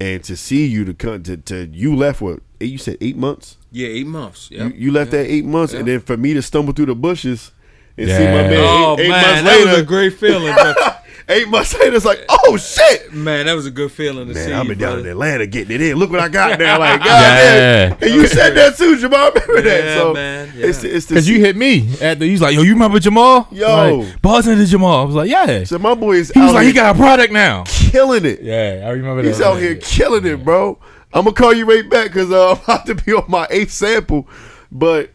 and 0.00 0.22
to 0.24 0.36
see 0.36 0.66
you 0.66 0.84
to 0.84 0.92
come 0.94 1.22
to, 1.22 1.36
to 1.38 1.66
you 1.72 1.96
left 1.96 2.20
what 2.20 2.40
eight, 2.60 2.70
you 2.72 2.78
said 2.78 2.98
eight 3.00 3.16
months. 3.16 3.56
Yeah, 3.72 3.88
eight 3.88 4.06
months. 4.06 4.50
You, 4.50 4.58
Yep. 4.64 4.72
you 4.76 4.92
left 4.92 5.12
Yep. 5.12 5.24
that 5.26 5.32
eight 5.32 5.44
months, 5.44 5.72
and 5.72 5.88
then 5.88 6.00
for 6.00 6.16
me 6.16 6.34
to 6.34 6.42
stumble 6.42 6.72
through 6.74 6.86
the 6.86 6.94
bushes 6.94 7.52
and 7.96 8.08
see 8.08 8.12
Yeah. 8.12 8.32
my 8.42 8.48
man 8.48 8.60
Oh 8.60 8.96
eight, 8.98 9.04
eight 9.04 9.08
man, 9.08 9.22
months 9.22 9.42
that 9.42 9.56
later. 9.58 9.70
was 9.70 9.78
a 9.80 9.84
great 9.84 10.12
feeling. 10.14 10.54
Eight 11.26 11.48
months 11.48 11.72
later, 11.72 11.96
it's 11.96 12.04
like, 12.04 12.22
oh 12.28 12.58
shit. 12.58 13.10
man, 13.14 13.46
that 13.46 13.54
was 13.54 13.64
a 13.64 13.70
good 13.70 13.90
feeling 13.90 14.28
to 14.28 14.34
Man, 14.34 14.44
see. 14.46 14.52
I've 14.52 14.64
you, 14.64 14.68
been 14.72 14.78
down 14.78 14.98
in. 14.98 15.06
Atlanta 15.06 15.46
getting 15.46 15.74
it 15.74 15.80
in. 15.80 15.96
Look 15.96 16.10
what 16.10 16.20
I 16.20 16.28
got 16.28 16.58
now. 16.58 16.78
Like, 16.78 16.98
God 17.00 17.06
Yeah. 17.06 17.88
damn. 17.88 17.92
And 18.02 18.12
you 18.12 18.26
said 18.26 18.50
that 18.50 18.76
too, 18.76 18.98
Jamal. 18.98 19.30
Remember 19.30 19.62
that? 19.62 19.96
So 19.96 20.12
man, 20.12 20.52
it's 20.54 20.84
yeah. 20.84 20.90
it's 20.90 21.06
the 21.06 21.14
Cause 21.14 21.26
you 21.26 21.40
hit 21.40 21.56
me 21.56 21.88
at 22.02 22.18
the. 22.18 22.26
He's 22.26 22.42
like, 22.42 22.54
yo, 22.54 22.60
you 22.60 22.74
remember 22.74 22.98
Jamal? 22.98 23.48
Yo. 23.50 24.00
like, 24.02 24.20
bartender 24.20 24.66
Jamal. 24.66 25.00
I 25.00 25.04
was 25.06 25.14
like, 25.14 25.30
yeah. 25.30 25.64
so 25.64 25.78
my 25.78 25.94
boy 25.94 26.16
is 26.16 26.30
He 26.30 26.40
was 26.40 26.52
like, 26.52 26.66
he 26.66 26.74
got 26.74 26.94
a 26.94 26.98
product 26.98 27.32
now. 27.32 27.64
killing 27.68 28.26
it. 28.26 28.42
Yeah, 28.42 28.82
I 28.86 28.90
remember 28.90 29.22
that. 29.22 29.28
He's 29.28 29.40
out 29.40 29.54
here 29.54 29.76
killing 29.76 30.26
it, 30.26 30.44
bro. 30.44 30.78
I'm 31.14 31.24
gonna 31.24 31.32
call 31.34 31.54
you 31.54 31.64
right 31.64 31.88
back 31.88 32.08
because 32.08 32.30
uh, 32.30 32.50
I'm 32.50 32.58
about 32.64 32.84
to 32.84 32.96
be 32.96 33.14
on 33.14 33.24
my 33.28 33.46
eighth 33.48 33.70
sample. 33.72 34.28
But 34.70 35.13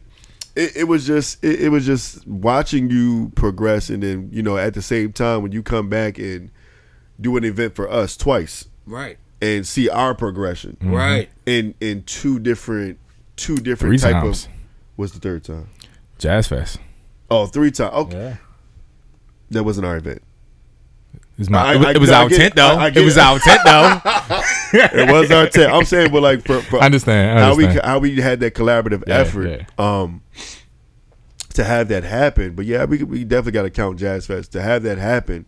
it, 0.60 0.76
it 0.78 0.84
was 0.84 1.08
just 1.08 1.44
it, 1.44 1.62
it 1.62 1.70
was 1.70 1.86
just 1.86 2.28
watching 2.28 2.90
you 2.90 3.32
progress, 3.36 3.90
and 3.90 4.04
then 4.04 4.30
you 4.32 4.44
know 4.44 4.58
at 4.58 4.74
the 4.74 4.82
same 4.82 5.14
time 5.14 5.42
when 5.42 5.52
you 5.52 5.64
come 5.64 5.90
back 5.90 6.18
and 6.18 6.52
do 7.22 7.36
an 7.38 7.44
event 7.44 7.76
for 7.76 7.90
us 7.90 8.16
twice 8.18 8.68
Right. 8.86 9.18
and 9.42 9.66
see 9.68 9.90
our 9.90 10.14
progression 10.16 10.78
mm-hmm. 10.80 10.94
Right. 10.94 11.30
in 11.46 11.74
in 11.80 12.04
two 12.04 12.40
different 12.40 12.98
two 13.36 13.56
different 13.58 14.00
Three 14.02 14.12
type 14.12 14.22
times. 14.22 14.46
of. 14.46 14.52
What's 14.96 15.14
the 15.14 15.20
third 15.20 15.44
time? 15.44 15.70
Jazz 16.18 16.48
Fest. 16.48 16.78
Oh, 17.32 17.46
three 17.46 17.72
times. 17.72 17.94
Okay, 17.94 18.18
Yeah. 18.18 18.36
that 19.52 19.64
wasn't 19.64 19.86
our 19.88 19.96
event. 19.98 20.22
It 21.14 21.22
was, 21.40 21.50
my, 21.50 21.60
I- 21.62 21.74
it 21.76 21.78
was, 21.78 21.86
I- 21.88 21.92
it 21.92 21.98
was 22.02 22.10
I 22.12 22.22
our 22.24 22.30
get- 22.30 22.38
tent 22.38 22.56
though. 22.56 22.68
I- 22.68 22.84
I 22.84 22.88
it 22.88 22.94
get- 22.96 23.06
was 23.06 23.18
our 23.18 23.40
tent 23.40 23.62
though. 23.66 24.42
It 24.74 25.12
was 25.12 25.32
our 25.32 25.48
tent. 25.50 25.72
I'm 25.74 25.86
saying, 25.86 26.12
but 26.12 26.22
like 26.22 26.46
for, 26.46 26.62
for 26.62 26.82
I 26.82 26.86
understand. 26.86 27.40
I 27.40 27.44
how 27.44 27.56
we 27.56 27.66
how 27.66 28.00
we 28.00 28.20
had 28.22 28.40
that 28.42 28.54
collaborative 28.56 29.04
Yeah, 29.08 29.16
effort 29.18 29.80
um 29.80 30.22
to 31.54 31.64
have 31.64 31.88
that 31.90 32.04
happen 32.04 32.54
but 32.54 32.66
yeah 32.66 32.86
we 32.86 33.04
we 33.04 33.24
definitely 33.24 33.52
got 33.52 33.64
to 33.64 33.70
count 33.70 34.00
jazz 34.00 34.26
fest 34.28 34.52
to 34.54 34.62
have 34.62 34.84
that 34.84 34.98
happen 34.98 35.46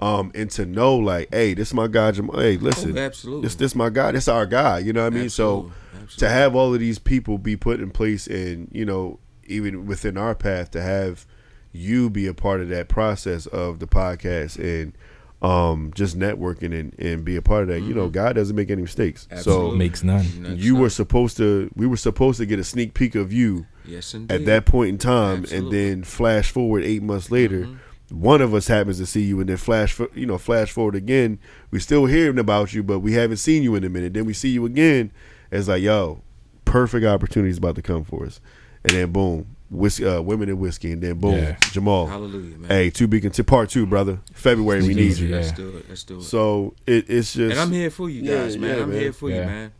um 0.00 0.30
and 0.34 0.50
to 0.50 0.64
know 0.66 0.94
like 0.96 1.28
hey 1.32 1.54
this 1.54 1.68
is 1.68 1.74
my 1.74 1.88
guy 1.88 2.12
Jamal. 2.12 2.38
hey 2.38 2.56
listen 2.58 2.96
Oh, 2.96 3.00
absolutely. 3.00 3.42
this 3.42 3.54
this 3.56 3.74
my 3.74 3.88
guy 3.90 4.12
this 4.12 4.28
our 4.28 4.46
guy 4.46 4.78
you 4.78 4.92
know 4.92 5.02
what 5.04 5.12
i 5.12 5.16
mean 5.16 5.30
so 5.30 5.48
Absolutely, 5.56 5.72
absolutely. 6.02 6.18
to 6.18 6.28
have 6.28 6.54
all 6.54 6.74
of 6.74 6.80
these 6.80 6.98
people 6.98 7.38
be 7.38 7.56
put 7.56 7.80
in 7.80 7.90
place 7.90 8.26
and 8.28 8.68
you 8.72 8.84
know 8.84 9.18
even 9.46 9.86
within 9.86 10.16
our 10.16 10.34
path 10.34 10.70
to 10.72 10.82
have 10.82 11.26
you 11.72 12.08
be 12.10 12.26
a 12.26 12.34
part 12.34 12.60
of 12.60 12.68
that 12.68 12.88
process 12.88 13.46
of 13.46 13.78
the 13.80 13.86
podcast 13.86 14.58
and 14.58 14.92
um 15.40 15.92
just 15.94 16.18
networking 16.18 16.78
and, 16.78 16.98
and 16.98 17.24
be 17.24 17.36
a 17.36 17.42
part 17.42 17.62
of 17.62 17.68
that 17.68 17.80
you 17.82 17.94
know 17.94 18.08
god 18.08 18.34
doesn't 18.34 18.56
make 18.56 18.70
any 18.70 18.82
mistakes 18.82 19.28
so 19.40 19.68
Mm-hmm. 19.68 19.78
Makes 19.78 20.02
none. 20.02 20.24
You 20.56 20.74
were 20.74 20.90
supposed 20.90 21.36
to 21.36 21.70
we 21.76 21.86
were 21.86 21.96
supposed 21.96 22.38
to 22.38 22.46
get 22.46 22.58
a 22.58 22.64
sneak 22.64 22.92
peek 22.94 23.14
of 23.14 23.32
you 23.32 23.66
yes, 23.84 24.14
indeed. 24.14 24.34
at 24.34 24.44
that 24.46 24.66
point 24.66 24.88
in 24.88 24.98
time 24.98 25.42
Absolutely. 25.44 25.58
and 25.58 25.72
then 26.00 26.02
flash 26.04 26.50
forward 26.50 26.82
eight 26.82 27.02
months 27.04 27.30
later 27.30 27.68
one 28.10 28.40
of 28.40 28.52
us 28.54 28.66
happens 28.68 28.98
to 28.98 29.06
see 29.06 29.22
you 29.22 29.38
and 29.38 29.48
then 29.48 29.56
flash 29.58 29.92
fo- 29.92 30.08
you 30.14 30.26
know 30.26 30.38
flash 30.38 30.72
forward 30.72 30.96
again 30.96 31.38
we 31.70 31.78
still 31.78 32.06
hearing 32.06 32.38
about 32.38 32.72
you 32.74 32.82
but 32.82 32.98
we 32.98 33.12
haven't 33.12 33.36
seen 33.36 33.62
you 33.62 33.74
in 33.76 33.84
a 33.84 33.88
minute 33.88 34.14
then 34.14 34.24
we 34.24 34.32
see 34.32 34.48
you 34.48 34.64
again 34.66 35.12
it's 35.52 35.68
like 35.68 35.82
yo 35.82 36.20
perfect 36.64 37.06
opportunity 37.06 37.50
is 37.50 37.58
about 37.58 37.74
to 37.76 37.82
come 37.82 38.02
for 38.04 38.26
us 38.26 38.40
and 38.84 38.92
then 38.92 39.12
boom 39.12 39.46
whiskey, 39.70 40.04
uh, 40.06 40.20
women 40.20 40.48
and 40.48 40.58
whiskey 40.58 40.92
and 40.92 41.02
then 41.02 41.14
boom 41.18 41.34
Yeah. 41.34 41.56
jamal 41.72 42.06
Hallelujah, 42.06 42.56
man. 42.58 42.70
hey 42.70 42.90
to 42.90 43.06
be 43.06 43.20
continued 43.20 43.46
part 43.46 43.68
two 43.68 43.84
brother 43.86 44.18
february 44.32 44.80
we 44.82 44.88
need 44.94 44.98
easy, 44.98 45.24
you 45.26 45.30
yeah. 45.30 45.36
Let's 45.36 45.52
do 45.52 45.68
it. 45.76 45.86
Let's 45.88 46.04
do 46.04 46.18
it. 46.18 46.22
so 46.22 46.74
it, 46.86 47.10
it's 47.10 47.34
just 47.34 47.52
and 47.52 47.60
I'm 47.60 47.70
here 47.72 47.90
for 47.90 48.08
you 48.08 48.22
Yeah, 48.22 48.34
guys, 48.44 48.56
man. 48.56 48.76
yeah, 48.76 48.82
I'm 48.82 48.90
man. 48.90 48.98
here 49.00 49.12
for 49.12 49.28
you, 49.30 49.36
man. 49.42 49.72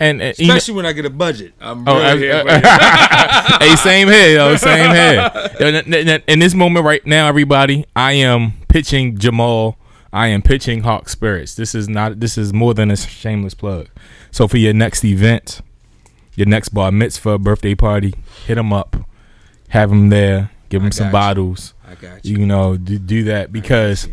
And, 0.00 0.20
and 0.20 0.36
you 0.38 0.48
know- 0.48 0.54
Especially 0.54 0.74
when 0.74 0.86
I 0.86 0.92
get 0.92 1.04
a 1.06 1.10
budget. 1.10 1.52
I'm 1.60 1.86
Oh, 1.86 1.96
really 1.96 2.08
I- 2.08 2.16
here 2.16 2.44
uh, 2.48 3.58
hey, 3.60 3.76
same 3.76 4.08
here, 4.08 4.34
yo, 4.34 4.56
same 4.56 4.90
here. 4.90 6.22
In 6.26 6.38
this 6.40 6.52
moment 6.54 6.84
right 6.84 7.04
now, 7.06 7.28
everybody, 7.28 7.84
I 7.94 8.12
am 8.14 8.54
pitching 8.68 9.16
Jamal. 9.18 9.76
I 10.12 10.28
am 10.28 10.42
pitching 10.42 10.82
Hux 10.82 11.10
Spirits. 11.10 11.54
This 11.54 11.74
is 11.76 11.88
not. 11.88 12.18
This 12.18 12.36
is 12.36 12.52
more 12.52 12.74
than 12.74 12.90
a 12.90 12.96
shameless 12.96 13.54
plug. 13.54 13.88
So 14.32 14.48
for 14.48 14.58
your 14.58 14.72
next 14.72 15.04
event, 15.04 15.60
your 16.34 16.46
next 16.48 16.70
bar 16.70 16.90
mitzvah, 16.90 17.38
birthday 17.38 17.74
party, 17.76 18.14
hit 18.46 18.56
them 18.56 18.72
up, 18.72 18.96
have 19.74 19.90
them 19.90 20.08
there, 20.08 20.50
give 20.68 20.82
them 20.82 20.92
some 20.92 21.06
you. 21.08 21.12
bottles. 21.12 21.74
I 21.86 21.96
got 21.96 22.24
you. 22.24 22.38
You 22.38 22.46
know, 22.46 22.76
do, 22.76 22.96
do 22.96 23.24
that 23.24 23.52
because 23.52 24.08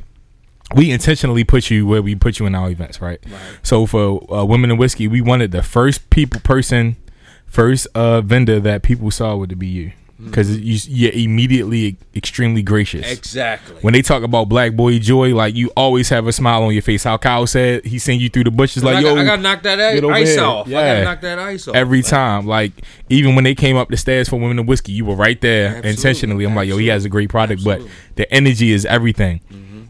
we 0.76 0.92
intentionally 0.92 1.44
put 1.44 1.70
you 1.70 1.86
where 1.86 2.02
we 2.02 2.16
put 2.16 2.40
you 2.40 2.48
in 2.48 2.56
our 2.56 2.70
events, 2.72 3.00
right? 3.00 3.20
right. 3.24 3.60
So 3.62 3.86
for 3.86 4.34
uh, 4.34 4.44
women 4.44 4.72
and 4.72 4.80
whiskey, 4.80 5.08
we 5.08 5.22
wanted 5.22 5.52
the 5.52 5.62
first 5.62 6.10
people 6.10 6.42
person, 6.42 6.98
first 7.46 7.88
uh, 7.94 8.22
vendor 8.22 8.60
that 8.60 8.82
people 8.82 9.12
saw 9.12 9.36
would 9.36 9.58
be 9.60 9.68
you 9.68 9.92
because 10.24 10.56
you 10.60 10.78
you're 10.88 11.12
immediately 11.14 11.98
extremely 12.16 12.62
gracious. 12.62 13.10
Exactly. 13.12 13.76
when 13.82 13.94
they 13.94 14.02
talk 14.02 14.24
about 14.24 14.50
Black 14.50 14.76
Boy 14.76 15.00
Joy, 15.00 15.34
like 15.34 15.56
you 15.56 15.72
always 15.76 16.10
have 16.10 16.28
a 16.28 16.32
smile 16.32 16.64
on 16.64 16.74
your 16.74 16.82
face. 16.82 17.04
How 17.04 17.18
Kyle 17.18 17.48
said 17.48 17.86
he 17.86 17.98
sent 18.00 18.20
you 18.22 18.30
through 18.30 18.44
the 18.46 18.52
bushes, 18.52 18.84
like 18.84 18.98
I, 18.98 19.00
yo, 19.00 19.16
got, 19.16 19.22
I 19.22 19.26
gotta 19.26 19.42
knock 19.42 19.64
that 19.64 19.80
ice 19.80 20.30
here. 20.36 20.44
off. 20.44 20.68
I 20.68 20.70
Yeah. 20.70 20.94
gotta 20.94 21.04
knock 21.06 21.22
that 21.22 21.40
ice 21.40 21.68
off. 21.68 21.76
every 21.76 22.02
time. 22.02 22.46
Like 22.46 22.72
even 23.10 23.36
when 23.36 23.44
they 23.44 23.56
came 23.56 23.78
up 23.78 23.90
the 23.90 23.98
stairs 23.98 24.30
for 24.30 24.40
women 24.40 24.60
and 24.60 24.68
whiskey, 24.68 24.92
you 24.92 25.06
were 25.06 25.16
right 25.16 25.40
there 25.42 25.68
Absolutely. 25.68 25.90
intentionally. 25.92 26.46
I'm 26.46 26.56
like, 26.56 26.70
yo, 26.70 26.78
he 26.78 26.88
has 26.88 27.04
a 27.06 27.10
great 27.10 27.30
product, 27.30 27.60
Absolutely. 27.62 27.88
but 27.88 28.16
the 28.18 28.34
energy 28.34 28.72
is 28.72 28.86
everything. 28.86 29.42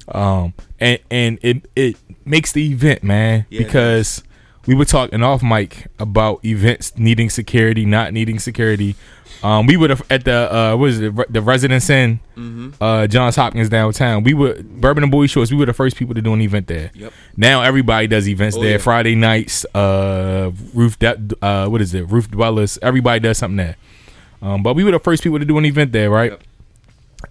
Um, 0.08 0.54
and 0.80 1.00
and 1.10 1.40
it 1.42 1.66
it 1.76 1.96
makes 2.26 2.52
the 2.52 2.72
event, 2.72 3.04
man, 3.04 3.46
Yeah, 3.50 3.60
because 3.64 4.24
we 4.68 4.76
were 4.76 4.86
talking 4.86 5.24
off 5.24 5.42
mic 5.44 5.88
about 6.00 6.44
events 6.46 6.98
needing 6.98 7.30
security, 7.30 7.86
not 7.86 8.14
needing 8.14 8.40
security. 8.40 8.96
Um, 9.44 9.66
we 9.66 9.76
would 9.76 9.90
have 9.90 10.04
at 10.12 10.24
the 10.24 10.54
uh, 10.54 10.76
what 10.76 10.90
is 10.92 11.00
it, 11.02 11.34
the 11.34 11.42
Residence 11.42 11.90
Inn, 11.90 12.20
Mm-hmm. 12.38 12.70
uh, 12.84 13.08
Johns 13.08 13.36
Hopkins 13.36 13.70
downtown. 13.70 14.24
We 14.24 14.34
were 14.36 14.62
Bourbon 14.62 15.02
and 15.04 15.12
Boy 15.12 15.26
Shorts. 15.28 15.50
We 15.52 15.58
were 15.58 15.66
the 15.66 15.74
first 15.74 15.96
people 15.96 16.14
to 16.14 16.22
do 16.22 16.32
an 16.34 16.42
event 16.42 16.68
there. 16.68 16.92
Yep. 16.94 17.12
Now 17.38 17.62
everybody 17.64 18.06
does 18.08 18.30
events 18.30 18.56
Oh, 18.56 18.62
there. 18.62 18.74
yeah. 18.74 18.78
Friday 18.78 19.16
nights, 19.16 19.66
uh, 19.74 20.52
roof 20.76 21.00
de- 21.00 21.36
uh, 21.42 21.68
what 21.68 21.82
is 21.82 21.94
it? 21.96 22.08
Roof 22.10 22.30
dwellers. 22.30 22.78
Everybody 22.84 23.20
does 23.20 23.40
something 23.40 23.58
there. 23.58 23.78
Um, 24.44 24.62
but 24.64 24.76
we 24.76 24.84
were 24.84 24.92
the 24.92 25.00
first 25.00 25.24
people 25.24 25.40
to 25.40 25.46
do 25.46 25.58
an 25.58 25.66
event 25.66 25.92
there, 25.92 26.10
right? 26.12 26.32
Yep. 26.32 26.42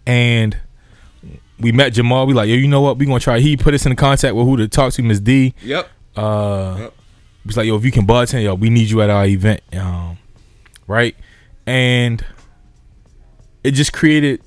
And 0.07 0.57
we 1.61 1.73
met 1.73 1.93
Jamal. 1.93 2.27
We 2.27 2.35
like, 2.35 2.49
yo, 2.49 2.55
you 2.57 2.69
know 2.69 2.81
what? 2.81 2.99
We 2.99 3.07
gonna 3.07 3.21
try. 3.21 3.39
He 3.41 3.57
put 3.57 3.75
us 3.75 3.87
in 3.87 3.95
contact 3.97 4.35
with 4.35 4.47
who 4.47 4.57
to 4.57 4.67
talk 4.69 4.93
to, 4.95 5.03
Miss 5.03 5.21
D. 5.21 5.55
Yep. 5.63 5.89
Uh, 6.17 6.77
Yep. 6.81 6.95
Was 7.47 7.57
like, 7.57 7.67
yo, 7.67 7.77
if 7.77 7.85
you 7.85 7.91
can 7.93 8.07
bartend, 8.07 8.45
yo, 8.45 8.55
we 8.55 8.71
need 8.71 8.89
you 8.91 9.01
at 9.03 9.11
our 9.11 9.25
event, 9.27 9.61
um, 9.75 10.19
right? 10.87 11.15
And 11.67 12.25
it 13.65 13.73
just 13.73 13.93
created 13.93 14.41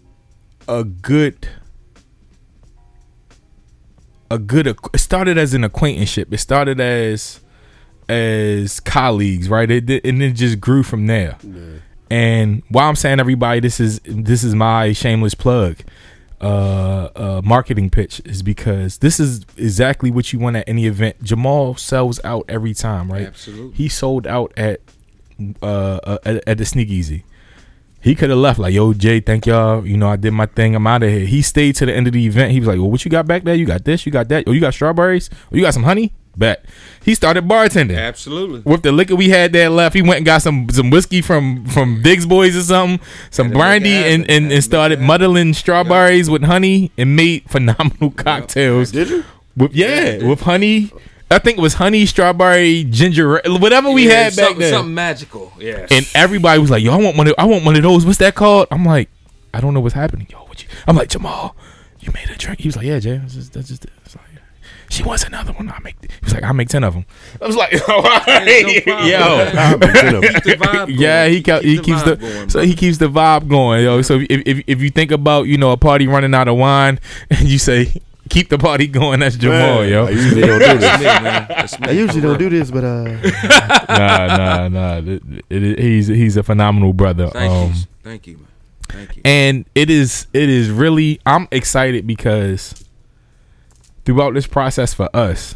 a 0.68 0.84
good, 0.84 1.48
a 4.32 4.38
good. 4.38 4.68
It 4.68 4.78
started 4.98 5.38
as 5.38 5.54
an 5.54 5.64
acquaintanceship. 5.64 6.34
It 6.34 6.38
started 6.40 6.80
as 6.80 7.40
as 8.10 8.80
colleagues, 8.80 9.50
right? 9.50 9.70
It 9.70 9.86
did- 9.86 10.06
and 10.06 10.22
it 10.22 10.34
just 10.34 10.60
grew 10.60 10.84
from 10.84 11.08
there. 11.08 11.38
And 12.10 12.62
while 12.70 12.90
I'm 12.90 12.96
saying 12.96 13.20
everybody, 13.20 13.60
this 13.60 13.80
is 13.80 14.00
this 14.06 14.44
is 14.44 14.54
my 14.54 14.92
shameless 14.94 15.34
plug, 15.36 15.78
uh, 16.44 17.10
uh, 17.16 17.42
marketing 17.44 17.90
pitch 17.90 18.22
is 18.26 18.44
because 18.44 18.98
this 18.98 19.20
is 19.20 19.46
exactly 19.58 20.12
what 20.12 20.34
you 20.34 20.40
want 20.40 20.58
at 20.58 20.68
any 20.68 20.86
event. 20.86 21.24
Jamal 21.24 21.76
sells 21.76 22.20
out 22.24 22.46
every 22.50 22.74
time, 22.74 23.12
right? 23.12 23.28
Absolutely. 23.28 23.76
He 23.76 23.88
sold 23.88 24.28
out 24.28 24.52
at 24.58 24.82
uh, 25.62 25.66
uh 25.66 26.18
at, 26.26 26.48
at 26.48 26.58
the 26.58 26.66
Sneak 26.66 26.90
Easy. 26.90 27.24
He 28.02 28.16
could 28.16 28.30
have 28.30 28.40
left 28.40 28.60
like, 28.60 28.74
yo, 28.74 28.94
Jay, 28.94 29.22
thank 29.22 29.46
y'all. 29.46 29.88
You 29.88 29.96
know, 29.96 30.10
I 30.10 30.18
did 30.18 30.32
my 30.32 30.46
thing. 30.46 30.76
I'm 30.76 30.86
out 30.86 31.04
of 31.04 31.10
here. 31.10 31.26
He 31.26 31.42
stayed 31.42 31.78
to 31.78 31.86
the 31.86 31.94
end 31.94 32.06
of 32.08 32.14
the 32.14 32.26
event. 32.26 32.52
He 32.52 32.60
was 32.60 32.68
like, 32.68 32.78
well, 32.78 32.92
what 32.92 33.06
you 33.06 33.10
got 33.10 33.26
back 33.26 33.44
there? 33.44 33.56
You 33.56 33.66
got 33.66 33.86
this. 33.86 34.06
You 34.06 34.12
got 34.12 34.28
that. 34.28 34.44
Oh, 34.46 34.52
you 34.52 34.60
got 34.60 34.74
strawberries. 34.74 35.30
Oh, 35.32 35.56
you 35.56 35.62
got 35.62 35.74
some 35.74 35.84
honey. 35.84 36.12
Bet. 36.36 36.66
He 37.04 37.14
started 37.16 37.48
bartending 37.48 37.98
Absolutely. 37.98 38.62
with 38.62 38.82
the 38.82 38.92
liquor 38.92 39.16
we 39.16 39.30
had 39.30 39.54
there 39.54 39.70
left, 39.70 39.94
he 39.96 40.02
went 40.02 40.18
and 40.18 40.26
got 40.26 40.42
some 40.42 40.68
some 40.72 40.90
whiskey 40.90 41.22
from 41.22 41.66
from 41.68 42.02
Diggs 42.02 42.26
Boys 42.26 42.56
or 42.56 42.62
something, 42.62 43.06
some 43.30 43.48
Had 43.50 43.54
brandy, 43.58 43.92
it 43.94 44.14
and, 44.14 44.30
and, 44.30 44.52
and 44.52 44.64
started 44.64 45.00
make 45.00 45.10
it 45.10 45.12
happen. 45.12 45.22
muddling 45.32 45.54
strawberries 45.54 46.30
with 46.30 46.44
honey 46.44 46.92
and 46.98 47.16
made 47.16 47.44
phenomenal 47.50 48.12
cocktails. 48.12 48.92
Did 48.92 49.10
you? 49.10 49.24
With, 49.56 49.74
yeah, 49.76 50.16
Yeah. 50.18 50.28
with 50.28 50.42
honey. 50.42 50.92
I 51.30 51.40
think 51.40 51.58
it 51.58 51.62
was 51.62 51.76
honey, 51.76 52.06
strawberry, 52.06 52.84
ginger, 52.84 53.42
whatever 53.46 53.90
we 53.92 54.08
Yeah, 54.08 54.24
had 54.24 54.36
back 54.36 54.46
something, 54.46 54.60
there. 54.60 54.72
Something 54.72 54.94
magical. 54.94 55.52
Yeah. 55.60 55.88
And 55.90 56.08
everybody 56.16 56.60
was 56.60 56.70
like, 56.70 56.84
"Yo, 56.84 56.94
I 56.94 56.98
want 56.98 57.16
one. 57.18 57.28
Of, 57.28 57.34
I 57.38 57.46
want 57.46 57.64
one 57.66 57.76
of 57.76 57.82
those. 57.84 58.06
What's 58.06 58.18
that 58.20 58.36
called?" 58.36 58.68
I'm 58.72 58.86
like, 58.86 59.10
"I 59.54 59.60
don't 59.62 59.74
know 59.74 59.80
what's 59.80 59.96
happening." 59.96 60.28
Yo, 60.32 60.38
what 60.40 60.62
you? 60.64 60.70
I'm 60.88 60.96
like, 60.96 61.10
Jamal, 61.10 61.56
you 62.00 62.12
made 62.12 62.30
a 62.30 62.36
drink. 62.36 62.60
He 62.62 62.68
was 62.68 62.76
like, 62.76 62.86
"Yeah, 62.86 63.00
Jay. 63.00 63.18
That's 63.18 63.34
just, 63.36 63.54
that's 63.54 63.68
just 63.68 63.86
it." 63.86 63.92
It's 64.94 65.00
like, 65.00 65.04
she 65.04 65.08
wants 65.08 65.24
another 65.24 65.54
one. 65.54 65.70
I 65.70 65.80
make. 65.80 65.96
He 66.02 66.08
was 66.24 66.34
like, 66.34 66.44
"I 66.44 66.52
make 66.52 66.70
ten 66.70 66.84
of 66.84 66.94
them." 66.94 67.06
I 67.42 67.48
was 67.48 67.56
like, 67.56 67.74
"All 67.90 68.02
right, 68.04 68.84
problem. 68.84 69.08
yo." 69.08 69.18
I'll 69.56 69.78
make 69.78 69.94
ten 69.94 70.16
of 70.16 70.22
them. 70.22 70.34
Keep 70.42 70.60
the. 70.60 70.86
Yeah, 70.94 71.28
he 71.28 71.42
kept, 71.42 71.64
he 71.66 71.80
keeps 71.80 72.04
the 72.04 72.16
vibe 72.16 72.22
going, 72.22 72.50
so 72.50 72.60
he 72.62 72.74
keeps 72.76 72.98
the 72.98 73.08
vibe 73.10 73.48
going, 73.48 73.84
yo. 73.84 74.02
So 74.02 74.20
if, 74.20 74.42
if 74.46 74.64
if 74.68 74.82
you 74.82 74.90
think 74.90 75.12
about 75.12 75.48
you 75.48 75.58
know 75.58 75.72
a 75.72 75.78
party 75.78 76.08
running 76.08 76.34
out 76.36 76.48
of 76.48 76.58
wine 76.58 77.00
and 77.30 77.48
you 77.48 77.58
say 77.58 77.92
keep 78.30 78.50
the 78.50 78.58
party 78.58 78.88
going, 78.88 79.20
that's 79.20 79.36
Jamal, 79.36 79.82
Man, 79.82 79.90
yo. 79.90 80.06
I 80.06 80.10
usually 80.12 80.42
don't 80.42 80.60
do 80.60 80.78
this. 80.78 80.98
me, 81.00 81.04
man. 81.06 81.48
I 81.82 81.92
usually 81.92 82.22
don't 82.22 82.38
do 82.40 82.50
this, 82.50 82.72
but 82.72 82.84
uh, 82.84 83.04
nah, 83.90 84.38
nah, 84.38 84.68
nah. 84.70 84.98
It- 84.98 85.24
it- 85.50 85.80
he's 85.80 86.08
he's 86.08 86.38
a 86.38 86.44
phenomenal 86.44 86.94
brother. 86.94 87.28
Thank 87.30 87.52
um, 87.52 87.70
you. 87.70 87.76
Thank 88.04 88.28
you, 88.28 88.38
man. 88.38 88.48
Thank 88.90 89.16
you. 89.16 89.22
and 89.26 89.66
it 89.76 89.90
is 89.90 90.28
it 90.34 90.50
is 90.50 90.70
really 90.70 91.20
I'm 91.26 91.48
excited 91.52 92.06
because 92.06 92.83
throughout 94.06 94.34
this 94.34 94.48
process 94.48 94.94
for 94.94 95.10
us. 95.16 95.56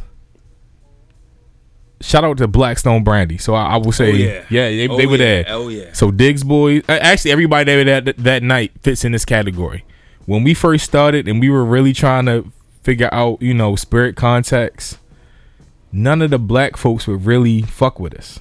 Shout 1.99 2.23
out 2.23 2.37
to 2.37 2.47
Blackstone 2.47 3.03
Brandy. 3.03 3.37
So 3.39 3.55
I, 3.55 3.73
I 3.73 3.77
will 3.77 3.91
say, 3.91 4.11
Oh, 4.11 4.15
yeah. 4.15 4.45
yeah, 4.49 4.69
they, 4.69 4.87
Oh, 4.87 4.97
they 4.97 5.05
were 5.07 5.13
yeah. 5.13 5.17
there. 5.17 5.45
Oh 5.49 5.67
yeah. 5.69 5.93
So 5.93 6.11
Diggs 6.11 6.43
boys, 6.43 6.83
actually 6.87 7.31
everybody 7.31 7.65
there 7.83 8.01
that 8.01 8.17
that 8.17 8.43
night 8.43 8.71
fits 8.83 9.03
in 9.03 9.11
this 9.13 9.25
category. 9.25 9.83
When 10.25 10.43
we 10.43 10.53
first 10.53 10.85
started 10.85 11.27
and 11.27 11.39
we 11.39 11.49
were 11.49 11.65
really 11.65 11.93
trying 11.93 12.25
to 12.27 12.51
figure 12.83 13.09
out, 13.11 13.41
you 13.41 13.53
know, 13.53 13.75
spirit 13.75 14.15
context, 14.15 14.99
none 15.91 16.21
of 16.21 16.29
the 16.29 16.37
black 16.37 16.77
folks 16.77 17.07
would 17.07 17.25
really 17.25 17.63
fuck 17.63 17.99
with 17.99 18.13
us. 18.13 18.39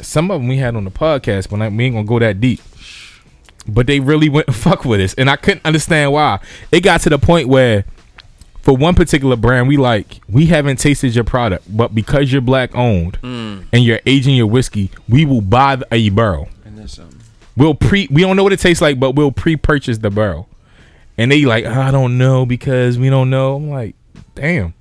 Some 0.00 0.30
of 0.30 0.40
them 0.40 0.48
we 0.48 0.56
had 0.56 0.74
on 0.74 0.84
the 0.84 0.90
podcast, 0.90 1.50
but 1.50 1.62
I- 1.62 1.68
we 1.68 1.84
ain't 1.84 1.94
gonna 1.94 2.06
go 2.06 2.18
that 2.18 2.40
deep. 2.40 2.60
But 3.66 3.86
they 3.86 4.00
really 4.00 4.28
went 4.28 4.48
and 4.48 4.56
fuck 4.66 4.84
with 4.84 5.00
us, 5.00 5.14
and 5.14 5.30
I 5.30 5.36
couldn't 5.36 5.64
understand 5.64 6.12
why. 6.12 6.40
It 6.72 6.80
got 6.80 7.00
to 7.02 7.10
the 7.10 7.18
point 7.18 7.48
where, 7.48 7.84
for 8.64 8.74
one 8.76 8.94
particular 8.94 9.36
brand, 9.36 9.68
we 9.68 9.76
like 9.76 10.20
we 10.28 10.46
haven't 10.46 10.78
tasted 10.78 11.14
your 11.14 11.24
product, 11.24 11.64
but 11.68 11.94
because 11.94 12.32
you're 12.32 12.40
black 12.42 12.74
owned 12.74 13.18
Mm. 13.22 13.66
and 13.72 13.84
you're 13.84 14.00
aging 14.06 14.34
your 14.34 14.46
whiskey, 14.46 14.90
we 15.08 15.24
will 15.24 15.42
buy 15.42 15.76
the- 15.76 15.86
a 15.92 16.08
barrel. 16.08 16.48
And 16.64 16.78
that's 16.78 16.94
something. 16.94 17.20
We'll 17.56 17.74
pre 17.74 18.08
we 18.10 18.22
don't 18.22 18.36
know 18.36 18.42
what 18.42 18.52
it 18.54 18.60
tastes 18.60 18.80
like, 18.80 18.98
but 18.98 19.12
we'll 19.12 19.30
pre-purchase 19.32 19.98
the 19.98 20.10
barrel. 20.10 20.48
And 21.18 21.30
they 21.30 21.44
like, 21.44 21.64
I 21.66 21.90
don't 21.92 22.18
know 22.18 22.44
because 22.46 22.98
we 22.98 23.08
don't 23.10 23.30
know. 23.30 23.56
I'm 23.56 23.68
like, 23.70 23.94
damn. 24.34 24.74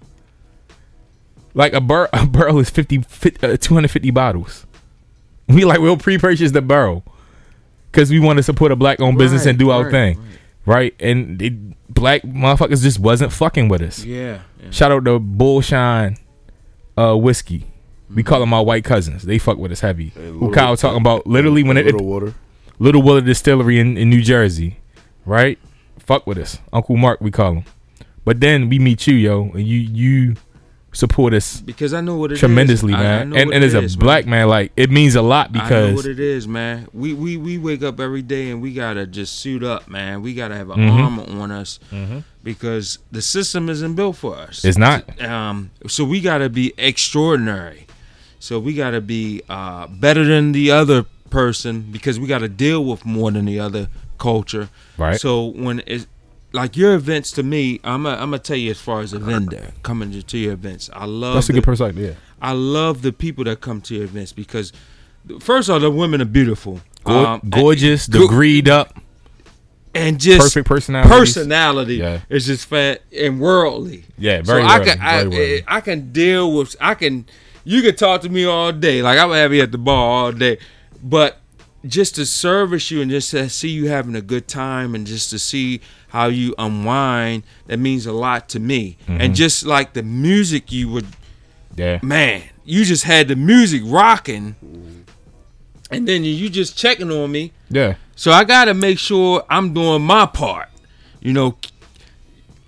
Like 1.53 1.73
a 1.73 1.81
bar 1.81 2.09
a 2.13 2.25
barrel 2.25 2.59
is 2.59 2.69
50, 2.69 2.99
50 3.01 3.45
uh, 3.47 3.57
250 3.57 4.09
bottles. 4.11 4.65
We 5.47 5.65
like 5.65 5.79
we'll 5.79 5.97
pre-purchase 5.97 6.51
the 6.51 6.61
barrel 6.61 7.03
because 7.91 8.09
we 8.09 8.19
want 8.19 8.37
to 8.37 8.43
support 8.43 8.71
a 8.71 8.75
black-owned 8.75 9.17
business 9.17 9.45
and 9.45 9.59
do 9.59 9.69
our 9.69 9.83
Right, 9.83 9.91
thing, 9.91 10.17
right. 10.17 10.27
right? 10.65 10.95
And 10.99 11.41
it, 11.41 11.53
black 11.93 12.21
motherfuckers 12.23 12.81
just 12.81 12.99
wasn't 12.99 13.31
fucking 13.31 13.67
with 13.69 13.81
us. 13.81 14.03
Yeah. 14.03 14.39
yeah. 14.61 14.69
Shout 14.71 14.91
out 14.91 15.05
to 15.05 15.19
Bullshine 15.19 16.17
uh, 16.97 17.15
whiskey. 17.15 17.67
We 18.13 18.23
call 18.23 18.39
them 18.39 18.53
our 18.53 18.63
white 18.63 18.83
cousins. 18.83 19.23
They 19.23 19.39
fuck 19.39 19.57
with 19.57 19.71
us 19.71 19.79
heavy. 19.79 20.09
Who 20.09 20.51
Kyle 20.51 20.77
talking 20.77 21.01
about? 21.01 21.25
Literally 21.25 21.63
when 21.63 21.77
it, 21.77 21.85
little 21.85 22.05
water. 22.05 22.33
Little 22.79 23.01
Water 23.01 23.21
Distillery 23.21 23.79
in, 23.79 23.97
in 23.97 24.09
New 24.09 24.21
Jersey, 24.21 24.77
right? 25.25 25.57
Fuck 25.99 26.27
with 26.27 26.37
us, 26.37 26.59
Uncle 26.71 26.97
Mark. 26.97 27.21
We 27.21 27.31
call 27.31 27.53
him. 27.53 27.65
But 28.25 28.39
then 28.39 28.69
we 28.69 28.79
meet 28.79 29.07
you, 29.07 29.15
yo, 29.15 29.51
and 29.53 29.65
you 29.65 29.79
you 29.79 30.35
support 30.93 31.33
us 31.33 31.59
Because 31.61 31.93
I 31.93 32.01
know 32.01 32.15
what 32.17 32.31
it 32.31 32.35
is. 32.35 32.39
tremendously, 32.39 32.93
I- 32.93 32.97
I 32.99 33.01
man. 33.01 33.21
and 33.33 33.51
and 33.53 33.63
it 33.63 33.67
as 33.67 33.73
a 33.73 33.81
is, 33.81 33.95
black 33.95 34.25
man, 34.25 34.47
like 34.47 34.71
it 34.77 34.89
means 34.91 35.15
a 35.15 35.21
lot 35.21 35.51
because 35.51 35.71
I 35.71 35.89
know 35.89 35.95
what 35.95 36.05
it 36.05 36.19
is, 36.19 36.47
man. 36.47 36.87
We 36.93 37.13
we 37.13 37.35
we 37.37 37.57
wake 37.57 37.83
up 37.83 37.99
every 37.99 38.21
day 38.21 38.49
and 38.51 38.61
we 38.61 38.73
gotta 38.73 39.05
just 39.07 39.39
suit 39.39 39.63
up, 39.63 39.89
man. 39.89 40.21
We 40.21 40.33
gotta 40.33 40.55
have 40.55 40.69
an 40.69 40.79
Mhm. 40.79 41.03
armor 41.03 41.41
on 41.41 41.51
us 41.51 41.79
because 42.43 42.99
the 43.11 43.21
system 43.21 43.69
isn't 43.69 43.95
built 43.95 44.17
for 44.17 44.35
us. 44.37 44.63
It's 44.65 44.77
not. 44.77 45.21
Um, 45.21 45.71
so 45.87 46.03
we 46.05 46.21
gotta 46.21 46.49
be 46.49 46.73
extraordinary. 46.77 47.87
So 48.39 48.59
we 48.59 48.73
gotta 48.73 49.01
be 49.01 49.41
uh, 49.49 49.87
better 49.87 50.23
than 50.25 50.51
the 50.51 50.71
other 50.71 51.05
person 51.29 51.81
because 51.91 52.19
we 52.19 52.27
gotta 52.27 52.49
deal 52.49 52.83
with 52.85 53.05
more 53.05 53.31
than 53.31 53.45
the 53.45 53.59
other 53.59 53.87
culture. 54.17 54.69
Right. 54.97 55.19
So 55.19 55.45
when 55.45 55.81
it's 55.87 56.07
like 56.53 56.77
your 56.77 56.93
events 56.93 57.31
to 57.33 57.43
me, 57.43 57.79
I'm 57.83 58.05
i 58.05 58.13
I'm 58.13 58.29
gonna 58.29 58.39
tell 58.39 58.55
you 58.57 58.71
as 58.71 58.79
far 58.79 59.01
as 59.01 59.11
a 59.13 59.19
vendor 59.19 59.71
coming 59.81 60.11
to, 60.11 60.21
to 60.23 60.37
your 60.37 60.53
events. 60.53 60.89
I 60.93 61.05
love 61.05 61.33
that's 61.33 61.49
a 61.49 61.53
good 61.53 61.63
perspective. 61.63 62.03
Yeah, 62.03 62.13
I 62.41 62.53
love 62.53 63.01
the 63.01 63.11
people 63.11 63.43
that 63.45 63.59
come 63.61 63.81
to 63.81 63.95
your 63.95 64.03
events 64.05 64.31
because 64.33 64.71
first 65.39 65.69
of 65.69 65.73
all, 65.73 65.79
the 65.79 65.91
women 65.91 66.21
are 66.21 66.25
beautiful, 66.25 66.79
Go- 67.03 67.25
Um, 67.25 67.41
gorgeous, 67.49 68.07
go- 68.07 68.27
degreed 68.27 68.67
up, 68.67 68.97
and 69.95 70.19
just 70.19 70.41
perfect 70.41 70.67
personality. 70.67 71.09
personality 71.09 71.95
Yeah. 71.95 72.19
is 72.29 72.45
just 72.45 72.65
fat 72.67 73.01
and 73.15 73.39
worldly. 73.39 74.05
Yeah, 74.17 74.41
very 74.41 74.61
so 74.61 74.67
I 74.67 74.77
worldly, 74.77 74.91
can 74.93 75.01
I, 75.01 75.11
very 75.17 75.27
worldly. 75.29 75.63
I 75.67 75.81
can 75.81 76.11
deal 76.11 76.53
with 76.55 76.75
I 76.79 76.93
can 76.93 77.25
you 77.65 77.81
can 77.81 77.95
talk 77.95 78.21
to 78.21 78.29
me 78.29 78.45
all 78.45 78.71
day 78.71 79.01
like 79.01 79.17
I 79.17 79.25
would 79.25 79.37
have 79.37 79.53
you 79.53 79.61
at 79.63 79.71
the 79.71 79.77
bar 79.77 79.97
all 79.97 80.31
day, 80.31 80.57
but 81.01 81.39
just 81.85 82.15
to 82.15 82.25
service 82.25 82.91
you 82.91 83.01
and 83.01 83.11
just 83.11 83.31
to 83.31 83.49
see 83.49 83.69
you 83.69 83.87
having 83.89 84.15
a 84.15 84.21
good 84.21 84.47
time 84.47 84.95
and 84.95 85.05
just 85.05 85.29
to 85.31 85.39
see 85.39 85.81
how 86.09 86.27
you 86.27 86.55
unwind, 86.57 87.43
that 87.67 87.77
means 87.77 88.05
a 88.05 88.13
lot 88.13 88.47
to 88.49 88.59
me. 88.59 88.97
And 89.07 89.19
mm-hmm. 89.19 89.33
just 89.33 89.65
like 89.65 89.93
the 89.93 90.03
music 90.03 90.71
you 90.71 90.89
would 90.89 91.07
Yeah. 91.75 91.99
man, 92.01 92.43
you 92.63 92.85
just 92.85 93.03
had 93.03 93.27
the 93.27 93.35
music 93.35 93.81
rocking, 93.85 94.55
and 95.91 96.07
then 96.07 96.23
you 96.23 96.49
just 96.49 96.77
checking 96.77 97.11
on 97.11 97.31
me. 97.31 97.51
Yeah. 97.69 97.95
So 98.15 98.31
I 98.31 98.43
gotta 98.43 98.73
make 98.73 98.99
sure 98.99 99.43
I'm 99.49 99.73
doing 99.73 100.03
my 100.03 100.25
part. 100.25 100.69
You 101.19 101.33
know, 101.33 101.57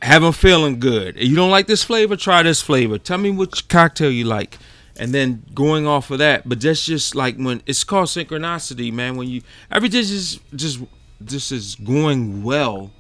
have 0.02 0.22
them 0.22 0.34
feeling 0.34 0.80
good. 0.80 1.16
You 1.18 1.36
don't 1.36 1.52
like 1.52 1.68
this 1.68 1.84
flavor? 1.84 2.16
Try 2.16 2.44
this 2.44 2.62
flavor. 2.62 2.98
Tell 2.98 3.18
me 3.18 3.32
which 3.32 3.68
cocktail 3.68 4.12
you 4.12 4.26
like, 4.26 4.58
and 4.98 5.14
then 5.14 5.44
going 5.54 5.86
off 5.88 6.12
of 6.12 6.20
that. 6.20 6.48
But 6.48 6.62
that's 6.62 6.86
just 6.86 7.16
like 7.16 7.38
when 7.38 7.62
it's 7.66 7.84
called 7.84 8.08
synchronicity, 8.08 8.92
man. 8.94 9.16
When 9.18 9.28
you 9.30 9.42
everything 9.72 10.04
just 10.04 10.40
just 10.56 10.80
this 11.20 11.52
is 11.52 11.76
going 11.76 12.44
well, 12.44 12.92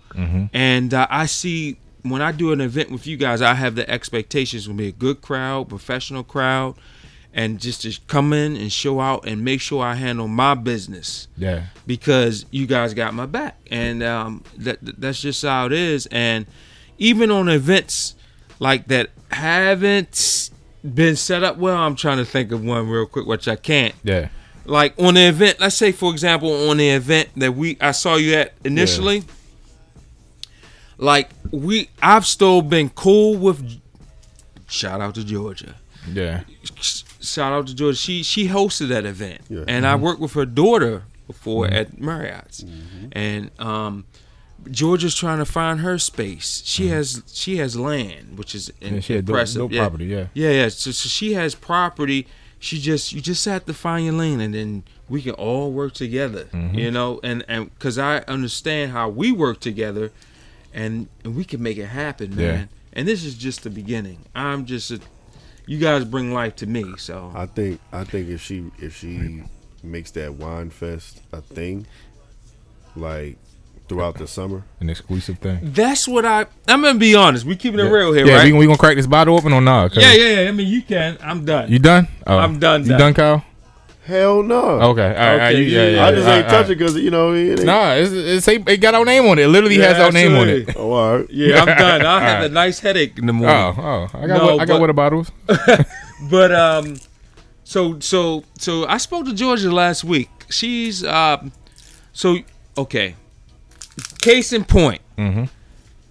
and 0.53 0.93
uh, 0.93 1.07
I 1.09 1.25
see 1.25 1.77
when 2.03 2.21
I 2.21 2.31
do 2.31 2.51
an 2.51 2.61
event 2.61 2.91
with 2.91 3.07
you 3.07 3.17
guys, 3.17 3.41
I 3.41 3.53
have 3.55 3.75
the 3.75 3.89
expectations 3.89 4.61
it's 4.63 4.67
gonna 4.67 4.77
be 4.77 4.87
a 4.87 4.91
good 4.91 5.21
crowd, 5.21 5.67
professional 5.69 6.23
crowd, 6.23 6.75
and 7.33 7.59
just 7.59 7.81
to 7.81 7.99
come 8.07 8.31
in 8.31 8.55
and 8.55 8.71
show 8.71 8.99
out 9.01 9.27
and 9.27 9.43
make 9.43 9.59
sure 9.59 9.83
I 9.83 9.95
handle 9.95 10.27
my 10.27 10.53
business 10.53 11.27
Yeah. 11.35 11.63
because 11.87 12.45
you 12.51 12.65
guys 12.67 12.93
got 12.93 13.13
my 13.13 13.25
back, 13.25 13.57
and 13.71 14.03
um, 14.03 14.43
that 14.57 14.77
that's 14.81 15.19
just 15.21 15.41
how 15.43 15.65
it 15.65 15.73
is. 15.73 16.05
And 16.11 16.45
even 16.97 17.31
on 17.31 17.49
events 17.49 18.15
like 18.59 18.87
that 18.87 19.09
haven't 19.31 20.49
been 20.93 21.15
set 21.15 21.43
up 21.43 21.57
well, 21.57 21.77
I'm 21.77 21.95
trying 21.95 22.17
to 22.17 22.25
think 22.25 22.51
of 22.51 22.63
one 22.63 22.87
real 22.89 23.05
quick, 23.05 23.25
which 23.25 23.47
I 23.47 23.55
can't. 23.55 23.95
Yeah. 24.03 24.29
Like 24.65 24.93
on 24.97 25.15
the 25.15 25.27
event, 25.27 25.59
let's 25.59 25.75
say 25.75 25.91
for 25.91 26.11
example, 26.11 26.69
on 26.69 26.77
the 26.77 26.89
event 26.89 27.29
that 27.35 27.53
we 27.53 27.77
I 27.79 27.91
saw 27.91 28.15
you 28.15 28.35
at 28.35 28.53
initially. 28.63 29.23
Like 30.97 31.29
we, 31.51 31.89
I've 32.01 32.25
still 32.25 32.61
been 32.61 32.89
cool 32.89 33.37
with. 33.37 33.79
Shout 34.67 35.01
out 35.01 35.15
to 35.15 35.23
Georgia 35.23 35.75
Yeah. 36.11 36.41
shout 37.21 37.53
out 37.53 37.67
to 37.67 37.75
Georgia. 37.75 37.97
She 37.97 38.23
she 38.23 38.47
hosted 38.47 38.87
that 38.89 39.05
event, 39.05 39.41
Yeah. 39.49 39.65
and 39.67 39.85
I 39.85 39.93
mm-hmm. 39.93 40.03
worked 40.03 40.21
with 40.21 40.33
her 40.33 40.45
daughter 40.45 41.03
before 41.27 41.65
mm-hmm. 41.65 41.75
at 41.75 41.99
Marriott's, 41.99 42.63
mm-hmm. 42.63 43.07
and 43.11 43.51
um, 43.59 44.05
Georgia's 44.71 45.15
trying 45.15 45.37
to 45.39 45.45
find 45.45 45.79
her 45.81 45.97
space. 45.99 46.61
She 46.65 46.87
has 46.87 47.21
she 47.31 47.57
has 47.57 47.75
land, 47.77 48.37
which 48.37 48.55
is 48.55 48.71
Yeah, 48.81 48.99
she 48.99 49.13
had 49.13 49.25
dope, 49.25 49.33
impressive. 49.35 49.59
dope 49.59 49.71
yeah. 49.71 49.81
property. 49.81 50.05
Yeah. 50.05 50.27
Yeah, 50.33 50.51
yeah. 50.51 50.69
So, 50.69 50.91
so 50.91 51.07
she 51.09 51.33
has 51.33 51.55
property. 51.55 52.27
She 52.59 52.79
just 52.79 53.13
you 53.13 53.21
just 53.21 53.45
have 53.45 53.65
to 53.65 53.73
find 53.73 54.05
your 54.05 54.13
lane, 54.15 54.39
and 54.39 54.53
then 54.53 54.83
we 55.09 55.21
can 55.21 55.33
all 55.33 55.71
work 55.71 55.93
together. 55.93 56.45
Mm-hmm. 56.45 56.75
You 56.79 56.91
know, 56.91 57.19
and 57.23 57.43
and 57.47 57.71
because 57.73 57.97
I 57.97 58.19
understand 58.27 58.91
how 58.91 59.09
we 59.09 59.31
work 59.31 59.59
together, 59.59 60.11
and 60.73 61.07
and 61.23 61.35
we 61.35 61.43
can 61.43 61.61
make 61.61 61.77
it 61.77 61.87
happen, 61.87 62.31
Yeah. 62.31 62.51
man. 62.51 62.69
And 62.93 63.07
this 63.07 63.23
is 63.25 63.35
just 63.35 63.63
the 63.63 63.69
beginning. 63.69 64.19
I'm 64.33 64.65
just 64.65 64.89
a, 64.89 64.99
you 65.67 65.77
guys 65.79 66.05
bring 66.05 66.33
life 66.33 66.55
to 66.57 66.65
me, 66.65 66.95
so 66.97 67.31
I 67.35 67.45
think 67.45 67.79
I 67.91 68.03
think 68.05 68.29
if 68.29 68.41
she 68.41 68.71
if 68.79 68.95
she 68.95 69.43
makes 69.83 70.11
that 70.11 70.33
wine 70.35 70.69
fest 70.71 71.21
a 71.33 71.41
thing, 71.41 71.85
like 72.95 73.37
throughout 73.87 74.17
the 74.17 74.27
summer, 74.27 74.63
An 74.79 74.89
exclusive 74.89 75.39
thing. 75.39 75.59
that's 75.63 76.07
what 76.07 76.25
I. 76.25 76.45
I'm 76.67 76.81
gonna 76.81 76.97
be 76.99 77.15
honest. 77.15 77.45
We 77.45 77.55
keeping 77.55 77.79
it 77.79 77.83
Yeah. 77.83 77.89
real 77.89 78.13
here, 78.13 78.25
yeah, 78.25 78.37
right? 78.37 78.51
we, 78.53 78.59
we 78.59 78.65
gonna 78.65 78.77
crack 78.77 78.95
this 78.97 79.07
bottle 79.07 79.35
open 79.37 79.53
or 79.53 79.61
not? 79.61 79.95
yeah, 79.95 80.11
yeah, 80.13 80.41
yeah. 80.41 80.49
I 80.49 80.51
mean, 80.51 80.67
you 80.67 80.81
can. 80.81 81.17
I'm 81.21 81.45
done. 81.45 81.71
You 81.71 81.79
done? 81.79 82.07
Oh. 82.27 82.37
I'm 82.37 82.59
done, 82.59 82.83
You 82.83 82.89
done. 82.89 82.99
done, 82.99 83.13
Kyle? 83.13 83.45
hell 84.05 84.43
no. 84.43 84.57
Okay. 84.91 85.01
All 85.01 85.07
right. 85.09 85.17
all 85.31 85.37
right, 85.39 85.55
you- 85.55 85.63
yeah, 85.63 85.83
yeah, 85.83 85.89
yeah. 85.95 86.05
I 86.05 86.11
just 86.11 86.27
ain't 86.27 86.45
right, 86.45 86.53
all 86.53 86.61
touch 86.61 86.69
it 86.69 86.77
because 86.77 86.95
you 86.95 87.09
know 87.09 87.33
it 87.33 87.57
ain't. 87.59 87.63
Nah, 87.65 87.93
it's, 87.93 88.11
it's, 88.11 88.47
it, 88.47 88.69
it 88.69 88.77
got 88.77 88.93
our 88.93 89.03
name 89.03 89.25
on 89.25 89.39
it. 89.39 89.45
It 89.45 89.47
literally 89.47 89.77
has 89.79 89.97
Yeah, 89.97 90.03
our 90.05 90.11
name 90.11 90.35
on 90.35 90.47
it. 90.47 90.75
Oh, 90.77 90.91
all 90.91 91.17
right. 91.17 91.27
Yeah, 91.31 91.59
I'm 91.61 91.65
done. 91.77 92.05
I 92.05 92.19
had 92.21 92.35
Alright. 92.35 92.51
a 92.51 92.53
nice 92.53 92.79
headache 92.79 93.17
in 93.17 93.25
the 93.25 93.33
morning. 93.33 93.57
Oh, 93.57 93.75
oh, 94.13 94.17
I 94.19 94.27
got 94.27 94.37
No, 94.37 94.45
what, 94.45 94.61
I 94.61 94.65
got 94.65 94.73
but- 94.75 94.79
water 94.81 94.93
bottles. 94.93 95.31
But 96.29 96.53
um, 96.55 96.97
so 97.63 97.99
so 97.99 98.43
so 98.57 98.85
I 98.87 98.97
spoke 98.97 99.25
to 99.25 99.33
Georgia 99.33 99.71
last 99.71 100.03
week. 100.03 100.29
She's 100.49 101.03
um, 101.03 101.51
so 102.13 102.37
okay. 102.77 103.15
Case 104.21 104.51
in 104.53 104.63
point, 104.65 105.01
Mhm. 105.17 105.49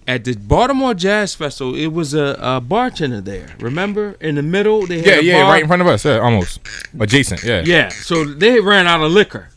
at 0.06 0.24
the 0.24 0.34
Baltimore 0.36 0.94
Jazz 0.94 1.34
Festival, 1.34 1.74
it 1.74 1.88
was 1.88 2.14
a, 2.14 2.38
a 2.40 2.60
bartender 2.60 3.20
there. 3.20 3.48
Remember, 3.60 4.16
in 4.20 4.36
the 4.36 4.42
middle, 4.42 4.86
they 4.86 4.98
had 4.98 5.06
Yeah, 5.06 5.14
a 5.18 5.22
yeah, 5.22 5.42
bar. 5.42 5.52
right 5.52 5.62
in 5.62 5.66
front 5.68 5.82
of 5.82 5.88
us. 5.88 6.04
Yeah, 6.04 6.18
almost 6.18 6.60
adjacent. 6.98 7.42
Yeah. 7.44 7.62
Yeah, 7.64 7.88
so 7.90 8.24
they 8.24 8.60
ran 8.60 8.86
out 8.86 9.02
of 9.02 9.10
liquor. 9.12 9.48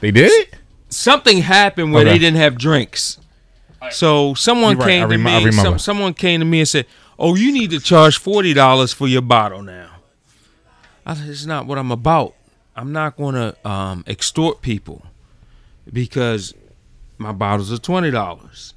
They 0.00 0.10
did. 0.10 0.48
Something 0.88 1.42
happened 1.42 1.92
where 1.92 2.02
Okay. 2.04 2.12
they 2.12 2.18
didn't 2.18 2.36
have 2.38 2.56
drinks. 2.56 3.18
So 3.90 4.32
someone 4.34 4.78
right. 4.78 4.86
came 4.88 5.04
I 5.04 5.08
to 5.08 5.18
me. 5.18 5.52
Some, 5.52 5.78
someone 5.78 6.14
came 6.14 6.40
to 6.40 6.46
me 6.46 6.60
and 6.60 6.68
said, 6.68 6.86
"Oh, 7.18 7.34
you 7.34 7.52
need 7.52 7.70
to 7.70 7.80
charge 7.80 8.16
forty 8.18 8.54
dollars 8.54 8.94
for 8.94 9.06
your 9.06 9.20
bottle 9.20 9.62
now." 9.62 9.90
I 11.04 11.12
said, 11.14 11.28
"It's 11.28 11.44
not 11.44 11.66
what 11.66 11.76
I'm 11.76 11.90
about. 11.90 12.34
I'm 12.76 12.92
not 12.92 13.16
going 13.18 13.34
to 13.34 13.54
um, 13.68 14.02
extort 14.06 14.62
people 14.62 15.04
because 15.92 16.54
my 17.24 17.32
bottles 17.32 17.72
are 17.72 17.78
twenty 17.78 18.10
dollars." 18.10 18.74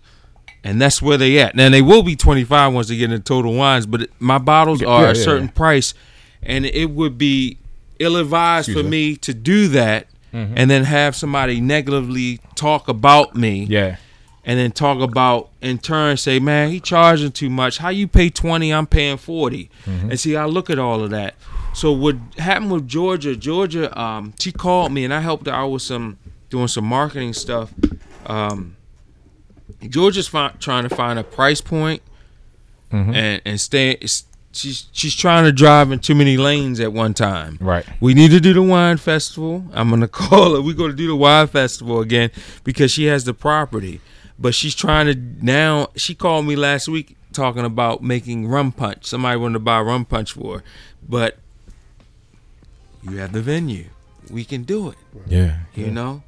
And 0.63 0.81
that's 0.81 1.01
where 1.01 1.17
they 1.17 1.39
at. 1.39 1.55
Now 1.55 1.69
they 1.69 1.81
will 1.81 2.03
be 2.03 2.15
twenty 2.15 2.43
five 2.43 2.73
once 2.73 2.87
they 2.87 2.97
get 2.97 3.11
into 3.11 3.23
total 3.23 3.53
wines, 3.53 3.85
but 3.85 4.09
my 4.19 4.37
bottles 4.37 4.81
Yeah, 4.81 4.87
are 4.87 5.03
yeah, 5.03 5.09
a 5.11 5.15
certain 5.15 5.45
yeah. 5.47 5.51
price, 5.53 5.93
and 6.41 6.65
it 6.65 6.89
would 6.91 7.17
be 7.17 7.57
ill 7.99 8.17
advised 8.17 8.71
for 8.73 8.83
me. 8.83 9.15
to 9.17 9.33
do 9.33 9.67
that 9.69 10.07
and 10.33 10.69
then 10.69 10.83
have 10.83 11.15
somebody 11.15 11.59
negatively 11.59 12.39
talk 12.53 12.87
about 12.87 13.35
me 13.35 13.65
Yeah. 13.67 13.95
and 14.45 14.59
then 14.59 14.71
talk 14.71 14.99
about 15.01 15.49
in 15.63 15.79
turn 15.79 16.15
say, 16.17 16.37
man, 16.37 16.69
he 16.69 16.79
charging 16.79 17.31
too 17.31 17.49
much. 17.49 17.79
How 17.79 17.89
you 17.89 18.07
pay 18.07 18.29
twenty, 18.29 18.71
I'm 18.71 18.85
paying 18.85 19.17
40 19.17 19.69
And 19.85 20.19
see, 20.19 20.35
I 20.35 20.45
look 20.45 20.69
at 20.69 20.77
all 20.77 21.01
of 21.03 21.09
that. 21.09 21.33
So 21.73 21.91
what 21.91 22.17
happened 22.37 22.71
with 22.71 22.87
Georgia? 22.87 23.35
Georgia, 23.35 23.85
um, 23.99 24.33
she 24.39 24.51
called 24.51 24.91
me 24.91 25.05
and 25.05 25.13
I 25.13 25.21
helped 25.21 25.47
her 25.47 25.53
out 25.53 25.69
with 25.69 25.81
some 25.81 26.17
doing 26.51 26.67
some 26.67 26.85
marketing 26.85 27.33
stuff. 27.33 27.73
Um, 28.27 28.75
Georgia's 29.89 30.27
fi- 30.27 30.53
trying 30.59 30.87
to 30.87 30.93
find 30.95 31.17
a 31.19 31.23
price 31.23 31.61
point 31.61 32.01
and 32.91 33.41
and 33.45 33.59
stay. 33.59 33.97
She's 34.53 34.87
she's 34.91 35.15
trying 35.15 35.43
to 35.43 35.51
drive 35.51 35.91
in 35.91 35.99
too 35.99 36.15
many 36.15 36.35
lanes 36.37 36.79
at 36.79 36.91
one 36.93 37.13
time. 37.13 37.57
Right. 37.61 37.85
We 37.99 38.13
need 38.13 38.31
to 38.31 38.39
do 38.39 38.53
the 38.53 38.61
wine 38.63 38.97
festival. 38.97 39.65
I'm 39.73 39.89
gonna 39.89 40.07
call 40.23 40.55
her. 40.55 40.61
We're 40.61 40.73
gonna 40.73 40.93
do 40.93 41.07
the 41.07 41.15
wine 41.15 41.47
festival 41.47 41.99
again 42.01 42.31
because 42.63 42.91
she 42.91 43.05
has 43.05 43.23
the 43.25 43.33
property. 43.33 44.01
But 44.39 44.55
she's 44.55 44.73
trying 44.75 45.07
to 45.07 45.45
now. 45.45 45.89
She 45.95 46.15
called 46.15 46.45
me 46.45 46.55
last 46.55 46.87
week 46.87 47.17
talking 47.33 47.65
about 47.65 48.01
making 48.01 48.47
rum 48.47 48.71
punch. 48.71 49.05
Somebody 49.05 49.37
wanted 49.37 49.53
to 49.53 49.59
buy 49.59 49.79
rum 49.81 50.05
punch 50.05 50.31
for 50.31 50.57
her, 50.59 50.63
but 51.07 51.37
you 53.03 53.17
have 53.17 53.33
the 53.33 53.41
venue. 53.41 53.85
We 54.31 54.43
can 54.43 54.63
do 54.63 54.89
it. 54.89 54.97
Yeah. 55.27 55.59
You 55.75 55.91
know, 55.91 56.23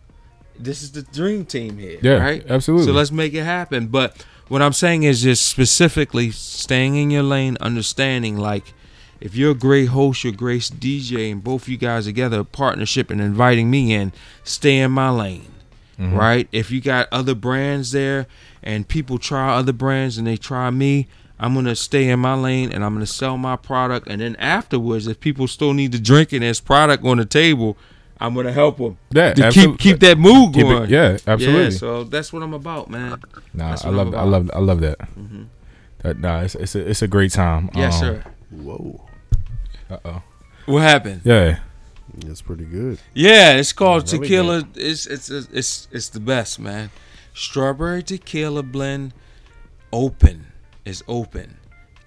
this 0.60 0.82
is 0.84 0.92
the 0.92 1.02
dream 1.02 1.46
team 1.46 1.78
here. 1.78 2.00
Yeah, 2.02 2.18
right. 2.18 2.46
absolutely. 2.50 2.88
So 2.88 2.94
let's 2.94 3.12
make 3.12 3.34
it 3.34 3.44
happen. 3.44 3.88
But 3.88 4.26
what 4.48 4.62
I'm 4.62 4.74
saying 4.74 5.04
is 5.04 5.24
just 5.24 5.48
specifically 5.48 6.32
staying 6.32 6.96
in 6.96 7.10
your 7.10 7.24
lane, 7.24 7.58
understanding 7.62 8.38
like 8.38 8.74
if 9.22 9.36
you're 9.36 9.52
a 9.52 9.56
great 9.56 9.88
host, 9.88 10.24
you're 10.24 10.34
a 10.34 10.36
great 10.36 10.62
DJ, 10.62 11.32
and 11.32 11.44
both 11.44 11.68
you 11.68 11.78
guys 11.78 12.06
together 12.06 12.44
partnership 12.44 13.10
and 13.10 13.20
inviting 13.20 13.70
me 13.70 13.94
in, 13.94 14.14
stay 14.44 14.80
in 14.80 14.92
my 14.92 15.10
lane. 15.10 15.52
Mm-hmm. 16.00 16.16
Right? 16.16 16.48
If 16.52 16.72
you 16.72 16.80
got 16.80 17.10
other 17.12 17.36
brands 17.36 17.92
there 17.92 18.26
and 18.64 18.88
people 18.88 19.18
try 19.18 19.56
other 19.56 19.74
brands 19.74 20.18
and 20.18 20.26
they 20.26 20.38
try 20.38 20.70
me, 20.70 21.08
I'm 21.38 21.54
gonna 21.54 21.76
stay 21.76 22.10
in 22.10 22.20
my 22.20 22.36
lane 22.36 22.72
and 22.72 22.84
I'm 22.84 22.94
gonna 22.94 23.06
sell 23.06 23.38
my 23.38 23.58
product. 23.58 24.08
And 24.08 24.22
then 24.22 24.36
afterwards, 24.38 25.08
if 25.08 25.20
people 25.20 25.48
still 25.48 25.74
need 25.74 25.92
to 25.92 26.00
drink 26.00 26.32
and 26.32 26.42
there's 26.42 26.62
product 26.62 27.04
on 27.06 27.18
the 27.18 27.26
table, 27.26 27.78
I'm 28.22 28.34
gonna 28.36 28.52
help 28.52 28.78
them 28.78 28.98
Yeah, 29.12 29.34
to 29.34 29.46
absolute- 29.46 29.80
keep 29.80 29.94
keep 29.94 30.00
that 30.02 30.18
mood 30.18 30.54
Keep 30.54 30.66
it- 30.66 30.70
going. 30.70 30.90
yeah, 30.90 31.18
absolutely. 31.26 31.64
Yeah, 31.66 31.70
so 31.70 32.04
that's 32.04 32.34
what 32.34 32.44
I'm 32.44 32.54
about, 32.54 32.90
man. 32.90 33.22
Nah, 33.54 33.78
I 33.84 33.90
love, 33.90 34.08
I'm 34.10 34.16
I 34.16 34.24
love, 34.24 34.52
I 34.54 34.60
love 34.60 34.82
that. 34.82 34.98
That 36.04 36.20
nah, 36.20 36.42
it's 36.42 36.56
it's 36.56 36.76
a, 36.76 36.90
it's 36.90 37.02
a 37.02 37.08
great 37.08 37.32
time. 37.32 37.70
Yes, 37.74 37.96
Um, 37.96 38.00
sir. 38.00 38.24
Whoa, 38.52 39.02
Uh 39.90 39.98
oh. 40.06 40.22
What 40.66 40.82
happened? 40.84 41.22
Yeah. 41.24 41.60
that's 42.26 42.42
pretty 42.42 42.66
good. 42.66 43.00
Yeah, 43.14 43.54
it's 43.54 43.72
called 43.74 44.12
Really 44.12 44.28
tequila. 44.28 44.68
It's, 44.76 45.06
it's 45.08 45.30
it's 45.30 45.48
it's 45.54 45.88
it's 45.92 46.10
the 46.10 46.20
best, 46.20 46.60
man. 46.60 46.90
Strawberry 47.34 48.04
tequila 48.04 48.64
blend, 48.64 49.14
open. 49.94 50.48
is 50.86 51.04
open, 51.08 51.58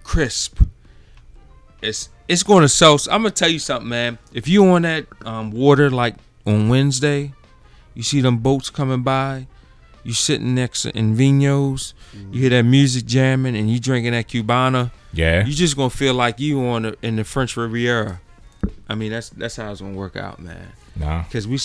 crisp. 0.03 0.61
It's 1.81 2.09
it's 2.27 2.43
going 2.43 2.61
to 2.61 2.69
sell. 2.69 2.97
I'm 3.11 3.21
gonna 3.21 3.31
tell 3.31 3.49
you 3.49 3.59
something, 3.59 3.89
man. 3.89 4.17
If 4.33 4.47
you 4.47 4.65
on 4.67 4.83
that 4.83 5.05
um, 5.25 5.51
water 5.51 5.89
like 5.89 6.15
on 6.45 6.69
Wednesday, 6.69 7.33
you 7.93 8.03
see 8.03 8.21
them 8.21 8.37
boats 8.37 8.69
coming 8.69 9.03
by. 9.03 9.47
You 10.03 10.13
sitting 10.13 10.53
next 10.53 10.81
to 10.83 10.97
in 10.97 11.15
vinos. 11.15 11.93
You 12.31 12.41
hear 12.41 12.49
that 12.49 12.63
music 12.63 13.05
jamming, 13.05 13.55
and 13.55 13.71
you 13.71 13.79
drinking 13.79 14.11
that 14.11 14.27
Cubana. 14.27 14.91
Yeah. 15.13 15.45
You 15.45 15.53
just 15.53 15.77
gonna 15.77 15.89
feel 15.89 16.13
like 16.13 16.39
you 16.39 16.65
on 16.65 16.81
the, 16.83 16.97
in 17.01 17.15
the 17.15 17.23
French 17.23 17.55
Riviera. 17.55 18.19
I 18.89 18.95
mean, 18.95 19.11
that's 19.11 19.29
that's 19.29 19.55
how 19.55 19.71
it's 19.71 19.81
gonna 19.81 19.93
work 19.95 20.17
out, 20.17 20.39
man. 20.39 20.73
Nah. 20.95 21.23
Because 21.23 21.47
we, 21.47 21.57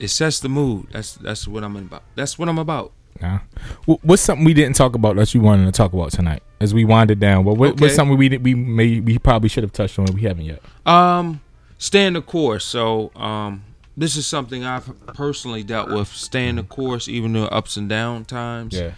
it 0.00 0.08
sets 0.08 0.40
the 0.40 0.48
mood. 0.48 0.88
That's 0.92 1.14
that's 1.14 1.46
what 1.46 1.62
I'm 1.62 1.76
about. 1.76 2.04
That's 2.14 2.38
what 2.38 2.48
I'm 2.48 2.58
about. 2.58 2.92
Nah. 3.20 3.40
What's 3.84 4.22
something 4.22 4.44
we 4.44 4.54
didn't 4.54 4.76
talk 4.76 4.94
about 4.94 5.16
that 5.16 5.34
you 5.34 5.40
wanted 5.40 5.66
to 5.66 5.72
talk 5.72 5.92
about 5.92 6.12
tonight 6.12 6.42
as 6.60 6.72
we 6.72 6.84
wind 6.84 7.10
it 7.10 7.18
down? 7.18 7.44
What, 7.44 7.56
what 7.56 7.70
Okay. 7.70 7.82
what's 7.84 7.94
something 7.96 8.16
we 8.16 8.28
did, 8.28 8.44
we 8.44 8.54
may 8.54 9.00
we 9.00 9.18
probably 9.18 9.48
should 9.48 9.64
have 9.64 9.72
touched 9.72 9.98
on 9.98 10.06
we 10.14 10.22
haven't 10.22 10.44
yet? 10.44 10.62
Um, 10.86 11.40
staying 11.78 12.12
the 12.12 12.22
course. 12.22 12.64
So, 12.64 13.10
um, 13.16 13.64
this 13.96 14.16
is 14.16 14.26
something 14.26 14.64
I've 14.64 14.88
personally 15.08 15.64
dealt 15.64 15.90
with. 15.90 16.08
Staying 16.08 16.56
the 16.56 16.62
course, 16.62 17.08
even 17.08 17.32
the 17.32 17.50
ups 17.52 17.76
and 17.76 17.88
down 17.88 18.24
times. 18.24 18.74
Yeah. 18.74 18.92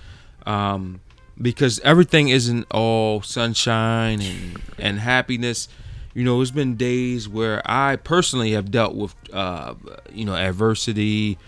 Um, 0.46 1.00
because 1.40 1.80
everything 1.80 2.28
isn't 2.28 2.66
all 2.70 3.22
sunshine 3.22 4.20
and 4.20 4.60
and 4.78 4.98
happiness. 5.00 5.68
You 6.12 6.24
know, 6.24 6.36
there's 6.38 6.50
been 6.50 6.76
days 6.76 7.28
where 7.28 7.62
I 7.64 7.96
personally 7.96 8.52
have 8.52 8.70
dealt 8.70 8.94
with, 8.94 9.14
uh, 9.32 9.74
you 10.12 10.24
know, 10.26 10.34
adversity, 10.34 11.38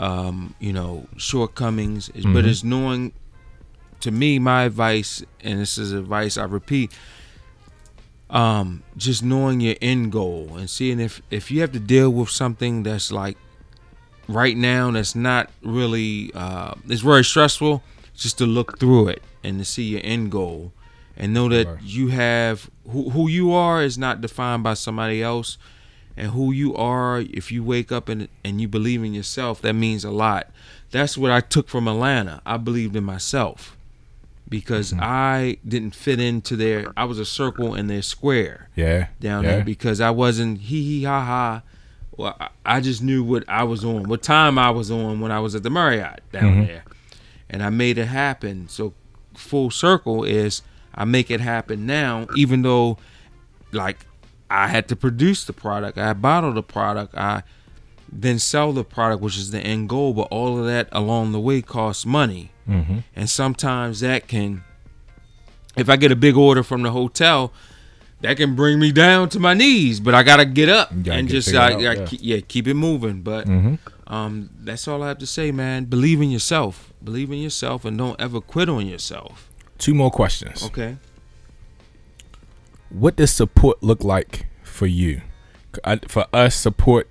um, 0.00 0.54
you 0.58 0.72
know, 0.72 1.06
shortcomings. 1.16 2.10
But 2.32 2.44
it's 2.46 2.64
knowing, 2.64 3.12
to 4.00 4.10
me, 4.10 4.38
my 4.40 4.64
advice, 4.64 5.22
and 5.44 5.60
this 5.60 5.78
is 5.78 5.92
advice 5.92 6.36
I 6.36 6.44
repeat, 6.44 6.90
um, 8.30 8.82
just 8.96 9.22
knowing 9.22 9.60
your 9.60 9.76
end 9.82 10.10
goal 10.12 10.56
and 10.56 10.68
seeing 10.70 11.00
if 11.00 11.20
if 11.30 11.50
you 11.50 11.60
have 11.60 11.72
to 11.72 11.80
deal 11.80 12.10
with 12.10 12.30
something 12.30 12.82
that's 12.84 13.10
like 13.12 13.36
right 14.28 14.56
now 14.56 14.90
that's 14.92 15.14
not 15.16 15.50
really 15.62 16.30
uh, 16.34 16.74
it's 16.88 17.02
very 17.02 17.24
stressful 17.24 17.82
just 18.14 18.38
to 18.38 18.46
look 18.46 18.78
through 18.78 19.08
it 19.08 19.22
and 19.42 19.58
to 19.58 19.64
see 19.64 19.82
your 19.82 20.00
end 20.04 20.30
goal 20.30 20.72
and 21.16 21.34
know 21.34 21.48
that 21.48 21.66
you 21.82 22.08
have 22.08 22.70
who, 22.88 23.10
who 23.10 23.28
you 23.28 23.52
are 23.52 23.82
is 23.82 23.98
not 23.98 24.20
defined 24.20 24.62
by 24.62 24.74
somebody 24.74 25.20
else 25.22 25.58
and 26.20 26.32
who 26.32 26.52
you 26.52 26.74
are 26.76 27.20
if 27.40 27.50
you 27.50 27.64
wake 27.64 27.90
up 27.90 28.08
and 28.08 28.28
and 28.44 28.60
you 28.60 28.68
believe 28.68 29.02
in 29.02 29.12
yourself 29.14 29.60
that 29.62 29.72
means 29.74 30.04
a 30.04 30.10
lot 30.10 30.44
that's 30.90 31.16
what 31.16 31.30
i 31.30 31.40
took 31.40 31.66
from 31.68 31.88
atlanta 31.88 32.40
i 32.44 32.56
believed 32.56 32.94
in 32.94 33.04
myself 33.04 33.76
because 34.48 34.92
i 34.98 35.56
didn't 35.66 35.94
fit 35.94 36.20
into 36.20 36.56
their 36.56 36.92
i 36.96 37.04
was 37.04 37.18
a 37.18 37.24
circle 37.24 37.74
in 37.74 37.86
their 37.86 38.02
square 38.02 38.68
Yeah. 38.76 39.06
down 39.20 39.44
yeah. 39.44 39.50
there 39.56 39.64
because 39.64 40.00
I 40.00 40.10
wasn't 40.10 40.58
hee 40.68 40.82
hee 40.82 41.04
ha 41.04 41.24
ha. 41.24 41.62
Well, 42.16 42.36
I, 42.38 42.48
I 42.76 42.80
just 42.80 43.02
knew 43.02 43.22
what 43.24 43.44
I 43.48 43.62
was 43.64 43.82
on, 43.84 44.08
what 44.08 44.22
time 44.22 44.58
I 44.58 44.70
was 44.70 44.90
on 44.90 45.20
when 45.20 45.32
I 45.32 45.40
was 45.40 45.54
at 45.54 45.62
the 45.62 45.70
Marriott 45.70 46.20
down 46.32 46.54
Mhm. 46.56 46.66
there, 46.66 46.84
and 47.48 47.62
I 47.62 47.70
made 47.70 47.96
it 47.96 48.06
happen. 48.06 48.68
So 48.68 48.92
full 49.34 49.70
circle 49.70 50.24
is 50.24 50.60
I 50.94 51.04
make 51.06 51.30
it 51.30 51.40
happen 51.40 51.86
now, 51.86 52.26
even 52.36 52.60
though 52.62 52.98
like 53.72 54.04
I 54.50 54.66
had 54.68 54.88
to 54.88 54.96
produce 54.96 55.44
the 55.44 55.52
product, 55.52 55.96
I 55.96 56.12
bottle 56.12 56.52
the 56.52 56.62
product, 56.62 57.14
I 57.14 57.42
then 58.12 58.38
sell 58.40 58.72
the 58.72 58.82
product, 58.84 59.22
which 59.22 59.36
is 59.38 59.52
the 59.52 59.60
end 59.60 59.88
goal. 59.88 60.12
But 60.12 60.22
all 60.32 60.58
of 60.58 60.66
that 60.66 60.88
along 60.92 61.32
the 61.32 61.40
way 61.40 61.62
costs 61.62 62.04
money, 62.04 62.50
Mm-hmm. 62.68 62.98
and 63.16 63.28
sometimes 63.28 63.98
that 64.00 64.28
can, 64.28 64.62
if 65.76 65.88
I 65.88 65.96
get 65.96 66.12
a 66.12 66.16
big 66.16 66.36
order 66.36 66.62
from 66.62 66.82
the 66.82 66.90
hotel, 66.92 67.52
that 68.20 68.36
can 68.36 68.54
bring 68.54 68.78
me 68.78 68.92
down 68.92 69.28
to 69.30 69.40
my 69.40 69.54
knees. 69.54 69.98
But 69.98 70.14
I 70.14 70.22
gotta 70.22 70.44
get 70.44 70.68
up 70.68 70.90
gotta 71.02 71.18
and 71.18 71.26
get 71.28 71.34
just 71.34 71.54
I, 71.54 71.72
out, 71.72 71.78
I 71.80 71.80
yeah. 71.94 72.04
keep, 72.06 72.20
yeah 72.22 72.40
keep 72.46 72.68
it 72.68 72.74
moving. 72.74 73.22
But 73.22 73.46
Mm-hmm. 73.46 74.12
um, 74.12 74.50
that's 74.60 74.86
all 74.86 75.02
I 75.02 75.08
have 75.08 75.18
to 75.18 75.26
say, 75.26 75.50
man. 75.52 75.84
Believe 75.86 76.20
in 76.20 76.30
yourself. 76.30 76.92
Believe 77.02 77.32
in 77.32 77.38
yourself, 77.38 77.84
and 77.84 77.96
don't 77.98 78.20
ever 78.20 78.40
quit 78.40 78.68
on 78.68 78.86
yourself. 78.86 79.50
Two 79.78 79.94
more 79.94 80.10
questions. 80.10 80.62
Okay. 80.64 80.96
What 82.90 83.16
does 83.16 83.30
support 83.32 83.82
look 83.82 84.04
like 84.04 84.46
for 84.62 84.86
you? 84.86 85.22
I, 85.84 85.96
for 86.08 86.26
us, 86.32 86.54
support 86.54 87.08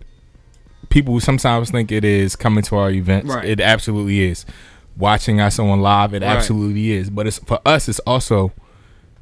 people 0.89 1.19
sometimes 1.19 1.71
think 1.71 1.91
it 1.91 2.03
is 2.03 2.35
coming 2.35 2.63
to 2.65 2.75
our 2.75 2.91
events. 2.91 3.33
Right. 3.33 3.45
It 3.45 3.61
absolutely 3.61 4.21
is. 4.21 4.45
Watching 4.97 5.39
us 5.39 5.59
on 5.59 5.79
live, 5.81 6.13
it 6.13 6.21
Right. 6.21 6.29
absolutely 6.35 6.91
is. 6.91 7.09
But 7.09 7.27
it's 7.27 7.39
for 7.39 7.59
us, 7.65 7.87
it's 7.87 7.99
also 7.99 8.51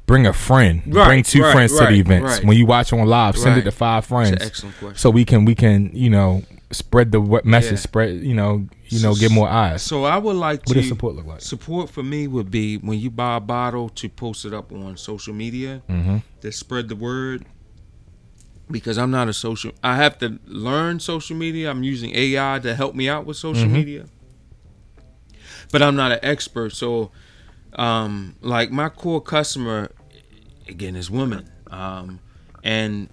bring 0.06 0.26
a 0.26 0.32
friend, 0.32 0.82
Right, 0.86 1.06
bring 1.06 1.22
two 1.22 1.42
friends 1.52 1.78
to 1.78 1.84
the 1.86 1.92
events. 2.00 2.42
When 2.42 2.56
you 2.56 2.66
watch 2.66 2.92
on 2.92 3.06
live, 3.06 3.36
send 3.36 3.58
it 3.58 3.62
to 3.62 3.70
five 3.70 4.02
That's 4.02 4.08
friends, 4.08 4.30
an 4.30 4.42
excellent 4.42 4.76
question. 4.78 4.96
so 4.98 5.10
we 5.10 5.24
can 5.24 5.44
we 5.44 5.54
can 5.54 5.90
you 5.92 6.10
know 6.10 6.42
spread 6.72 7.12
the 7.12 7.20
message, 7.44 7.72
Yeah. 7.72 7.76
spread 7.78 8.16
you 8.20 8.34
know 8.34 8.66
you 8.90 9.00
know 9.00 9.14
get 9.14 9.30
more 9.30 9.48
eyes. 9.48 9.82
So 9.82 10.04
I 10.04 10.16
would 10.18 10.36
like 10.36 10.60
what 10.66 10.74
to 10.74 10.80
does 10.80 10.88
support 10.88 11.14
look 11.16 11.26
like? 11.26 11.40
support 11.40 11.90
for 11.90 12.02
me 12.02 12.26
would 12.26 12.50
be 12.50 12.76
when 12.78 12.98
you 12.98 13.10
buy 13.10 13.36
a 13.36 13.40
bottle 13.40 13.88
to 13.90 14.08
post 14.08 14.44
it 14.44 14.52
up 14.54 14.72
on 14.72 14.96
social 14.96 15.34
media 15.34 15.82
Mm-hmm. 15.88 16.18
to 16.40 16.52
spread 16.52 16.88
the 16.88 16.96
word. 16.96 17.44
Because 18.70 18.98
I'm 18.98 19.10
not 19.10 19.28
a 19.28 19.32
social, 19.32 19.72
I 19.82 19.96
have 19.96 20.18
to 20.18 20.38
learn 20.44 21.00
social 21.00 21.34
media. 21.36 21.70
I'm 21.70 21.82
using 21.82 22.14
AI 22.14 22.58
to 22.62 22.74
help 22.74 22.94
me 22.94 23.08
out 23.08 23.24
with 23.24 23.38
social 23.38 23.66
Mhm. 23.66 23.72
media, 23.72 24.04
but 25.72 25.80
I'm 25.82 25.96
not 25.96 26.12
an 26.12 26.18
expert. 26.22 26.74
So, 26.74 27.10
um, 27.76 28.34
like 28.42 28.70
my 28.70 28.90
core 28.90 29.22
customer, 29.22 29.90
again, 30.68 30.96
is 30.96 31.10
women, 31.10 31.48
um, 31.70 32.20
and 32.62 33.08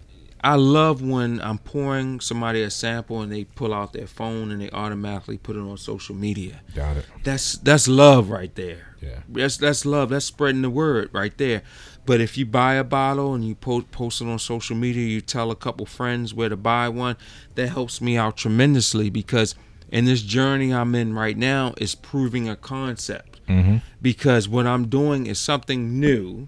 I 0.45 0.53
love 0.53 1.01
when 1.01 1.41
I'm 1.41 1.57
pouring 1.57 2.19
somebody 2.19 2.61
a 2.61 2.69
sample 2.69 3.19
and 3.21 3.31
they 3.31 3.45
pull 3.45 3.73
out 3.73 3.93
their 3.93 4.05
phone 4.05 4.51
and 4.51 4.61
they 4.61 4.69
automatically 4.69 5.39
put 5.39 5.55
it 5.55 5.59
on 5.59 5.75
social 5.77 6.13
media. 6.13 6.61
Got 6.75 6.97
it. 6.97 7.05
That's 7.23 7.53
that's 7.53 7.87
love 7.87 8.29
right 8.29 8.53
there. 8.53 8.95
Yeah. 9.01 9.21
That's 9.27 9.57
that's 9.57 9.87
love. 9.87 10.09
That's 10.09 10.25
spreading 10.25 10.61
the 10.61 10.69
word 10.69 11.09
right 11.11 11.35
there. 11.39 11.63
But 12.05 12.21
if 12.21 12.37
you 12.37 12.45
buy 12.45 12.75
a 12.75 12.83
bottle 12.83 13.33
and 13.33 13.43
you 13.43 13.55
post 13.55 13.89
post 13.89 14.21
it 14.21 14.27
on 14.27 14.37
social 14.37 14.75
media, 14.75 15.07
you 15.07 15.19
tell 15.19 15.49
a 15.49 15.55
couple 15.55 15.87
friends 15.87 16.31
where 16.31 16.49
to 16.49 16.55
buy 16.55 16.89
one. 16.89 17.17
That 17.55 17.69
helps 17.69 17.99
me 17.99 18.15
out 18.15 18.37
tremendously 18.37 19.09
because 19.09 19.55
in 19.89 20.05
this 20.05 20.21
journey 20.21 20.71
I'm 20.71 20.93
in 20.93 21.15
right 21.15 21.37
now 21.37 21.73
is 21.77 21.95
proving 21.95 22.47
a 22.47 22.55
concept. 22.55 23.43
Mm-hmm. 23.47 23.77
Because 23.99 24.47
what 24.47 24.67
I'm 24.67 24.89
doing 24.89 25.25
is 25.25 25.39
something 25.39 25.99
new 25.99 26.47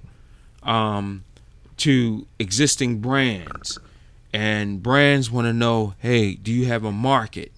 um, 0.62 1.24
to 1.78 2.28
existing 2.38 3.00
brands, 3.00 3.80
and 4.34 4.82
brands 4.84 5.32
want 5.32 5.46
to 5.46 5.54
know, 5.54 5.94
hey, 6.00 6.36
do 6.36 6.52
you 6.52 6.66
have 6.66 6.84
a 6.84 6.92
market? 6.92 7.52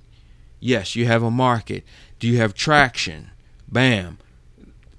Yes, 0.60 0.96
you 0.96 1.06
have 1.06 1.24
a 1.24 1.32
market. 1.32 1.84
Do 2.20 2.28
you 2.28 2.38
have 2.38 2.54
traction? 2.54 3.30
Bam. 3.72 4.18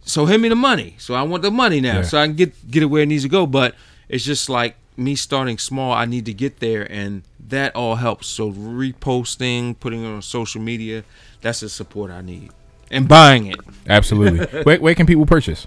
So 0.03 0.27
hit 0.27 0.41
me 0.41 0.49
the 0.49 0.55
money. 0.57 0.95
So 0.99 1.15
I 1.15 1.23
want 1.23 1.43
the 1.43 1.51
money 1.51 1.81
now, 1.81 1.97
Yeah. 1.97 2.03
so 2.03 2.19
I 2.19 2.27
can 2.27 2.37
get 2.37 2.71
get 2.71 2.83
it 2.83 2.87
where 2.87 3.03
it 3.03 3.07
needs 3.07 3.23
to 3.25 3.29
go. 3.29 3.47
But 3.47 3.75
it's 4.09 4.25
just 4.25 4.49
like 4.49 4.77
me 4.97 5.15
starting 5.15 5.59
small. 5.59 5.93
I 5.93 6.05
need 6.07 6.25
to 6.27 6.33
get 6.35 6.61
there, 6.61 6.91
and 6.91 7.23
that 7.49 7.75
all 7.77 7.97
helps. 7.97 8.27
So 8.27 8.51
reposting, 8.51 9.79
putting 9.79 10.03
it 10.03 10.09
on 10.09 10.23
social 10.23 10.61
media, 10.61 11.05
that's 11.43 11.61
the 11.61 11.69
support 11.69 12.11
I 12.11 12.23
need, 12.23 12.51
and 12.91 13.07
buying 13.09 13.47
it. 13.47 13.61
Absolutely. 13.87 14.47
where, 14.65 14.81
where 14.81 14.95
can 14.95 15.07
people 15.07 15.27
purchase? 15.27 15.67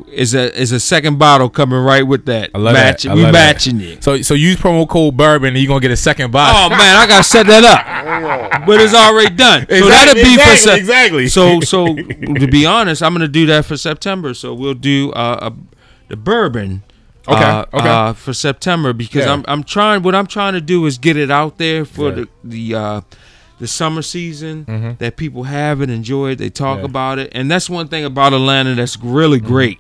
is 0.08 0.34
a 0.34 0.56
is 0.60 0.72
a 0.72 0.80
second 0.80 1.18
bottle 1.20 1.50
coming 1.50 1.80
right 1.80 2.06
with 2.06 2.26
that. 2.26 2.52
I 2.54 2.58
love 2.58 2.74
Match- 2.74 3.04
that. 3.04 3.12
I 3.12 3.16
we 3.16 3.24
love 3.24 3.34
that. 3.34 3.54
matching 3.56 3.82
it. 3.82 4.04
So 4.04 4.22
so 4.22 4.34
use 4.34 4.56
promo 4.58 4.88
code 4.88 5.16
bourbon 5.18 5.50
and 5.50 5.58
you're 5.58 5.68
gonna 5.68 5.80
get 5.80 5.92
a 5.92 5.96
second 5.98 6.32
bottle. 6.32 6.56
Oh 6.66 6.70
man, 6.78 6.98
I 6.98 7.08
gotta 7.08 7.24
set 7.24 7.46
that 7.48 7.64
up, 7.64 8.66
but 8.68 8.80
it's 8.82 8.94
already 8.94 9.36
done. 9.36 9.66
so 9.70 9.88
that'll 9.88 10.14
be 10.16 10.22
for 10.24 10.52
exactly, 10.52 10.74
exactly. 10.80 11.28
So 11.28 11.60
so 11.62 11.86
to 11.96 12.48
be 12.48 12.66
honest, 12.66 13.04
I'm 13.04 13.14
gonna 13.14 13.28
do 13.28 13.46
that 13.48 13.66
for 13.66 13.78
September. 13.78 14.34
So 14.34 14.54
we'll 14.54 14.74
do 14.74 15.12
uh, 15.14 15.52
a, 15.52 15.54
the 16.08 16.16
bourbon. 16.18 16.84
Okay, 17.28 17.44
uh, 17.44 17.66
okay. 17.74 17.88
Uh, 17.90 18.14
for 18.14 18.34
September 18.34 18.92
because 18.94 19.26
Yeah. 19.26 19.34
I'm 19.34 19.46
I'm 19.48 19.64
trying 19.64 20.02
what 20.02 20.16
I'm 20.16 20.26
trying 20.26 20.54
to 20.54 20.62
do 20.62 20.86
is 20.88 20.98
get 20.98 21.16
it 21.18 21.30
out 21.30 21.58
there 21.60 21.86
for 21.86 22.10
Yeah. 22.10 22.16
the 22.16 22.28
the 22.44 22.76
uh, 22.76 23.02
the 23.60 23.68
summer 23.68 24.02
season 24.02 24.66
Mhm. 24.66 24.98
that 25.00 25.18
people 25.18 25.44
have 25.44 25.82
it, 25.82 25.90
enjoy 25.90 26.32
it, 26.32 26.38
they 26.38 26.50
talk 26.50 26.80
Yeah. 26.80 26.86
about 26.86 27.20
it, 27.20 27.30
and 27.34 27.52
that's 27.52 27.70
one 27.70 27.88
thing 27.90 28.06
about 28.06 28.34
Atlanta 28.34 28.74
that's 28.74 28.98
really 28.98 29.40
great 29.42 29.80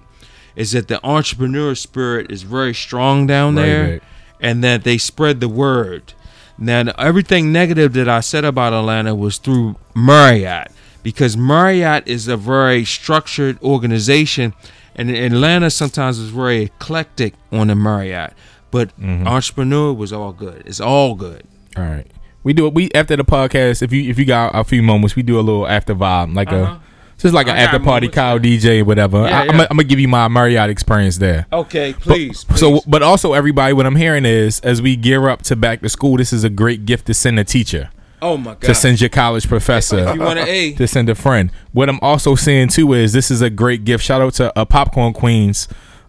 is 0.55 0.71
that 0.73 0.87
the 0.87 1.03
entrepreneur 1.05 1.75
spirit 1.75 2.31
is 2.31 2.43
very 2.43 2.73
strong 2.73 3.27
down 3.27 3.55
Right, 3.55 3.65
there 3.65 3.89
right. 3.91 4.01
and 4.39 4.63
that 4.63 4.83
they 4.83 4.97
spread 4.97 5.39
the 5.39 5.49
word. 5.49 6.13
Now, 6.57 6.91
everything 6.97 7.51
negative 7.53 7.93
that 7.93 8.09
I 8.09 8.19
said 8.19 8.43
about 8.43 8.73
Atlanta 8.73 9.15
was 9.15 9.37
through 9.37 9.77
Marriott 9.95 10.71
because 11.03 11.37
Marriott 11.37 12.05
is 12.07 12.27
a 12.27 12.35
very 12.35 12.83
structured 12.83 13.61
organization, 13.63 14.53
and 14.95 15.09
Atlanta 15.09 15.69
sometimes 15.69 16.19
is 16.19 16.29
very 16.31 16.63
eclectic 16.63 17.33
on 17.51 17.67
the 17.67 17.75
Marriott. 17.75 18.33
But 18.71 18.89
Mm-hmm. 18.99 19.25
entrepreneur 19.27 19.93
was 19.93 20.11
all 20.13 20.33
good. 20.33 20.63
It's 20.65 20.81
all 20.81 21.15
good. 21.15 21.43
All 21.77 21.83
right. 21.85 22.05
We 22.43 22.53
do 22.53 22.67
it. 22.67 22.73
We 22.73 22.89
after 22.93 23.15
the 23.15 23.23
podcast. 23.23 23.81
If 23.81 23.91
you 23.93 24.09
if 24.09 24.19
you 24.19 24.25
got 24.25 24.53
a 24.55 24.63
few 24.63 24.81
moments, 24.83 25.15
we 25.15 25.23
do 25.23 25.39
a 25.39 25.41
little 25.41 25.67
after 25.67 25.95
vibe, 25.95 26.35
like 26.35 26.49
Uh-huh. 26.51 26.75
a 26.75 26.81
just 27.19 27.33
like 27.33 27.47
an 27.47 27.55
I 27.57 27.59
after 27.59 27.79
party, 27.79 28.07
Kyle. 28.07 28.39
DJ, 28.39 28.83
whatever. 28.83 29.27
Yeah, 29.27 29.39
I, 29.39 29.41
I'm 29.47 29.59
yeah. 29.59 29.67
gonna 29.67 29.83
give 29.83 29.99
you 29.99 30.07
my 30.07 30.27
Marriott 30.27 30.69
experience 30.69 31.17
there. 31.17 31.45
Okay, 31.51 31.93
please. 31.93 32.45
So, 32.55 32.81
but 32.87 33.03
also 33.03 33.33
everybody, 33.33 33.73
what 33.73 33.85
I'm 33.85 33.97
hearing 33.97 34.25
is 34.25 34.59
as 34.61 34.81
we 34.81 34.95
gear 34.95 35.27
up 35.29 35.41
to 35.43 35.55
back 35.55 35.81
to 35.81 35.89
school, 35.89 36.17
this 36.17 36.31
is 36.31 36.43
a 36.43 36.49
great 36.49 36.85
gift 36.85 37.07
to 37.07 37.13
send 37.13 37.37
a 37.39 37.43
teacher, 37.43 37.89
oh 38.21 38.37
my 38.37 38.51
God. 38.51 38.61
to 38.61 38.73
send 38.75 39.01
your 39.01 39.09
college 39.09 39.47
professor. 39.47 39.99
if 39.99 40.15
you 40.15 40.21
want 40.21 40.39
an 40.39 40.47
A, 40.47 40.73
to 40.73 40.87
send 40.87 41.09
a 41.09 41.15
friend. 41.15 41.51
What 41.73 41.89
I'm 41.89 41.99
also 42.01 42.35
saying 42.35 42.69
too 42.69 42.93
is 42.93 43.11
this 43.11 43.29
is 43.29 43.41
a 43.41 43.49
great 43.49 43.83
gift. 43.83 44.03
Shout 44.03 44.21
out 44.21 44.33
to 44.35 44.57
uh, 44.57 44.65
Popcorn 44.65 45.13
Queens. 45.13 45.67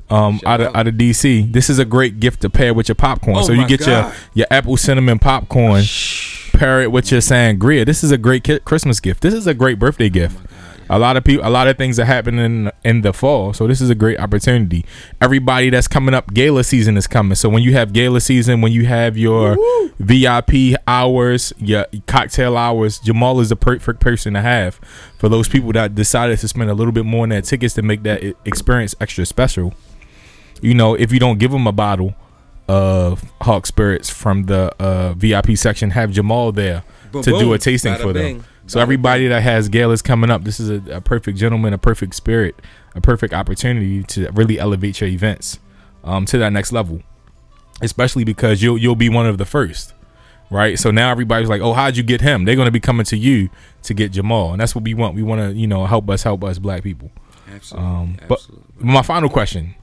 Um, 0.09 0.41
out 0.45 0.61
of 0.61 0.75
out. 0.75 0.89
of 0.89 0.95
DC, 0.95 1.53
this 1.53 1.71
is 1.71 1.79
a 1.79 1.85
great 1.85 2.19
gift 2.19 2.43
to 2.43 2.51
pair 2.51 2.75
with 2.75 2.89
your 2.89 2.97
popcorn. 2.97 3.37
Oh 3.37 3.43
so 3.43 3.53
you 3.53 3.65
get 3.69 3.79
God. 3.79 3.87
your 3.87 4.13
your 4.35 4.47
apple 4.51 4.77
cinnamon 4.77 5.21
popcorn, 5.21 5.83
Shh. 5.85 6.51
pair 6.51 6.83
it 6.83 6.91
with 6.91 7.13
your 7.13 7.21
sangria. 7.21 7.87
This 7.87 8.03
is 8.03 8.11
a 8.11 8.19
great 8.19 8.43
ki- 8.43 8.59
Christmas 8.59 8.99
gift. 8.99 9.23
This 9.23 9.35
is 9.35 9.47
a 9.47 9.55
great 9.55 9.79
birthday 9.79 10.09
gift. 10.09 10.37
A 10.91 10.99
lot 10.99 11.17
of 11.17 11.23
people, 11.23 11.47
a 11.47 11.49
lot 11.49 11.69
of 11.69 11.79
things 11.79 12.01
are 12.01 12.05
happening 12.05 12.69
in 12.83 13.03
the 13.03 13.13
fall, 13.13 13.53
so 13.53 13.69
this 13.69 13.81
is 13.81 13.91
a 13.91 13.95
great 13.95 14.19
opportunity. 14.19 14.85
Everybody 15.21 15.71
that's 15.71 15.87
coming 15.87 16.17
up, 16.17 16.35
gala 16.35 16.65
season 16.65 16.97
is 16.97 17.07
coming. 17.07 17.37
So 17.37 17.49
when 17.49 17.63
you 17.63 17.73
have 17.75 17.93
gala 17.93 18.21
season, 18.21 18.61
when 18.61 18.73
you 18.73 18.87
have 18.87 19.17
your 19.17 19.57
VIP 20.01 20.77
hours, 20.89 21.53
your 21.59 21.87
cocktail 22.09 22.57
hours, 22.57 22.99
Jamal 22.99 23.39
is 23.39 23.51
the 23.51 23.57
perfect 23.57 24.01
person 24.01 24.35
to 24.35 24.41
have 24.41 24.81
for 25.17 25.29
those 25.29 25.49
people 25.49 25.71
that 25.75 25.95
decided 25.95 26.41
to 26.41 26.49
spend 26.49 26.69
a 26.69 26.75
little 26.75 26.93
bit 26.93 27.05
more 27.05 27.23
on 27.23 27.29
their 27.29 27.43
tickets 27.43 27.75
to 27.75 27.83
make 27.83 28.03
that 28.03 28.25
experience 28.45 28.97
extra 29.01 29.25
special. 29.25 29.73
You 30.61 30.75
know, 30.75 30.95
if 30.95 31.13
you 31.13 31.21
don't 31.21 31.39
give 31.39 31.53
them 31.53 31.69
a 31.69 31.73
bottle 31.73 32.17
of 32.67 33.23
Hux 33.41 33.67
Spirits 33.67 34.11
from 34.11 34.47
the 34.47 34.75
uh, 34.83 35.13
VIP 35.15 35.57
section, 35.57 35.91
have 35.91 36.11
Jamal 36.11 36.51
there 36.51 36.83
Boom, 37.13 37.23
to 37.23 37.31
do 37.39 37.53
a 37.53 37.59
tasting 37.59 37.95
for 37.95 38.13
them. 38.13 38.45
So 38.71 38.79
everybody 38.79 39.27
that 39.27 39.41
has 39.41 39.69
galas 39.69 40.01
coming 40.01 40.31
up, 40.31 40.45
this 40.45 40.61
is 40.61 40.71
a, 40.71 40.99
a 40.99 41.01
perfect 41.01 41.37
gentleman, 41.37 41.73
a 41.73 41.79
perfect 41.79 42.15
spirit, 42.15 42.55
a 42.95 43.01
perfect 43.01 43.35
opportunity 43.35 44.05
to 44.05 44.31
really 44.31 44.61
elevate 44.61 45.01
your 45.01 45.11
events 45.11 45.59
um, 46.05 46.25
to 46.27 46.39
that 46.39 46.53
next 46.53 46.71
level. 46.71 47.03
Especially 47.83 48.23
because 48.23 48.63
you'll 48.63 48.79
you'll 48.79 48.95
be 48.95 49.09
one 49.09 49.27
of 49.27 49.39
the 49.39 49.45
first, 49.45 49.93
right? 50.51 50.79
So 50.79 50.93
now 50.93 51.11
everybody's 51.11 51.49
like, 51.49 51.61
"Oh, 51.61 51.73
how'd 51.73 51.97
you 51.97 52.05
get 52.05 52.21
him?" 52.21 52.45
They're 52.45 52.55
gonna 52.55 52.71
be 52.71 52.79
coming 52.79 53.05
to 53.07 53.17
you 53.17 53.51
to 53.83 53.93
get 53.93 54.13
Jamal, 54.13 54.53
and 54.53 54.61
that's 54.61 54.77
what 54.77 54.85
we 54.85 54.95
want. 54.95 55.17
We 55.17 55.25
want 55.25 55.41
to, 55.41 55.59
you 55.59 55.67
know, 55.67 55.87
help 55.87 56.09
us, 56.09 56.23
help 56.23 56.45
us, 56.45 56.61
black 56.61 56.85
people. 56.85 57.11
Absolutely. 57.53 57.91
Um, 57.91 58.17
but 58.29 58.39
absolutely. 58.39 58.85
my 58.85 59.03
final 59.03 59.29
question: 59.29 59.75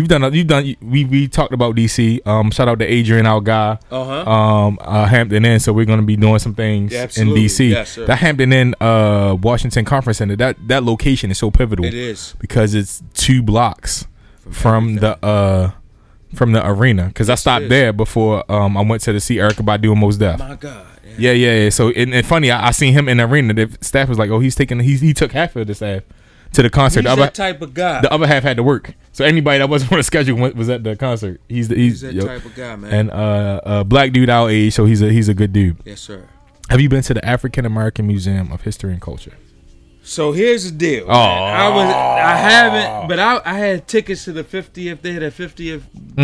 You've 0.00 0.08
done, 0.08 0.32
you've 0.32 0.46
done. 0.46 0.76
We 0.80 1.04
we 1.04 1.28
talked 1.28 1.52
about 1.52 1.76
DC. 1.76 2.26
Um, 2.26 2.50
shout 2.50 2.68
out 2.68 2.78
to 2.78 2.86
Adrian, 2.86 3.26
our 3.26 3.42
guy. 3.42 3.76
Uh-huh. 3.90 4.30
Um, 4.30 4.78
uh, 4.80 5.04
Hampton 5.04 5.44
Inn. 5.44 5.60
So 5.60 5.74
we're 5.74 5.84
gonna 5.84 6.00
be 6.00 6.16
doing 6.16 6.38
some 6.38 6.54
things 6.54 6.90
Yeah, 6.90 7.02
in. 7.16 7.28
DC. 7.28 7.68
Yes, 7.70 7.96
that 7.96 8.16
Hampton 8.16 8.50
Inn, 8.50 8.74
uh, 8.80 9.36
Washington 9.42 9.84
Conference 9.84 10.16
Center. 10.18 10.36
That 10.36 10.56
that 10.68 10.84
location 10.84 11.30
is 11.30 11.36
so 11.36 11.50
pivotal 11.50 11.84
It 11.84 11.92
is. 11.92 12.34
because 12.38 12.74
it's 12.74 13.02
two 13.12 13.42
blocks 13.42 14.06
from 14.50 14.96
the 14.96 15.22
uh 15.22 15.72
from 16.34 16.52
the 16.52 16.66
arena. 16.66 17.08
Because 17.08 17.28
I 17.28 17.34
stopped 17.34 17.68
there 17.68 17.92
before 17.92 18.50
um 18.50 18.78
I 18.78 18.80
went 18.82 19.02
to 19.02 19.12
the 19.12 19.20
see 19.20 19.36
Erykah 19.36 19.64
Badu 19.66 19.92
and 19.92 20.00
Mos 20.00 20.16
Def. 20.16 20.38
My 20.38 20.54
God. 20.56 20.86
Yeah. 21.04 21.10
Yeah, 21.18 21.32
yeah, 21.32 21.62
yeah. 21.64 21.68
So 21.70 21.90
and, 21.90 22.14
and 22.14 22.24
funny, 22.24 22.50
I, 22.50 22.68
I 22.68 22.70
seen 22.70 22.94
him 22.94 23.06
in 23.06 23.18
the 23.18 23.24
arena. 23.24 23.52
The 23.52 23.76
staff 23.82 24.08
was 24.08 24.18
like, 24.18 24.30
"Oh, 24.30 24.38
he's 24.38 24.54
taking 24.54 24.80
he 24.80 24.96
he 24.96 25.12
took 25.12 25.32
half 25.32 25.54
of 25.56 25.66
the 25.66 25.74
staff 25.74 26.04
to 26.54 26.62
the 26.62 26.70
concert. 26.70 27.00
He's 27.00 27.04
The 27.04 27.10
other, 27.12 27.22
that 27.22 27.34
type 27.34 27.62
of 27.62 27.74
guy. 27.74 28.00
the 28.00 28.12
other 28.12 28.26
half 28.26 28.42
had 28.42 28.56
to 28.56 28.62
work. 28.62 28.94
So 29.12 29.24
anybody 29.24 29.58
that 29.58 29.68
wasn't 29.68 29.92
on 29.92 29.98
the 29.98 30.02
schedule 30.02 30.36
went, 30.38 30.56
was 30.56 30.68
at 30.68 30.82
the 30.84 30.96
concert. 30.96 31.40
He's 31.48 31.68
the 31.68 31.76
he's, 31.76 32.00
He's 32.00 32.00
that 32.02 32.14
yo. 32.14 32.26
type 32.26 32.44
of 32.44 32.54
guy, 32.54 32.76
man. 32.76 32.92
and 32.92 33.10
uh, 33.10 33.60
uh 33.64 33.84
black 33.84 34.12
dude 34.12 34.30
our 34.30 34.48
age, 34.50 34.74
so 34.74 34.84
he's 34.84 35.02
a 35.02 35.10
he's 35.10 35.28
a 35.28 35.34
good 35.34 35.52
dude. 35.52 35.76
yes, 35.84 36.00
sir. 36.00 36.28
Have 36.70 36.80
you 36.80 36.88
been 36.88 37.02
to 37.02 37.14
the 37.14 37.24
African 37.24 37.64
American 37.66 38.06
Museum 38.06 38.52
of 38.52 38.62
History 38.62 38.92
and 38.92 39.00
Culture? 39.00 39.32
So 40.02 40.32
here's 40.32 40.64
the 40.64 40.76
deal. 40.76 41.04
Oh. 41.08 41.12
I 41.12 41.68
was 41.68 41.94
I 41.94 42.36
haven't, 42.36 43.08
but 43.08 43.18
I 43.18 43.40
I 43.44 43.54
had 43.58 43.86
tickets 43.86 44.24
to 44.24 44.32
the 44.32 44.42
50th. 44.44 45.02
They 45.02 45.12
had 45.12 45.22
a 45.22 45.30
50th 45.30 45.82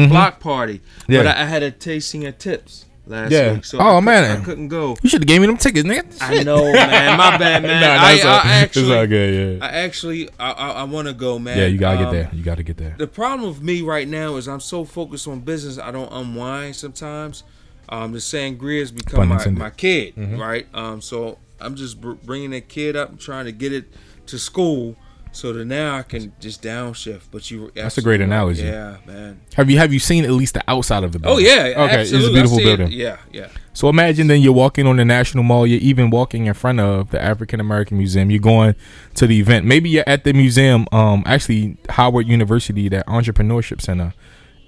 block 0.08 0.40
party, 0.40 0.78
Mm-hmm. 0.80 1.12
Yeah. 1.12 1.18
but 1.24 1.26
I, 1.36 1.42
I 1.42 1.44
had 1.44 1.62
a 1.62 1.70
tasting 1.70 2.24
of 2.26 2.38
tips 2.38 2.85
last 3.06 3.30
Yeah. 3.32 3.54
week. 3.54 3.64
So 3.64 3.78
Oh, 3.78 3.96
I 3.96 4.00
man. 4.00 4.40
I 4.40 4.44
couldn't 4.44 4.68
go. 4.68 4.96
You 5.02 5.08
should 5.08 5.22
have 5.22 5.28
gave 5.28 5.40
me 5.40 5.46
them 5.46 5.56
tickets, 5.56 5.86
nigga. 5.88 6.04
I 6.20 6.42
know, 6.42 6.72
man. 6.72 7.16
My 7.16 7.38
bad, 7.38 7.62
man. 7.62 7.80
Nah, 7.80 7.86
I, 7.88 8.20
all- 8.20 8.28
I 8.50 8.62
it's 8.62 8.76
actually, 8.76 8.96
all 8.98 9.06
good, 9.06 9.58
yeah. 9.60 9.64
I 9.66 9.68
actually, 9.70 10.28
I, 10.38 10.50
I, 10.52 10.68
I 10.70 10.82
want 10.84 11.08
to 11.08 11.14
go, 11.14 11.38
man. 11.38 11.56
yeah, 11.58 11.66
you 11.66 11.78
gotta 11.78 11.98
get 11.98 12.06
Um, 12.08 12.14
there. 12.14 12.30
You 12.32 12.42
gotta 12.42 12.62
get 12.62 12.76
there. 12.76 12.94
The 12.98 13.06
problem 13.06 13.48
with 13.48 13.62
me 13.62 13.82
right 13.82 14.08
now 14.08 14.36
is 14.36 14.48
I'm 14.48 14.60
so 14.60 14.84
focused 14.84 15.26
on 15.28 15.40
business, 15.40 15.78
I 15.78 15.90
don't 15.90 16.12
unwind 16.12 16.76
sometimes. 16.76 17.42
Um, 17.88 18.12
the 18.12 18.18
sangria 18.18 18.80
has 18.80 18.90
become 18.90 19.28
my, 19.28 19.46
my 19.50 19.70
kid, 19.70 20.14
right? 20.16 20.66
Um, 20.74 21.00
so 21.00 21.38
I'm 21.60 21.76
just 21.76 22.00
br- 22.00 22.14
bringing 22.14 22.50
that 22.50 22.68
kid 22.68 22.96
up 22.96 23.10
and 23.10 23.20
trying 23.20 23.44
to 23.44 23.52
get 23.52 23.72
it 23.72 23.84
to 24.26 24.38
school 24.40 24.96
so 25.36 25.52
that 25.52 25.64
now 25.66 25.96
I 25.98 26.02
can 26.02 26.32
just 26.40 26.62
downshift. 26.62 27.24
But 27.30 27.50
you, 27.50 27.70
That's 27.74 27.98
a 27.98 28.02
great 28.02 28.20
absolutely 28.22 28.24
analogy. 28.24 28.62
Yeah, 28.62 28.96
man. 29.06 29.40
Have 29.54 29.68
you 29.70 29.76
have 29.78 29.92
you 29.92 29.98
seen 29.98 30.24
at 30.24 30.30
least 30.30 30.54
the 30.54 30.62
outside 30.68 31.04
of 31.04 31.12
the 31.12 31.18
building? 31.18 31.44
Oh 31.46 31.48
yeah, 31.48 31.84
Okay, 31.84 32.02
it's 32.02 32.12
a 32.12 32.18
beautiful 32.18 32.56
see 32.56 32.62
it. 32.62 32.76
building. 32.78 32.88
Yeah, 32.90 33.18
yeah. 33.32 33.48
So 33.74 33.88
imagine 33.90 34.28
then 34.28 34.40
you're 34.40 34.54
walking 34.54 34.86
on 34.86 34.96
the 34.96 35.04
National 35.04 35.44
Mall. 35.44 35.66
You're 35.66 35.80
even 35.80 36.08
walking 36.10 36.46
in 36.46 36.54
front 36.54 36.80
of 36.80 37.10
the 37.10 37.22
African 37.22 37.60
American 37.60 37.98
Museum. 37.98 38.30
You're 38.30 38.40
going 38.40 38.74
to 39.14 39.26
the 39.26 39.38
event. 39.38 39.66
Maybe 39.66 39.90
you're 39.90 40.04
at 40.08 40.24
the 40.24 40.32
museum. 40.32 40.86
Um, 40.92 41.22
actually, 41.26 41.76
Howard 41.90 42.26
University, 42.26 42.88
that 42.88 43.06
entrepreneurship 43.06 43.80
center, 43.82 44.14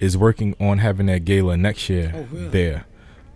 is 0.00 0.16
working 0.18 0.54
on 0.60 0.78
having 0.78 1.06
that 1.06 1.24
gala 1.24 1.56
next 1.56 1.88
year 1.88 2.12
Oh, 2.14 2.26
really? 2.30 2.48
there. 2.48 2.84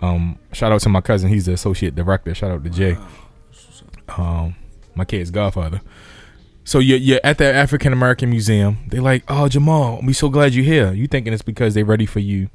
Um, 0.03 0.39
shout 0.53 0.73
out 0.73 0.81
to 0.83 0.89
my 0.91 1.01
cousin. 1.01 1.31
He's 1.31 1.47
the 1.47 1.53
associate 1.55 1.95
director. 1.95 2.35
Shout 2.35 2.51
out 2.51 2.63
to 2.65 2.71
Jay. 2.71 2.97
Um, 4.19 4.57
my 4.95 5.05
kid's 5.05 5.31
godfather. 5.31 5.81
So 6.65 6.79
you're, 6.79 6.99
you're 6.99 7.21
at 7.25 7.39
the 7.39 7.53
African 7.53 7.93
American 7.93 8.31
Museum. 8.31 8.79
They're 8.89 9.03
like, 9.03 9.25
oh 9.29 9.49
Jamal, 9.49 10.01
we 10.03 10.13
so 10.13 10.29
glad 10.29 10.55
you're 10.55 10.65
here. 10.65 10.93
You 10.93 11.07
thinking 11.07 11.33
it's 11.33 11.43
because 11.43 11.75
they're 11.75 11.85
ready 11.85 12.07
for 12.07 12.21
you 12.21 12.49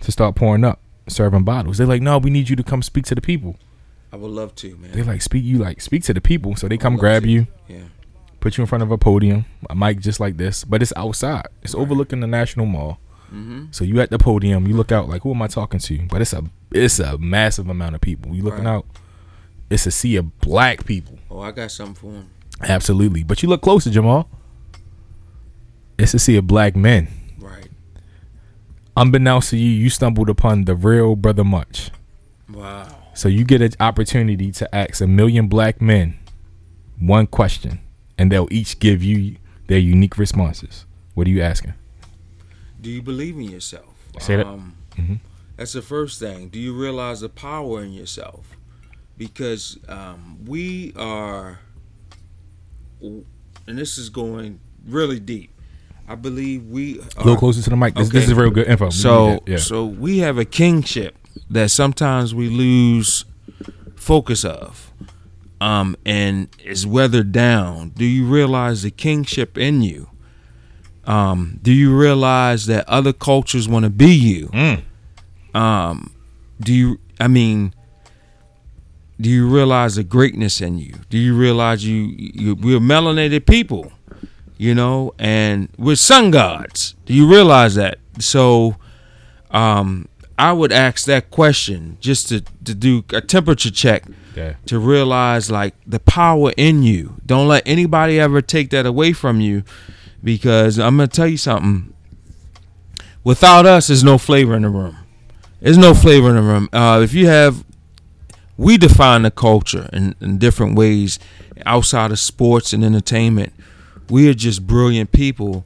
to 0.00 0.10
start 0.12 0.34
pouring 0.34 0.64
up, 0.64 0.80
serving 1.08 1.44
bottles. 1.44 1.78
They're 1.78 1.86
like, 1.86 2.02
no, 2.02 2.18
we 2.18 2.30
need 2.30 2.48
you 2.48 2.56
to 2.56 2.62
come 2.62 2.82
speak 2.82 3.04
to 3.06 3.14
the 3.14 3.20
people. 3.20 3.56
I 4.12 4.16
would 4.16 4.30
love 4.30 4.54
to, 4.56 4.76
man. 4.76 4.92
They 4.92 5.02
like 5.02 5.22
speak 5.22 5.44
you 5.44 5.58
like 5.58 5.80
speak 5.80 6.04
to 6.04 6.14
the 6.14 6.20
people. 6.20 6.56
So 6.56 6.68
they 6.68 6.78
come 6.78 6.96
grab 6.96 7.24
to. 7.24 7.28
you, 7.28 7.46
yeah. 7.68 7.82
put 8.40 8.56
you 8.56 8.62
in 8.62 8.66
front 8.68 8.82
of 8.82 8.90
a 8.90 8.96
podium, 8.98 9.44
a 9.68 9.74
mic 9.74 9.98
just 10.00 10.20
like 10.20 10.36
this, 10.36 10.64
but 10.64 10.80
it's 10.82 10.92
outside. 10.96 11.48
It's 11.62 11.74
overlooking 11.74 12.20
the 12.20 12.26
National 12.26 12.64
Mall. 12.66 12.98
Mm-hmm. 13.26 13.66
So 13.72 13.84
you 13.84 14.00
at 14.00 14.10
the 14.10 14.18
podium, 14.18 14.66
you 14.68 14.74
look 14.76 14.92
out 14.92 15.08
like, 15.08 15.22
who 15.22 15.32
am 15.32 15.42
I 15.42 15.48
talking 15.48 15.80
to? 15.80 15.98
But 16.08 16.22
it's 16.22 16.32
a 16.32 16.44
it's 16.70 16.98
a 16.98 17.18
massive 17.18 17.68
amount 17.68 17.94
of 17.96 18.00
people. 18.00 18.34
You 18.34 18.42
looking 18.42 18.64
Right. 18.64 18.74
out, 18.76 18.86
it's 19.68 19.86
a 19.86 19.90
sea 19.90 20.16
of 20.16 20.38
black 20.40 20.86
people. 20.86 21.18
Oh, 21.30 21.40
I 21.40 21.50
got 21.50 21.70
something 21.72 21.94
for 21.94 22.12
him. 22.12 22.30
Absolutely. 22.62 23.22
But 23.22 23.42
you 23.42 23.48
look 23.48 23.62
closer, 23.62 23.90
Jamal. 23.90 24.28
It's 25.98 26.14
a 26.14 26.18
sea 26.18 26.36
of 26.36 26.46
black 26.46 26.74
men. 26.76 27.08
Right. 27.38 27.68
Unbeknownst 28.96 29.50
to 29.50 29.56
you, 29.56 29.68
you 29.70 29.90
stumbled 29.90 30.28
upon 30.28 30.64
the 30.64 30.74
real 30.74 31.16
Brother 31.16 31.44
Much. 31.44 31.90
Wow. 32.52 32.88
So 33.14 33.28
you 33.28 33.44
get 33.44 33.62
an 33.62 33.72
opportunity 33.80 34.50
to 34.52 34.74
ask 34.74 35.00
a 35.00 35.06
million 35.06 35.46
black 35.48 35.80
men 35.80 36.18
one 36.98 37.26
question, 37.26 37.80
and 38.18 38.30
they'll 38.30 38.48
each 38.50 38.78
give 38.78 39.02
you 39.02 39.36
their 39.68 39.78
unique 39.78 40.18
responses. 40.18 40.84
What 41.14 41.26
are 41.26 41.30
you 41.30 41.42
asking? 41.42 41.74
Do 42.80 42.90
you 42.90 43.02
believe 43.02 43.36
in 43.36 43.44
yourself? 43.44 43.94
Say 44.18 44.36
that. 44.36 44.46
Um, 44.46 44.74
Mhm. 44.96 45.18
That's 45.56 45.72
the 45.72 45.82
first 45.82 46.18
thing. 46.20 46.48
Do 46.48 46.58
you 46.58 46.72
realize 46.72 47.20
the 47.20 47.28
power 47.28 47.82
in 47.82 47.92
yourself? 47.92 48.56
Because 49.16 49.78
um, 49.88 50.38
we 50.44 50.92
are, 50.96 51.60
and 53.04 53.78
this 53.78 53.98
is 53.98 54.08
going 54.08 54.60
really 54.86 55.20
deep. 55.20 55.50
I 56.06 56.14
believe 56.16 56.66
we 56.66 56.98
A 56.98 57.24
little 57.24 57.36
closer 57.36 57.62
to 57.62 57.70
the 57.70 57.76
mic. 57.76 57.94
This, 57.94 58.10
this 58.10 58.26
is 58.28 58.34
real 58.34 58.50
good 58.50 58.66
info. 58.66 58.90
So, 58.90 59.42
yeah. 59.46 59.56
so 59.56 59.86
we 59.86 60.18
have 60.18 60.36
a 60.36 60.44
kingship 60.44 61.16
that 61.48 61.70
sometimes 61.70 62.34
we 62.34 62.48
lose 62.48 63.24
focus 63.96 64.44
of, 64.44 64.92
um, 65.60 65.96
and 66.04 66.48
is 66.62 66.86
weathered 66.86 67.32
down. 67.32 67.90
Do 67.90 68.04
you 68.04 68.26
realize 68.26 68.82
the 68.82 68.90
kingship 68.90 69.56
in 69.56 69.82
you? 69.82 70.10
Um, 71.06 71.58
do 71.62 71.72
you 71.72 71.96
realize 71.96 72.66
that 72.66 72.88
other 72.88 73.12
cultures 73.12 73.68
want 73.68 73.84
to 73.84 73.90
be 73.90 74.12
you? 74.12 74.48
Mm. 74.48 74.82
Um, 75.54 76.14
do 76.60 76.74
you? 76.74 77.00
I 77.18 77.28
mean, 77.28 77.74
do 79.20 79.28
you 79.30 79.48
realize 79.48 79.94
the 79.96 80.04
greatness 80.04 80.60
in 80.60 80.78
you? 80.78 80.94
Do 81.10 81.18
you 81.18 81.36
realize 81.36 81.84
you, 81.86 82.14
you 82.16 82.54
we're 82.54 82.80
melanated 82.80 83.46
people, 83.46 83.92
you 84.58 84.74
know, 84.74 85.12
and 85.18 85.68
we're 85.78 85.96
sun 85.96 86.30
gods. 86.30 86.94
Do 87.06 87.14
you 87.14 87.28
realize 87.30 87.74
that? 87.76 87.98
So, 88.18 88.76
um, 89.50 90.08
I 90.36 90.52
would 90.52 90.72
ask 90.72 91.06
that 91.06 91.30
question 91.30 91.96
just 92.00 92.28
to, 92.30 92.40
to 92.64 92.74
do 92.74 93.04
a 93.12 93.20
temperature 93.20 93.70
check 93.70 94.02
Yeah. 94.34 94.54
to 94.66 94.80
realize 94.80 95.48
like 95.48 95.74
the 95.86 96.00
power 96.00 96.52
in 96.56 96.82
you. 96.82 97.14
Don't 97.24 97.46
let 97.46 97.62
anybody 97.66 98.18
ever 98.18 98.42
take 98.42 98.70
that 98.70 98.84
away 98.84 99.12
from 99.12 99.40
you 99.40 99.62
because 100.24 100.76
I'm 100.78 100.96
gonna 100.96 101.06
tell 101.06 101.28
you 101.28 101.36
something. 101.36 101.92
Without 103.22 103.64
us, 103.64 103.86
there's 103.86 104.02
no 104.04 104.18
flavor 104.18 104.54
in 104.54 104.62
the 104.62 104.68
room. 104.68 104.96
There's 105.60 105.78
no 105.78 105.94
flavor 105.94 106.28
in 106.30 106.36
the 106.36 106.42
room. 106.42 106.68
Uh, 106.72 107.00
if 107.02 107.14
you 107.14 107.26
have, 107.28 107.64
we 108.56 108.76
define 108.78 109.22
the 109.22 109.30
culture 109.30 109.88
in, 109.92 110.14
in 110.20 110.38
different 110.38 110.76
ways 110.76 111.18
outside 111.66 112.10
of 112.10 112.18
sports 112.18 112.72
and 112.72 112.84
entertainment. 112.84 113.52
We 114.08 114.28
are 114.28 114.34
just 114.34 114.66
brilliant 114.66 115.12
people, 115.12 115.64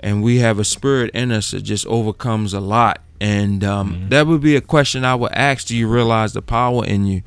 and 0.00 0.22
we 0.22 0.38
have 0.38 0.58
a 0.58 0.64
spirit 0.64 1.10
in 1.14 1.30
us 1.30 1.50
that 1.52 1.62
just 1.62 1.86
overcomes 1.86 2.54
a 2.54 2.60
lot. 2.60 3.00
And 3.20 3.62
um, 3.62 4.06
that 4.08 4.26
would 4.26 4.40
be 4.40 4.56
a 4.56 4.60
question 4.60 5.04
I 5.04 5.14
would 5.14 5.32
ask: 5.32 5.66
Do 5.66 5.76
you 5.76 5.88
realize 5.88 6.32
the 6.32 6.42
power 6.42 6.84
in 6.84 7.06
you? 7.06 7.22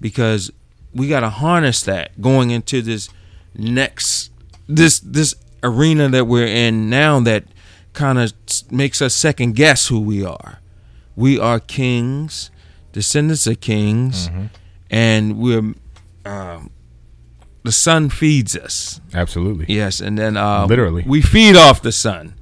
Because 0.00 0.50
we 0.94 1.08
got 1.08 1.20
to 1.20 1.30
harness 1.30 1.82
that 1.82 2.20
going 2.20 2.50
into 2.50 2.82
this 2.82 3.08
next 3.54 4.30
this 4.68 5.00
this 5.00 5.34
arena 5.62 6.08
that 6.08 6.26
we're 6.26 6.46
in 6.46 6.88
now 6.90 7.20
that 7.20 7.44
kind 7.92 8.18
of 8.18 8.32
makes 8.70 9.02
us 9.02 9.14
second 9.14 9.54
guess 9.54 9.88
who 9.88 10.00
we 10.00 10.24
are. 10.24 10.60
We 11.16 11.38
are 11.38 11.58
kings, 11.58 12.50
descendants 12.92 13.46
of 13.46 13.60
kings, 13.60 14.30
and 14.90 15.38
we're 15.38 15.74
um, 16.24 16.70
the 17.64 17.72
sun 17.72 18.08
feeds 18.08 18.56
us. 18.56 19.00
Absolutely. 19.14 19.66
Yes, 19.68 20.00
and 20.00 20.18
then 20.18 20.36
uh, 20.36 20.66
Literally. 20.66 21.04
we 21.06 21.20
feed 21.22 21.56
off 21.56 21.82
the 21.82 21.92
sun. 21.92 22.34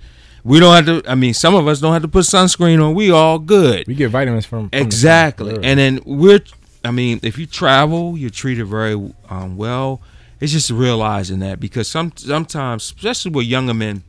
We 0.44 0.60
don't 0.60 0.74
have 0.74 1.02
to. 1.02 1.10
I 1.10 1.16
mean, 1.16 1.34
some 1.34 1.54
of 1.54 1.66
us 1.66 1.80
don't 1.80 1.92
have 1.92 2.02
to 2.02 2.08
put 2.08 2.24
sunscreen 2.24 2.80
on. 2.84 2.94
We 2.94 3.10
all 3.10 3.38
good. 3.38 3.86
We 3.88 3.94
get 3.94 4.10
vitamins 4.10 4.46
from, 4.46 4.68
from 4.70 4.78
the. 4.78 4.84
Exactly. 4.84 5.46
Literally. 5.46 5.68
And 5.68 5.80
then 5.80 6.00
we're, 6.06 6.40
I 6.84 6.92
mean, 6.92 7.18
if 7.24 7.38
you 7.38 7.46
travel, 7.46 8.16
you're 8.16 8.30
treated 8.30 8.66
very 8.66 8.94
um, 9.28 9.56
well. 9.56 10.00
It's 10.38 10.52
just 10.52 10.70
realizing 10.70 11.40
that 11.40 11.58
because 11.58 11.88
some 11.88 12.12
sometimes, 12.14 12.84
especially 12.84 13.32
with 13.32 13.46
younger 13.46 13.74
men, 13.74 14.04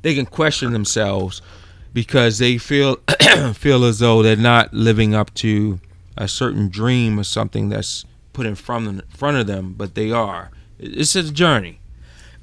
they 0.00 0.14
can 0.14 0.24
question 0.24 0.72
themselves 0.72 1.42
because 1.94 2.38
they 2.38 2.58
feel 2.58 2.96
feel 3.54 3.84
as 3.84 4.00
though 4.00 4.22
they're 4.22 4.36
not 4.36 4.74
living 4.74 5.14
up 5.14 5.32
to 5.34 5.80
a 6.16 6.28
certain 6.28 6.68
dream 6.68 7.18
or 7.18 7.24
something 7.24 7.70
that's 7.70 8.04
put 8.32 8.44
in 8.44 8.54
front 8.54 8.86
of, 8.88 9.08
front 9.08 9.38
of 9.38 9.46
them, 9.46 9.74
but 9.74 9.94
they 9.94 10.10
are. 10.10 10.50
It's 10.78 11.16
a 11.16 11.32
journey. 11.32 11.80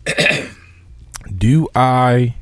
Do 1.38 1.68
I 1.76 2.36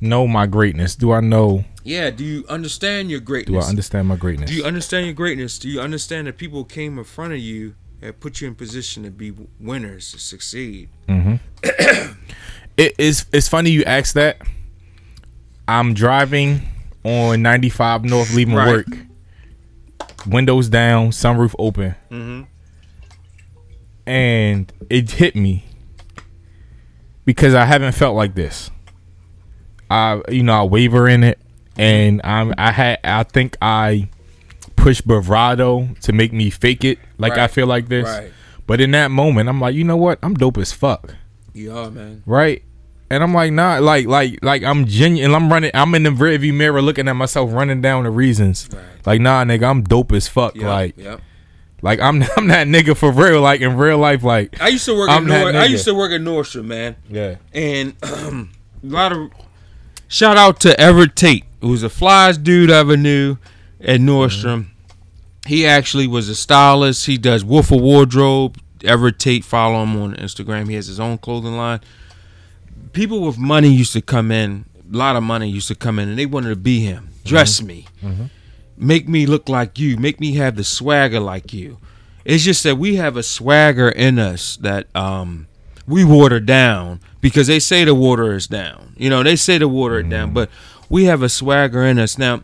know 0.00 0.26
my 0.26 0.46
greatness? 0.46 0.96
Do 0.96 1.12
I 1.12 1.20
know? 1.20 1.64
Yeah. 1.84 2.10
Do 2.10 2.24
you 2.24 2.46
understand 2.48 3.10
your 3.10 3.20
greatness? 3.20 3.64
Do? 3.64 3.66
I 3.66 3.68
understand 3.68 4.08
my 4.08 4.16
greatness? 4.16 4.50
Do 4.50 4.56
you 4.56 4.64
understand 4.64 5.06
your 5.06 5.14
greatness? 5.14 5.58
Do 5.58 5.68
you 5.68 5.80
understand 5.80 6.26
that 6.26 6.38
people 6.38 6.64
came 6.64 6.98
in 6.98 7.04
front 7.04 7.34
of 7.34 7.40
you 7.40 7.74
and 8.00 8.18
put 8.18 8.40
you 8.40 8.48
in 8.48 8.54
position 8.54 9.02
to 9.02 9.10
be 9.10 9.34
winners, 9.60 10.12
to 10.12 10.18
succeed? 10.18 10.88
Mm-hmm. 11.08 12.14
It 12.78 12.94
is. 12.96 13.26
It's 13.32 13.48
funny 13.48 13.70
you 13.70 13.82
asked 13.82 14.14
that. 14.14 14.40
I'm 15.68 15.94
driving 15.94 16.62
on 17.04 17.42
95 17.42 18.04
North, 18.04 18.34
leaving 18.34 18.54
Right. 18.54 18.68
work. 18.68 18.86
Windows 20.26 20.68
down, 20.68 21.10
sunroof 21.10 21.54
open, 21.58 21.94
Mm-hmm. 22.10 22.42
and 24.06 24.72
it 24.90 25.10
hit 25.12 25.36
me 25.36 25.64
because 27.24 27.54
I 27.54 27.64
haven't 27.64 27.92
felt 27.92 28.16
like 28.16 28.34
this. 28.34 28.70
I, 29.90 30.20
you 30.28 30.42
know, 30.42 30.54
I 30.60 30.62
waver 30.64 31.08
in 31.08 31.24
it, 31.24 31.38
and 31.76 32.20
I'm. 32.24 32.52
I 32.58 32.72
had. 32.72 32.98
I 33.04 33.22
think 33.22 33.56
I 33.62 34.08
pushed 34.76 35.06
bravado 35.06 35.88
to 36.02 36.12
make 36.12 36.32
me 36.32 36.50
fake 36.50 36.84
it, 36.84 36.98
like 37.16 37.34
I 37.38 37.46
feel 37.46 37.66
like 37.66 37.88
this. 37.88 38.04
Right. 38.06 38.30
But 38.66 38.80
in 38.82 38.90
that 38.90 39.10
moment, 39.10 39.48
I'm 39.48 39.60
like, 39.60 39.74
you 39.74 39.84
know 39.84 39.96
what? 39.96 40.18
I'm 40.22 40.34
dope 40.34 40.58
as 40.58 40.72
fuck. 40.72 41.14
You 41.54 41.74
are, 41.76 41.90
man. 41.90 42.22
right? 42.26 42.62
And 43.10 43.22
I'm 43.22 43.32
like, 43.32 43.52
nah, 43.52 43.78
like, 43.78 44.06
like, 44.06 44.38
like, 44.42 44.62
I'm 44.62 44.84
genuine. 44.86 45.34
I'm 45.34 45.50
running. 45.50 45.70
I'm 45.72 45.94
in 45.94 46.02
the 46.02 46.10
rearview 46.10 46.52
mirror, 46.54 46.82
looking 46.82 47.08
at 47.08 47.14
myself, 47.14 47.50
running 47.52 47.80
down 47.80 48.04
the 48.04 48.10
reasons. 48.10 48.68
Right. 48.72 48.82
Like, 49.06 49.20
nah, 49.22 49.44
nigga, 49.44 49.64
I'm 49.68 49.82
dope 49.82 50.12
as 50.12 50.28
fuck. 50.28 50.54
Yep, 50.56 50.64
Like, 50.64 50.96
yep. 50.98 51.20
like 51.80 52.00
I'm, 52.00 52.22
I'm 52.36 52.48
that 52.48 52.66
nigga 52.66 52.94
for 52.96 53.10
real. 53.10 53.40
Like 53.40 53.62
in 53.62 53.76
real 53.78 53.96
life, 53.98 54.22
like, 54.22 54.60
I 54.60 54.68
used 54.68 54.84
to 54.84 54.94
work 54.96 55.08
I'm 55.08 55.30
at 55.30 55.40
Nord- 55.42 55.56
I 55.56 55.64
used 55.64 55.86
to 55.86 55.94
work 55.94 56.12
at 56.12 56.20
Nordstrom, 56.20 56.66
man. 56.66 56.96
yeah, 57.08 57.36
and 57.54 57.94
a 58.02 58.46
lot 58.82 59.12
of 59.12 59.30
shout 60.06 60.36
out 60.36 60.60
to 60.60 60.78
Everett 60.78 61.16
Tate, 61.16 61.44
who's 61.62 61.80
the 61.80 61.88
flyest 61.88 62.42
dude 62.42 62.70
I 62.70 62.78
ever 62.80 62.96
knew 62.98 63.38
at 63.80 64.00
Nordstrom. 64.00 64.64
Mm-hmm. 64.64 65.48
He 65.48 65.64
actually 65.66 66.06
was 66.06 66.28
a 66.28 66.34
stylist. 66.34 67.06
He 67.06 67.16
does 67.16 67.42
Wolf 67.42 67.70
of 67.72 67.80
Wardrobe. 67.80 68.58
Everett 68.84 69.18
Tate, 69.18 69.44
follow 69.44 69.82
him 69.82 69.96
on 70.00 70.14
Instagram. 70.16 70.68
He 70.68 70.74
has 70.74 70.86
his 70.88 71.00
own 71.00 71.16
clothing 71.16 71.56
line. 71.56 71.80
People 72.92 73.20
with 73.20 73.38
money 73.38 73.68
used 73.68 73.92
to 73.92 74.02
come 74.02 74.30
in. 74.30 74.64
A 74.92 74.96
lot 74.96 75.16
of 75.16 75.22
money 75.22 75.48
used 75.48 75.68
to 75.68 75.74
come 75.74 75.98
in, 75.98 76.08
and 76.08 76.18
they 76.18 76.26
wanted 76.26 76.50
to 76.50 76.56
be 76.56 76.80
him. 76.80 77.10
Dress 77.24 77.58
mm-hmm. 77.58 77.66
me, 77.66 77.86
mm-hmm. 78.02 78.24
make 78.76 79.08
me 79.08 79.26
look 79.26 79.48
like 79.48 79.78
you, 79.78 79.98
make 79.98 80.18
me 80.18 80.34
have 80.34 80.56
the 80.56 80.64
swagger 80.64 81.20
like 81.20 81.52
you. 81.52 81.78
It's 82.24 82.44
just 82.44 82.62
that 82.64 82.76
we 82.76 82.96
have 82.96 83.16
a 83.16 83.22
swagger 83.22 83.88
in 83.88 84.18
us 84.18 84.56
that 84.58 84.94
um, 84.96 85.46
we 85.86 86.04
water 86.04 86.40
down 86.40 87.00
because 87.20 87.46
they 87.46 87.58
say 87.58 87.84
the 87.84 87.94
water 87.94 88.32
is 88.34 88.46
down. 88.46 88.94
You 88.96 89.10
know, 89.10 89.22
they 89.22 89.36
say 89.36 89.58
to 89.58 89.68
water 89.68 89.98
it 89.98 90.08
down, 90.08 90.28
mm-hmm. 90.28 90.34
but 90.34 90.50
we 90.88 91.04
have 91.04 91.22
a 91.22 91.28
swagger 91.28 91.84
in 91.84 91.98
us. 91.98 92.16
Now, 92.16 92.42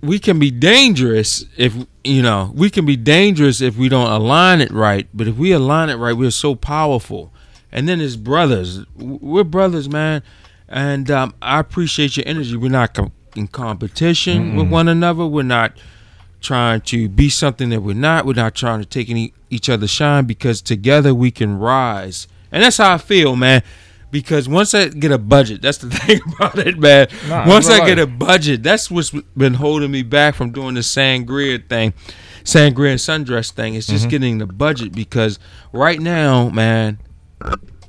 we 0.00 0.18
can 0.18 0.38
be 0.38 0.50
dangerous 0.50 1.44
if 1.56 1.74
you 2.02 2.22
know 2.22 2.50
we 2.54 2.70
can 2.70 2.86
be 2.86 2.96
dangerous 2.96 3.60
if 3.60 3.76
we 3.76 3.88
don't 3.88 4.10
align 4.10 4.60
it 4.60 4.70
right 4.70 5.08
but 5.12 5.28
if 5.28 5.36
we 5.36 5.52
align 5.52 5.90
it 5.90 5.96
right 5.96 6.16
we're 6.16 6.30
so 6.30 6.54
powerful 6.54 7.32
and 7.72 7.88
then 7.88 8.00
as 8.00 8.16
brothers. 8.16 8.84
We're 8.96 9.44
brothers 9.44 9.88
man. 9.88 10.22
And 10.70 11.10
um, 11.10 11.34
i 11.40 11.58
appreciate 11.58 12.16
your 12.18 12.26
energy. 12.28 12.54
We're 12.56 12.70
not 12.70 12.92
com- 12.94 13.12
in 13.34 13.48
competition 13.48 14.54
with 14.56 14.68
one 14.68 14.86
another. 14.88 15.26
We're 15.26 15.42
not 15.42 15.72
trying 16.40 16.82
to 16.82 17.08
be 17.08 17.28
something 17.30 17.70
that 17.70 17.80
we're 17.82 17.94
not. 17.94 18.26
We're 18.26 18.34
not 18.34 18.54
trying 18.54 18.80
to 18.80 18.86
take 18.86 19.08
any 19.08 19.32
each 19.50 19.68
other 19.70 19.86
shine 19.88 20.24
because 20.26 20.60
together 20.60 21.14
we 21.14 21.30
can 21.30 21.58
rise. 21.58 22.28
And 22.52 22.62
that's 22.62 22.76
how 22.76 22.94
i 22.94 22.98
feel 22.98 23.34
man. 23.36 23.62
Because 24.10 24.48
once 24.48 24.72
I 24.74 24.88
get 24.88 25.10
a 25.12 25.18
budget, 25.18 25.60
that's 25.60 25.78
the 25.78 25.90
thing 25.98 26.20
about 26.36 26.58
it, 26.58 26.78
man. 26.78 27.08
Nah, 27.28 27.46
once 27.46 27.68
I 27.68 27.84
get 27.86 27.98
a 27.98 28.06
budget, 28.06 28.62
that's 28.62 28.90
what's 28.90 29.10
been 29.10 29.54
holding 29.54 29.90
me 29.90 30.02
back 30.02 30.34
from 30.34 30.50
doing 30.50 30.74
the 30.74 30.80
sangria 30.80 31.66
thing, 31.68 31.92
sangria 32.42 32.90
and 32.92 33.00
sundress 33.26 33.50
thing. 33.52 33.74
It's 33.74 33.86
Mm-hmm. 33.86 33.96
just 33.96 34.08
getting 34.08 34.38
the 34.38 34.46
budget 34.46 34.92
because 34.92 35.38
right 35.74 36.00
now, 36.00 36.48
man, 36.48 36.98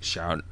shout, 0.02 0.44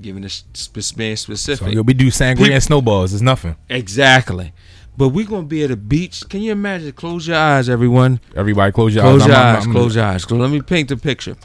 giving 0.00 0.22
this 0.22 0.44
sp- 0.54 0.96
being 0.96 1.16
so 1.16 1.24
specific, 1.34 1.72
yo, 1.74 1.82
we 1.82 1.94
do 1.94 2.08
sangria 2.08 2.36
People- 2.38 2.52
and 2.54 2.62
snowballs. 2.62 3.12
It's 3.12 3.22
nothing. 3.22 3.56
exactly. 3.68 4.52
But 4.96 5.08
we're 5.08 5.26
gonna 5.26 5.44
be 5.46 5.62
at 5.64 5.70
a 5.70 5.76
beach. 5.76 6.22
Can 6.28 6.42
you 6.42 6.52
imagine? 6.52 6.92
Close 6.92 7.26
your 7.26 7.36
eyes, 7.38 7.68
everyone. 7.70 8.20
Everybody, 8.36 8.72
close 8.72 8.94
your 8.94 9.04
eyes. 9.04 9.10
Close 9.10 9.22
eyes. 9.22 9.28
your 9.28 9.36
I'm- 9.36 9.46
I'm- 9.46 9.56
eyes. 9.56 9.62
I'm- 9.64 9.72
Close 9.72 9.94
your 9.96 10.04
eyes. 10.04 10.22
So 10.28 10.36
let 10.36 10.50
me 10.50 10.60
paint 10.60 10.88
the 10.90 10.96
picture. 10.98 11.36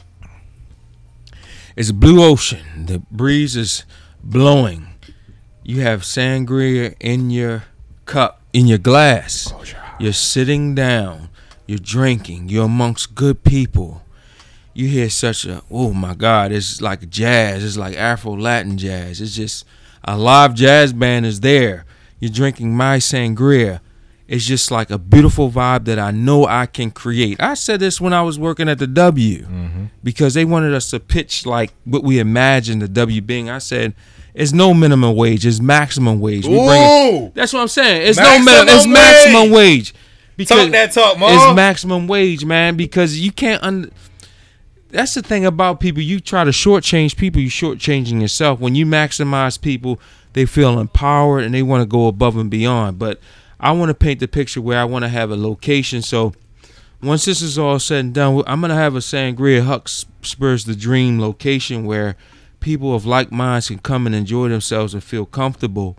It's 1.76 1.90
a 1.90 1.94
blue 1.94 2.22
ocean. 2.22 2.86
The 2.86 2.98
breeze 3.10 3.56
is 3.56 3.84
blowing. 4.22 4.88
You 5.62 5.80
have 5.82 6.02
sangria 6.02 6.94
in 7.00 7.30
your 7.30 7.64
cup, 8.04 8.42
in 8.52 8.66
your 8.66 8.78
glass. 8.78 9.48
Close 9.52 9.72
your 9.72 9.80
eyes. 9.80 9.92
You're 10.00 10.12
sitting 10.12 10.74
down. 10.74 11.28
You're 11.66 11.78
drinking. 11.78 12.48
You're 12.48 12.64
amongst 12.64 13.14
good 13.14 13.44
people. 13.44 14.02
You 14.78 14.86
hear 14.86 15.10
such 15.10 15.44
a 15.44 15.60
oh 15.72 15.92
my 15.92 16.14
God! 16.14 16.52
It's 16.52 16.80
like 16.80 17.10
jazz. 17.10 17.64
It's 17.64 17.76
like 17.76 17.96
Afro 17.96 18.36
Latin 18.36 18.78
jazz. 18.78 19.20
It's 19.20 19.34
just 19.34 19.64
a 20.04 20.16
live 20.16 20.54
jazz 20.54 20.92
band 20.92 21.26
is 21.26 21.40
there. 21.40 21.84
You're 22.20 22.30
drinking 22.30 22.76
my 22.76 22.98
sangria. 22.98 23.80
It's 24.28 24.44
just 24.44 24.70
like 24.70 24.92
a 24.92 24.96
beautiful 24.96 25.50
vibe 25.50 25.86
that 25.86 25.98
I 25.98 26.12
know 26.12 26.46
I 26.46 26.66
can 26.66 26.92
create. 26.92 27.42
I 27.42 27.54
said 27.54 27.80
this 27.80 28.00
when 28.00 28.12
I 28.12 28.22
was 28.22 28.38
working 28.38 28.68
at 28.68 28.78
the 28.78 28.86
W 28.86 29.42
mm-hmm. 29.42 29.84
because 30.04 30.34
they 30.34 30.44
wanted 30.44 30.72
us 30.72 30.90
to 30.90 31.00
pitch 31.00 31.44
like 31.44 31.72
what 31.84 32.04
we 32.04 32.20
imagined 32.20 32.80
the 32.80 32.86
W 32.86 33.20
being. 33.20 33.50
I 33.50 33.58
said, 33.58 33.96
"It's 34.32 34.52
no 34.52 34.72
minimum 34.74 35.16
wage. 35.16 35.44
It's 35.44 35.58
maximum 35.58 36.20
wage." 36.20 36.46
We 36.46 36.54
bring 36.54 37.32
that's 37.34 37.52
what 37.52 37.62
I'm 37.62 37.66
saying. 37.66 38.06
It's 38.06 38.16
no 38.16 38.22
Maximum 38.22 38.44
minimum. 38.44 38.74
It's 38.76 38.86
wage. 38.86 38.94
maximum 38.94 39.50
wage. 39.50 39.94
talk 40.46 40.70
that 40.70 40.92
talk, 40.92 41.18
man. 41.18 41.34
It's 41.34 41.56
maximum 41.56 42.06
wage, 42.06 42.44
man. 42.44 42.76
Because 42.76 43.18
you 43.18 43.32
can't. 43.32 43.60
Un- 43.64 43.90
that's 44.90 45.14
the 45.14 45.22
thing 45.22 45.44
about 45.44 45.80
people. 45.80 46.02
You 46.02 46.20
try 46.20 46.44
to 46.44 46.50
shortchange 46.50 47.16
people. 47.16 47.40
You 47.40 47.50
shortchanging 47.50 48.20
yourself. 48.20 48.60
When 48.60 48.74
you 48.74 48.86
maximize 48.86 49.60
people, 49.60 50.00
they 50.32 50.46
feel 50.46 50.78
empowered 50.78 51.44
and 51.44 51.54
they 51.54 51.62
want 51.62 51.82
to 51.82 51.86
go 51.86 52.06
above 52.06 52.36
and 52.36 52.50
beyond. 52.50 52.98
But 52.98 53.20
I 53.60 53.72
want 53.72 53.90
to 53.90 53.94
paint 53.94 54.20
the 54.20 54.28
picture 54.28 54.60
where 54.60 54.78
I 54.78 54.84
want 54.84 55.04
to 55.04 55.08
have 55.08 55.30
a 55.30 55.36
location. 55.36 56.02
So 56.02 56.32
once 57.02 57.24
this 57.24 57.42
is 57.42 57.58
all 57.58 57.78
said 57.78 58.04
and 58.06 58.14
done, 58.14 58.42
I'm 58.46 58.60
gonna 58.60 58.74
have 58.74 58.96
a 58.96 59.00
Sangria 59.00 59.62
Hux 59.64 60.06
Spirits 60.22 60.64
the 60.64 60.74
Dream 60.74 61.20
location 61.20 61.84
where 61.84 62.16
people 62.60 62.94
of 62.94 63.06
like 63.06 63.30
minds 63.30 63.68
can 63.68 63.78
come 63.78 64.06
and 64.06 64.14
enjoy 64.14 64.48
themselves 64.48 64.94
and 64.94 65.02
feel 65.02 65.26
comfortable. 65.26 65.96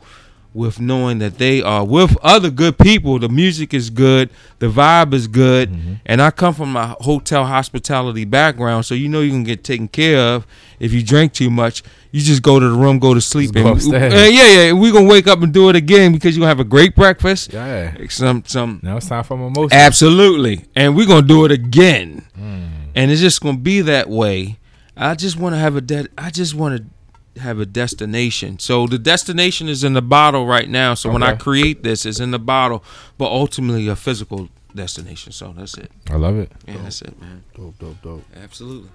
With 0.54 0.80
knowing 0.80 1.20
that 1.20 1.38
they 1.38 1.62
are 1.62 1.86
with 1.86 2.18
other 2.24 2.50
good 2.50 2.78
people. 2.78 3.20
The 3.20 3.30
music 3.30 3.74
is 3.74 3.90
good, 3.90 4.30
the 4.60 4.68
vibe 4.68 5.14
is 5.14 5.28
good, 5.28 5.70
Mm-hmm. 5.72 5.94
and 6.06 6.22
I 6.22 6.32
come 6.32 6.54
from 6.54 6.76
a 6.76 6.88
hotel 7.02 7.46
hospitality 7.46 8.26
background, 8.26 8.86
so 8.86 8.96
you 8.96 9.08
know 9.10 9.22
you 9.22 9.32
can 9.32 9.44
get 9.44 9.64
taken 9.64 9.88
care 9.88 10.18
of 10.20 10.48
if 10.80 10.92
you 10.94 11.04
drink 11.04 11.34
too 11.34 11.50
much. 11.50 11.84
You 12.12 12.22
just 12.22 12.42
go 12.42 12.60
to 12.60 12.68
the 12.68 12.76
room, 12.76 12.98
go 12.98 13.14
to 13.14 13.22
sleep, 13.22 13.54
go 13.54 13.72
and. 13.74 13.94
Uh, 13.94 13.98
yeah, 13.98 14.28
yeah. 14.28 14.72
We're 14.72 14.92
gonna 14.92 15.08
wake 15.08 15.28
up 15.28 15.44
and 15.44 15.54
do 15.54 15.70
it 15.70 15.76
again 15.76 16.12
because 16.12 16.36
you're 16.36 16.42
gonna 16.42 16.50
have 16.50 16.60
a 16.60 16.64
great 16.64 16.96
breakfast. 16.96 17.54
Yeah. 17.54 17.96
Some 18.10 18.44
some 18.48 18.80
Now 18.82 18.98
it's 18.98 19.08
time 19.08 19.24
for 19.24 19.38
mimosa. 19.38 19.76
Absolutely. 19.76 20.66
And 20.76 20.96
we're 20.96 21.06
going 21.06 21.22
to 21.22 21.28
do 21.28 21.46
it 21.46 21.52
again. 21.52 22.26
Mm. 22.36 22.70
And 22.96 23.12
it's 23.12 23.22
just 23.22 23.42
going 23.42 23.58
to 23.58 23.62
be 23.62 23.82
that 23.82 24.10
way. 24.10 24.58
I 24.98 25.14
just 25.14 25.38
want 25.38 25.54
to 25.54 25.60
have 25.60 25.76
a 25.76 25.82
dead. 25.82 26.08
I 26.18 26.32
just 26.32 26.56
want 26.56 26.78
to 26.78 26.86
have 27.40 27.60
a 27.60 27.66
destination. 27.66 28.60
So 28.60 28.88
the 28.88 28.98
destination 28.98 29.68
is 29.68 29.84
in 29.84 29.94
the 29.94 30.02
bottle 30.02 30.46
right 30.46 30.70
now. 30.70 30.94
So 30.94 31.10
when 31.10 31.24
I 31.24 31.36
create 31.36 31.84
this, 31.84 32.06
it's 32.06 32.20
in 32.20 32.32
the 32.32 32.40
bottle, 32.40 32.84
but 33.18 33.26
ultimately 33.26 33.88
a 33.88 33.96
physical 33.96 34.50
destination. 34.76 35.32
So 35.32 35.54
that's 35.56 35.78
it. 35.78 35.92
I 36.10 36.16
love 36.16 36.38
it. 36.38 36.52
Yeah, 36.68 36.78
that's 36.84 37.02
it, 37.02 37.20
man. 37.20 37.44
Dope, 37.56 37.80
dope, 37.80 38.02
dope. 38.02 38.24
Absolutely. 38.42 38.90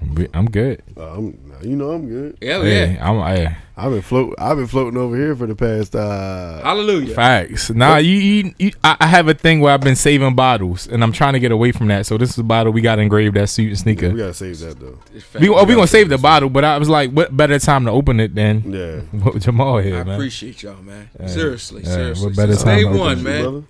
I'm 0.00 0.14
good- 0.14 0.30
I'm 0.34 0.50
good. 0.50 0.82
I'm, 0.96 1.38
you 1.62 1.74
know 1.76 1.90
I'm 1.92 2.06
good. 2.08 2.36
Yeah, 2.40 2.62
Hey, 2.62 2.98
I'm 3.00 3.18
hey, 3.34 3.56
I've 3.78 3.92
been 3.92 4.02
float. 4.02 4.34
I've 4.38 4.56
been 4.56 4.66
floating 4.66 4.98
over 4.98 5.16
here 5.16 5.34
for 5.34 5.46
the 5.46 5.54
past. 5.54 5.94
uh 5.96 6.62
Hallelujah. 6.62 7.14
facts. 7.14 7.70
Nah, 7.70 7.96
you, 7.96 8.12
you, 8.16 8.54
you 8.58 8.70
I, 8.84 8.96
I 9.00 9.06
have 9.06 9.28
a 9.28 9.34
thing 9.34 9.60
where 9.60 9.72
I've 9.72 9.80
been 9.80 9.96
saving 9.96 10.34
bottles, 10.34 10.86
and 10.86 11.02
I'm 11.02 11.12
trying 11.12 11.32
to 11.32 11.40
get 11.40 11.50
away 11.50 11.72
from 11.72 11.88
that. 11.88 12.06
So 12.06 12.18
this 12.18 12.30
is 12.30 12.38
a 12.38 12.42
bottle 12.44 12.72
we 12.72 12.80
got 12.82 12.98
engraved 12.98 13.36
that 13.36 13.48
suit 13.48 13.68
and 13.68 13.78
sneaker. 13.78 14.10
We 14.10 14.18
gotta 14.18 14.34
save 14.34 14.58
that 14.60 14.78
though. 14.78 14.98
We, 15.40 15.48
oh, 15.48 15.64
we 15.64 15.74
gonna 15.74 15.86
save 15.86 16.08
the 16.10 16.18
bottle, 16.18 16.50
but 16.50 16.64
I 16.64 16.76
was 16.78 16.88
like, 16.90 17.10
what 17.12 17.34
better 17.36 17.58
time 17.58 17.84
to 17.86 17.90
open 17.90 18.20
it 18.20 18.34
than 18.34 18.70
Yeah. 18.72 19.00
with 19.32 19.42
Jamal 19.42 19.78
I 19.78 19.82
here, 19.82 20.04
man? 20.04 20.10
I 20.10 20.14
appreciate 20.14 20.62
y'all, 20.62 20.80
man. 20.82 21.08
Yeah. 21.18 21.26
Seriously, 21.26 21.82
Yeah, 21.84 21.94
seriously. 21.94 22.26
what 22.28 22.36
better 22.36 22.52
Since 22.52 22.64
time 22.64 22.76
day 22.76 22.82
to 22.82 22.88
open 22.88 23.00
one, 23.00 23.18
it, 23.18 23.22
man. 23.22 23.42
Brother. 23.42 23.62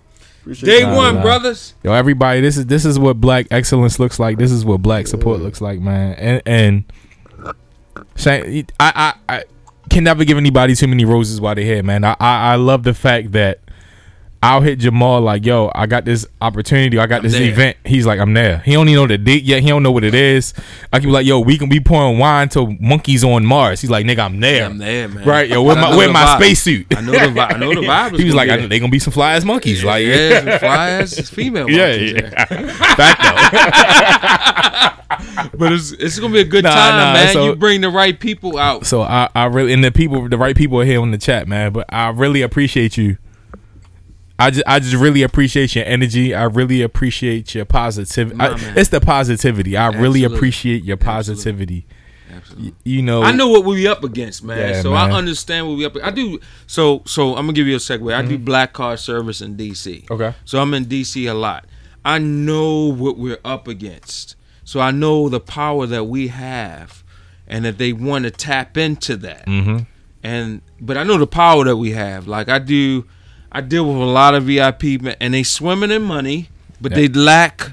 Appreciate 0.47 0.79
Day 0.79 0.85
one, 0.85 1.15
nah. 1.15 1.21
brothers. 1.21 1.75
Yo, 1.83 1.91
everybody, 1.91 2.39
this 2.39 2.55
is 2.55 2.67
this 2.67 2.85
is 2.85 2.97
what 2.97 3.19
black 3.19 3.47
excellence 3.51 3.99
looks 3.99 4.17
like. 4.17 4.37
This 4.37 4.49
is 4.49 4.63
what 4.63 4.81
black 4.81 5.05
support 5.05 5.41
looks 5.41 5.59
like, 5.59 5.81
man. 5.81 6.13
And 6.13 6.41
and 6.45 7.53
Shane, 8.15 8.65
I 8.79 9.13
I, 9.27 9.35
I 9.39 9.43
can 9.89 10.05
never 10.05 10.23
give 10.23 10.37
anybody 10.37 10.73
too 10.73 10.87
many 10.87 11.03
roses 11.03 11.41
while 11.41 11.53
they're 11.53 11.65
here, 11.65 11.83
man. 11.83 12.05
I, 12.05 12.15
I 12.21 12.53
I 12.53 12.55
love 12.55 12.83
the 12.83 12.93
fact 12.93 13.33
that 13.33 13.59
I'll 14.43 14.61
hit 14.61 14.79
Jamal 14.79 15.21
like, 15.21 15.45
yo, 15.45 15.71
I 15.73 15.87
got 15.87 16.05
this 16.05 16.25
opportunity, 16.41 16.99
I 16.99 17.07
got 17.07 17.17
I'm 17.17 17.23
this 17.23 17.33
there. 17.33 17.49
event. 17.49 17.77
He's 17.83 18.05
like, 18.05 18.19
I'm 18.19 18.33
there. 18.33 18.59
He 18.59 18.73
don't 18.73 18.87
even 18.87 19.01
know 19.03 19.07
the 19.07 19.17
date 19.17 19.43
yet. 19.43 19.63
He 19.63 19.69
don't 19.69 19.81
know 19.81 19.91
what 19.91 20.03
it 20.03 20.13
is. 20.13 20.53
I 20.93 20.99
can 20.99 21.09
be 21.09 21.13
like, 21.13 21.25
yo, 21.25 21.39
we 21.39 21.57
can 21.57 21.69
be 21.69 21.79
pouring 21.79 22.19
wine 22.19 22.47
to 22.49 22.77
monkeys 22.79 23.23
on 23.23 23.45
Mars. 23.45 23.81
He's 23.81 23.89
like, 23.89 24.05
nigga, 24.05 24.19
I'm 24.19 24.39
there. 24.39 24.65
I'm 24.65 24.77
there, 24.77 25.07
man. 25.07 25.25
Right, 25.27 25.49
yo, 25.49 25.63
where 25.63 25.75
my 25.75 25.95
where 25.97 26.11
my 26.11 26.23
vibe. 26.23 26.37
spacesuit? 26.37 26.95
I 26.95 27.01
know 27.01 27.11
the 27.13 27.17
vibe. 27.17 27.55
I 27.55 27.57
know 27.57 27.73
the 27.73 27.81
vibe. 27.81 28.17
he 28.17 28.25
was 28.25 28.35
like, 28.35 28.49
I, 28.49 28.67
they 28.67 28.79
gonna 28.79 28.91
be 28.91 28.99
some 28.99 29.13
fly 29.13 29.33
ass 29.35 29.43
monkeys. 29.43 29.83
Like, 29.83 30.05
yeah, 30.05 30.39
some 30.43 30.59
fly 30.59 30.89
ass 30.91 31.29
female. 31.29 31.69
yeah, 31.79 31.93
yeah. 31.93 32.45
Fact 32.95 33.21
though. 33.23 34.93
But 35.57 35.73
it's 35.73 35.91
it's 35.93 36.19
gonna 36.19 36.33
be 36.33 36.41
a 36.41 36.45
good 36.45 36.63
Nah, 36.63 36.75
time, 36.75 36.95
nah, 36.97 37.13
man. 37.13 37.33
so- 37.33 37.45
you 37.45 37.55
bring 37.55 37.81
the 37.81 37.89
right 37.89 38.17
people 38.19 38.57
out. 38.57 38.85
So 38.85 39.01
I, 39.01 39.29
I 39.33 39.45
really 39.45 39.73
and 39.73 39.83
the 39.83 39.91
people, 39.91 40.29
the 40.29 40.37
right 40.37 40.55
people 40.55 40.79
are 40.79 40.85
here 40.85 41.01
on 41.01 41.09
the 41.11 41.17
chat, 41.17 41.47
man. 41.47 41.73
But 41.73 41.91
I 41.91 42.09
really 42.09 42.41
appreciate 42.43 42.97
you. 42.97 43.17
I 44.39 44.51
just, 44.51 44.63
I 44.67 44.79
just 44.79 44.95
really 44.95 45.23
appreciate 45.23 45.75
your 45.75 45.85
energy. 45.85 46.35
I 46.35 46.43
really 46.43 46.81
appreciate 46.81 47.55
your 47.55 47.65
positivity. 47.65 48.37
It's 48.75 48.89
the 48.89 49.01
positivity. 49.01 49.75
I 49.75 49.87
really 49.87 50.23
appreciate 50.23 50.83
your 50.83 50.97
Absolutely. 50.97 51.33
positivity. 51.33 51.87
Absolutely. 52.29 52.75
You 52.83 53.01
know, 53.01 53.23
I 53.23 53.31
know 53.31 53.47
what 53.47 53.65
we 53.65 53.87
up 53.87 54.03
against, 54.03 54.43
man. 54.43 54.57
Yeah, 54.57 54.81
so 54.81 54.91
man. 54.91 55.11
I 55.11 55.17
understand 55.17 55.67
what 55.67 55.77
we 55.77 55.85
up. 55.85 55.95
I 56.03 56.11
do. 56.11 56.39
So 56.67 57.01
so 57.05 57.29
I'm 57.29 57.45
gonna 57.45 57.53
give 57.53 57.67
you 57.67 57.75
a 57.75 57.79
segue. 57.79 58.13
I 58.13 58.21
do 58.21 58.37
black 58.37 58.73
car 58.73 58.97
service 58.97 59.41
in 59.41 59.55
DC. 59.55 60.03
Mm-hmm. 60.03 60.13
Okay. 60.13 60.33
So 60.45 60.61
I'm 60.61 60.73
in 60.73 60.85
DC 60.85 61.29
a 61.29 61.33
lot. 61.33 61.65
I 62.05 62.19
know 62.19 62.93
what 62.93 63.17
we're 63.17 63.39
up 63.43 63.67
against. 63.67 64.35
So 64.63 64.79
I 64.79 64.91
know 64.91 65.29
the 65.29 65.39
power 65.39 65.85
that 65.87 66.05
we 66.05 66.27
have, 66.27 67.03
and 67.47 67.65
that 67.65 67.77
they 67.77 67.93
want 67.93 68.25
to 68.25 68.31
tap 68.31 68.77
into 68.77 69.15
that. 69.17 69.45
Mm-hmm. 69.45 69.83
And 70.23 70.61
but 70.79 70.97
I 70.97 71.03
know 71.03 71.17
the 71.17 71.27
power 71.27 71.63
that 71.63 71.77
we 71.77 71.91
have. 71.91 72.27
Like 72.27 72.49
I 72.49 72.59
do, 72.59 73.05
I 73.51 73.61
deal 73.61 73.85
with 73.87 73.97
a 73.97 74.05
lot 74.05 74.35
of 74.35 74.43
VIP, 74.43 75.01
men, 75.01 75.15
and 75.21 75.33
they 75.33 75.43
swimming 75.43 75.91
in 75.91 76.01
money, 76.03 76.49
but 76.81 76.91
Yeah. 76.91 76.97
they 76.97 77.07
lack 77.07 77.71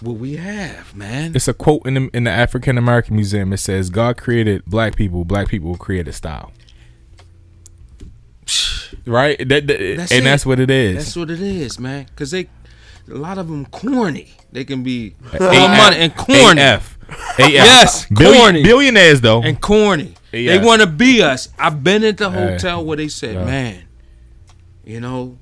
what 0.00 0.16
we 0.16 0.36
have, 0.36 0.94
man. 0.96 1.32
It's 1.34 1.48
a 1.48 1.54
quote 1.54 1.86
in 1.86 1.94
the 1.94 2.10
in 2.12 2.24
the 2.24 2.30
African 2.30 2.76
American 2.78 3.16
Museum. 3.16 3.52
It 3.52 3.58
says, 3.58 3.90
"God 3.90 4.16
created 4.16 4.64
black 4.66 4.96
people. 4.96 5.24
Black 5.24 5.48
people 5.48 5.76
created 5.76 6.14
style." 6.14 6.52
Right. 9.06 9.38
That, 9.38 9.66
that- 9.66 9.94
That's 9.96 10.12
and 10.12 10.20
it. 10.20 10.24
that's 10.24 10.46
what 10.46 10.60
it 10.60 10.70
is. 10.70 10.96
That's 10.96 11.16
what 11.16 11.30
it 11.30 11.40
is, 11.40 11.78
man. 11.80 12.06
Cause 12.14 12.30
they, 12.30 12.48
a 13.10 13.14
lot 13.14 13.38
of 13.38 13.48
them 13.48 13.66
corny. 13.66 14.30
They 14.52 14.64
can 14.64 14.82
be 14.82 15.14
A- 15.32 15.38
money 15.40 15.96
and 15.96 16.14
corny 16.16 16.60
AF. 16.60 16.98
AF. 17.10 17.38
Yes, 17.50 18.06
Billion- 18.06 18.38
corny. 18.40 18.62
Billionaires 18.62 19.20
though. 19.20 19.42
and 19.42 19.60
corny. 19.60 20.14
AF. 20.26 20.30
They 20.32 20.58
want 20.58 20.82
to 20.82 20.86
be 20.86 21.22
us. 21.22 21.48
I've 21.58 21.82
been 21.82 22.04
at 22.04 22.18
the 22.18 22.30
hotel 22.30 22.84
where 22.84 22.96
they 22.96 23.08
said, 23.08 23.34
Yeah. 23.34 23.44
"Man, 23.44 23.82
you 24.84 25.00
know, 25.00 25.36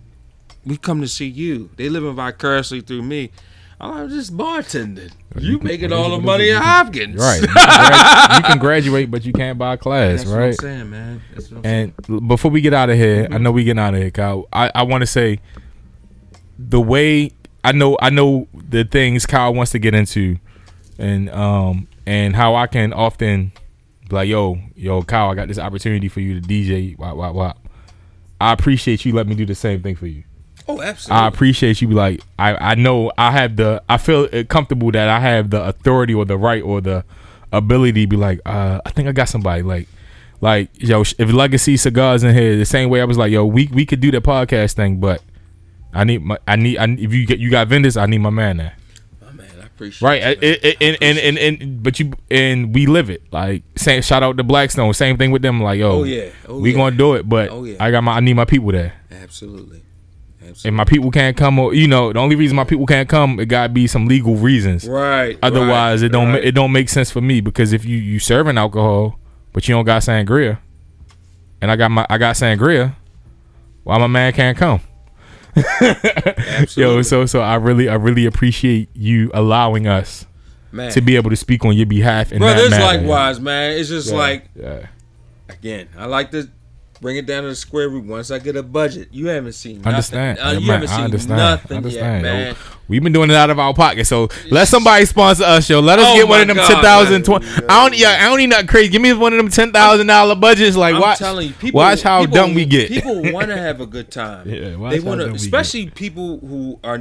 we 0.64 0.76
come 0.76 1.00
to 1.00 1.08
see 1.08 1.26
you. 1.26 1.70
They 1.76 1.88
living 1.88 2.14
vicariously 2.14 2.80
through 2.80 3.02
me. 3.02 3.30
I'm 3.82 4.10
just 4.10 4.36
bartending. 4.36 5.10
You 5.38 5.58
making 5.60 5.90
all 5.90 6.10
the 6.10 6.18
money 6.20 6.50
at 6.50 6.62
Hopkins, 6.62 7.16
Right. 7.16 7.40
You 7.40 7.46
can, 7.48 8.36
you 8.36 8.42
can 8.42 8.58
graduate, 8.58 9.10
but 9.10 9.24
you 9.24 9.32
can't 9.32 9.56
buy 9.56 9.74
a 9.74 9.76
class, 9.78 10.18
That's 10.18 10.28
what 10.30 10.36
I'm 10.36 10.40
right? 10.42 10.60
saying, 10.60 10.90
man. 10.90 11.22
That's 11.32 11.50
what 11.50 11.56
I'm 11.58 11.62
saying. 11.64 11.94
And 11.98 12.10
l- 12.10 12.20
before 12.20 12.50
we 12.50 12.60
get 12.60 12.74
out 12.74 12.90
of 12.90 12.96
here, 12.96 13.24
Mm-hmm. 13.24 13.34
I 13.34 13.38
know 13.38 13.52
we 13.52 13.64
getting 13.64 13.78
out 13.82 13.94
of 13.94 14.00
here, 14.00 14.10
Kyle. 14.10 14.46
I, 14.52 14.70
I 14.74 14.82
want 14.82 15.00
to 15.00 15.06
say 15.06 15.40
the 16.58 16.80
way 16.80 17.30
I 17.64 17.72
know 17.72 17.96
I 18.02 18.10
know 18.10 18.48
the 18.52 18.84
things 18.84 19.24
Kyle 19.24 19.54
wants 19.54 19.72
to 19.72 19.78
get 19.78 19.94
into, 19.94 20.36
and 20.98 21.30
um 21.30 21.88
and 22.06 22.36
how 22.36 22.54
I 22.56 22.66
can 22.66 22.92
often 22.92 23.52
be 24.08 24.14
like, 24.16 24.28
yo, 24.28 24.58
yo, 24.76 25.02
Kyle, 25.02 25.30
I 25.30 25.34
got 25.34 25.48
this 25.48 25.58
opportunity 25.58 26.08
for 26.08 26.20
you 26.20 26.38
to 26.40 26.46
DJ. 26.46 26.98
Wop, 26.98 27.16
wop, 27.16 27.34
wop. 27.34 27.68
I 28.40 28.52
appreciate 28.52 29.04
you 29.04 29.12
letting 29.12 29.30
me 29.30 29.36
do 29.36 29.46
the 29.46 29.54
same 29.54 29.82
thing 29.82 29.96
for 29.96 30.06
you. 30.06 30.24
Oh, 30.66 30.80
absolutely. 30.80 31.22
I 31.22 31.26
appreciate 31.28 31.82
you. 31.82 31.88
Be 31.88 31.94
like, 31.94 32.20
I, 32.38 32.72
I 32.72 32.74
know 32.74 33.12
I 33.18 33.32
have 33.32 33.56
the, 33.56 33.82
I 33.88 33.98
feel 33.98 34.28
comfortable 34.44 34.90
that 34.92 35.08
I 35.08 35.20
have 35.20 35.50
the 35.50 35.62
authority 35.64 36.14
or 36.14 36.24
the 36.24 36.38
right 36.38 36.62
or 36.62 36.80
the 36.80 37.04
ability 37.52 38.02
to 38.02 38.06
be 38.06 38.16
like, 38.16 38.40
uh, 38.46 38.80
I 38.84 38.90
think 38.90 39.08
I 39.08 39.12
got 39.12 39.28
somebody 39.28 39.62
like, 39.62 39.88
like 40.40 40.70
yo, 40.74 41.02
if 41.02 41.32
Legacy 41.32 41.76
Cigars 41.76 42.24
in 42.24 42.34
here, 42.34 42.56
the 42.56 42.64
same 42.64 42.88
way 42.88 43.00
I 43.00 43.04
was 43.04 43.18
like, 43.18 43.30
yo, 43.30 43.44
we 43.44 43.68
we 43.72 43.84
could 43.84 44.00
do 44.00 44.10
the 44.10 44.20
podcast 44.20 44.74
thing, 44.74 44.98
but 44.98 45.22
I 45.92 46.04
need 46.04 46.22
my, 46.22 46.38
I 46.46 46.56
need, 46.56 46.78
I, 46.78 46.84
if 46.84 47.12
you 47.12 47.26
get 47.26 47.38
you 47.38 47.50
got 47.50 47.68
vendors, 47.68 47.96
I 47.96 48.06
need 48.06 48.18
my 48.18 48.30
man 48.30 48.56
there, 48.56 48.74
appreciate 49.80 50.06
right? 50.08 50.42
you, 50.42 50.48
And 50.52 50.62
man. 50.62 50.76
and, 50.80 51.02
and, 51.02 51.18
and, 51.18 51.38
and 51.38 51.62
and 51.62 51.82
but 51.82 51.98
you 52.00 52.12
and 52.30 52.74
we 52.74 52.86
live 52.86 53.10
it. 53.10 53.22
Like, 53.32 53.62
same 53.76 54.02
shout 54.02 54.22
out 54.22 54.36
to 54.36 54.42
Blackstone, 54.44 54.92
same 54.94 55.16
thing 55.16 55.30
with 55.30 55.42
them. 55.42 55.62
Like, 55.62 55.78
yo, 55.78 56.00
Oh, 56.00 56.04
yeah. 56.04 56.30
Oh, 56.48 56.58
we 56.60 56.70
yeah. 56.70 56.76
gonna 56.76 56.96
do 56.96 57.14
it, 57.14 57.28
but 57.28 57.48
Oh, 57.50 57.64
yeah. 57.64 57.76
I 57.80 57.90
got 57.90 58.02
my, 58.04 58.12
I 58.16 58.20
need 58.20 58.34
my 58.34 58.44
people 58.44 58.72
there. 58.72 58.92
Absolutely. 59.10 59.82
Absolutely. 60.42 60.68
and 60.68 60.76
my 60.76 60.84
people 60.84 61.10
can't 61.12 61.36
come 61.36 61.58
or 61.60 61.74
you 61.74 61.86
know 61.86 62.12
the 62.12 62.18
only 62.18 62.34
reason 62.34 62.56
my 62.56 62.64
people 62.64 62.84
can't 62.86 63.08
come 63.08 63.38
it 63.38 63.46
gotta 63.46 63.68
be 63.68 63.86
some 63.86 64.06
legal 64.08 64.34
reasons 64.34 64.88
Right. 64.88 65.38
otherwise 65.42 66.02
right, 66.02 66.06
it 66.06 66.12
don't 66.12 66.32
right. 66.32 66.42
it 66.42 66.52
don't 66.52 66.72
make 66.72 66.88
sense 66.88 67.08
for 67.10 67.20
me 67.20 67.40
because 67.40 67.72
if 67.72 67.84
you 67.84 67.96
you 67.98 68.18
serving 68.18 68.58
alcohol 68.58 69.16
but 69.52 69.68
you 69.68 69.74
don't 69.76 69.84
got 69.84 70.02
sangria 70.02 70.58
and 71.60 71.70
i 71.70 71.76
got 71.76 71.90
my 71.92 72.04
i 72.10 72.18
got 72.18 72.34
sangria 72.34 72.96
why 73.84 73.98
my 73.98 74.08
man 74.08 74.32
can't 74.32 74.56
come 74.58 74.80
yo 76.76 77.02
so 77.02 77.26
so 77.26 77.40
i 77.40 77.54
really 77.54 77.88
i 77.88 77.94
really 77.94 78.26
appreciate 78.26 78.88
you 78.94 79.30
allowing 79.34 79.86
us 79.86 80.26
man. 80.72 80.90
to 80.92 81.00
be 81.00 81.16
able 81.16 81.30
to 81.30 81.36
speak 81.36 81.64
on 81.64 81.76
your 81.76 81.86
behalf 81.86 82.30
And 82.32 82.40
Brothers, 82.40 82.70
that 82.70 82.82
likewise, 82.82 83.40
man. 83.40 83.78
It's 83.78 83.88
just 83.88 84.10
Yeah, 84.10 84.16
like 84.16 84.48
yeah. 84.54 84.86
again, 85.48 85.88
I 85.96 86.06
like 86.06 86.30
to 86.32 86.48
bring 87.00 87.16
it 87.16 87.26
down 87.26 87.42
to 87.44 87.48
the 87.48 87.54
square 87.56 87.88
root. 87.88 88.04
Once 88.04 88.30
I 88.30 88.38
get 88.38 88.56
a 88.56 88.62
budget, 88.62 89.08
you 89.12 89.28
haven't 89.28 89.52
seen 89.52 89.78
nothing. 89.78 89.92
Understand? 89.92 90.38
Uh, 90.38 90.48
you 90.50 90.66
man, 90.66 90.80
haven't 90.80 90.88
seen 90.88 91.04
understand. 91.04 91.36
nothing 91.38 91.76
understand. 91.78 92.24
yet, 92.24 92.32
man. 92.34 92.56
We've 92.88 93.02
been 93.02 93.12
doing 93.12 93.30
it 93.30 93.36
out 93.36 93.50
of 93.50 93.58
our 93.58 93.72
pocket, 93.72 94.04
so 94.06 94.28
let 94.50 94.66
somebody 94.66 95.04
sponsor 95.06 95.44
us, 95.44 95.68
yo. 95.70 95.78
Let 95.80 95.98
us 96.00 96.06
Oh 96.08 96.14
get 96.16 96.28
one 96.28 96.40
of 96.40 96.48
them 96.48 96.56
God, 96.56 96.68
ten 96.68 96.82
thousand 96.82 97.28
man. 97.28 97.42
I 97.68 97.82
don't, 97.88 97.96
yeah, 97.96 98.18
I 98.20 98.28
don't 98.28 98.38
need 98.38 98.48
nothing 98.48 98.66
crazy. 98.66 98.88
Give 98.88 99.00
me 99.00 99.12
one 99.12 99.32
of 99.32 99.36
them 99.36 99.48
ten 99.48 99.70
thousand 99.72 100.08
dollar 100.08 100.34
budgets. 100.34 100.76
Like, 100.76 100.96
I'm 100.96 101.00
watch, 101.00 101.18
telling 101.18 101.48
you, 101.48 101.54
people, 101.54 101.78
watch 101.78 102.02
how 102.02 102.20
people- 102.22 102.34
dumb 102.34 102.54
we 102.54 102.64
get. 102.66 102.88
People 102.88 103.22
want 103.32 103.46
to 103.48 103.56
have 103.56 103.80
a 103.80 103.86
good 103.86 104.10
time. 104.10 104.48
Yeah, 104.48 104.74
watch 104.76 104.92
they 104.92 105.00
want 105.00 105.20
to, 105.20 105.26
dumb 105.26 105.32
we 105.34 105.38
get. 105.38 105.44
especially 105.44 105.90
people 105.90 106.40
who 106.40 106.80
are 106.82 106.98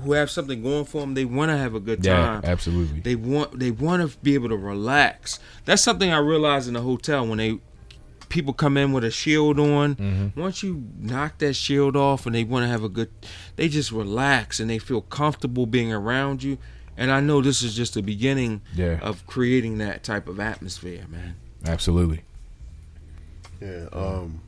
who 0.00 0.12
have 0.12 0.30
something 0.30 0.62
going 0.62 0.84
for 0.84 1.00
them. 1.00 1.14
They 1.14 1.24
want 1.24 1.50
to 1.50 1.56
have 1.56 1.74
a 1.74 1.80
good 1.80 2.04
yeah, 2.04 2.14
time. 2.16 2.40
absolutely. 2.44 3.00
They 3.00 3.16
want 3.16 3.58
they 3.58 3.72
want 3.72 4.08
to 4.08 4.16
be 4.18 4.34
able 4.34 4.48
to 4.50 4.56
relax. 4.56 5.40
That's 5.64 5.82
something 5.82 6.12
I 6.12 6.18
realized 6.18 6.68
in 6.68 6.74
the 6.74 6.80
hotel 6.82 7.26
when 7.26 7.38
they 7.38 7.58
people 8.34 8.52
come 8.52 8.76
in 8.76 8.92
with 8.92 9.04
a 9.04 9.10
shield 9.10 9.58
on. 9.60 9.94
Mm-hmm. 9.94 10.38
Once 10.40 10.62
you 10.62 10.84
knock 10.98 11.38
that 11.38 11.54
shield 11.54 11.96
off 11.96 12.26
and 12.26 12.34
they 12.34 12.42
want 12.44 12.64
to 12.64 12.68
have 12.68 12.82
a 12.82 12.88
good, 12.88 13.08
they 13.56 13.68
just 13.68 13.92
relax 13.92 14.58
and 14.60 14.68
they 14.68 14.78
feel 14.78 15.00
comfortable 15.02 15.64
being 15.66 15.92
around 15.92 16.42
you. 16.42 16.58
And 16.96 17.10
I 17.10 17.20
know 17.20 17.40
this 17.40 17.62
is 17.62 17.74
just 17.74 17.94
the 17.94 18.02
beginning 18.02 18.60
Yeah. 18.74 18.98
of 19.00 19.24
creating 19.26 19.78
that 19.78 20.02
type 20.02 20.28
of 20.28 20.38
atmosphere, 20.40 21.04
man. 21.08 21.36
absolutely. 21.66 22.22
Yeah. 23.60 23.86
Um. 23.92 24.40